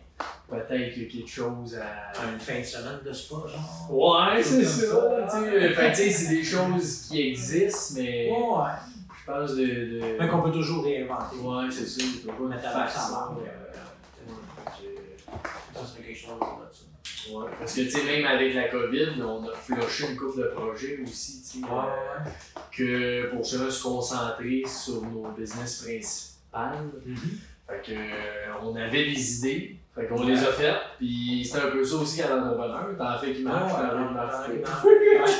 peut-être 0.49 0.93
qu'il 0.93 1.03
y 1.03 1.05
a 1.05 1.09
quelque 1.09 1.29
chose 1.29 1.77
à. 1.77 2.11
Une 2.33 2.39
fin 2.39 2.59
de 2.59 2.63
semaine 2.65 2.99
de 3.05 3.13
spa, 3.13 3.35
genre? 3.47 3.87
Ouais, 3.89 4.43
c'est 4.43 4.65
ça. 4.65 5.27
Fait 5.29 5.91
tu 5.91 5.95
sais, 5.95 6.09
c'est 6.09 6.35
des 6.35 6.43
choses 6.43 7.07
qui 7.09 7.29
existent, 7.29 7.93
mais 8.01 8.29
Ouais. 8.29 8.71
Pense. 9.29 9.55
Mais 10.19 10.27
qu'on 10.27 10.41
peut 10.41 10.51
toujours 10.51 10.83
réinventer. 10.83 11.35
Ouais, 11.37 11.65
c'est 11.71 11.85
ça. 11.85 12.01
Tu 12.01 12.27
peux 12.27 12.33
pas 12.33 12.49
Mettre 12.49 12.63
ça. 12.63 12.87
sa 12.87 13.11
barre, 13.11 13.37
euh, 13.39 13.45
euh, 13.45 14.31
ouais, 14.31 15.37
Ça 15.73 15.85
serait 15.85 16.03
quelque 16.03 16.17
chose 16.17 16.29
ça. 16.39 17.33
Ouais, 17.33 17.45
parce 17.59 17.73
que 17.75 17.81
tu 17.81 17.89
sais, 17.91 18.03
même 18.05 18.25
avec 18.25 18.53
la 18.55 18.69
COVID, 18.69 19.21
on 19.21 19.47
a 19.47 19.53
flushé 19.53 20.09
une 20.11 20.17
couple 20.17 20.39
de 20.41 20.47
projets 20.47 20.99
aussi, 21.03 21.41
tu 21.41 21.59
sais, 21.59 21.65
Ouais, 21.65 21.71
euh, 21.71 22.23
ouais. 22.25 22.31
que 22.75 23.29
pour 23.29 23.43
justement 23.43 23.69
se 23.69 23.83
concentrer 23.83 24.63
sur 24.65 25.01
nos 25.03 25.27
business 25.37 25.83
principales. 25.83 26.89
Fait 27.67 27.81
que 27.85 27.91
euh, 27.91 28.53
on 28.63 28.75
avait 28.75 29.05
des 29.05 29.37
idées, 29.37 29.75
fait 29.99 30.07
qu'on 30.07 30.23
les 30.23 30.37
a 30.39 30.51
faites, 30.51 30.75
puis 30.97 31.43
c'était 31.45 31.65
un 31.65 31.71
peu 31.71 31.83
ça 31.83 31.95
aussi 31.97 32.21
à 32.21 32.29
l'entrepreneur, 32.35 32.85
t'en 32.97 33.17
fais 33.17 33.33
qui 33.33 33.41
marche, 33.43 33.73
t'en 33.73 34.43
fais 34.43 34.57
qui 34.57 34.63
marche. 34.63 35.31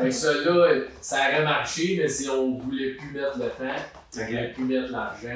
Fait 0.00 0.04
que 0.04 0.10
ça-là, 0.10 0.68
ça 1.00 1.16
aurait 1.16 1.44
marché, 1.44 1.96
mais 2.00 2.08
si 2.08 2.28
on 2.28 2.56
voulait 2.56 2.90
plus 2.94 3.12
mettre 3.12 3.38
le 3.38 3.44
temps, 3.44 3.74
on 4.16 4.24
voulait 4.24 4.48
plus 4.52 4.64
mettre 4.64 4.90
l'argent, 4.92 5.28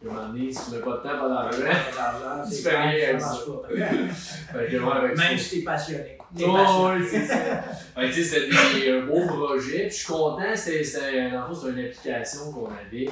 à 0.00 0.08
un 0.08 0.12
moment 0.14 0.28
donné, 0.28 0.52
si 0.52 0.70
tu 0.70 0.76
n'as 0.76 0.82
pas 0.82 0.90
de 0.90 0.96
temps, 0.96 1.20
pas 1.20 1.28
d'argent. 1.28 2.44
Tu 2.48 2.54
C'est 2.54 2.70
fais 2.70 2.76
rien 2.76 3.08
avec 3.08 3.20
ça 3.20 3.28
ça. 3.28 3.32
marche 3.32 3.46
pas. 3.46 3.68
Fait 4.58 4.70
que 4.70 4.76
ouais, 4.76 4.92
avec. 4.92 5.16
Même 5.18 5.38
si 5.38 5.58
t'es 5.58 5.64
passionné. 5.64 6.18
Oh, 6.20 6.52
passionné. 6.52 7.00
ouais, 7.00 7.06
c'est 7.10 7.26
ça. 7.26 7.34
Fait 7.96 8.00
que, 8.02 8.14
tu 8.14 8.22
sais, 8.22 8.40
c'était 8.40 8.80
des 8.80 8.90
euh, 8.90 9.06
beaux 9.06 9.26
projets. 9.26 9.80
Puis 9.88 9.90
je 9.90 9.94
suis 9.96 10.06
content, 10.06 10.42
c'était, 10.54 10.84
c'était, 10.84 11.30
dans 11.30 11.40
le 11.40 11.46
fond, 11.54 11.54
c'était 11.54 11.80
une 11.80 11.86
application 11.86 12.52
qu'on 12.52 12.66
avait 12.68 13.08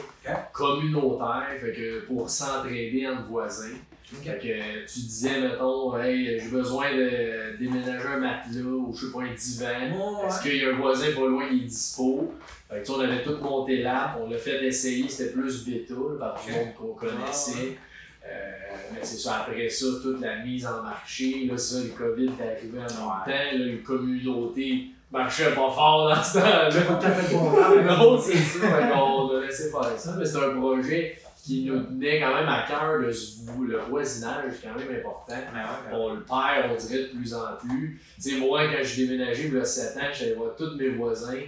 communautaire, 0.53 1.47
fait 1.61 1.73
que 1.73 2.07
pour 2.07 2.31
s'entraider 2.31 3.07
entre 3.09 3.25
voisins. 3.25 3.75
Fait 4.09 4.39
que 4.39 4.87
tu 4.87 5.01
disais, 5.01 5.41
mettons, 5.41 5.99
hey, 5.99 6.39
j'ai 6.39 6.49
besoin 6.49 6.95
de 6.95 7.57
déménager 7.59 8.07
un 8.07 8.19
matelas 8.19 8.63
ou 8.63 8.95
je 8.95 9.07
sais 9.07 9.13
pas, 9.13 9.23
un 9.23 9.35
divan. 9.35 10.21
Ouais, 10.21 10.29
Est-ce 10.29 10.43
qu'il 10.43 10.57
y 10.57 10.65
a 10.65 10.69
un 10.69 10.77
voisin 10.77 11.07
pas 11.13 11.27
loin 11.27 11.49
qui 11.49 11.57
est 11.57 11.67
dispo? 11.67 12.33
Fait 12.71 12.83
que, 12.83 12.93
on 12.93 13.01
avait 13.01 13.23
tout 13.25 13.37
monté 13.43 13.83
l'app, 13.83 14.19
on 14.21 14.31
l'a 14.31 14.39
fait 14.39 14.65
essayer, 14.65 15.09
c'était 15.09 15.33
plus 15.33 15.65
bêta 15.65 15.95
là, 15.95 16.19
par 16.21 16.41
du 16.45 16.53
monde 16.53 16.75
qu'on 16.79 16.95
connaissait. 16.95 17.77
Euh, 18.25 18.53
mais 18.93 19.01
c'est 19.03 19.19
ça, 19.19 19.41
après 19.41 19.69
ça, 19.69 19.87
toute 20.01 20.21
la 20.21 20.37
mise 20.37 20.67
en 20.67 20.83
marché, 20.83 21.49
là, 21.51 21.59
ça, 21.59 21.79
le 21.81 21.89
COVID 21.91 22.27
est 22.27 22.45
arrivé 22.45 22.79
en 22.79 22.83
même 22.83 22.89
temps, 22.89 23.27
là, 23.27 23.53
les 23.53 23.79
communautés 23.79 24.87
marchaient 25.11 25.51
pas 25.51 25.71
fort 25.71 26.09
dans 26.09 26.23
ce 26.23 26.39
temps-là. 26.39 26.69
Non, 27.97 28.19
c'est 28.21 28.37
ça, 28.37 28.67
qu'on 28.93 29.37
a 29.37 29.41
laissé 29.41 29.71
faire 29.71 29.99
ça, 29.99 30.15
mais 30.17 30.25
c'est 30.25 30.39
un 30.39 30.61
projet 30.61 31.19
qui 31.47 31.65
nous 31.65 31.81
tenait 31.85 32.19
quand 32.19 32.35
même 32.35 32.49
à 32.49 32.65
cœur, 32.67 32.97
le, 32.99 33.07
le 33.09 33.79
voisinage, 33.89 34.55
quand 34.63 34.77
même 34.77 34.99
important. 34.99 35.27
Ben 35.29 35.61
ouais, 35.61 35.91
ben 35.91 35.97
On 35.97 36.15
le 36.15 36.23
perd, 36.25 36.73
on 36.73 36.75
dirait 36.75 37.03
de 37.05 37.09
plus 37.17 37.35
en 37.35 37.57
plus. 37.57 38.01
Sais, 38.19 38.37
moi, 38.39 38.67
quand 38.67 38.83
j'ai 38.83 39.07
déménagé, 39.07 39.47
il 39.47 39.55
y 39.55 39.59
a 39.61 39.65
7 39.65 39.97
ans, 39.97 40.01
j'allais 40.13 40.35
voir 40.35 40.57
tous 40.57 40.75
mes 40.77 40.89
voisins. 40.89 41.39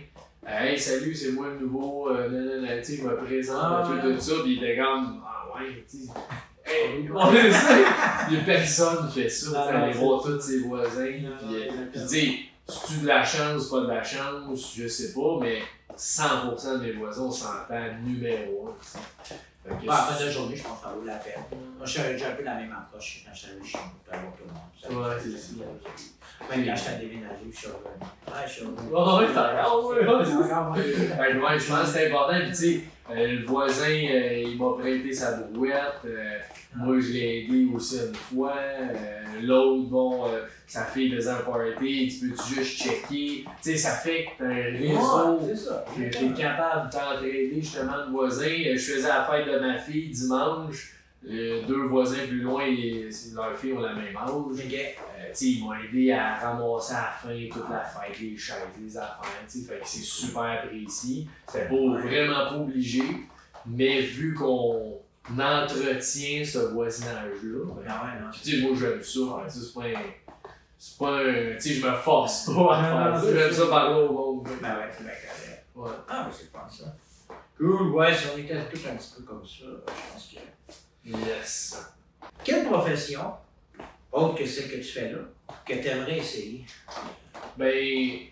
Hey, 0.47 0.79
salut, 0.79 1.13
c'est 1.15 1.33
moi 1.33 1.49
le 1.49 1.67
nouveau, 1.67 2.11
euh, 2.11 2.29
nanana, 2.29 2.79
tu 2.79 2.85
sais, 2.85 2.97
je 2.99 3.09
me 3.09 3.17
présente, 3.17 3.59
Ah, 3.61 3.91
tout, 4.01 4.21
ça, 4.21 4.35
pis 4.45 4.53
il 4.53 4.65
était 4.65 4.77
comme, 4.77 5.21
ah 5.27 5.47
ouais, 5.59 5.85
tu 5.91 5.97
sais. 5.99 6.13
Hey, 6.65 7.11
on 7.13 7.33
le 7.33 7.51
sait, 7.51 7.85
il 8.31 8.37
y 8.37 8.41
a 8.41 8.45
personne 8.45 9.09
qui 9.09 9.23
fait 9.23 9.29
ça, 9.29 9.67
Ah, 9.69 9.83
aller 9.83 9.93
voir 9.95 10.23
tous 10.23 10.41
ses 10.41 10.61
voisins, 10.61 11.01
euh, 11.03 11.87
pis 11.93 12.01
tu 12.01 12.09
sais, 12.09 12.35
c'est-tu 12.69 13.01
de 13.03 13.07
la 13.09 13.25
chance, 13.25 13.69
pas 13.69 13.81
de 13.81 13.89
la 13.89 14.03
chance, 14.05 14.75
je 14.77 14.87
sais 14.87 15.12
pas, 15.12 15.39
mais 15.41 15.59
100% 15.97 16.79
de 16.79 16.85
mes 16.85 16.93
voisins, 16.93 17.23
on 17.25 17.31
s'entend 17.33 17.85
numéro 18.05 18.69
1. 18.69 19.35
Fait 19.69 19.74
que 19.74 19.81
Ouais, 19.82 19.89
à 19.89 19.97
la 19.97 20.03
fin 20.03 20.20
de 20.20 20.24
la 20.27 20.31
journée, 20.32 20.57
je 20.57 20.62
pense 20.62 20.78
que 20.78 20.85
ça 20.85 20.93
vaut 20.95 21.05
la 21.05 21.16
peine. 21.16 21.35
Moi, 21.77 21.86
j'ai 21.86 22.01
un 22.01 22.31
peu 22.35 22.43
la 22.43 22.55
même 22.55 22.73
approche 22.73 23.24
quand 23.27 23.35
j'étais 23.35 23.53
allé 23.53 23.65
chez 23.65 23.78
nous, 23.78 24.01
pour 24.05 24.15
avoir 24.15 24.32
tout 24.32 24.45
le 24.89 24.95
monde. 24.95 25.09
Ouais, 25.09 25.16
c'est 25.23 25.39
ça. 25.39 26.57
Même 26.57 26.66
quand 26.66 26.77
j'étais 26.77 26.99
déménagé, 27.07 27.45
je 27.53 27.57
suis 27.57 27.66
revenu. 27.66 28.01
Ouais, 28.27 28.45
je 28.47 28.53
suis 28.53 28.62
revenu. 28.65 28.89
Ouais, 28.90 29.01
ouais, 29.01 30.15
ouais, 31.19 31.43
ouais, 31.43 31.59
je 31.59 31.69
pense 31.69 31.81
que 31.81 31.86
c'est 31.86 32.07
important. 32.09 32.39
Puis, 32.40 32.49
tu 32.49 32.55
sais, 32.55 32.81
euh, 33.11 33.27
le 33.40 33.45
voisin, 33.45 33.85
euh, 33.90 34.43
il 34.47 34.57
m'a 34.59 34.73
prêté 34.78 35.12
sa 35.12 35.32
brouette. 35.32 36.05
Moi, 36.77 37.01
je 37.01 37.12
l'ai 37.12 37.45
aidé 37.45 37.66
aussi 37.74 37.97
une 37.99 38.15
fois. 38.15 38.55
euh, 38.57 39.23
L'autre, 39.43 39.89
bon, 39.89 40.27
euh, 40.27 40.40
sa 40.66 40.85
fille 40.85 41.15
faisait 41.15 41.31
un 41.31 41.36
party. 41.36 42.09
Tu 42.20 42.28
peux-tu 42.28 42.55
juste 42.57 42.82
checker? 42.82 43.45
Tu 43.62 43.70
sais, 43.70 43.77
ça 43.77 43.93
fait 43.93 44.24
que 44.27 44.31
t'as 44.39 44.45
un 44.47 44.77
réseau. 44.78 45.39
Ouais, 45.99 46.11
T'es 46.11 46.32
capable 46.43 46.89
de 46.89 46.93
t'entraider 46.93 47.51
justement 47.61 48.05
de 48.07 48.11
voisins. 48.11 48.45
Euh, 48.47 48.77
Je 48.77 48.93
faisais 48.93 49.09
la 49.09 49.24
fête 49.24 49.47
de 49.47 49.59
ma 49.59 49.78
fille 49.78 50.09
dimanche. 50.11 50.95
Euh, 51.28 51.62
deux 51.66 51.82
voisins 51.82 52.27
plus 52.28 52.40
loin, 52.43 52.65
leurs 53.35 53.57
filles 53.59 53.73
ont 53.73 53.81
la 53.81 53.93
même 53.95 54.16
âge. 54.16 54.31
Ok. 54.31 54.73
Euh, 54.73 55.28
tu 55.31 55.35
sais, 55.35 55.45
ils 55.47 55.61
m'ont 55.65 55.74
aidé 55.74 56.12
à 56.12 56.35
ramasser 56.36 56.95
à 56.95 56.97
la 57.03 57.11
fin 57.11 57.49
toute 57.53 57.69
la 57.70 57.81
fête, 57.81 58.20
les 58.20 58.36
chaises, 58.36 58.55
les 58.81 58.97
affaires, 58.97 59.19
tu 59.51 59.59
sais, 59.61 59.66
fait 59.66 59.81
que 59.81 59.86
c'est 59.86 60.03
super 60.05 60.43
apprécié. 60.43 61.27
C'était 61.47 61.66
pas 61.69 61.74
vraiment 61.74 62.49
pas 62.51 62.57
obligé, 62.57 63.03
Mais 63.66 64.01
vu 64.01 64.32
qu'on 64.35 64.98
entretient 65.37 66.45
ce 66.45 66.59
voisinage-là, 66.73 67.65
Ah 67.89 68.05
ouais, 68.05 68.21
non. 68.21 68.31
puis 68.31 68.41
tu 68.43 68.51
sais, 68.61 68.67
moi 68.67 68.77
j'aime 68.79 69.03
ça, 69.03 69.21
hein, 69.21 69.49
c'est 69.49 69.75
pas 69.75 69.85
un. 69.87 70.03
C'est 70.79 70.99
pas 70.99 71.19
un. 71.19 71.55
Tu 71.55 71.61
sais, 71.61 71.75
je 71.75 71.87
me 71.87 71.93
force 71.95 72.47
pas 72.47 72.77
à 72.77 72.83
faire 73.13 73.21
ça. 73.21 73.33
J'aime 73.33 73.53
ça. 73.53 73.63
ça 73.63 73.67
parler 73.69 73.95
au 74.03 74.13
monde. 74.13 74.49
Ben 74.63 74.77
ouais, 74.77 74.89
c'est 74.97 75.05
bien 75.05 75.13
correct. 75.13 75.65
Ouais. 75.75 75.91
Ah, 76.09 76.25
mais 76.27 76.35
c'est 76.37 76.53
pas 76.53 76.69
ça. 76.71 76.95
Cool, 77.57 77.91
ouais, 77.95 78.15
si 78.15 78.27
on 78.35 78.39
était 78.39 78.55
tous 78.71 78.87
un 78.89 78.95
petit 78.97 79.11
peu 79.17 79.23
comme 79.23 79.45
ça, 79.45 79.65
je 79.65 80.13
pense 80.13 80.35
que. 80.35 81.09
Yes. 81.09 81.89
Quelle 82.45 82.65
profession, 82.67 83.33
autre 84.13 84.37
que 84.37 84.47
celle 84.47 84.71
que 84.71 84.77
tu 84.77 84.85
fais 84.85 85.11
là, 85.13 85.19
que 85.67 85.73
tu 85.75 85.89
aimerais 85.89 86.19
essayer? 86.19 86.65
Ben, 87.57 87.75
il 87.75 88.31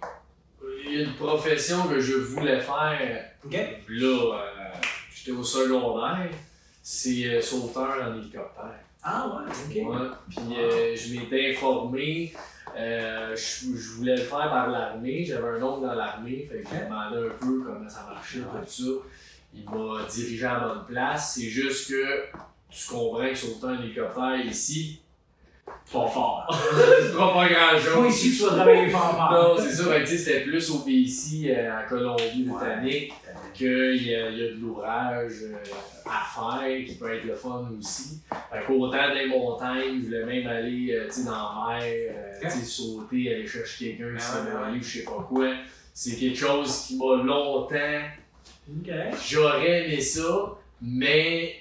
y 0.93 1.01
a 1.01 1.05
une 1.05 1.15
profession 1.15 1.89
que 1.89 1.99
je 2.01 2.15
voulais 2.15 2.61
faire 2.61 3.33
OK? 3.45 3.57
Là, 3.89 4.35
euh, 4.35 4.73
j'étais 5.15 5.33
au 5.33 5.43
secondaire, 5.43 6.29
c'est 6.89 7.25
euh, 7.27 7.41
sauteur 7.43 7.97
en 8.01 8.15
hélicoptère. 8.17 8.79
Ah 9.03 9.27
ouais, 9.27 9.51
ok. 9.51 9.91
Ouais. 9.91 10.07
Puis 10.29 10.57
euh, 10.57 10.95
je 10.95 11.15
m'étais 11.19 11.51
informé, 11.51 12.33
euh, 12.79 13.35
je, 13.35 13.77
je 13.77 13.91
voulais 13.97 14.15
le 14.15 14.23
faire 14.23 14.49
par 14.51 14.71
l'armée, 14.71 15.25
j'avais 15.25 15.49
un 15.59 15.63
oncle 15.65 15.85
dans 15.85 15.95
l'armée, 15.95 16.49
fait 16.49 16.59
que 16.63 16.69
j'ai 16.71 16.85
demandé 16.85 17.17
un 17.27 17.39
peu 17.45 17.61
comment 17.65 17.89
ça 17.89 18.07
marchait, 18.09 18.39
Ouais. 18.39 18.61
tout 18.65 18.71
ça. 18.85 18.91
Il 19.53 19.65
m'a 19.65 20.05
dirigé 20.09 20.47
à 20.47 20.53
la 20.53 20.61
bonne 20.61 20.85
place, 20.87 21.35
c'est 21.35 21.49
juste 21.49 21.91
que 21.91 22.25
tu 22.71 22.87
comprends 22.89 23.29
que 23.31 23.35
sauter 23.35 23.67
en 23.67 23.83
hélicoptère 23.83 24.47
ici, 24.47 25.01
pas 25.93 26.07
fort. 26.07 26.47
tu 26.51 27.09
feras 27.09 27.33
pas 27.35 27.49
grand 27.49 27.79
chose. 27.81 27.95
Pas 28.05 28.07
ici 28.09 28.31
que 28.31 28.37
tu 28.37 28.43
vas 28.45 28.49
travailler 28.51 28.89
fort. 28.91 29.29
Non, 29.33 29.57
c'est 29.59 29.73
ça, 29.73 29.85
que, 29.99 30.01
tu 30.03 30.07
sais, 30.07 30.19
c'était 30.19 30.41
plus 30.43 30.71
au 30.71 30.79
BC, 30.85 31.51
euh, 31.51 31.79
à 31.81 31.83
Colombie-Britannique, 31.83 33.13
qu'il 33.57 34.03
y, 34.03 34.11
y 34.11 34.15
a 34.15 34.31
de 34.31 34.57
l'ouvrage 34.61 35.33
euh, 35.45 35.57
à 36.05 36.25
faire 36.61 36.85
qui 36.87 36.95
peut 36.95 37.13
être 37.15 37.25
le 37.25 37.35
fun 37.35 37.69
aussi. 37.79 38.21
Fait 38.29 38.65
qu'autant 38.67 39.15
des 39.15 39.27
montagnes, 39.27 40.01
je 40.01 40.05
voulais 40.07 40.25
même 40.25 40.47
aller 40.47 40.93
euh, 40.93 41.09
dans 41.25 41.69
la 41.71 41.79
mer, 41.79 42.13
euh, 42.45 42.51
sauter, 42.65 43.35
aller 43.35 43.47
chercher 43.47 43.97
quelqu'un 43.97 44.09
qui 44.09 44.15
ouais, 44.15 44.21
s'est 44.21 44.79
ou 44.79 44.83
je 44.83 44.99
sais 44.99 45.05
pas 45.05 45.27
quoi. 45.29 45.49
C'est 45.95 46.17
quelque 46.17 46.37
chose 46.39 46.87
qui 46.87 46.97
m'a 46.99 47.23
longtemps. 47.23 48.03
J'aurais 49.27 49.87
aimé 49.87 50.01
ça, 50.01 50.59
mais 50.83 51.55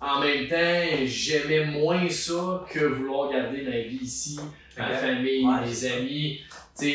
en 0.00 0.20
même 0.20 0.48
temps, 0.48 1.04
j'aimais 1.04 1.66
moins 1.66 2.08
ça 2.08 2.66
que 2.70 2.84
vouloir 2.84 3.30
garder 3.30 3.62
ma 3.62 3.78
vie 3.78 4.00
ici, 4.02 4.38
ma 4.76 4.90
famille, 4.90 5.46
Ouais, 5.46 5.66
mes 5.66 5.84
amis. 5.86 6.40
Tu 6.78 6.94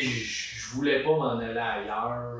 je 0.68 0.74
voulais 0.74 1.02
pas 1.02 1.10
m'en 1.10 1.38
aller 1.38 1.58
ailleurs. 1.58 2.32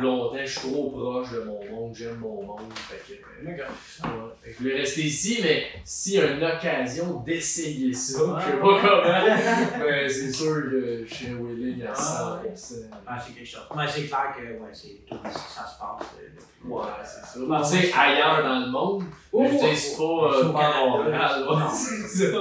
Longtemps, 0.00 0.36
je 0.44 0.46
suis 0.58 0.70
trop 0.70 0.90
proche 0.90 1.30
de 1.32 1.40
mon 1.44 1.64
monde, 1.70 1.94
j'aime 1.94 2.16
mon 2.16 2.42
monde. 2.42 2.60
Fait 2.74 2.96
que, 3.14 3.18
euh, 3.20 3.56
D'accord. 3.56 3.72
ouais. 4.04 4.30
Fait 4.42 4.50
que 4.50 4.56
je 4.56 4.62
voulais 4.62 4.76
rester 4.80 5.02
ici, 5.02 5.38
mais 5.42 5.66
s'il 5.84 6.14
y 6.14 6.20
a 6.20 6.26
une 6.32 6.44
occasion 6.44 7.20
d'essayer 7.20 7.92
ça, 7.94 8.20
je 8.40 8.44
sais 8.46 8.56
pas 8.58 8.80
comment, 8.80 9.02
ben, 9.86 10.08
c'est 10.10 10.32
sûr 10.32 10.54
que 10.54 11.04
je 11.08 11.14
serais 11.14 11.32
willing 11.34 11.82
à 11.84 11.92
Ah, 11.96 12.40
100%. 12.44 12.74
Ah, 13.06 13.18
c'est 13.24 13.32
quelque 13.34 13.46
chose. 13.48 13.62
Mais 13.76 13.88
c'est 13.88 14.02
clair 14.06 14.34
que 14.36 14.42
ouais, 14.42 14.70
c'est 14.72 15.00
tout 15.08 15.18
ça 15.24 15.30
se 15.66 15.78
passe. 15.78 16.08
euh, 16.20 16.28
depuis- 16.34 16.70
Ouais, 16.70 16.82
c'est 17.04 17.26
ça. 17.26 17.40
Ouais, 17.40 17.58
Tu 17.58 17.86
sais, 17.88 17.92
ailleurs 17.98 18.42
dans 18.44 18.60
le 18.60 18.70
monde, 18.70 19.04
Oh, 19.32 19.44
je 19.50 19.50
dis, 19.70 19.76
c'est 19.76 19.96
pas, 19.96 20.02
euh, 20.02 20.52
pas 20.52 20.86
Montréal, 20.86 21.44
c'est 21.74 22.30
ça. 22.30 22.38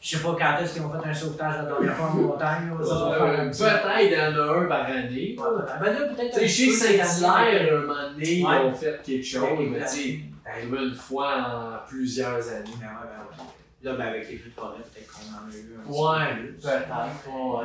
Je 0.00 0.16
sais 0.16 0.22
pas 0.22 0.34
quand 0.38 0.62
est-ce 0.62 0.74
qu'ils 0.74 0.82
ont 0.82 0.90
fait 0.90 1.08
un 1.08 1.12
sauvetage 1.14 1.56
la 1.58 1.64
dernière 1.64 1.94
fois 1.94 2.06
en 2.06 2.14
montagne. 2.14 2.70
Peut-être 2.74 3.88
il 4.02 4.12
y 4.12 4.16
en 4.16 4.34
a 4.34 4.58
un 4.58 4.64
par 4.66 4.84
année. 4.86 5.36
Ben 5.36 5.92
là, 5.92 6.08
peut-être. 6.08 6.40
Que 6.40 6.48
Saint-Hilaire, 6.48 7.74
un 7.74 7.80
moment 7.80 8.10
donné, 8.10 8.32
ils 8.32 8.46
ont 8.46 8.72
fait 8.72 9.02
quelque 9.02 9.24
chose, 9.24 9.42
Ouais, 9.42 9.68
mais 9.70 9.84
tu 9.84 10.24
t'arrives 10.42 10.74
une 10.74 10.94
fois 10.94 11.36
en 11.36 11.86
plusieurs 11.86 12.48
années. 12.48 12.70
Ben 12.80 12.86
ben. 13.02 13.42
Là, 13.82 13.94
ben 13.96 14.06
avec 14.08 14.28
les 14.30 14.36
feux 14.36 14.50
de 14.50 14.54
forêt, 14.54 14.76
peut-être 14.92 15.10
qu'on 15.10 15.32
en 15.34 15.48
a 15.48 15.54
eu 15.54 15.74
un 15.74 15.90
Ouais, 15.90 16.36
peut-être, 16.60 16.88
ouais. 17.28 17.64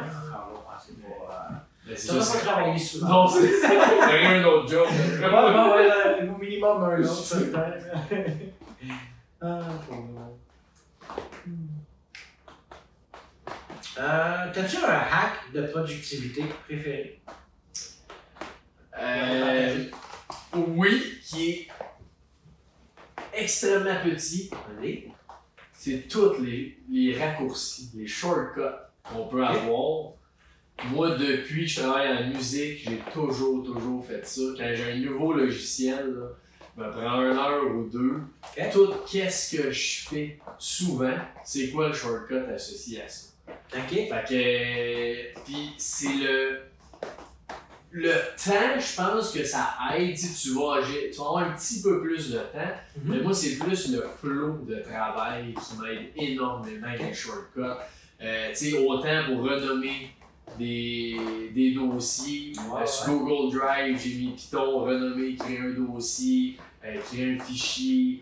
C'est 1.88 1.96
c'est 1.96 2.08
Ça 2.08 2.14
va 2.14 2.20
pas 2.20 2.26
c'est 2.26 2.40
travailler 2.40 2.80
souvent. 2.80 3.10
Non, 3.10 3.28
c'est. 3.28 3.68
Rien 3.68 4.42
un 4.42 4.44
autre 4.46 4.68
job. 4.70 4.88
Ouais, 5.22 5.28
ouais, 5.28 6.30
au 6.30 6.38
minimum 6.38 6.84
un 6.84 7.02
autre, 7.02 7.40
peut 7.52 7.60
être. 7.60 8.32
Ah, 9.42 9.60
pour 9.88 9.98
moi. 9.98 10.32
Euh, 13.98 14.52
T'as-tu 14.54 14.78
un 14.78 14.90
hack 14.90 15.52
de 15.54 15.62
productivité 15.68 16.44
préféré? 16.66 17.22
Euh, 18.98 19.86
oui, 20.54 21.20
qui 21.24 21.50
est 21.50 21.68
extrêmement 23.34 23.96
petit. 24.04 24.50
C'est 25.74 26.08
tous 26.08 26.42
les, 26.42 26.78
les 26.90 27.18
raccourcis, 27.18 27.92
les 27.96 28.08
shortcuts 28.08 28.62
qu'on 29.04 29.28
peut 29.28 29.46
avoir. 29.46 30.14
Moi, 30.92 31.12
depuis 31.18 31.66
que 31.66 31.72
je 31.72 31.80
travaille 31.82 32.18
en 32.18 32.28
musique, 32.28 32.80
j'ai 32.90 33.00
toujours, 33.14 33.64
toujours 33.64 34.06
fait 34.06 34.26
ça. 34.26 34.42
Quand 34.58 34.74
j'ai 34.76 34.92
un 34.92 34.98
nouveau 34.98 35.34
logiciel, 35.34 36.14
là, 36.16 36.28
je 36.78 36.84
me 36.84 36.92
prends 36.92 37.22
une 37.22 37.38
heure 37.38 37.66
ou 37.74 37.84
deux. 37.90 38.22
Tout 38.74 38.94
qu'est-ce 39.10 39.56
que 39.56 39.72
je 39.72 40.10
fais 40.10 40.40
souvent, 40.58 41.18
c'est 41.46 41.70
quoi 41.70 41.88
le 41.88 41.94
shortcut 41.94 42.40
associé 42.54 43.02
à 43.02 43.08
ça? 43.08 43.28
Ok. 43.48 43.90
Fait 43.90 44.26
que. 45.36 45.42
Puis 45.44 45.74
c'est 45.78 46.14
le. 46.14 46.60
Le 47.98 48.12
temps, 48.12 48.78
je 48.78 48.96
pense 48.98 49.32
que 49.32 49.46
ça 49.46 49.70
aide. 49.96 50.18
Si 50.18 50.34
tu 50.50 50.54
vas, 50.54 50.82
tu 50.84 51.18
vas 51.18 51.24
avoir 51.28 51.38
un 51.46 51.52
petit 51.52 51.82
peu 51.82 52.02
plus 52.02 52.32
de 52.32 52.40
temps. 52.40 52.74
Mais 53.06 53.20
moi, 53.22 53.34
c'est 53.34 53.56
plus 53.58 53.90
le 53.90 54.04
flow 54.20 54.58
de 54.68 54.82
travail 54.82 55.54
qui 55.54 55.78
m'aide 55.82 56.10
énormément 56.18 56.88
avec 56.88 57.02
les 57.04 57.14
shortcuts. 57.14 57.62
Euh, 58.22 58.50
tu 58.50 58.56
sais, 58.72 58.78
autant 58.86 59.26
pour 59.28 59.44
renommer 59.44 60.10
des, 60.60 61.16
des 61.54 61.74
dossiers. 61.74 62.52
Ouais, 62.70 62.82
Euh, 62.82 62.86
sur 62.86 63.14
Google 63.14 63.58
Drive, 63.58 63.98
j'ai 64.04 64.16
mis 64.16 64.32
Python, 64.36 64.80
renommer, 64.84 65.36
créer 65.36 65.60
un 65.60 65.70
dossier, 65.70 66.58
euh, 66.84 66.96
créer 67.10 67.36
un 67.36 67.40
fichier. 67.40 68.22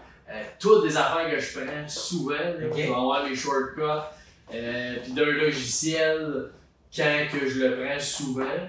Toutes 0.60 0.84
des 0.88 0.96
affaires 0.96 1.30
que 1.32 1.40
je 1.40 1.60
prends 1.60 1.88
souvent. 1.88 2.34
là, 2.36 2.52
Ok. 2.68 2.74
Je 2.78 2.82
vais 2.84 2.88
avoir 2.90 3.28
mes 3.28 3.36
shortcuts. 3.36 3.82
Euh, 4.54 4.96
Puis 5.04 5.14
d'un 5.14 5.26
logiciel, 5.26 6.52
quand 6.96 7.26
que 7.32 7.48
je 7.48 7.60
le 7.60 7.84
prends 7.84 8.00
souvent, 8.00 8.60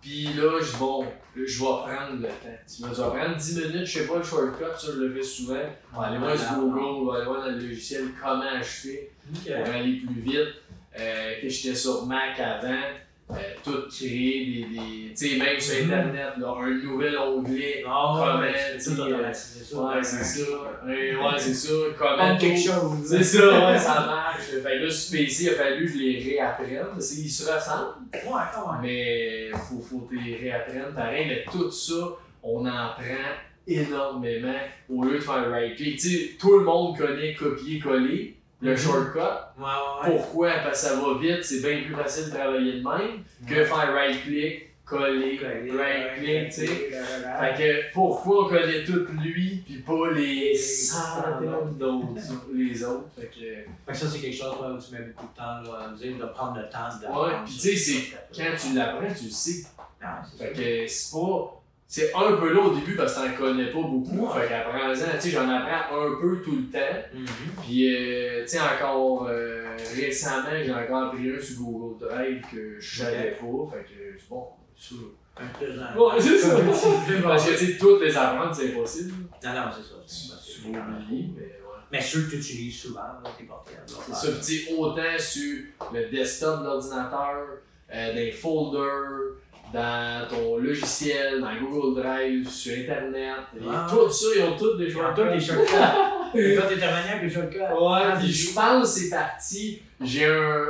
puis 0.00 0.24
là, 0.34 0.60
je, 0.60 0.76
bon, 0.76 1.04
je 1.34 1.58
vais 1.58 1.64
prendre 1.64 2.12
le 2.20 2.28
temps. 2.28 2.58
Tu 2.66 2.82
vas, 2.82 3.10
prendre 3.10 3.36
10 3.36 3.56
minutes, 3.58 3.86
je 3.86 3.98
sais 3.98 4.06
pas 4.06 4.18
le 4.18 4.22
shortcut, 4.22 4.64
ça 4.78 4.92
je 4.94 5.00
le 5.00 5.14
fais 5.14 5.22
souvent. 5.22 5.54
Je 5.92 5.98
vais 5.98 6.06
aller 6.06 6.18
voir 6.18 6.38
sur 6.38 6.56
Google, 6.58 7.04
je 7.04 7.10
vais 7.10 7.16
aller 7.16 7.26
voir 7.26 7.40
dans 7.40 7.50
le 7.50 7.58
logiciel 7.58 8.04
comment 8.22 8.58
je 8.58 8.64
fais 8.64 9.10
pour 9.44 9.74
aller 9.74 10.00
plus 10.06 10.20
vite. 10.20 10.54
Euh, 10.98 11.42
que 11.42 11.48
j'étais 11.48 11.74
sur 11.74 12.06
Mac 12.06 12.40
avant, 12.40 12.80
euh, 13.30 13.34
tout 13.64 13.88
créer 13.90 14.44
des. 14.46 14.60
des 14.74 15.14
tu 15.14 15.30
sais, 15.30 15.36
même 15.38 15.58
sur 15.58 15.74
Mhm. 15.84 15.92
Internet, 15.92 16.32
là, 16.38 16.54
un 16.62 16.70
nouvel 16.70 17.18
onglet. 17.18 17.82
Ah 17.86 18.14
Comment, 18.16 18.52
tu 18.74 18.78
c'est 18.78 18.94
ça. 18.94 19.02
Ouais, 19.04 20.02
c'est 20.02 20.24
ça. 20.24 20.50
Ouais, 20.86 21.16
ouais, 21.16 21.38
c'est 21.38 21.54
ça. 21.54 21.72
Comment 21.98 22.28
Comme 22.28 22.38
quelque 22.38 22.60
chose. 22.60 23.04
c'est 23.04 23.22
ça, 23.24 23.70
ouais, 23.72 23.78
ça 23.78 23.94
marche. 24.06 24.42
Fait 24.62 24.62
que 24.78 24.84
là, 24.84 24.90
sur 24.90 25.18
PC, 25.18 25.42
il 25.44 25.48
a 25.50 25.52
fallu 25.54 25.86
que 25.86 25.92
je 25.92 25.98
les 25.98 26.18
réapprenne. 26.34 26.86
qu'ils 26.98 27.30
se 27.30 27.50
ressemblent, 27.50 27.94
Ouais, 28.12 28.42
quand 28.54 28.72
même. 28.74 28.82
mais 28.82 29.48
faut, 29.52 29.80
faut 29.80 30.00
que 30.08 30.14
les 30.14 30.36
réapprennes 30.36 30.94
pareil. 30.94 31.26
Mais 31.28 31.44
tout 31.50 31.70
ça, 31.70 31.94
on 32.42 32.60
en 32.66 32.90
prend 32.94 33.32
énormément 33.66 34.54
au 34.88 35.02
lieu 35.04 35.14
de 35.14 35.20
faire 35.20 35.50
right-click. 35.50 35.98
Tu 35.98 36.08
sais, 36.08 36.30
tout 36.38 36.58
le 36.58 36.64
monde 36.64 36.96
connaît 36.96 37.34
copier-coller, 37.34 38.35
le 38.62 38.70
Mhm. 38.72 38.76
shortcut. 38.78 39.18
Ouais, 39.18 39.64
ouais, 39.64 40.10
ouais. 40.10 40.16
Pourquoi? 40.16 40.50
Parce 40.64 40.82
que 40.82 40.88
ça 40.88 40.94
va 40.96 41.18
vite, 41.18 41.44
c'est 41.44 41.60
bien 41.60 41.82
plus 41.84 41.94
facile 41.94 42.26
de 42.26 42.30
travailler 42.36 42.72
de 42.80 42.84
même 42.88 43.22
que 43.46 43.64
faire 43.64 43.92
right-click, 43.92 44.62
coller, 44.84 45.38
right-click, 45.76 46.44
tu 46.50 46.52
sais. 46.52 46.66
Fait 46.66 47.54
que 47.58 47.92
pourquoi 47.92 48.46
on 48.46 48.48
connaît 48.48 48.84
tout 48.84 49.04
lui 49.20 49.62
puis 49.66 49.78
pas 49.80 50.10
les 50.14 50.56
centaines 50.56 51.76
d'autres, 51.76 52.06
les 52.54 52.82
autres? 52.84 53.08
Fait 53.18 53.26
que, 53.26 53.40
Fait 53.40 53.92
que 53.92 53.94
ça, 53.96 54.06
c'est 54.08 54.20
quelque 54.20 54.36
chose 54.36 54.54
là, 54.62 54.68
où 54.70 54.78
tu 54.78 54.92
mets 54.94 55.06
beaucoup 55.08 55.26
de 55.26 55.36
temps 55.36 55.60
là, 55.72 55.88
à 55.90 55.94
dire, 55.94 56.16
de 56.16 56.24
prendre 56.26 56.56
le 56.58 56.68
temps 56.68 56.88
de. 57.00 57.06
Ouais, 57.06 57.34
puis 57.44 57.54
tu 57.54 57.60
sais, 57.60 57.76
c'est- 57.76 58.16
quand 58.34 58.56
tu 58.56 58.74
l'apprends, 58.76 59.12
tu 59.14 59.24
le 59.24 59.30
sais. 59.30 59.66
Non, 60.00 60.08
Fait 60.38 60.52
que 60.52 60.86
c'est 60.88 61.12
pas. 61.12 61.55
C'est 61.88 62.12
un 62.14 62.32
peu 62.36 62.52
là 62.52 62.60
au 62.62 62.74
début 62.74 62.96
parce 62.96 63.14
que 63.14 63.20
t'en 63.28 63.34
connais 63.36 63.66
pas 63.66 63.80
beaucoup. 63.80 64.26
Ouais. 64.26 64.40
Fait 64.40 64.48
qu'apprends-en, 64.48 64.94
tu 65.14 65.20
sais, 65.20 65.30
j'en 65.30 65.48
apprends 65.48 66.02
un 66.06 66.20
peu 66.20 66.42
tout 66.42 66.56
le 66.56 66.64
temps. 66.72 66.96
Mhm. 67.14 67.26
Puis, 67.62 67.94
euh, 67.96 68.42
tu 68.42 68.48
sais, 68.48 68.58
encore 68.60 69.28
euh, 69.28 69.76
récemment, 69.94 70.48
j'ai 70.64 70.74
encore 70.74 71.04
appris 71.04 71.30
un 71.30 71.40
sur 71.40 71.60
Google 71.60 72.04
Drive 72.08 72.42
que 72.52 72.80
je 72.80 72.98
savais 73.02 73.36
pas. 73.40 73.70
Fait 73.70 73.84
que 73.84 74.18
c'est 74.18 74.28
bon, 74.28 74.46
ça. 74.76 74.94
Genre- 74.96 76.14
Ouais, 76.14 76.20
c'est 76.20 76.38
ça. 76.38 76.56
Parce 77.22 77.46
que, 77.46 77.50
tu 77.56 77.66
sais, 77.66 77.76
toutes 77.78 78.02
les 78.02 78.16
apprendre, 78.16 78.54
c'est 78.54 78.72
impossible. 78.72 79.12
Non, 79.44 79.52
non, 79.52 79.62
c'est 79.70 79.82
ça. 79.82 79.94
c'est- 80.06 80.52
Tu 80.54 80.62
c'est- 80.62 80.72
vas 80.72 80.78
oublier, 80.80 81.28
mais 81.36 81.42
ouais. 81.42 81.50
Mais 81.92 82.00
ceux 82.00 82.22
que 82.22 82.30
tu 82.30 82.36
utilises 82.38 82.80
souvent, 82.80 83.00
t'es 83.38 83.44
à 83.44 83.82
C'est 83.86 84.12
ça, 84.14 84.32
tu 84.38 84.42
sais, 84.42 84.72
autant 84.76 85.02
sur 85.18 85.58
le 85.92 86.08
desktop 86.10 86.60
de 86.60 86.64
l'ordinateur, 86.64 87.46
euh, 87.94 88.14
des 88.14 88.32
folders, 88.32 89.36
dans 89.72 90.26
ton 90.28 90.58
logiciel, 90.58 91.40
dans 91.40 91.54
Google 91.60 92.00
Drive, 92.00 92.48
sur 92.48 92.72
Internet. 92.78 93.36
Et 93.56 93.64
Ah. 93.68 93.86
Tout 93.90 94.10
ça, 94.10 94.26
ils 94.36 94.42
ont 94.42 94.56
tous 94.56 94.76
des 94.76 94.90
shortcuts. 94.90 95.22
tous 95.22 95.28
les 95.28 95.40
shortcuts. 95.40 95.72
Toi, 95.74 96.62
t'es 96.68 96.82
avec 96.82 97.22
les 97.22 97.30
shortcuts. 97.30 97.58
Ouais, 97.58 97.66
Ah, 98.04 98.16
puis 98.18 98.32
je 98.32 98.54
pense 98.54 98.94
que 98.94 99.00
c'est 99.00 99.10
parti. 99.10 99.82
J'ai 100.00 100.26
un, 100.26 100.66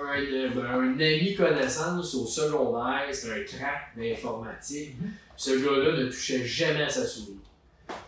un, 0.00 0.80
un 0.80 0.92
ami 1.00 1.34
connaissance 1.34 2.14
au 2.14 2.26
secondaire, 2.26 3.02
c'est 3.12 3.30
un 3.32 3.44
crack 3.44 3.92
d'informatique. 3.96 4.96
Mhm. 5.00 5.10
Ce 5.36 5.50
gars-là 5.50 5.96
ne 5.98 6.06
touchait 6.06 6.44
jamais 6.44 6.82
à 6.82 6.88
sa 6.88 7.06
souris. 7.06 7.36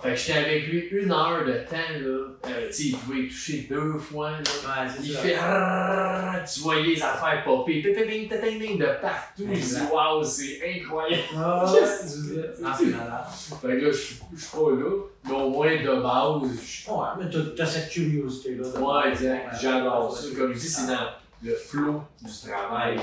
Fait 0.02 0.10
que 0.10 0.16
j'étais 0.16 0.38
avec 0.38 0.66
lui 0.68 0.88
une 0.92 1.12
heure 1.12 1.44
de 1.44 1.52
temps, 1.68 1.76
là. 1.76 2.06
Euh, 2.48 2.66
tu 2.68 2.72
sais, 2.72 2.82
il 2.84 2.96
pouvait 2.96 3.26
toucher 3.28 3.66
deux 3.68 3.98
fois, 3.98 4.30
là. 4.30 4.36
Ouais, 4.38 4.90
Il 5.02 5.12
ça. 5.12 5.18
fait 5.20 5.36
Rrrr 5.38 6.44
tu 6.52 6.60
voyais 6.60 6.82
les 6.94 7.02
affaires 7.02 7.42
popper, 7.44 7.82
ping, 7.82 7.94
ping, 7.94 8.06
ping, 8.06 8.28
ping, 8.40 8.58
ping, 8.58 8.78
de 8.78 8.86
partout. 9.00 9.44
Dit 9.44 9.52
Exact. 9.52 9.92
waouh, 9.92 10.24
c'est 10.24 10.60
incroyable. 10.76 11.22
Ah, 11.36 11.64
c'est 11.66 12.86
malade. 12.86 13.24
Fait 13.60 13.68
que 13.68 13.84
là, 13.84 13.92
je 13.92 13.96
suis 13.96 14.16
je 14.34 14.46
pas 14.46 14.70
là, 14.70 14.90
mais 15.24 15.32
au 15.34 15.50
moins 15.50 15.76
de 15.82 16.02
base, 16.02 16.50
je 16.64 16.90
Ouais, 16.90 17.06
mais 17.18 17.54
t'as- 17.56 17.66
cette 17.66 17.90
curiosité-là. 17.90 18.66
Ouais, 18.80 19.10
exact. 19.10 19.48
J'adore 19.60 20.16
ça. 20.16 20.26
Comme 20.36 20.52
je 20.54 20.58
dis, 20.58 20.68
c'est 20.68 20.86
dans 20.86 21.08
le 21.42 21.54
flow 21.54 22.02
du 22.22 22.32
travail. 22.48 22.98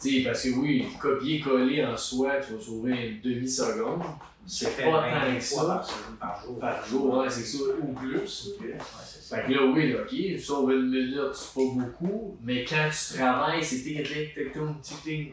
Tu 0.00 0.18
sais, 0.18 0.24
parce 0.24 0.42
que 0.44 0.48
oui, 0.50 0.86
copier-coller 1.00 1.84
en 1.84 1.96
soi, 1.96 2.32
tu 2.46 2.54
vas 2.54 2.60
sauver 2.60 2.92
une 2.92 3.20
demi-seconde 3.30 4.02
C'est 4.46 4.66
fait 4.66 4.90
pas 4.90 5.00
20 5.08 5.20
tant 5.30 5.34
que 5.36 5.40
ça. 5.40 5.64
par 5.66 5.84
semaine, 5.86 6.16
par 6.18 6.42
jour. 6.42 6.58
par 6.58 6.84
jour, 6.86 7.18
ouais, 7.18 7.30
c'est 7.30 7.44
ça, 7.44 7.64
ou 7.80 7.92
plus. 7.92 8.50
Ouais, 8.60 8.78
ça. 8.80 9.36
Fait 9.36 9.46
que 9.46 9.52
là, 9.52 9.64
oui, 9.64 9.94
ok, 9.94 10.40
sauver 10.40 10.74
une 10.74 10.90
minute, 10.90 11.32
c'est 11.32 11.54
pas 11.54 11.60
beaucoup, 11.74 12.36
mais 12.42 12.64
quand 12.64 12.88
tu 12.90 13.14
travailles, 13.18 13.64
c'est 13.64 13.82
tic 13.82 14.02
tic 14.02 14.34
tic 14.34 14.52
tic 14.82 15.02
tic. 15.02 15.32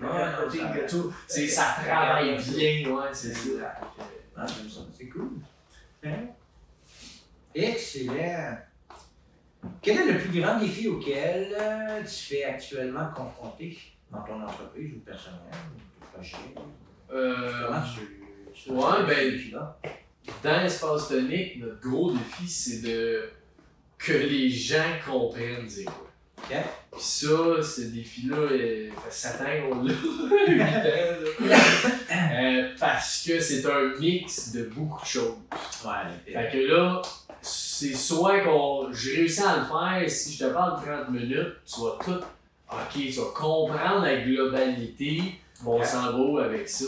C'est 1.27 1.47
ça 1.47 1.75
travaille 1.83 2.37
bien, 2.37 2.91
ouais, 2.91 3.09
c'est 3.11 3.33
ça. 3.33 3.79
Ah, 4.37 4.45
j'aime 4.45 4.69
ça. 4.69 4.81
C'est 4.97 5.07
cool. 5.09 5.31
Hein? 6.05 6.27
Excellent. 7.53 8.57
Quel 9.81 9.97
est 9.97 10.13
le 10.13 10.19
plus 10.19 10.39
grand 10.39 10.57
défi 10.59 10.87
auquel 10.87 11.53
euh, 11.59 12.01
tu 12.03 12.35
fais 12.35 12.43
actuellement 12.45 13.09
confronter 13.13 13.77
dans 14.11 14.21
ton 14.21 14.41
entreprise 14.41 14.93
ou 14.95 14.99
personnel 14.99 15.39
ou 15.99 16.05
projet? 16.05 16.37
Euh, 17.11 17.67
Comment 17.67 17.81
tu, 17.81 17.99
tu 17.99 18.18
ouais, 18.67 19.05
ben, 19.07 19.39
dans 20.43 20.61
l'espace 20.61 21.07
tonique, 21.09 21.59
notre 21.59 21.79
gros 21.81 22.11
défi, 22.11 22.47
c'est 22.47 22.81
de 22.81 23.29
que 23.97 24.13
les 24.13 24.49
gens 24.49 24.83
comprennent 25.05 25.67
c'est 25.69 25.83
quoi. 25.85 26.05
Puis 26.91 27.01
ça, 27.01 27.27
ce 27.61 27.81
défi-là, 27.81 28.37
euh, 28.37 28.89
ça 29.09 29.31
fait 29.31 29.37
7 29.37 29.41
ans 29.41 29.69
qu'on 29.69 29.83
l'a, 29.83 29.93
8 30.47 30.61
ans. 30.61 31.45
Euh, 32.11 32.69
parce 32.79 33.23
que 33.27 33.39
c'est 33.39 33.65
un 33.65 33.99
mix 33.99 34.51
de 34.53 34.63
beaucoup 34.63 35.01
de 35.01 35.07
choses. 35.07 35.35
Ouais, 35.85 36.33
Fait 36.33 36.49
que 36.51 36.57
là, 36.73 37.01
c'est 37.41 37.93
soit 37.93 38.39
qu'on. 38.41 38.91
Je 38.91 39.15
réussis 39.17 39.41
à 39.41 39.57
le 39.57 39.65
faire, 39.65 40.09
si 40.09 40.33
je 40.33 40.45
te 40.45 40.49
parle 40.53 40.79
de 40.81 40.85
30 40.85 41.09
minutes, 41.11 41.55
tu 41.65 41.81
vas 41.81 41.97
tout. 42.03 42.23
Ok, 42.71 42.93
tu 42.93 43.11
vas 43.11 43.31
comprendre 43.35 44.03
la 44.03 44.21
globalité, 44.21 45.21
on 45.65 45.77
Ok. 45.77 45.85
s'en 45.85 46.33
va 46.33 46.45
avec 46.45 46.69
ça. 46.69 46.85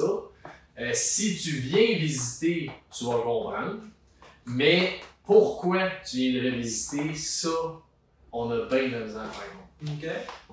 Euh, 0.81 0.89
si 0.93 1.37
tu 1.37 1.51
viens 1.51 1.95
visiter, 1.97 2.71
tu 2.91 3.05
vas 3.05 3.19
comprendre. 3.19 3.81
Mais 4.47 4.99
pourquoi 5.23 5.89
tu 6.09 6.17
viendrais 6.17 6.57
visiter, 6.57 7.13
ça, 7.13 7.49
on 8.31 8.49
a 8.49 8.65
bien 8.65 8.87
de 8.87 8.93
la 8.93 8.99
misère 9.01 9.21
à. 9.21 9.61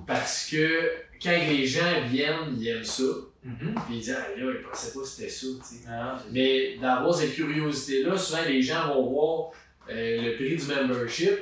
Parce 0.07 0.47
que 0.51 0.93
quand 1.23 1.39
les 1.49 1.67
gens 1.67 2.07
viennent, 2.11 2.57
ils 2.59 2.69
aiment 2.69 2.85
ça. 2.85 3.03
Mhm. 3.43 3.75
Puis 3.87 3.95
ils 3.95 4.01
disent, 4.01 4.17
ah 4.19 4.39
là, 4.39 4.53
ils 4.55 4.63
pensaient 4.63 4.93
pas 4.93 5.01
que 5.01 5.07
c'était 5.07 5.31
ça. 5.31 5.47
Ah, 5.89 6.23
Mais 6.31 6.77
d'avoir 6.77 7.15
cette 7.15 7.35
curiosité-là, 7.35 8.19
souvent 8.19 8.43
les 8.47 8.63
gens 8.63 8.89
vont 8.89 9.11
voir 9.11 9.51
euh, 9.91 10.23
le 10.23 10.37
prix 10.37 10.57
du 10.57 10.67
membership, 10.67 11.39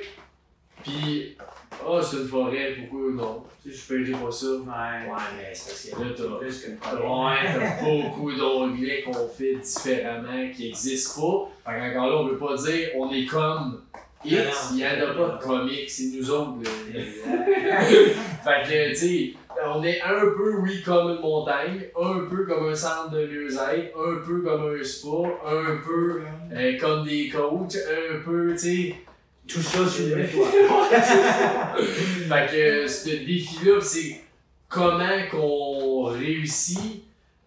puis 0.83 1.37
ah, 1.85 2.01
c'est 2.01 2.17
une 2.17 2.27
forêt, 2.27 2.75
pourquoi 2.79 3.11
non? 3.11 3.43
Tu 3.63 3.71
sais, 3.71 3.77
je 3.77 4.03
paierai 4.03 4.23
pas 4.23 4.31
ça. 4.31 4.45
Ouais. 4.47 5.09
Ouais, 5.09 5.23
mais 5.37 5.53
c'est 5.53 5.91
parce 5.91 6.01
que 6.01 6.03
là, 6.03 6.15
t'as. 6.15 6.39
Plus 6.39 6.63
qu'une 6.63 6.77
fois. 6.77 7.29
Ouais, 7.29 7.37
t'as 7.45 7.83
beaucoup 8.09 8.31
d'onglets 8.31 9.03
qu'on 9.03 9.27
fait 9.27 9.55
différemment, 9.55 10.49
qui 10.53 10.67
n'existent 10.67 11.49
pas. 11.63 11.71
Fait 11.71 11.79
qu'encore 11.79 12.09
là, 12.09 12.17
on 12.17 12.27
veut 12.27 12.37
pas 12.37 12.55
dire 12.55 12.89
on 12.95 13.11
est 13.11 13.25
comme 13.25 13.81
X, 14.25 14.71
il 14.73 14.79
y 14.79 14.85
en 14.85 14.89
a 14.89 15.13
pas 15.13 15.37
de 15.37 15.43
comics, 15.43 15.89
c'est 15.89 16.17
nous 16.17 16.31
autres. 16.31 16.53
Fait 18.43 18.63
que, 18.63 18.89
tu 18.89 18.95
sais, 18.95 19.33
on 19.65 19.83
est 19.83 20.01
un 20.01 20.19
peu, 20.35 20.57
oui, 20.61 20.81
comme 20.83 21.11
une 21.11 21.21
montagne, 21.21 21.81
un 21.95 22.25
peu 22.29 22.45
comme 22.45 22.69
un 22.69 22.75
centre 22.75 23.11
de 23.11 23.25
mieux-être, 23.27 23.97
un 23.97 24.25
peu 24.25 24.41
comme 24.41 24.75
un 24.75 24.83
spa, 24.83 25.27
un 25.45 25.77
peu 25.85 26.21
euh, 26.53 26.77
comme 26.79 27.05
des 27.05 27.29
coachs, 27.29 27.75
un 27.75 28.19
peu, 28.23 28.51
tu 28.53 28.57
sais. 28.57 28.95
Tout 29.47 29.61
ça 29.61 29.87
sur 29.87 30.15
le 30.15 30.27
toit. 30.31 30.49
fait 31.79 32.51
que 32.51 32.87
ce 32.87 33.09
défi-là, 33.25 33.79
c'est 33.81 34.21
comment 34.67 35.27
qu'on 35.31 36.03
réussit? 36.05 37.03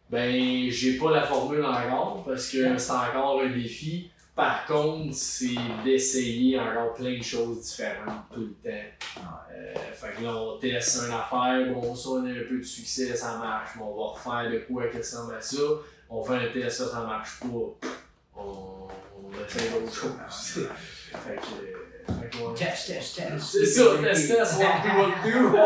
Ben, 0.08 0.70
j'ai 0.70 0.98
pas 0.98 1.12
la 1.12 1.22
formule 1.22 1.64
encore 1.64 2.24
parce 2.26 2.48
que 2.48 2.76
c'est 2.78 2.90
encore 2.92 3.42
un 3.42 3.50
défi. 3.50 4.10
Par 4.34 4.64
contre, 4.64 5.14
c'est 5.14 5.54
d'essayer 5.84 6.58
encore 6.58 6.94
plein 6.94 7.18
de 7.18 7.22
choses 7.22 7.60
différentes 7.60 8.24
tout 8.32 8.40
le 8.40 8.70
temps. 8.70 9.20
Euh, 9.52 9.74
fait 9.92 10.16
que 10.16 10.24
là, 10.24 10.34
on 10.34 10.58
teste 10.58 11.02
une 11.06 11.12
affaire, 11.12 11.72
bon, 11.72 11.94
ça, 11.94 12.08
on 12.10 12.24
a 12.24 12.30
un 12.30 12.44
peu 12.48 12.58
de 12.58 12.62
succès, 12.62 13.14
ça 13.14 13.36
marche, 13.36 13.70
mais 13.76 13.82
on 13.82 13.94
va 13.96 14.12
refaire 14.12 14.50
de 14.50 14.58
quoi 14.60 14.88
qui 14.88 14.96
ressemble 14.96 15.34
à 15.34 15.40
ça. 15.40 15.58
On 16.08 16.24
fait 16.24 16.34
un 16.34 16.46
test, 16.48 16.78
ça, 16.78 16.88
ça 16.88 17.00
marche 17.02 17.38
pas. 17.40 17.46
On, 18.36 18.88
on 19.14 19.44
essaie 19.46 19.68
d'autres 19.70 19.94
choses. 19.94 20.68
fait 21.12 21.36
que. 21.36 21.89
Test, 22.54 22.86
test, 22.88 23.16
test. 23.16 23.38
C'est 23.38 23.66
ça, 23.66 23.84
test, 24.02 24.28
test, 24.28 24.58
do. 24.58 25.56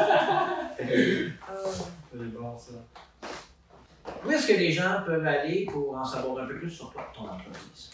C'est 0.79 2.39
bon 2.39 2.59
ça. 2.59 2.73
Où 4.25 4.31
est-ce 4.31 4.47
que 4.47 4.53
les 4.53 4.73
gens 4.73 5.03
peuvent 5.05 5.27
aller 5.27 5.66
pour 5.71 5.97
en 5.97 6.05
savoir 6.05 6.45
un 6.45 6.47
peu 6.47 6.59
plus 6.59 6.71
sur 6.71 6.93
toi, 6.93 7.11
ton 7.15 7.23
entreprise? 7.23 7.91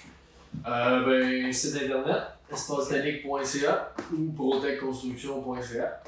Euh, 0.67 1.05
ben, 1.05 1.53
site 1.53 1.83
internet, 1.83 2.23
espacetanique.ca 2.53 3.95
ou 4.13 4.33
protecconstruction.ca. 4.33 6.03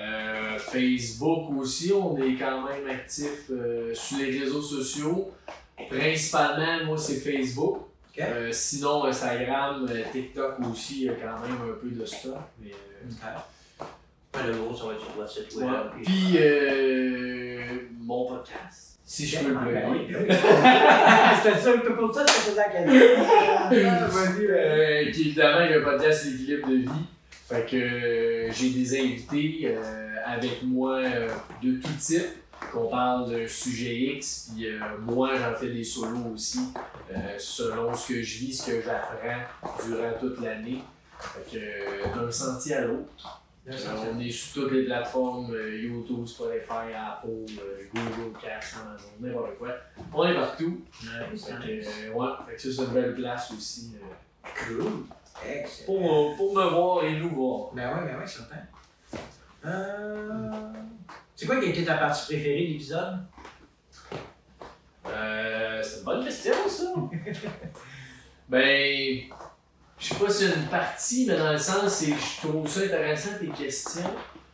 Euh, 0.00 0.58
Facebook 0.58 1.50
aussi, 1.58 1.92
on 1.92 2.16
est 2.18 2.34
quand 2.34 2.64
même 2.66 2.88
actif 2.88 3.50
euh, 3.50 3.94
sur 3.94 4.18
les 4.18 4.38
réseaux 4.38 4.62
sociaux. 4.62 5.30
Principalement, 5.88 6.84
moi, 6.84 6.98
c'est 6.98 7.16
Facebook. 7.16 7.78
Euh, 8.20 8.48
sinon, 8.52 9.04
Instagram, 9.04 9.86
euh, 9.90 10.02
TikTok 10.12 10.54
aussi, 10.70 11.00
il 11.00 11.04
y 11.06 11.08
a 11.08 11.14
quand 11.14 11.40
même 11.46 11.56
un 11.70 11.74
peu 11.80 11.88
de 11.90 12.04
stock. 12.04 12.36
Mais, 12.62 12.70
euh, 12.70 13.10
Ok. 13.10 13.86
Ouais, 14.36 14.46
le 14.48 14.52
gros, 14.58 14.74
ça 14.76 14.86
va 14.86 14.92
être 14.94 15.00
sur 15.00 15.10
votre 15.12 15.30
site 15.30 15.54
web. 15.56 15.68
Puis, 16.02 16.34
euh, 16.38 17.64
mon 18.00 18.26
podcast. 18.26 18.98
Si 19.04 19.26
je 19.26 19.38
peux 19.38 19.50
le 19.50 19.56
Ah, 19.56 19.64
ben 19.64 19.70
plugger. 19.70 20.12
ben 20.12 20.20
oui. 20.22 20.36
C'était 21.42 21.58
ça, 21.58 21.72
c'est 21.84 21.94
pour 21.94 22.14
ça 22.14 22.24
que 22.24 22.30
je 22.30 22.34
te 22.36 22.48
posais 22.48 22.56
la 22.56 22.68
question. 22.68 23.02
Euh, 24.50 25.10
qui 25.12 25.20
évidemment 25.28 25.66
le 25.68 25.82
podcast 25.82 26.24
L'équilibre 26.24 26.68
de 26.68 26.74
vie. 26.76 26.88
Fait 27.48 27.66
que 27.70 27.76
euh, 27.76 28.50
j'ai 28.52 28.70
des 28.70 28.98
invités 29.00 29.60
euh, 29.66 30.16
avec 30.24 30.62
moi 30.62 30.96
euh, 31.00 31.28
de 31.62 31.72
tout 31.80 31.92
type, 32.00 32.22
qu'on 32.72 32.88
parle 32.88 33.30
d'un 33.30 33.46
sujet 33.48 33.94
X, 33.94 34.50
puis 34.54 34.68
euh, 34.68 34.78
moi 35.00 35.30
j'en 35.36 35.54
fais 35.54 35.70
des 35.70 35.84
solos 35.84 36.32
aussi, 36.34 36.60
euh, 37.12 37.16
selon 37.38 37.94
ce 37.94 38.08
que 38.08 38.22
je 38.22 38.38
vis, 38.38 38.54
ce 38.56 38.70
que 38.70 38.82
j'apprends 38.82 39.42
durant 39.86 40.12
toute 40.20 40.40
l'année. 40.40 40.82
Fait 41.18 41.58
que 41.58 41.58
euh, 41.58 42.14
d'un 42.26 42.30
sentier 42.30 42.74
à 42.74 42.80
l'autre. 42.86 43.40
Euh, 43.66 43.72
on 44.12 44.20
est 44.20 44.30
sur 44.30 44.62
toutes 44.64 44.72
les 44.72 44.84
plateformes, 44.84 45.50
euh, 45.54 45.78
YouTube, 45.80 46.26
Spotify, 46.26 46.92
Apple, 46.94 47.28
euh, 47.58 47.84
Google, 47.94 48.38
Cast, 48.38 48.74
Amazon, 48.84 49.08
n'importe 49.20 49.56
quoi. 49.58 49.70
On 50.12 50.24
est 50.28 50.34
partout. 50.34 50.82
Ouais, 51.02 51.36
Fait 51.38 51.52
que, 51.54 52.10
euh, 52.10 52.12
ouais, 52.12 52.28
fait 52.46 52.54
que 52.56 52.60
ça, 52.60 52.68
c'est 52.76 52.88
une 52.88 52.92
belle 52.94 53.14
place 53.14 53.50
aussi. 53.52 53.92
euh, 53.94 54.48
Cool. 54.68 55.04
Excellent. 55.48 55.86
pour, 55.86 56.36
pour 56.36 56.54
me 56.54 56.64
voir 56.68 57.04
et 57.04 57.18
nous 57.18 57.30
voir. 57.30 57.70
Ben 57.74 57.88
ouais, 57.96 58.04
ben 58.12 58.18
ouais, 58.20 58.26
certain. 58.26 58.56
Euh... 59.64 60.50
C'est 61.36 61.46
quoi 61.46 61.60
qui 61.60 61.66
a 61.66 61.68
été 61.70 61.84
ta 61.84 61.94
partie 61.94 62.26
préférée 62.26 62.66
de 62.66 62.72
l'épisode? 62.72 63.18
Euh, 65.06 65.82
c'est 65.82 65.98
une 65.98 66.04
bonne 66.04 66.24
question, 66.24 66.54
ça. 66.68 66.94
ben, 68.48 69.20
je 69.98 70.06
sais 70.06 70.14
pas 70.14 70.30
si 70.30 70.44
c'est 70.44 70.54
une 70.54 70.66
partie, 70.66 71.26
mais 71.26 71.36
dans 71.36 71.52
le 71.52 71.58
sens, 71.58 71.92
c'est 71.92 72.12
je 72.12 72.46
trouve 72.46 72.68
ça 72.68 72.80
intéressant 72.80 73.30
tes 73.40 73.48
questions. 73.48 74.10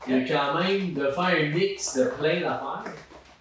Il 0.09 0.17
y 0.17 0.21
a 0.23 0.27
quand 0.27 0.59
même 0.63 0.95
de 0.95 1.11
faire 1.11 1.25
un 1.25 1.49
mix 1.51 1.99
de 1.99 2.05
plein 2.05 2.41
d'affaires. 2.41 2.85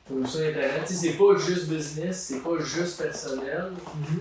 Je 0.10 0.14
trouve 0.14 0.28
ça 0.28 0.40
intéressant. 0.40 0.84
Tu 0.86 0.94
sais, 0.94 1.08
c'est 1.08 1.18
pas 1.18 1.38
juste 1.38 1.70
business, 1.70 2.26
c'est 2.28 2.44
pas 2.44 2.62
juste 2.62 3.02
personnel. 3.02 3.72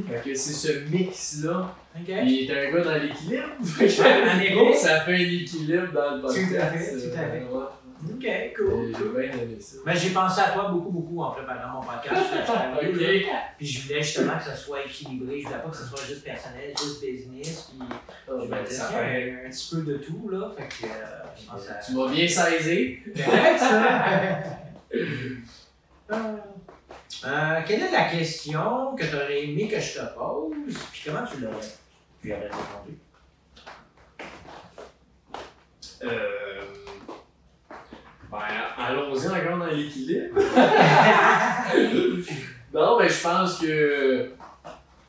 Fait 0.08 0.30
que 0.30 0.34
c'est 0.36 0.52
ce 0.52 0.78
mix-là. 0.90 1.74
Ok. 1.96 2.08
Il 2.08 2.50
est 2.50 2.68
un 2.68 2.72
gars 2.72 2.84
dans 2.84 3.02
l'équilibre. 3.02 3.48
Ça 4.76 5.00
fait 5.00 5.14
un 5.14 5.18
équilibre 5.18 5.92
dans 5.92 6.16
le 6.16 6.20
podcast. 6.22 6.50
Tout 6.50 6.56
à 6.56 6.66
fait, 6.66 6.92
tout 6.92 7.14
à 7.14 7.18
fait. 7.18 7.46
Euh, 7.50 7.58
ouais. 7.58 7.64
Ok, 8.04 8.20
J'ai 8.22 8.54
cool. 8.56 8.94
j'ai 8.96 9.28
bien 9.28 9.38
aimé 9.42 9.60
ça. 9.60 9.76
Mais 9.84 9.96
j'ai 9.96 10.10
pensé 10.10 10.40
à 10.40 10.50
toi 10.50 10.68
beaucoup, 10.70 10.90
beaucoup 10.90 11.20
en 11.22 11.32
préparant 11.32 11.80
mon 11.80 11.86
podcast. 11.86 12.14
Je 12.32 12.46
t'avoue, 12.46 12.94
Ok. 12.94 13.00
là. 13.00 13.42
Puis 13.56 13.66
je 13.66 13.82
voulais 13.88 14.02
justement 14.02 14.38
que 14.38 14.44
ça 14.44 14.54
soit 14.54 14.84
équilibré. 14.84 15.40
Je 15.40 15.48
voulais 15.48 15.60
pas 15.60 15.68
que 15.68 15.76
ce 15.76 15.84
soit 15.84 16.04
juste 16.06 16.22
personnel, 16.24 16.72
juste 16.80 17.00
business. 17.04 17.70
Puis 17.70 17.88
Ah, 17.90 18.32
je 18.40 18.46
ben, 18.46 18.60
me 18.60 18.64
disais, 18.64 18.76
ça 18.78 18.84
fait- 18.88 19.42
un 19.46 19.50
petit 19.50 19.74
peu 19.74 19.82
de 19.82 19.96
tout, 19.98 20.28
là. 20.30 20.52
Fait 20.56 20.68
que 20.68 20.84
euh, 20.84 20.88
je 21.40 21.46
pense 21.50 21.68
à. 21.68 21.74
Tu 21.74 21.92
m'as 21.92 22.08
bien 22.08 22.28
saisi. 22.28 22.98
Euh, 27.26 27.60
quelle 27.66 27.82
est 27.82 27.90
la 27.90 28.04
question 28.08 28.94
que 28.94 29.04
tu 29.04 29.14
aurais 29.16 29.42
aimé 29.44 29.66
que 29.68 29.80
je 29.80 29.94
te 29.98 30.14
pose? 30.14 30.54
Puis 30.92 31.02
comment 31.06 31.26
tu 31.26 31.40
l'aurais 31.40 31.56
tu 32.22 32.28
y 32.28 32.32
aurais 32.32 32.44
répondu? 32.44 32.98
Euh, 36.04 36.57
ben, 38.30 38.38
allons-y 38.76 39.26
encore 39.28 39.58
dans 39.58 39.66
l'équilibre. 39.66 40.38
non, 42.74 42.98
mais 42.98 43.08
je 43.08 43.22
pense 43.22 43.58
que 43.58 44.32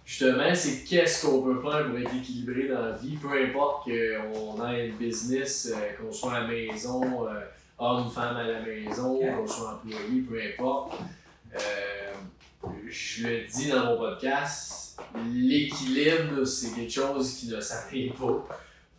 justement, 0.05 0.55
c'est 0.55 0.83
qu'est-ce 0.85 1.25
qu'on 1.25 1.41
peut 1.41 1.61
faire 1.61 1.87
pour 1.87 1.97
être 1.97 2.15
équilibré 2.15 2.67
dans 2.67 2.81
la 2.81 2.91
vie, 2.93 3.17
peu 3.17 3.29
importe 3.31 3.85
qu'on 3.85 4.67
ait 4.67 4.89
un 4.89 4.93
business, 4.97 5.71
euh, 5.71 5.93
qu'on 5.97 6.11
soit 6.11 6.33
à 6.33 6.39
la 6.41 6.47
maison, 6.47 7.27
euh, 7.27 7.41
homme, 7.77 8.09
femme 8.09 8.37
à 8.37 8.43
la 8.43 8.61
maison, 8.61 9.19
qu'on 9.19 9.47
soit 9.47 9.73
employé, 9.73 10.21
peu 10.21 10.39
importe. 10.41 10.93
Euh, 11.53 12.13
je 12.87 13.27
le 13.27 13.47
dis 13.47 13.69
dans 13.69 13.85
mon 13.85 13.97
podcast, 13.97 14.99
l'équilibre, 15.25 16.45
c'est 16.45 16.73
quelque 16.73 16.91
chose 16.91 17.35
qui 17.35 17.47
ne 17.49 17.59
s'arrive 17.59 18.13
pas. 18.13 18.47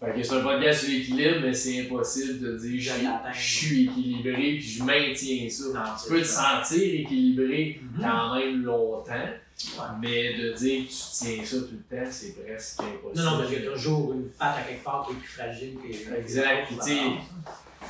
Fait 0.03 0.13
que 0.15 0.23
c'est 0.23 0.35
un 0.37 0.41
podcast 0.41 0.81
sur 0.85 0.93
l'équilibre, 0.93 1.41
mais 1.43 1.53
c'est 1.53 1.83
impossible 1.83 2.41
de 2.41 2.57
dire 2.57 2.81
je 2.81 3.39
Je 3.39 3.41
suis- 3.41 3.85
équilibré 3.85 4.33
puis 4.59 4.63
je 4.63 4.83
maintiens 4.83 5.49
ça. 5.51 5.65
Non, 5.75 5.81
Tu 6.03 6.09
peux 6.11 6.21
te 6.21 6.27
ça. 6.27 6.63
sentir 6.65 7.01
équilibré 7.03 7.81
Mhm. 7.83 8.01
quand 8.03 8.35
même 8.35 8.63
longtemps, 8.63 9.13
Ouais. 9.13 9.85
mais 10.01 10.35
de 10.39 10.53
dire 10.55 10.85
que 10.87 10.89
tu 10.89 10.97
tiens 11.13 11.45
ça 11.45 11.57
tout 11.59 11.69
le 11.91 11.97
temps, 11.99 12.09
c'est 12.11 12.43
presque 12.43 12.81
impossible. 12.81 13.13
Non, 13.25 13.31
non, 13.33 13.37
parce 13.39 13.51
qu'il 13.53 13.63
y 13.63 13.67
a 13.67 13.71
toujours 13.73 14.13
une 14.15 14.29
patte 14.31 14.57
à 14.59 14.63
quelque 14.63 14.83
part 14.85 15.07
qui 15.07 15.13
est 15.13 15.17
plus 15.19 15.29
fragile 15.29 15.75
que. 15.77 16.17
Exact, 16.19 16.69
tu 16.69 16.83
sais, 16.83 17.01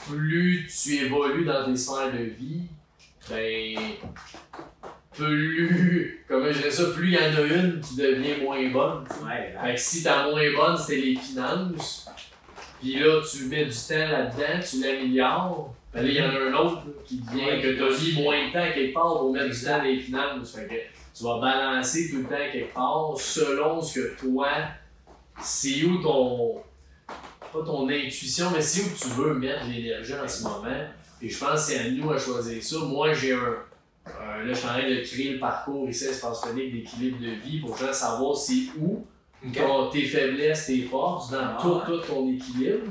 plus 0.09 0.67
tu 0.69 0.95
évolues 1.05 1.45
dans 1.45 1.65
tes 1.65 1.77
sphères 1.77 2.13
de 2.13 2.25
vie, 2.25 2.63
ben 3.31 3.77
plus, 5.15 6.25
comment 6.29 6.53
je 6.53 6.59
dirais 6.59 6.71
ça, 6.71 6.85
plus 6.95 7.09
il 7.09 7.15
y 7.15 7.19
en 7.19 7.37
a 7.37 7.41
une 7.43 7.81
qui 7.81 7.97
devient 7.97 8.43
moins 8.43 8.71
bonne. 8.71 9.05
Ouais, 9.25 9.55
Fait 9.63 9.75
que 9.75 9.81
si 9.81 10.03
ta 10.03 10.29
moins 10.29 10.53
bonne, 10.57 10.77
c'était 10.77 11.01
les 11.01 11.17
finances, 11.17 12.09
puis 12.81 12.99
là, 12.99 13.21
tu 13.31 13.45
mets 13.47 13.65
du 13.67 13.73
temps 13.77 13.95
là-dedans, 13.95 14.61
tu 14.69 14.81
l'améliores, 14.83 15.75
ben 15.93 16.03
là, 16.03 16.09
il 16.09 16.15
y 16.15 16.23
en 16.23 16.31
a 16.31 16.39
un 16.39 16.55
autre 16.55 16.77
là, 16.87 16.93
qui 17.05 17.19
devient 17.19 17.45
Ouais, 17.45 17.61
que 17.61 17.75
tu 17.75 17.83
as 17.83 18.01
mis 18.01 18.23
moins 18.23 18.49
de 18.49 18.53
temps 18.53 18.73
quelque 18.73 18.95
part 18.95 19.19
pour 19.19 19.33
mettre 19.33 19.51
du 19.51 19.65
temps 19.65 19.79
dans 19.79 19.85
les 19.85 19.99
finances. 19.99 20.55
Fait 20.55 20.67
que 20.67 20.75
tu 21.19 21.25
vas 21.25 21.41
balancer 21.41 22.11
tout 22.11 22.19
le 22.19 22.25
temps 22.25 22.53
quelque 22.53 22.73
part 22.73 23.15
selon 23.17 23.83
ce 23.83 23.99
que 23.99 24.21
toi, 24.21 24.49
c'est 25.43 25.83
où 25.85 26.01
ton. 26.01 26.63
pas 27.53 27.65
ton 27.67 27.89
intuition, 27.89 28.51
mais 28.55 28.63
c'est 28.63 28.83
où 28.83 28.97
tu 28.97 29.09
veux 29.21 29.35
mettre 29.35 29.67
l'énergie 29.67 30.15
en 30.15 30.29
ce 30.29 30.45
moment. 30.45 30.87
Et 31.21 31.29
je 31.29 31.39
pense 31.39 31.67
que 31.67 31.73
c'est 31.73 31.79
à 31.81 31.91
nous 31.91 32.11
à 32.11 32.19
choisir 32.19 32.63
ça. 32.63 32.77
Moi, 32.85 33.13
j'ai 33.13 33.33
un. 33.33 33.57
Euh, 34.21 34.45
là, 34.45 34.53
je 34.53 34.59
suis 34.59 34.67
en 34.67 34.71
train 34.73 34.89
de 34.89 34.97
créer 35.05 35.33
le 35.35 35.39
parcours 35.39 35.89
ici 35.89 36.05
Espace 36.05 36.43
Phonique 36.45 36.73
d'équilibre 36.73 37.19
de 37.21 37.31
vie 37.31 37.61
pour 37.61 37.77
gens 37.77 37.93
savoir 37.93 38.37
c'est 38.37 38.67
où 38.79 39.05
Ok. 39.47 39.57
ton- 39.57 39.89
tes 39.91 40.03
faiblesses, 40.03 40.67
tes 40.67 40.83
forces, 40.83 41.31
dans 41.31 41.39
Ah, 41.41 41.59
tout, 41.61 41.69
ouais. 41.75 41.81
tout 41.87 41.99
ton 42.07 42.29
équilibre. 42.33 42.87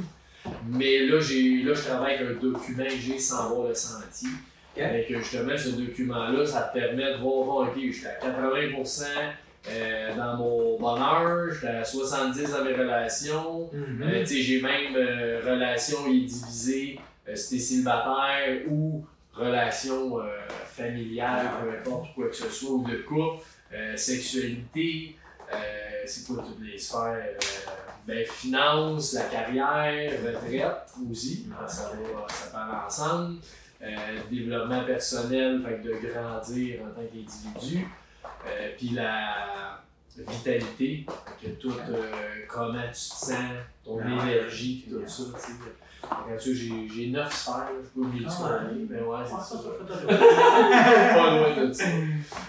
Mais 0.68 1.06
là, 1.06 1.20
j'ai, 1.20 1.62
là, 1.64 1.74
je 1.74 1.82
travaille 1.84 2.16
avec 2.16 2.38
un 2.38 2.40
document 2.40 2.84
que 2.86 2.90
j'ai 2.96 3.20
sans 3.20 3.50
voir 3.54 3.68
le 3.68 3.76
sentier. 3.76 4.30
Ok. 4.76 4.82
Avec 4.84 5.12
euh, 5.12 5.20
justement 5.20 5.58
ce 5.58 5.70
document-là, 5.70 6.46
ça 6.46 6.62
te 6.74 6.80
permet 6.80 7.14
de 7.14 7.18
voir, 7.20 7.68
ok, 7.70 7.76
j'étais 7.78 8.08
à 8.08 8.20
80% 8.20 9.04
euh, 9.70 10.16
dans 10.16 10.38
mon 10.38 10.80
bonheur, 10.80 11.54
j'étais 11.54 11.68
à 11.68 11.84
70% 11.84 12.52
dans 12.58 12.64
mes 12.64 12.74
relations. 12.74 13.70
Mhm. 13.74 14.02
Euh, 14.04 14.20
tu 14.22 14.28
sais, 14.28 14.42
j'ai 14.42 14.62
même 14.62 14.96
euh, 14.96 15.42
relation 15.46 16.08
est 16.08 16.22
divisé, 16.22 16.98
euh, 17.28 17.36
si 17.36 17.50
t'es 17.58 17.60
célibataire 17.62 18.62
ou 18.70 19.04
relation 19.34 20.20
familiale, 20.80 21.48
peu 21.62 21.92
importe 21.92 22.14
quoi 22.16 22.28
que 22.30 22.36
ce 22.36 22.50
soit, 22.50 22.72
ou 22.72 22.88
de 22.88 22.98
couple, 22.98 23.44
euh, 23.74 23.96
sexualité, 23.96 25.16
euh, 25.54 25.58
c'est 26.06 26.26
quoi 26.26 26.44
toutes 26.44 26.66
les 26.66 26.78
sphères, 26.78 27.38
euh, 27.38 27.72
ben, 28.08 28.26
finance, 28.26 29.14
la 29.14 29.24
carrière, 29.24 30.12
retraite 30.24 30.94
aussi, 31.12 31.48
ça 31.68 31.92
va, 31.92 32.28
ça 32.28 32.48
parle 32.52 32.86
ensemble, 32.86 33.36
développement 34.30 34.84
personnel, 34.84 35.62
fait 35.64 35.84
de 35.84 35.94
grandir 35.94 36.82
en 36.82 36.90
tant 36.90 37.08
qu'individu, 37.08 37.88
puis 38.78 38.90
la 38.90 39.82
vitalité, 40.18 41.06
que 41.42 41.50
tout, 41.52 41.74
comment 42.48 42.82
tu 42.88 42.92
te 42.92 42.98
sens, 42.98 43.38
ton 43.86 44.02
énergie, 44.02 44.86
tout 44.90 45.08
ça, 45.08 45.24
tu 45.46 45.52
tu 46.42 46.56
j'ai, 46.56 46.88
j'ai 46.94 47.08
neuf 47.08 47.34
sphères, 47.34 47.68
je 47.84 47.88
peux 48.00 48.08
oublier 48.08 48.26
Ah 48.28 48.32
ça, 48.32 48.44
ouais. 48.46 48.86
mais 48.90 49.02
ouais, 49.02 49.18
c'est 49.26 49.34
Ah, 49.38 49.44
ça. 49.44 49.56
ça. 49.58 49.70
Pas 51.16 51.38
loin 51.38 51.66
de 51.68 51.74
ça. 51.74 51.84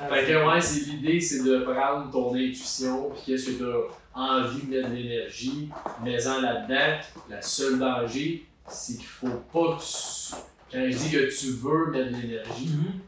Fait 0.09 0.25
que 0.27 0.47
ouais, 0.49 0.61
c'est 0.61 0.81
l'idée, 0.87 1.21
c'est 1.21 1.43
de 1.43 1.59
prendre 1.61 2.11
ton 2.11 2.35
intuition, 2.35 3.11
puis 3.11 3.23
qu'est-ce 3.27 3.51
que 3.51 3.59
tu 3.59 3.65
as 3.65 4.21
envie 4.21 4.63
de 4.63 4.71
mettre 4.77 4.91
de 4.91 4.95
l'énergie, 4.95 5.69
mets-en 6.03 6.41
là-dedans. 6.41 6.99
Le 7.31 7.37
seul 7.41 7.79
danger, 7.79 8.45
c'est 8.69 8.97
qu'il 8.97 9.07
faut 9.07 9.29
pas 9.53 9.77
que 9.77 9.81
tu... 9.83 10.35
Quand 10.73 10.87
je 10.89 10.97
dis 10.97 11.11
que 11.11 11.37
tu 11.41 11.47
veux 11.53 11.91
mettre 11.91 12.11
de 12.17 12.23
l'énergie, 12.23 12.71
Mhm. 12.71 13.01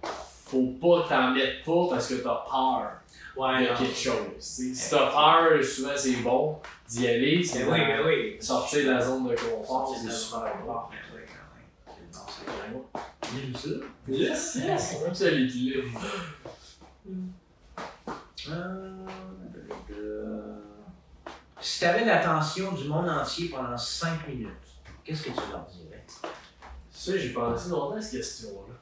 faut 0.46 0.74
pas 0.80 1.06
t'en 1.08 1.30
mettre 1.30 1.62
pas 1.64 1.94
parce 1.94 2.08
que 2.08 2.14
t'as 2.14 2.44
peur 2.50 2.90
Ouais, 3.36 3.64
de 3.64 3.70
non. 3.72 3.76
quelque 3.78 3.96
chose. 3.96 4.16
Si 4.38 4.74
t'as 4.90 5.10
peur, 5.10 5.64
souvent 5.64 5.92
c'est 5.96 6.16
bon 6.16 6.58
d'y 6.88 7.08
aller, 7.08 7.42
c'est 7.42 7.64
Ben 7.64 7.72
oui, 7.72 7.78
ben 7.86 8.00
oui. 8.06 8.36
sortir 8.40 8.84
de 8.86 8.90
la 8.90 9.00
zone 9.00 9.28
de 9.28 9.34
confort, 9.34 9.94
c'est 9.96 10.12
super 10.12 10.52
c'est 12.28 12.70
bon. 12.72 12.84
J'aime 13.34 13.54
ça. 13.56 13.68
Yes, 14.08 14.54
yes, 14.56 14.96
on 15.00 15.06
aime 15.06 15.14
ça 15.14 15.30
l'équilibre. 15.30 15.98
Euh, 18.50 18.90
Si 21.60 21.78
tu 21.78 21.84
avais 21.84 22.04
l'attention 22.04 22.72
du 22.72 22.84
monde 22.88 23.08
entier 23.08 23.48
pendant 23.48 23.78
5 23.78 24.26
minutes, 24.28 24.48
qu'est-ce 25.04 25.22
que 25.22 25.30
tu 25.30 25.40
leur 25.50 25.64
dirais? 25.66 26.04
Ça, 26.90 27.16
j'ai 27.16 27.30
pensé 27.32 27.70
longtemps 27.70 27.96
à 27.96 28.02
cette 28.02 28.18
question-là. 28.20 28.74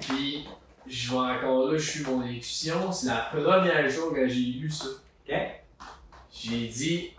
Puis, 0.00 0.46
je 0.88 1.10
vais 1.10 1.16
encore 1.16 1.70
là, 1.70 1.78
je 1.78 1.90
suis 1.90 2.04
mon 2.04 2.22
intuition. 2.22 2.90
C'est 2.92 3.08
la 3.08 3.28
première 3.32 3.88
jour 3.88 4.14
que 4.14 4.26
j'ai 4.28 4.40
lu 4.40 4.70
ça. 4.70 4.86
Ok? 5.28 5.34
J'ai 6.32 6.68
dit, 6.68 7.10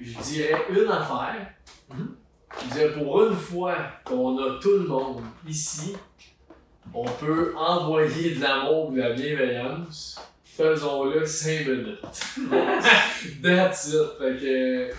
je 0.00 0.18
dirais 0.18 0.66
une 0.70 0.88
affaire. 0.88 1.52
Mhm. 1.90 2.14
Je 2.60 2.68
disais, 2.68 2.90
pour 2.92 3.24
une 3.24 3.36
fois 3.36 3.76
qu'on 4.04 4.38
a 4.38 4.58
tout 4.60 4.78
le 4.78 4.86
monde 4.86 5.22
ici, 5.46 5.94
on 6.94 7.04
peut 7.04 7.54
envoyer 7.56 8.34
de 8.34 8.40
l'amour 8.40 8.88
ou 8.88 8.94
de 8.94 9.00
la 9.00 9.12
bienveillance. 9.12 10.20
Faisons-le 10.44 11.24
5 11.24 11.66
minutes. 11.66 12.00
That's 13.42 13.88
it. 13.88 14.18
Fait 14.18 14.36
que, 14.40 14.90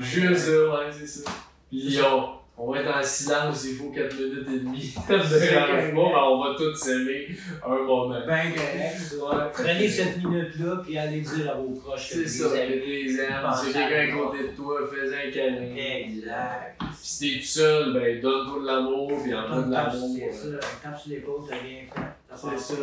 juste 0.00 0.46
ça, 0.46 0.68
ouais, 0.68 0.92
c'est 0.92 1.06
ça. 1.06 1.30
Puis 1.70 1.98
on, 2.02 2.37
on 2.60 2.72
va 2.72 2.80
être 2.80 2.96
en 2.98 3.02
silence, 3.02 3.64
il 3.68 3.76
faut 3.76 3.90
4 3.90 4.14
minutes 4.16 4.48
et 4.48 4.58
demie 4.58 4.94
de 5.08 5.14
correct. 5.16 5.94
moi, 5.94 6.08
mais 6.08 6.18
on 6.18 6.42
va 6.42 6.54
tous 6.56 6.74
s'aimer 6.74 7.28
un 7.64 7.68
moment. 7.84 8.20
Ben 8.26 8.52
correct. 8.52 9.12
Ouais. 9.12 9.44
Prenez 9.52 9.88
cette 9.88 10.16
minute-là 10.16 10.80
puis 10.84 10.98
allez 10.98 11.20
dire 11.20 11.50
à 11.52 11.54
vos 11.54 11.70
proches 11.70 12.10
que 12.10 12.26
C'est 12.26 12.44
vous 12.44 12.48
ça, 12.50 12.54
les 12.56 12.60
aimez. 12.74 13.02
les 13.04 13.20
aimes, 13.20 13.50
si 13.64 13.72
quelqu'un 13.72 14.12
à 14.14 14.16
côté 14.18 14.42
de 14.48 14.56
toi, 14.56 14.80
fais 14.90 15.28
un 15.28 15.30
câlin. 15.30 15.76
Exact. 15.76 16.76
Puis 16.80 16.88
si 17.02 17.34
t'es 17.34 17.40
tout 17.40 17.46
seul, 17.46 17.92
ben 17.94 18.20
donne-toi 18.20 18.60
de 18.60 18.66
l'amour, 18.66 19.12
puis 19.22 19.34
envoie 19.34 19.62
de 19.62 19.72
Tape 19.72 19.92
l'amour. 19.92 20.16
c'est 20.18 20.50
ça, 20.50 20.58
tape 20.82 20.98
sur 21.00 21.10
l'épaule, 21.10 21.40
t'as 21.48 21.60
bien 21.60 21.80
fait. 21.94 22.00
C'est 22.34 22.58
ça. 22.58 22.74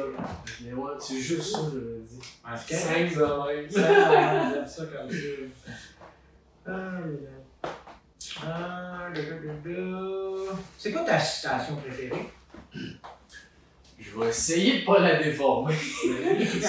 Mais 0.63 0.73
ouais, 0.73 0.91
c'est 0.99 1.17
juste 1.19 1.41
ça, 1.51 1.59
je 1.71 1.77
me 1.79 1.99
dis. 2.01 2.19
En 2.45 2.55
tout 2.57 2.63
cas, 2.67 2.75
Simple 2.75 3.13
de 3.19 3.61
même. 3.61 3.69
ça, 3.69 4.53
j'aime 4.53 4.65
ça 4.67 4.83
comme 4.85 5.11
ça. 5.11 5.17
Ah, 6.67 6.97
C'est 10.77 10.91
quoi 10.91 11.01
ta 11.03 11.19
citation 11.19 11.75
préférée? 11.77 12.29
Je 13.97 14.19
vais 14.19 14.27
essayer 14.27 14.81
de 14.81 14.85
pas 14.85 14.99
la 14.99 15.23
déformer. 15.23 15.73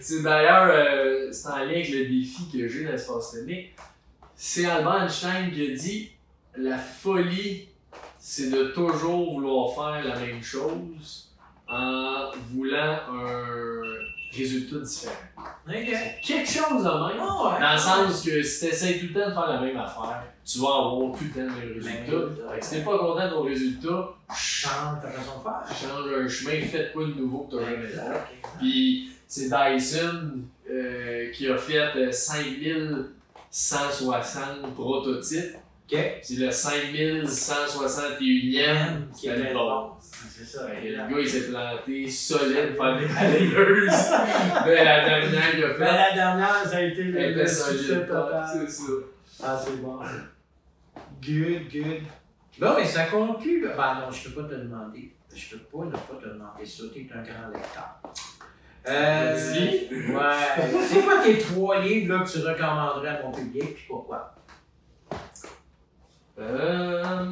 c'est 0.00 0.22
d'ailleurs, 0.22 0.70
euh, 0.72 1.30
c'est 1.30 1.48
en 1.48 1.58
lien 1.58 1.70
avec 1.70 1.90
le 1.90 2.06
défi 2.06 2.50
que 2.50 2.66
j'ai 2.66 2.84
dans 2.84 2.92
l'espace 2.92 3.32
tonique. 3.32 3.74
C'est 4.34 4.64
Albert 4.64 5.02
Einstein 5.02 5.52
qui 5.52 5.70
a 5.70 5.74
dit 5.74 6.10
La 6.56 6.78
folie, 6.78 7.68
c'est 8.18 8.50
de 8.50 8.64
toujours 8.68 9.34
vouloir 9.34 9.74
faire 9.74 10.04
la 10.04 10.18
même 10.18 10.42
chose 10.42 11.30
en 11.68 12.30
voulant 12.50 12.98
un 13.12 14.09
résultat 14.32 14.78
différent. 14.78 15.14
Ok. 15.68 15.90
Quelque 16.22 16.48
chose 16.50 16.82
de 16.84 16.90
même. 16.90 17.20
Ah 17.20 17.44
ouais. 17.44 17.60
Dans 17.60 17.72
le 17.72 17.78
sens 17.78 18.22
que 18.24 18.42
si 18.42 18.60
tu 18.60 18.66
essaies 18.72 18.98
tout 18.98 19.06
le 19.14 19.20
temps 19.20 19.28
de 19.28 19.34
faire 19.34 19.46
la 19.48 19.60
même 19.60 19.76
affaire, 19.76 20.22
tu 20.44 20.58
vas 20.58 20.68
avoir 20.68 21.12
tout 21.16 21.24
le 21.24 21.30
temps 21.30 21.40
le 21.40 21.46
même 21.46 21.72
résultat. 21.74 22.16
résultat. 22.16 22.48
Fait 22.54 22.58
que 22.60 22.64
si 22.64 22.70
t'es 22.70 22.80
pas 22.82 22.98
content 22.98 23.24
de 23.26 23.30
ton 23.30 23.42
résultat, 23.42 24.08
Change 24.34 25.00
ta 25.02 25.08
façon 25.08 25.38
de 25.38 25.42
faire. 25.42 25.62
change 25.76 26.06
un 26.24 26.28
chemin, 26.28 26.60
fais 26.66 26.90
quoi 26.92 27.04
de 27.04 27.12
nouveau 27.14 27.40
que 27.50 27.56
tu 27.56 27.62
jamais 27.64 27.76
fait. 27.78 27.88
Exact. 27.88 28.28
Puis 28.58 29.10
c'est 29.26 29.48
Dyson 29.50 30.20
euh, 30.70 31.30
qui 31.32 31.48
a 31.48 31.56
fait 31.56 31.78
euh, 31.96 32.12
5160 32.12 34.74
prototypes. 34.74 35.56
Ok. 35.92 35.98
C'est 36.22 36.36
le 36.36 36.50
5161e 36.50 39.12
Qui 39.18 39.30
a 39.30 39.36
le 39.36 39.42
le 39.44 39.52
bon. 39.54 39.66
bon. 39.66 39.90
C'est 40.00 40.44
ça. 40.44 40.66
Le 40.68 40.96
gars 40.96 41.06
il 41.20 41.28
s'est 41.28 41.48
planté 41.50 42.08
solide 42.08 42.76
pour 42.76 42.84
faire 42.84 42.98
des 42.98 43.06
balayeuses. 43.06 43.90
Mais 44.66 44.84
la 44.84 45.04
dernière 45.08 45.50
qu'il 45.50 45.64
a 45.64 45.68
Mais 45.68 45.74
fait, 45.74 45.84
la 45.84 46.12
dernière, 46.14 46.64
ça 46.66 46.76
a 46.76 46.80
été 46.82 47.02
le, 47.04 47.32
le 47.34 47.46
succès 47.46 48.06
total. 48.06 48.44
C'est 48.52 48.70
ça. 48.70 48.92
Ah, 49.42 49.58
c'est 49.62 49.80
bon. 49.82 49.98
Good, 51.22 51.68
good. 51.72 52.02
Bon, 52.58 52.74
mais 52.76 52.84
ça 52.84 53.04
conclut. 53.04 53.60
le- 53.62 53.68
Ben 53.68 53.94
non, 54.00 54.10
je 54.10 54.28
peux 54.28 54.42
pas 54.42 54.48
te 54.48 54.54
demander. 54.54 55.12
Je 55.34 55.56
peux 55.56 55.62
pas 55.78 55.84
ne 55.86 55.90
pas 55.92 56.18
te 56.20 56.28
demander 56.28 56.66
ça. 56.66 56.82
T'es 56.92 57.06
un 57.14 57.22
grand 57.22 57.48
lecteur. 57.52 58.00
Euh, 58.88 59.34
Vas-y. 59.34 59.88
ouais. 60.12 60.48
C'est 60.88 61.02
quoi 61.02 61.16
tes 61.22 61.38
trois 61.38 61.80
livres 61.80 62.14
là, 62.18 62.24
que 62.24 62.30
tu 62.30 62.38
recommanderais 62.38 63.08
à 63.08 63.14
ton 63.16 63.30
public, 63.32 63.74
puis 63.74 63.84
pourquoi? 63.88 64.34
Euh, 66.40 67.24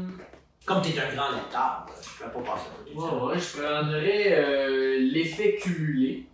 Comme 0.66 0.82
t'es 0.82 0.98
un 0.98 1.14
grand 1.14 1.30
lecteur, 1.32 1.86
je 2.02 2.24
peux 2.24 2.30
pas 2.30 2.52
passer 2.52 2.68
à 2.68 2.98
ouais, 2.98 3.22
ouais, 3.24 3.38
je 3.38 3.58
prendrais 3.58 4.32
euh, 4.32 4.98
l'effet 5.00 5.56
cumulé. 5.56 6.26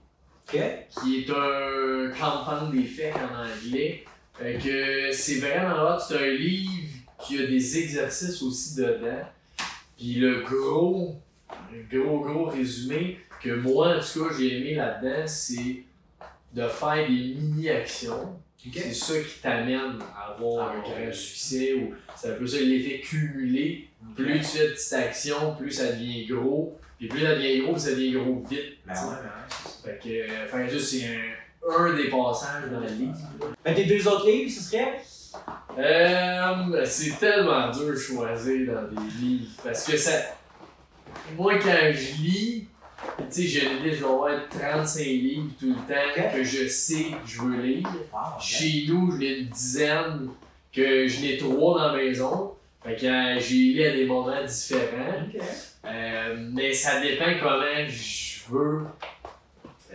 Qui 0.46 0.58
est 0.58 1.30
un 1.30 2.10
compound 2.10 2.72
d'effets 2.72 3.12
en 3.14 3.44
anglais. 3.44 4.04
Fait 4.34 4.58
que 4.58 5.12
c'est 5.12 5.36
vraiment 5.36 5.94
hot. 5.94 5.98
C'est 6.06 6.18
un 6.18 6.30
livre 6.32 6.92
qui 7.18 7.42
a 7.42 7.46
des 7.46 7.78
exercices 7.78 8.42
aussi 8.42 8.76
dedans. 8.76 9.22
Puis 9.96 10.14
le 10.14 10.42
gros, 10.42 11.16
le 11.72 12.02
gros, 12.02 12.20
gros 12.20 12.44
résumé 12.44 13.18
que 13.40 13.54
moi, 13.54 13.96
en 13.96 14.00
tout 14.00 14.24
cas, 14.24 14.34
j'ai 14.38 14.58
aimé 14.58 14.74
là-dedans, 14.74 15.26
c'est 15.26 15.84
de 16.52 16.68
faire 16.68 17.06
des 17.08 17.34
mini-actions. 17.34 18.38
C'est 18.72 18.94
ça 18.94 19.14
qui 19.18 19.38
t'amène 19.42 19.98
à 20.16 20.32
avoir 20.32 20.68
Ah, 20.68 20.72
un 20.74 20.80
ouais. 20.80 21.04
grand 21.04 21.12
succès. 21.12 21.74
Ou 21.74 21.94
c'est 22.16 22.30
un 22.30 22.34
peu 22.34 22.46
ça 22.46 22.58
l'effet 22.60 23.00
cumulé. 23.00 23.88
Plus 24.16 24.38
tu 24.40 24.44
fais 24.44 24.68
de 24.68 24.72
petites 24.72 24.92
actions, 24.92 25.54
plus 25.56 25.70
ça 25.70 25.92
devient 25.92 26.26
gros. 26.26 26.78
Puis 26.98 27.08
plus 27.08 27.20
ça 27.20 27.34
devient 27.34 27.60
gros, 27.60 27.72
plus 27.72 27.80
ça 27.82 27.90
devient 27.90 28.12
gros 28.12 28.44
vite. 28.48 28.78
Ben 28.86 28.92
ouais, 28.94 29.00
ben 29.22 29.90
ouais. 29.90 29.98
Fait 29.98 30.00
que, 30.02 30.56
euh, 30.56 30.68
juste, 30.70 30.88
c'est 30.90 31.06
un, 31.06 31.78
un 31.84 31.94
des 31.94 32.08
passages 32.08 32.70
dans 32.70 32.80
le 32.80 32.86
livre. 32.88 33.16
Ben, 33.64 33.74
tes 33.74 33.84
deux 33.84 34.06
autres 34.08 34.26
livres, 34.28 34.50
ce 34.50 34.60
serait? 34.62 35.00
Euh, 35.78 36.84
c'est 36.86 37.18
tellement 37.18 37.70
dur 37.70 37.88
de 37.90 37.96
choisir 37.96 38.72
dans 38.72 38.82
des 38.88 39.10
livres. 39.20 39.50
Parce 39.62 39.84
que 39.84 39.96
ça. 39.96 40.12
Moi, 41.36 41.58
quand 41.58 41.92
je 41.92 42.22
lis, 42.22 42.68
tu 43.32 43.48
sais, 43.48 43.48
je 43.48 43.88
vais 43.88 44.04
avoir 44.04 44.30
35 44.48 45.02
livres 45.04 45.50
tout 45.58 45.68
le 45.68 45.74
temps 45.94 46.32
que 46.34 46.42
je 46.44 46.66
sais 46.68 47.04
que 47.10 47.26
je 47.26 47.40
veux 47.40 47.60
lire. 47.60 47.86
Ok. 48.12 48.40
Chez 48.42 48.84
nous, 48.88 49.10
j'en 49.12 49.20
ai 49.20 49.38
une 49.40 49.48
dizaine 49.48 50.28
que 50.74 51.06
je 51.08 51.20
n'ai 51.20 51.36
trois 51.38 51.78
dans 51.78 51.92
la 51.92 51.96
maison. 51.96 52.52
Fait 52.84 52.96
que 52.96 53.06
euh, 53.06 53.40
j'ai 53.40 53.54
lu 53.72 53.82
à 53.84 53.92
des 53.92 54.04
moments 54.06 54.44
différents. 54.44 55.22
Euh, 55.86 56.36
mais 56.52 56.72
ça 56.72 57.00
dépend 57.00 57.32
comment 57.42 57.88
je 57.88 58.40
veux. 58.50 58.84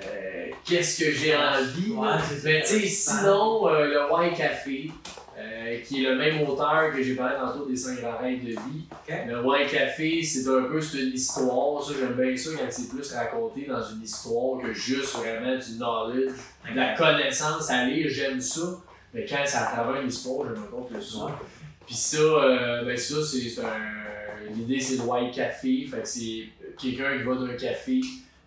euh, 0.03 0.45
Qu'est-ce 0.65 1.03
que 1.03 1.11
j'ai 1.11 1.35
envie. 1.35 1.91
Ouais. 1.91 2.07
Mais 2.43 2.61
tu 2.61 2.67
sais, 2.79 2.87
sinon, 2.87 3.67
le 3.69 4.11
White 4.11 4.37
Café, 4.37 4.91
euh, 5.39 5.79
qui 5.85 6.03
est 6.03 6.09
le 6.09 6.17
même 6.17 6.41
auteur 6.41 6.91
que 6.93 7.01
j'ai 7.01 7.15
parlé 7.15 7.35
tantôt 7.39 7.65
des 7.65 7.75
5 7.75 8.01
grands 8.01 8.17
règles 8.17 8.45
de 8.45 8.51
vie. 8.51 8.85
Le 9.27 9.41
White 9.41 9.71
Café, 9.71 10.21
c'est 10.21 10.45
un 10.49 10.63
peu 10.63 10.81
c'est 10.81 11.03
une 11.03 11.13
histoire. 11.13 11.81
Ça, 11.81 11.93
j'aime 11.97 12.13
bien 12.13 12.35
ça 12.35 12.49
quand 12.57 12.65
c'est 12.69 12.89
plus 12.89 13.13
raconté 13.13 13.65
dans 13.65 13.81
une 13.81 14.03
histoire 14.03 14.61
que 14.61 14.73
juste 14.73 15.15
vraiment 15.15 15.55
du 15.55 15.77
knowledge, 15.77 16.31
de 16.69 16.75
la 16.75 16.93
connaissance 16.93 17.69
à 17.69 17.85
lire. 17.85 18.07
J'aime 18.09 18.41
ça. 18.41 18.81
Mais 19.13 19.25
quand 19.25 19.37
c'est 19.45 19.57
à 19.57 19.65
travers 19.67 20.01
une 20.01 20.09
histoire, 20.09 20.49
j'aime 20.49 20.63
encore 20.63 20.87
plus 20.87 21.01
ça. 21.01 21.39
Puis 21.85 21.95
ça, 21.95 22.17
euh, 22.17 22.83
ben 22.83 22.97
ça, 22.97 23.23
c'est 23.23 23.39
c'est 23.39 23.61
un. 23.61 24.53
L'idée, 24.53 24.79
c'est 24.81 24.95
le 24.95 25.03
White 25.03 25.35
Café. 25.35 25.87
Fait 25.89 26.01
que 26.01 26.07
c'est 26.07 26.49
quelqu'un 26.77 27.17
qui 27.17 27.23
va 27.23 27.35
d'un 27.35 27.55
café. 27.55 28.01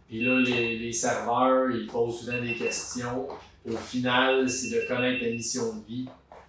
Puis 0.09 0.20
là, 0.20 0.39
les, 0.40 0.78
les 0.78 0.93
serveurs, 0.93 1.70
ils 1.70 1.86
posent 1.86 2.20
souvent 2.20 2.40
des 2.43 2.55
questions. 2.55 3.28
Au 3.66 3.77
final, 3.77 4.48
c'est 4.51 4.74
de 4.74 4.86
connaître 4.86 5.24
ta 5.24 5.31
mission 5.31 5.77
de 5.77 5.86
vie. 5.86 6.06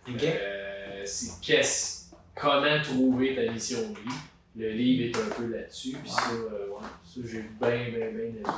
Euh, 0.10 1.02
c'est 1.06 1.40
qu'est-ce, 1.42 2.12
comment 2.36 2.82
trouver 2.82 3.36
ta 3.36 3.52
mission 3.52 3.80
de 3.80 3.96
vie. 3.96 4.16
Le 4.56 4.70
livre 4.72 5.18
est 5.18 5.22
un 5.24 5.30
peu 5.36 5.48
là-dessus. 5.52 5.96
Puis 6.02 6.12
ça, 6.12 6.30
euh, 6.32 6.68
ouais, 6.70 6.82
ça 7.04 7.22
j'ai 7.26 7.42
bien, 7.60 7.70
bien, 7.90 8.10
bien 8.12 8.26
aimé. 8.28 8.42
euh, 8.46 8.52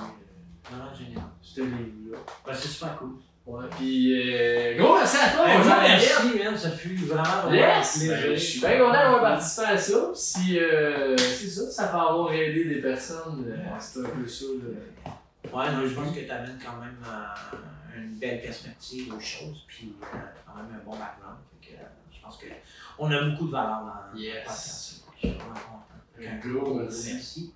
Vraiment 0.70 0.94
génial. 0.94 1.24
Ce 1.42 1.62
livre-là. 1.62 2.18
Ben, 2.46 2.54
c'est 2.54 2.68
super 2.68 2.98
cool. 2.98 3.12
Ouais. 3.46 3.66
Puis, 3.78 4.12
euh, 4.28 4.76
gros 4.78 4.96
merci 4.96 5.18
à 5.18 5.30
toi, 5.30 5.46
Jean-Daniel. 5.48 6.02
merci, 6.02 6.44
man. 6.44 6.58
Ça 6.58 6.72
fut 6.72 6.96
vraiment, 6.96 7.24
vraiment 7.44 7.56
Yes! 7.56 8.08
Ben, 8.10 8.32
je 8.34 8.36
suis 8.36 8.60
bien 8.60 8.78
content 8.80 8.92
d'avoir 8.94 9.22
participé 9.22 9.68
à 9.68 9.78
ça. 9.78 10.12
Si 10.16 10.60
euh, 10.60 11.16
c'est 11.16 11.48
ça, 11.50 11.70
ça 11.70 11.88
peut 11.90 11.98
avoir 11.98 12.34
aidé 12.34 12.66
des 12.66 12.82
personnes, 12.82 13.46
euh, 13.48 13.56
c'est 13.80 14.00
un 14.00 14.10
peu 14.10 14.28
ça. 14.28 14.46
là. 14.46 15.12
Ouais, 15.54 15.72
non, 15.72 15.88
je 15.88 15.94
pense 15.94 16.12
que 16.14 16.20
tu 16.22 16.32
amènes 16.32 16.58
quand 16.60 16.82
même 16.82 16.98
euh, 17.08 17.58
une 17.98 18.16
belle 18.20 18.42
perspective 18.42 19.14
aux 19.14 19.20
choses, 19.20 19.64
puis 19.68 19.96
euh, 20.02 20.18
quand 20.46 20.56
même 20.56 20.80
un 20.80 20.84
bon 20.84 20.92
background. 20.98 21.38
Fait 21.62 21.68
que, 21.68 21.74
euh, 21.82 21.86
je 22.14 22.22
pense 22.22 22.38
qu'on 22.38 23.12
a 23.12 23.22
beaucoup 23.24 23.46
de 23.48 23.52
valeur 23.52 23.82
dans 24.14 24.18
Yes. 24.20 24.34
le 24.34 24.40
podcast. 24.44 25.04
Je 25.22 25.28
suis 25.28 25.38
vraiment 25.38 25.54
content. 25.54 26.30
Un 26.32 26.48
gros 26.48 26.74
merci. 26.80 27.14
merci. 27.14 27.54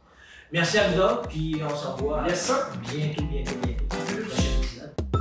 Merci 0.51 0.77
à 0.79 0.87
vous 0.89 0.99
autres, 0.99 1.27
puis 1.27 1.61
on 1.63 1.75
se 1.75 1.87
revoit 1.87 2.27
Yes, 2.27 2.51
bientôt, 2.81 3.23
bientôt, 3.23 3.55
bientôt. 3.63 5.18